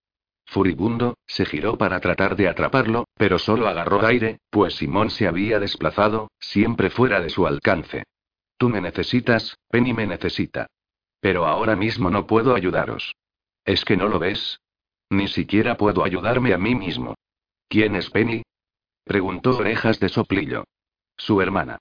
Furibundo, 0.45 1.17
se 1.25 1.45
giró 1.45 1.77
para 1.77 1.99
tratar 1.99 2.35
de 2.35 2.47
atraparlo, 2.47 3.05
pero 3.15 3.37
solo 3.37 3.67
agarró 3.67 4.05
aire, 4.05 4.39
pues 4.49 4.75
Simón 4.75 5.09
se 5.09 5.27
había 5.27 5.59
desplazado, 5.59 6.31
siempre 6.39 6.89
fuera 6.89 7.21
de 7.21 7.29
su 7.29 7.45
alcance. 7.45 8.03
Tú 8.57 8.69
me 8.69 8.81
necesitas, 8.81 9.57
Penny 9.69 9.93
me 9.93 10.07
necesita. 10.07 10.67
Pero 11.19 11.45
ahora 11.45 11.75
mismo 11.75 12.09
no 12.09 12.25
puedo 12.25 12.55
ayudaros. 12.55 13.15
¿Es 13.65 13.83
que 13.85 13.97
no 13.97 14.07
lo 14.07 14.19
ves? 14.19 14.59
Ni 15.09 15.27
siquiera 15.27 15.77
puedo 15.77 16.03
ayudarme 16.03 16.53
a 16.53 16.57
mí 16.57 16.75
mismo. 16.75 17.15
¿Quién 17.67 17.95
es 17.95 18.09
Penny? 18.09 18.43
preguntó 19.03 19.57
Orejas 19.57 19.99
de 19.99 20.09
Soplillo. 20.09 20.65
Su 21.15 21.41
hermana. 21.41 21.77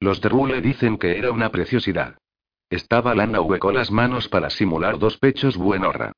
Los 0.00 0.20
de 0.20 0.28
Rule 0.28 0.60
dicen 0.60 0.98
que 0.98 1.18
era 1.18 1.32
una 1.32 1.50
preciosidad. 1.50 2.18
Estaba 2.70 3.14
Lana 3.14 3.40
huecó 3.40 3.72
las 3.72 3.90
manos 3.90 4.28
para 4.28 4.50
simular 4.50 4.98
dos 4.98 5.16
pechos 5.16 5.56
buenorra. 5.56 6.12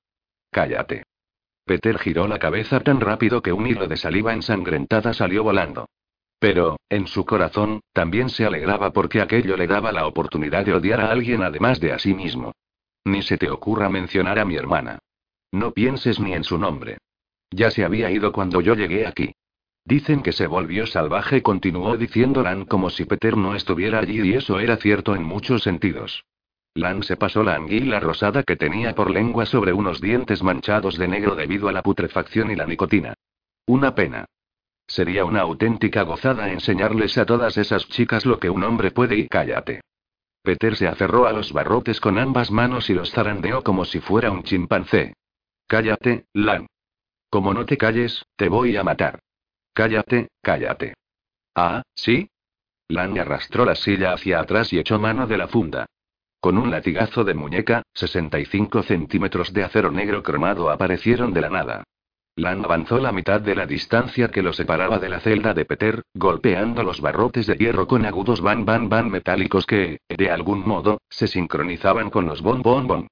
Cállate. 0.51 1.05
Peter 1.65 1.99
giró 1.99 2.27
la 2.27 2.39
cabeza 2.39 2.81
tan 2.81 3.01
rápido 3.01 3.43
que 3.43 3.53
un 3.53 3.67
hilo 3.67 3.87
de 3.87 3.97
saliva 3.97 4.33
ensangrentada 4.33 5.13
salió 5.15 5.45
volando. 5.45 5.87
Pero, 6.41 6.79
en 6.89 7.07
su 7.07 7.25
corazón, 7.25 7.81
también 7.93 8.31
se 8.31 8.45
alegraba 8.45 8.93
porque 8.93 9.21
aquello 9.21 9.57
le 9.57 9.67
daba 9.67 9.93
la 9.93 10.07
oportunidad 10.07 10.65
de 10.65 10.75
odiar 10.75 11.01
a 11.01 11.11
alguien 11.11 11.43
además 11.43 11.79
de 11.79 11.93
a 11.93 11.99
sí 11.99 12.15
mismo. 12.15 12.53
Ni 13.05 13.23
se 13.23 13.39
te 13.39 13.51
ocurra 13.51 13.89
mencionar 13.89 14.39
a 14.39 14.45
mi 14.45 14.57
hermana. 14.57 14.99
No 15.53 15.73
pienses 15.73 16.21
ni 16.21 16.33
en 16.35 16.45
su 16.45 16.59
nombre. 16.59 16.99
Ya 17.51 17.71
se 17.71 17.85
había 17.85 18.11
ido 18.11 18.33
cuando 18.33 18.61
yo 18.61 18.75
llegué 18.75 19.07
aquí. 19.07 19.33
Dicen 19.85 20.23
que 20.23 20.33
se 20.33 20.47
volvió 20.47 20.87
salvaje, 20.87 21.43
continuó 21.43 21.97
diciendo 21.97 22.43
Lan 22.43 22.65
como 22.65 22.91
si 22.91 23.05
Peter 23.05 23.37
no 23.37 23.55
estuviera 23.55 23.99
allí 23.99 24.21
y 24.21 24.35
eso 24.35 24.61
era 24.61 24.77
cierto 24.77 25.17
en 25.17 25.25
muchos 25.25 25.63
sentidos. 25.63 26.25
Lan 26.75 27.03
se 27.03 27.17
pasó 27.17 27.43
la 27.43 27.57
anguila 27.57 27.99
rosada 27.99 28.45
que 28.45 28.57
tenía 28.57 28.95
por 28.95 29.11
lengua 29.11 29.47
sobre 29.47 29.73
unos 29.73 30.01
dientes 30.01 30.43
manchados 30.43 30.97
de 30.97 31.09
negro 31.09 31.35
debido 31.35 31.69
a 31.69 31.73
la 31.73 31.83
putrefacción 31.83 32.51
y 32.53 32.57
la 32.57 32.67
nicotina. 32.67 33.15
Una 33.67 33.95
pena. 33.95 34.27
Sería 34.87 35.25
una 35.25 35.41
auténtica 35.41 36.03
gozada 36.03 36.53
enseñarles 36.53 37.19
a 37.19 37.27
todas 37.27 37.57
esas 37.57 37.89
chicas 37.89 38.25
lo 38.25 38.39
que 38.39 38.51
un 38.51 38.63
hombre 38.63 38.93
puede 38.93 39.17
y 39.17 39.27
cállate. 39.27 39.81
Peter 40.43 40.77
se 40.77 40.87
aferró 40.87 41.27
a 41.27 41.33
los 41.33 41.53
barrotes 41.53 42.01
con 42.01 42.19
ambas 42.19 42.51
manos 42.51 42.89
y 42.89 42.95
los 42.95 43.11
zarandeó 43.11 43.63
como 43.63 43.85
si 43.85 44.01
fuera 44.01 44.31
un 44.31 44.43
chimpancé. 44.43 45.15
Cállate, 45.71 46.25
Lan. 46.35 46.67
Como 47.31 47.55
no 47.55 47.65
te 47.65 47.77
calles, 47.77 48.25
te 48.35 48.49
voy 48.49 48.77
a 48.77 48.83
matar. 48.83 49.21
Cállate, 49.73 50.31
cállate. 50.43 50.95
Ah, 51.55 51.83
¿sí? 51.95 52.29
Lan 52.89 53.17
arrastró 53.17 53.65
la 53.65 53.77
silla 53.77 54.13
hacia 54.13 54.41
atrás 54.41 54.73
y 54.73 54.81
echó 54.81 54.99
mano 54.99 55.29
de 55.29 55.39
la 55.39 55.47
funda. 55.47 55.87
Con 56.41 56.59
un 56.59 56.73
latigazo 56.73 57.23
de 57.23 57.35
muñeca, 57.35 57.85
65 57.95 58.83
centímetros 58.83 59.53
de 59.53 59.63
acero 59.63 59.93
negro 59.93 60.25
cromado 60.25 60.71
aparecieron 60.71 61.33
de 61.33 61.41
la 61.41 61.51
nada. 61.51 61.85
Lan 62.35 62.65
avanzó 62.65 62.99
la 62.99 63.13
mitad 63.13 63.41
de 63.41 63.55
la 63.55 63.67
distancia 63.67 64.33
que 64.33 64.43
lo 64.43 64.53
separaba 64.53 64.99
de 64.99 65.09
la 65.09 65.21
celda 65.21 65.55
de 65.55 65.67
Peter, 65.67 66.03
golpeando 66.15 66.83
los 66.83 67.01
barrotes 67.01 67.47
de 67.47 67.55
hierro 67.55 67.87
con 67.87 68.05
agudos 68.07 68.41
van 68.41 68.65
van 68.65 68.89
van 68.89 69.09
metálicos 69.09 69.67
que, 69.67 70.01
de 70.09 70.31
algún 70.33 70.67
modo, 70.67 71.01
se 71.09 71.29
sincronizaban 71.29 72.11
con 72.11 72.27
los 72.27 72.43
bon 72.43 72.61
bon 72.61 72.89
bon. 72.89 73.09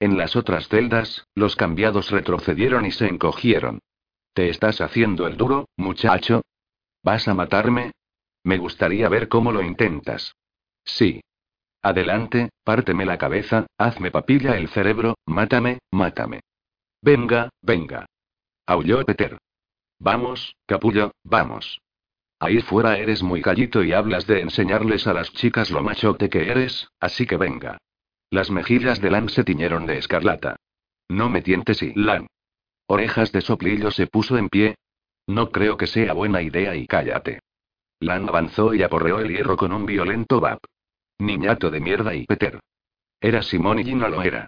En 0.00 0.16
las 0.16 0.34
otras 0.34 0.66
celdas, 0.68 1.26
los 1.34 1.56
cambiados 1.56 2.10
retrocedieron 2.10 2.86
y 2.86 2.90
se 2.90 3.06
encogieron. 3.06 3.80
¿Te 4.32 4.48
estás 4.48 4.80
haciendo 4.80 5.26
el 5.26 5.36
duro, 5.36 5.68
muchacho? 5.76 6.40
¿Vas 7.02 7.28
a 7.28 7.34
matarme? 7.34 7.92
Me 8.42 8.56
gustaría 8.56 9.10
ver 9.10 9.28
cómo 9.28 9.52
lo 9.52 9.62
intentas. 9.62 10.34
Sí. 10.84 11.20
Adelante, 11.82 12.48
párteme 12.64 13.04
la 13.04 13.18
cabeza, 13.18 13.66
hazme 13.76 14.10
papilla 14.10 14.56
el 14.56 14.68
cerebro, 14.68 15.16
mátame, 15.26 15.78
mátame. 15.90 16.40
Venga, 17.02 17.50
venga. 17.60 18.06
Aulló 18.66 19.04
Peter. 19.04 19.38
Vamos, 19.98 20.54
capullo, 20.66 21.12
vamos. 21.24 21.80
Ahí 22.38 22.62
fuera 22.62 22.96
eres 22.96 23.22
muy 23.22 23.42
gallito 23.42 23.84
y 23.84 23.92
hablas 23.92 24.26
de 24.26 24.40
enseñarles 24.40 25.06
a 25.06 25.12
las 25.12 25.30
chicas 25.32 25.70
lo 25.70 25.82
machote 25.82 26.30
que 26.30 26.50
eres, 26.50 26.88
así 26.98 27.26
que 27.26 27.36
venga. 27.36 27.78
Las 28.30 28.50
mejillas 28.50 29.00
de 29.00 29.10
Lan 29.10 29.28
se 29.28 29.42
tiñeron 29.42 29.86
de 29.86 29.98
escarlata. 29.98 30.56
No 31.08 31.28
me 31.28 31.42
tientes 31.42 31.82
y 31.82 31.92
Lan. 31.94 32.28
Orejas 32.86 33.32
de 33.32 33.40
soplillo 33.40 33.90
se 33.90 34.06
puso 34.06 34.38
en 34.38 34.48
pie. 34.48 34.76
No 35.26 35.50
creo 35.50 35.76
que 35.76 35.88
sea 35.88 36.12
buena 36.12 36.40
idea 36.40 36.76
y 36.76 36.86
cállate. 36.86 37.40
Lan 37.98 38.28
avanzó 38.28 38.72
y 38.72 38.82
aporreó 38.82 39.18
el 39.18 39.30
hierro 39.30 39.56
con 39.56 39.72
un 39.72 39.84
violento 39.84 40.40
vap. 40.40 40.60
Niñato 41.18 41.70
de 41.70 41.80
mierda 41.80 42.14
y 42.14 42.24
Peter. 42.24 42.60
Era 43.20 43.42
Simón 43.42 43.80
y 43.80 43.94
no 43.94 44.08
lo 44.08 44.22
era. 44.22 44.46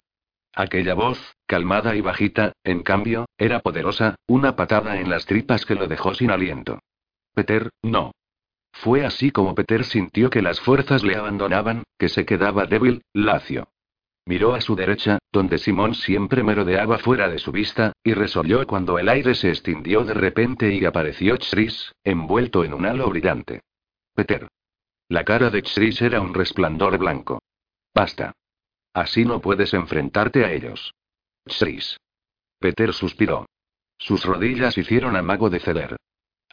Aquella 0.55 0.93
voz, 0.93 1.19
calmada 1.45 1.95
y 1.95 2.01
bajita, 2.01 2.53
en 2.63 2.83
cambio, 2.83 3.25
era 3.37 3.59
poderosa, 3.59 4.15
una 4.27 4.55
patada 4.55 4.99
en 4.99 5.09
las 5.09 5.25
tripas 5.25 5.65
que 5.65 5.75
lo 5.75 5.87
dejó 5.87 6.13
sin 6.13 6.31
aliento. 6.31 6.79
Peter, 7.33 7.69
no. 7.81 8.11
Fue 8.71 9.05
así 9.05 9.31
como 9.31 9.55
Peter 9.55 9.83
sintió 9.83 10.29
que 10.29 10.41
las 10.41 10.59
fuerzas 10.59 11.03
le 11.03 11.15
abandonaban, 11.15 11.83
que 11.97 12.09
se 12.09 12.25
quedaba 12.25 12.65
débil, 12.65 13.03
lacio. 13.13 13.67
Miró 14.25 14.55
a 14.55 14.61
su 14.61 14.75
derecha, 14.75 15.19
donde 15.31 15.57
Simón 15.57 15.95
siempre 15.95 16.43
merodeaba 16.43 16.97
fuera 16.97 17.27
de 17.27 17.39
su 17.39 17.51
vista, 17.51 17.91
y 18.03 18.13
resolvió 18.13 18.65
cuando 18.65 18.97
el 18.97 19.09
aire 19.09 19.35
se 19.35 19.49
extinguió 19.49 20.05
de 20.05 20.13
repente 20.13 20.73
y 20.73 20.85
apareció 20.85 21.37
Chris, 21.37 21.91
envuelto 22.03 22.63
en 22.63 22.73
un 22.73 22.85
halo 22.85 23.09
brillante. 23.09 23.61
Peter. 24.15 24.47
La 25.09 25.25
cara 25.25 25.49
de 25.49 25.61
Chris 25.61 26.01
era 26.01 26.21
un 26.21 26.33
resplandor 26.33 26.97
blanco. 26.97 27.41
Basta. 27.93 28.31
Así 28.93 29.25
no 29.25 29.41
puedes 29.41 29.73
enfrentarte 29.73 30.45
a 30.45 30.53
ellos. 30.53 30.93
Chris. 31.45 31.97
Peter 32.59 32.93
suspiró. 32.93 33.45
Sus 33.97 34.23
rodillas 34.23 34.77
hicieron 34.77 35.17
amago 35.17 35.49
de 35.49 35.59
ceder. 35.59 35.97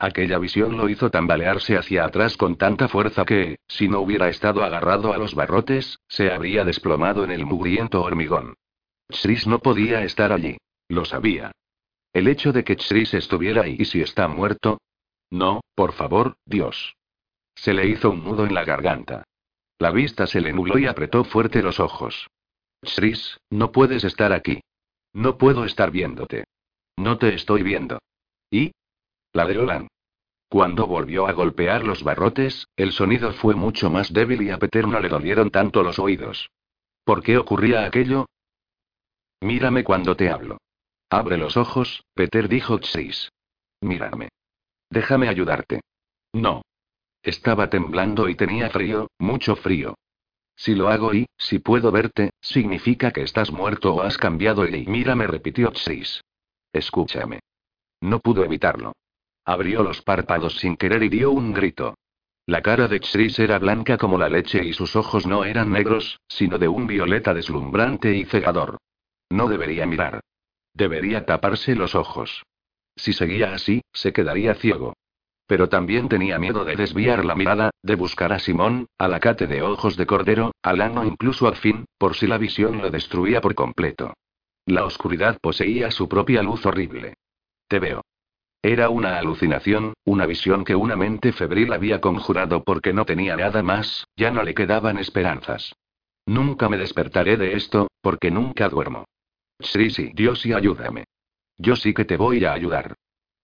Aquella 0.02 0.38
visión 0.38 0.78
lo 0.78 0.88
hizo 0.88 1.10
tambalearse 1.10 1.76
hacia 1.76 2.06
atrás 2.06 2.38
con 2.38 2.56
tanta 2.56 2.88
fuerza 2.88 3.26
que, 3.26 3.58
si 3.68 3.86
no 3.86 4.00
hubiera 4.00 4.30
estado 4.30 4.64
agarrado 4.64 5.12
a 5.12 5.18
los 5.18 5.34
barrotes, 5.34 6.00
se 6.08 6.32
habría 6.32 6.64
desplomado 6.64 7.22
en 7.22 7.30
el 7.30 7.44
mugriento 7.44 8.00
hormigón. 8.00 8.54
Chris 9.08 9.46
no 9.46 9.58
podía 9.58 10.02
estar 10.02 10.32
allí. 10.32 10.56
Lo 10.88 11.04
sabía. 11.04 11.52
El 12.14 12.28
hecho 12.28 12.50
de 12.50 12.64
que 12.64 12.76
Chris 12.76 13.12
estuviera 13.12 13.64
ahí 13.64 13.76
y 13.78 13.84
si 13.84 14.00
está 14.00 14.26
muerto. 14.26 14.80
No, 15.28 15.60
por 15.74 15.92
favor, 15.92 16.38
Dios. 16.46 16.96
Se 17.54 17.74
le 17.74 17.86
hizo 17.86 18.10
un 18.10 18.24
nudo 18.24 18.46
en 18.46 18.54
la 18.54 18.64
garganta. 18.64 19.24
La 19.78 19.90
vista 19.90 20.26
se 20.26 20.40
le 20.40 20.54
nubló 20.54 20.78
y 20.78 20.86
apretó 20.86 21.24
fuerte 21.24 21.62
los 21.62 21.78
ojos. 21.78 22.26
Chris, 22.80 23.38
no 23.50 23.70
puedes 23.70 24.04
estar 24.04 24.32
aquí. 24.32 24.62
No 25.12 25.36
puedo 25.36 25.66
estar 25.66 25.90
viéndote. 25.90 26.44
No 26.96 27.18
te 27.18 27.34
estoy 27.34 27.62
viendo. 27.62 27.98
¿Y? 28.50 28.72
Ladró 29.32 29.64
Lan. 29.64 29.88
Cuando 30.48 30.86
volvió 30.86 31.28
a 31.28 31.32
golpear 31.32 31.84
los 31.84 32.02
barrotes, 32.02 32.66
el 32.76 32.90
sonido 32.92 33.32
fue 33.32 33.54
mucho 33.54 33.88
más 33.88 34.12
débil 34.12 34.42
y 34.42 34.50
a 34.50 34.58
Peter 34.58 34.86
no 34.88 34.98
le 34.98 35.08
dolieron 35.08 35.50
tanto 35.50 35.82
los 35.84 36.00
oídos. 36.00 36.50
¿Por 37.04 37.22
qué 37.22 37.38
ocurría 37.38 37.84
aquello? 37.84 38.26
Mírame 39.40 39.84
cuando 39.84 40.16
te 40.16 40.28
hablo. 40.28 40.58
Abre 41.08 41.38
los 41.38 41.56
ojos, 41.56 42.04
Peter 42.14 42.48
dijo 42.48 42.78
Chris. 42.80 43.30
Mírame. 43.80 44.28
Déjame 44.90 45.28
ayudarte. 45.28 45.80
No. 46.32 46.62
Estaba 47.22 47.70
temblando 47.70 48.28
y 48.28 48.34
tenía 48.34 48.70
frío, 48.70 49.08
mucho 49.18 49.54
frío. 49.54 49.94
Si 50.56 50.74
lo 50.74 50.88
hago 50.88 51.14
y, 51.14 51.26
si 51.38 51.58
puedo 51.58 51.90
verte, 51.90 52.30
significa 52.40 53.12
que 53.12 53.22
estás 53.22 53.50
muerto 53.50 53.94
o 53.94 54.02
has 54.02 54.18
cambiado 54.18 54.66
y 54.66 54.86
mírame, 54.86 55.26
repitió 55.26 55.72
Chris. 55.72 56.22
Escúchame. 56.72 57.40
No 58.00 58.20
pudo 58.20 58.44
evitarlo. 58.44 58.92
Abrió 59.50 59.82
los 59.82 60.00
párpados 60.02 60.58
sin 60.58 60.76
querer 60.76 61.02
y 61.02 61.08
dio 61.08 61.32
un 61.32 61.52
grito. 61.52 61.96
La 62.46 62.62
cara 62.62 62.86
de 62.86 63.00
Chris 63.00 63.36
era 63.40 63.58
blanca 63.58 63.98
como 63.98 64.16
la 64.16 64.28
leche 64.28 64.64
y 64.64 64.72
sus 64.72 64.94
ojos 64.94 65.26
no 65.26 65.44
eran 65.44 65.72
negros, 65.72 66.20
sino 66.28 66.56
de 66.56 66.68
un 66.68 66.86
violeta 66.86 67.34
deslumbrante 67.34 68.14
y 68.14 68.26
cegador. 68.26 68.78
No 69.28 69.48
debería 69.48 69.86
mirar. 69.86 70.20
Debería 70.72 71.26
taparse 71.26 71.74
los 71.74 71.96
ojos. 71.96 72.44
Si 72.94 73.12
seguía 73.12 73.52
así, 73.52 73.82
se 73.92 74.12
quedaría 74.12 74.54
ciego. 74.54 74.92
Pero 75.48 75.68
también 75.68 76.08
tenía 76.08 76.38
miedo 76.38 76.64
de 76.64 76.76
desviar 76.76 77.24
la 77.24 77.34
mirada, 77.34 77.70
de 77.82 77.96
buscar 77.96 78.32
a 78.32 78.38
Simón, 78.38 78.86
a 78.98 79.08
la 79.08 79.18
cate 79.18 79.48
de 79.48 79.62
ojos 79.62 79.96
de 79.96 80.06
cordero, 80.06 80.52
al 80.62 80.80
ano 80.80 81.04
incluso 81.04 81.48
al 81.48 81.56
fin, 81.56 81.86
por 81.98 82.14
si 82.14 82.28
la 82.28 82.38
visión 82.38 82.80
lo 82.80 82.88
destruía 82.88 83.40
por 83.40 83.56
completo. 83.56 84.14
La 84.66 84.84
oscuridad 84.84 85.38
poseía 85.42 85.90
su 85.90 86.08
propia 86.08 86.40
luz 86.40 86.64
horrible. 86.66 87.14
Te 87.66 87.80
veo. 87.80 88.02
Era 88.62 88.90
una 88.90 89.18
alucinación, 89.18 89.94
una 90.04 90.26
visión 90.26 90.64
que 90.64 90.74
una 90.74 90.94
mente 90.94 91.32
febril 91.32 91.72
había 91.72 92.00
conjurado 92.00 92.62
porque 92.62 92.92
no 92.92 93.06
tenía 93.06 93.34
nada 93.36 93.62
más, 93.62 94.06
ya 94.16 94.30
no 94.30 94.42
le 94.42 94.54
quedaban 94.54 94.98
esperanzas. 94.98 95.74
Nunca 96.26 96.68
me 96.68 96.76
despertaré 96.76 97.38
de 97.38 97.54
esto, 97.54 97.88
porque 98.02 98.30
nunca 98.30 98.68
duermo. 98.68 99.06
Sí, 99.58 99.90
sí, 99.90 100.12
Dios 100.14 100.44
y 100.44 100.52
ayúdame. 100.52 101.04
Yo 101.56 101.74
sí 101.74 101.94
que 101.94 102.04
te 102.04 102.18
voy 102.18 102.44
a 102.44 102.52
ayudar. 102.52 102.94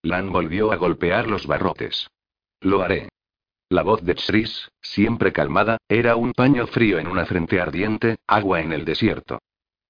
Lan 0.02 0.30
volvió 0.30 0.70
a 0.70 0.76
golpear 0.76 1.28
los 1.28 1.46
barrotes. 1.46 2.08
Lo 2.60 2.82
haré. 2.82 3.08
La 3.68 3.82
voz 3.82 4.04
de 4.04 4.14
Chris, 4.14 4.70
siempre 4.80 5.32
calmada, 5.32 5.78
era 5.88 6.16
un 6.16 6.32
paño 6.32 6.66
frío 6.66 6.98
en 6.98 7.08
una 7.08 7.26
frente 7.26 7.60
ardiente, 7.60 8.16
agua 8.26 8.60
en 8.60 8.72
el 8.72 8.84
desierto. 8.84 9.40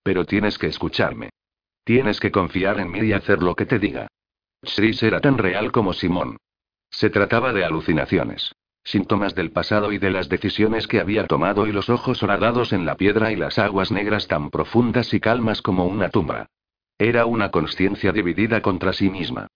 Pero 0.03 0.25
tienes 0.25 0.57
que 0.57 0.69
escucharme. 0.69 1.31
Tienes 1.85 2.19
que 2.21 2.31
confiar 2.31 2.81
en 2.81 2.91
mí 2.91 3.01
y 3.01 3.13
hacer 3.13 3.43
lo 3.43 3.55
que 3.55 3.67
te 3.67 3.79
diga. 3.79 4.09
Chris 4.75 5.03
era 5.03 5.21
tan 5.21 5.39
real 5.39 5.73
como 5.73 5.93
Simón. 5.93 6.39
Se 6.91 7.11
trataba 7.11 7.53
de 7.53 7.65
alucinaciones. 7.65 8.55
Síntomas 8.85 9.35
del 9.35 9.51
pasado 9.51 9.93
y 9.93 9.99
de 9.99 10.11
las 10.11 10.29
decisiones 10.29 10.87
que 10.87 11.01
había 11.01 11.27
tomado 11.27 11.67
y 11.67 11.73
los 11.73 11.91
ojos 11.91 12.23
horadados 12.23 12.73
en 12.73 12.87
la 12.87 12.97
piedra 12.97 13.33
y 13.33 13.37
las 13.37 13.59
aguas 13.59 13.91
negras 13.91 14.29
tan 14.29 14.51
profundas 14.51 15.13
y 15.13 15.21
calmas 15.21 15.61
como 15.61 15.87
una 15.87 16.09
tumba. 16.09 16.47
Era 16.99 17.27
una 17.27 17.51
conciencia 17.51 18.13
dividida 18.13 18.63
contra 18.63 18.93
sí 18.93 19.11
misma. 19.11 19.49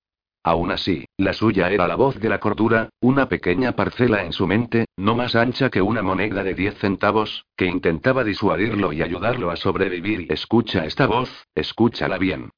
Aún 0.42 0.70
así, 0.70 1.04
la 1.18 1.32
suya 1.34 1.70
era 1.70 1.86
la 1.86 1.96
voz 1.96 2.18
de 2.18 2.28
la 2.28 2.40
cordura, 2.40 2.88
una 3.00 3.28
pequeña 3.28 3.72
parcela 3.72 4.24
en 4.24 4.32
su 4.32 4.46
mente, 4.46 4.86
no 4.96 5.14
más 5.14 5.36
ancha 5.36 5.70
que 5.70 5.82
una 5.82 6.02
moneda 6.02 6.42
de 6.42 6.54
diez 6.54 6.78
centavos, 6.78 7.44
que 7.56 7.66
intentaba 7.66 8.24
disuadirlo 8.24 8.92
y 8.92 9.02
ayudarlo 9.02 9.50
a 9.50 9.56
sobrevivir. 9.56 10.32
Escucha 10.32 10.86
esta 10.86 11.06
voz, 11.06 11.46
escúchala 11.54 12.16
bien. 12.16 12.50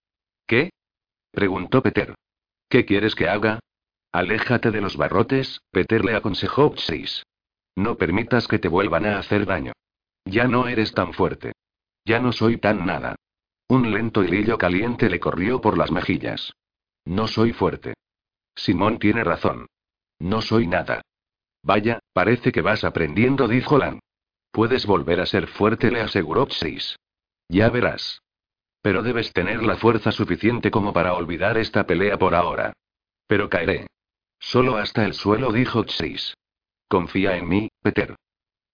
¿Qué? 0.46 0.70
preguntó 1.32 1.82
Peter. 1.82 2.14
¿Qué 2.72 2.86
quieres 2.86 3.14
que 3.14 3.28
haga? 3.28 3.58
Aléjate 4.12 4.70
de 4.70 4.80
los 4.80 4.96
barrotes, 4.96 5.60
Peter 5.72 6.02
le 6.06 6.16
aconsejó 6.16 6.72
Chris. 6.72 7.22
No 7.76 7.98
permitas 7.98 8.48
que 8.48 8.58
te 8.58 8.68
vuelvan 8.68 9.04
a 9.04 9.18
hacer 9.18 9.44
daño. 9.44 9.74
Ya 10.24 10.48
no 10.48 10.66
eres 10.66 10.94
tan 10.94 11.12
fuerte. 11.12 11.52
Ya 12.06 12.18
no 12.18 12.32
soy 12.32 12.56
tan 12.56 12.86
nada. 12.86 13.16
Un 13.68 13.92
lento 13.92 14.24
hilillo 14.24 14.56
caliente 14.56 15.10
le 15.10 15.20
corrió 15.20 15.60
por 15.60 15.76
las 15.76 15.90
mejillas. 15.90 16.54
No 17.04 17.28
soy 17.28 17.52
fuerte. 17.52 17.92
Simón 18.54 18.98
tiene 18.98 19.22
razón. 19.22 19.66
No 20.18 20.40
soy 20.40 20.66
nada. 20.66 21.02
Vaya, 21.62 21.98
parece 22.14 22.52
que 22.52 22.62
vas 22.62 22.84
aprendiendo, 22.84 23.48
dijo 23.48 23.76
Lan. 23.76 24.00
Puedes 24.50 24.86
volver 24.86 25.20
a 25.20 25.26
ser 25.26 25.46
fuerte, 25.46 25.90
le 25.90 26.00
aseguró 26.00 26.46
Chris. 26.46 26.96
Ya 27.50 27.68
verás. 27.68 28.22
Pero 28.82 29.02
debes 29.02 29.32
tener 29.32 29.62
la 29.62 29.76
fuerza 29.76 30.12
suficiente 30.12 30.70
como 30.70 30.92
para 30.92 31.14
olvidar 31.14 31.56
esta 31.56 31.86
pelea 31.86 32.18
por 32.18 32.34
ahora. 32.34 32.72
Pero 33.26 33.48
caeré. 33.48 33.86
Solo 34.38 34.76
hasta 34.76 35.04
el 35.04 35.14
suelo, 35.14 35.52
dijo 35.52 35.84
Chris. 35.84 36.34
Confía 36.88 37.36
en 37.36 37.48
mí, 37.48 37.68
Peter. 37.80 38.16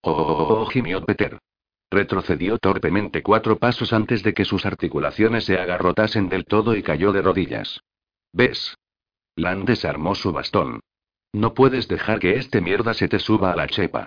Oh, 0.01 0.11
oh, 0.11 0.33
oh, 0.33 0.63
oh, 0.63 0.67
gimió 0.67 1.05
Peter. 1.05 1.39
Retrocedió 1.91 2.59
torpemente 2.59 3.23
cuatro 3.23 3.59
pasos 3.59 3.93
antes 3.93 4.23
de 4.23 4.35
que 4.35 4.45
sus 4.45 4.67
articulaciones 4.67 5.45
se 5.45 5.59
agarrotasen 5.59 6.29
del 6.29 6.45
todo 6.45 6.75
y 6.75 6.83
cayó 6.83 7.13
de 7.13 7.23
rodillas. 7.23 7.81
¿Ves? 8.33 8.77
Lan 9.37 9.65
desarmó 9.65 10.15
su 10.15 10.33
bastón. 10.33 10.81
No 11.33 11.55
puedes 11.55 11.87
dejar 11.89 12.19
que 12.19 12.37
este 12.37 12.61
mierda 12.61 12.95
se 12.95 13.09
te 13.09 13.19
suba 13.19 13.53
a 13.53 13.57
la 13.57 13.67
chepa. 13.69 14.07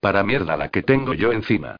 Para 0.00 0.22
mierda 0.22 0.56
la 0.56 0.68
que 0.68 0.82
tengo 0.82 1.14
yo 1.14 1.32
encima. 1.32 1.76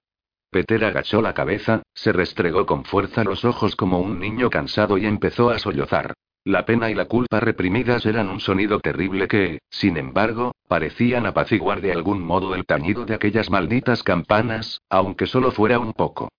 Peter 0.50 0.82
agachó 0.84 1.20
la 1.20 1.34
cabeza, 1.34 1.82
se 1.94 2.12
restregó 2.12 2.64
con 2.64 2.84
fuerza 2.84 3.22
los 3.22 3.44
ojos 3.44 3.76
como 3.76 4.00
un 4.00 4.18
niño 4.18 4.48
cansado 4.48 4.96
y 4.96 5.06
empezó 5.06 5.50
a 5.50 5.58
sollozar. 5.58 6.14
La 6.44 6.64
pena 6.64 6.90
y 6.90 6.94
la 6.94 7.04
culpa 7.04 7.40
reprimidas 7.40 8.06
eran 8.06 8.28
un 8.30 8.40
sonido 8.40 8.80
terrible 8.80 9.28
que, 9.28 9.58
sin 9.68 9.98
embargo, 9.98 10.52
parecían 10.66 11.26
apaciguar 11.26 11.82
de 11.82 11.92
algún 11.92 12.22
modo 12.22 12.54
el 12.54 12.64
tañido 12.64 13.04
de 13.04 13.14
aquellas 13.14 13.50
malditas 13.50 14.02
campanas, 14.02 14.80
aunque 14.88 15.26
solo 15.26 15.50
fuera 15.50 15.78
un 15.78 15.92
poco. 15.92 16.30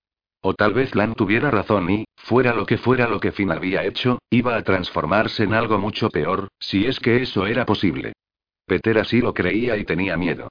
O 0.41 0.55
tal 0.55 0.73
vez 0.73 0.95
Lan 0.95 1.13
tuviera 1.13 1.51
razón 1.51 1.89
y, 1.91 2.05
fuera 2.15 2.53
lo 2.53 2.65
que 2.65 2.77
fuera 2.77 3.07
lo 3.07 3.19
que 3.19 3.31
Finn 3.31 3.51
había 3.51 3.83
hecho, 3.83 4.19
iba 4.31 4.55
a 4.55 4.63
transformarse 4.63 5.43
en 5.43 5.53
algo 5.53 5.77
mucho 5.77 6.09
peor, 6.09 6.47
si 6.59 6.87
es 6.87 6.99
que 6.99 7.21
eso 7.21 7.45
era 7.45 7.65
posible. 7.65 8.13
Peter 8.65 8.97
así 8.97 9.19
lo 9.19 9.33
creía 9.33 9.77
y 9.77 9.83
tenía 9.83 10.17
miedo. 10.17 10.47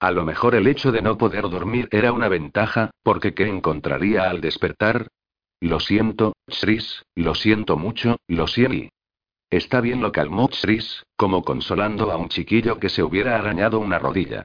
A 0.00 0.12
lo 0.12 0.24
mejor 0.24 0.54
el 0.54 0.66
hecho 0.68 0.92
de 0.92 1.02
no 1.02 1.18
poder 1.18 1.42
dormir 1.42 1.88
era 1.90 2.12
una 2.12 2.28
ventaja, 2.28 2.90
porque 3.02 3.34
¿qué 3.34 3.48
encontraría 3.48 4.30
al 4.30 4.40
despertar? 4.40 5.08
Lo 5.60 5.80
siento, 5.80 6.34
Chris, 6.46 7.02
lo 7.16 7.34
siento 7.34 7.76
mucho, 7.76 8.16
lo 8.28 8.46
siento. 8.46 8.92
Está 9.50 9.80
bien, 9.80 10.00
lo 10.00 10.12
calmó 10.12 10.48
Chris, 10.48 11.04
como 11.16 11.42
consolando 11.42 12.12
a 12.12 12.16
un 12.16 12.28
chiquillo 12.28 12.78
que 12.78 12.90
se 12.90 13.02
hubiera 13.02 13.36
arañado 13.36 13.80
una 13.80 13.98
rodilla. 13.98 14.44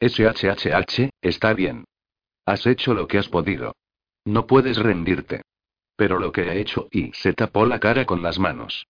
SHHH, 0.00 1.10
está 1.20 1.54
bien. 1.54 1.84
Has 2.44 2.66
hecho 2.66 2.92
lo 2.92 3.08
que 3.08 3.18
has 3.18 3.28
podido. 3.28 3.74
No 4.24 4.46
puedes 4.46 4.76
rendirte. 4.78 5.42
pero 5.96 6.18
lo 6.18 6.32
que 6.32 6.42
he 6.42 6.60
hecho 6.60 6.88
y 6.90 7.12
se 7.12 7.32
tapó 7.32 7.64
la 7.64 7.78
cara 7.78 8.06
con 8.06 8.22
las 8.22 8.38
manos. 8.38 8.86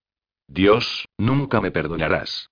Dios, 0.47 1.07
nunca 1.17 1.61
me 1.61 1.69
perdonarás. 1.69 2.49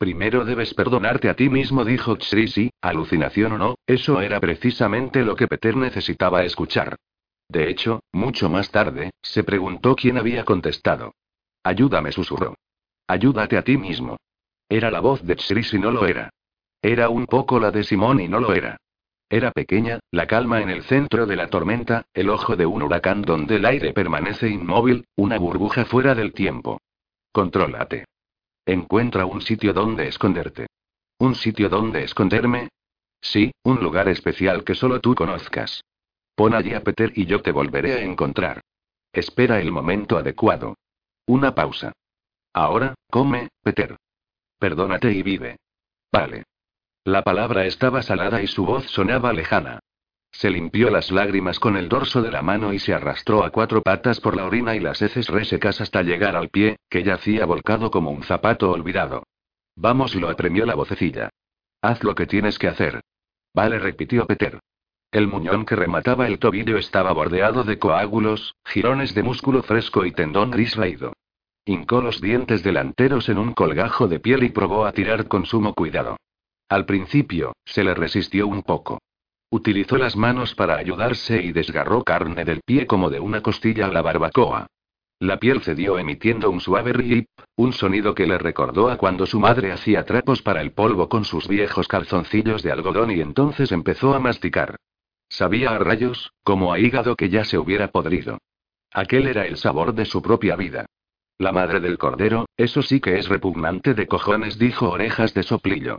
Primero 0.00 0.46
debes 0.46 0.72
perdonarte 0.72 1.28
a 1.28 1.34
ti 1.34 1.50
mismo, 1.50 1.84
dijo 1.84 2.16
Chrisi, 2.16 2.70
alucinación 2.80 3.52
o 3.52 3.58
no, 3.58 3.74
eso 3.86 4.22
era 4.22 4.40
precisamente 4.40 5.22
lo 5.22 5.36
que 5.36 5.46
Peter 5.46 5.76
necesitaba 5.76 6.42
escuchar. 6.42 6.96
De 7.50 7.68
hecho, 7.68 8.00
mucho 8.10 8.48
más 8.48 8.70
tarde, 8.70 9.10
se 9.20 9.44
preguntó 9.44 9.94
quién 9.94 10.16
había 10.16 10.46
contestado. 10.46 11.12
Ayúdame, 11.62 12.12
susurró. 12.12 12.54
Ayúdate 13.08 13.58
a 13.58 13.62
ti 13.62 13.76
mismo. 13.76 14.16
Era 14.70 14.90
la 14.90 15.00
voz 15.00 15.22
de 15.22 15.36
Chrisi 15.36 15.76
y 15.76 15.80
no 15.80 15.90
lo 15.90 16.06
era. 16.06 16.30
Era 16.80 17.10
un 17.10 17.26
poco 17.26 17.60
la 17.60 17.70
de 17.70 17.84
Simón 17.84 18.20
y 18.20 18.28
no 18.28 18.40
lo 18.40 18.54
era. 18.54 18.78
Era 19.28 19.50
pequeña, 19.50 20.00
la 20.10 20.26
calma 20.26 20.62
en 20.62 20.70
el 20.70 20.82
centro 20.84 21.26
de 21.26 21.36
la 21.36 21.48
tormenta, 21.48 22.06
el 22.14 22.30
ojo 22.30 22.56
de 22.56 22.64
un 22.64 22.82
huracán 22.82 23.20
donde 23.20 23.56
el 23.56 23.66
aire 23.66 23.92
permanece 23.92 24.48
inmóvil, 24.48 25.04
una 25.16 25.36
burbuja 25.36 25.84
fuera 25.84 26.14
del 26.14 26.32
tiempo. 26.32 26.80
Contrólate. 27.32 28.06
Encuentra 28.70 29.26
un 29.26 29.40
sitio 29.40 29.72
donde 29.72 30.06
esconderte. 30.06 30.68
¿Un 31.18 31.34
sitio 31.34 31.68
donde 31.68 32.04
esconderme? 32.04 32.68
Sí, 33.20 33.50
un 33.64 33.82
lugar 33.82 34.08
especial 34.08 34.62
que 34.62 34.76
solo 34.76 35.00
tú 35.00 35.16
conozcas. 35.16 35.82
Pon 36.36 36.54
allí 36.54 36.72
a 36.72 36.80
Peter 36.84 37.10
y 37.16 37.26
yo 37.26 37.42
te 37.42 37.50
volveré 37.50 37.94
a 37.94 38.02
encontrar. 38.04 38.60
Espera 39.12 39.60
el 39.60 39.72
momento 39.72 40.16
adecuado. 40.16 40.76
Una 41.26 41.52
pausa. 41.52 41.90
Ahora, 42.52 42.94
come, 43.10 43.48
Peter. 43.60 43.96
Perdónate 44.60 45.10
y 45.14 45.24
vive. 45.24 45.56
Vale. 46.12 46.44
La 47.02 47.22
palabra 47.22 47.66
estaba 47.66 48.02
salada 48.02 48.40
y 48.40 48.46
su 48.46 48.64
voz 48.64 48.84
sonaba 48.86 49.32
lejana. 49.32 49.79
Se 50.32 50.50
limpió 50.50 50.90
las 50.90 51.10
lágrimas 51.10 51.58
con 51.58 51.76
el 51.76 51.88
dorso 51.88 52.22
de 52.22 52.30
la 52.30 52.42
mano 52.42 52.72
y 52.72 52.78
se 52.78 52.94
arrastró 52.94 53.44
a 53.44 53.50
cuatro 53.50 53.82
patas 53.82 54.20
por 54.20 54.36
la 54.36 54.46
orina 54.46 54.76
y 54.76 54.80
las 54.80 55.02
heces 55.02 55.28
resecas 55.28 55.80
hasta 55.80 56.02
llegar 56.02 56.36
al 56.36 56.48
pie, 56.48 56.76
que 56.88 57.02
yacía 57.02 57.44
volcado 57.46 57.90
como 57.90 58.10
un 58.10 58.22
zapato 58.22 58.70
olvidado. 58.70 59.24
Vamos, 59.76 60.14
lo 60.14 60.28
apremió 60.28 60.66
la 60.66 60.74
vocecilla. 60.74 61.30
Haz 61.82 62.04
lo 62.04 62.14
que 62.14 62.26
tienes 62.26 62.58
que 62.58 62.68
hacer. 62.68 63.00
Vale, 63.54 63.78
repitió 63.78 64.26
Peter. 64.26 64.60
El 65.12 65.26
muñón 65.26 65.64
que 65.64 65.74
remataba 65.74 66.28
el 66.28 66.38
tobillo 66.38 66.78
estaba 66.78 67.12
bordeado 67.12 67.64
de 67.64 67.78
coágulos, 67.78 68.54
jirones 68.64 69.14
de 69.14 69.24
músculo 69.24 69.62
fresco 69.62 70.04
y 70.04 70.12
tendón 70.12 70.52
gris 70.52 70.76
raído. 70.76 71.14
Hincó 71.64 72.00
los 72.00 72.20
dientes 72.20 72.62
delanteros 72.62 73.28
en 73.28 73.38
un 73.38 73.52
colgajo 73.52 74.06
de 74.06 74.20
piel 74.20 74.44
y 74.44 74.50
probó 74.50 74.86
a 74.86 74.92
tirar 74.92 75.26
con 75.26 75.46
sumo 75.46 75.74
cuidado. 75.74 76.16
Al 76.68 76.86
principio, 76.86 77.54
se 77.64 77.82
le 77.82 77.94
resistió 77.94 78.46
un 78.46 78.62
poco. 78.62 79.00
Utilizó 79.50 79.98
las 79.98 80.16
manos 80.16 80.54
para 80.54 80.76
ayudarse 80.76 81.42
y 81.42 81.50
desgarró 81.52 82.04
carne 82.04 82.44
del 82.44 82.60
pie 82.64 82.86
como 82.86 83.10
de 83.10 83.18
una 83.18 83.42
costilla 83.42 83.86
a 83.86 83.92
la 83.92 84.00
barbacoa. 84.00 84.66
La 85.18 85.38
piel 85.38 85.60
cedió 85.60 85.98
emitiendo 85.98 86.48
un 86.50 86.60
suave 86.60 86.92
rip, 86.92 87.26
un 87.56 87.72
sonido 87.72 88.14
que 88.14 88.26
le 88.26 88.38
recordó 88.38 88.88
a 88.88 88.96
cuando 88.96 89.26
su 89.26 89.40
madre 89.40 89.72
hacía 89.72 90.04
trapos 90.04 90.40
para 90.40 90.62
el 90.62 90.72
polvo 90.72 91.08
con 91.08 91.24
sus 91.24 91.48
viejos 91.48 91.88
calzoncillos 91.88 92.62
de 92.62 92.72
algodón 92.72 93.10
y 93.10 93.20
entonces 93.20 93.72
empezó 93.72 94.14
a 94.14 94.20
masticar. 94.20 94.76
Sabía 95.28 95.72
a 95.72 95.78
rayos, 95.78 96.32
como 96.42 96.72
a 96.72 96.78
hígado 96.78 97.16
que 97.16 97.28
ya 97.28 97.44
se 97.44 97.58
hubiera 97.58 97.88
podrido. 97.88 98.38
Aquel 98.92 99.26
era 99.26 99.46
el 99.46 99.56
sabor 99.56 99.94
de 99.94 100.04
su 100.04 100.22
propia 100.22 100.56
vida. 100.56 100.86
La 101.38 101.52
madre 101.52 101.80
del 101.80 101.98
cordero, 101.98 102.46
eso 102.56 102.82
sí 102.82 103.00
que 103.00 103.18
es 103.18 103.28
repugnante 103.28 103.94
de 103.94 104.06
cojones, 104.06 104.58
dijo 104.58 104.90
orejas 104.90 105.34
de 105.34 105.42
soplillo. 105.42 105.98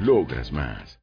logras 0.00 0.52
más. 0.52 0.99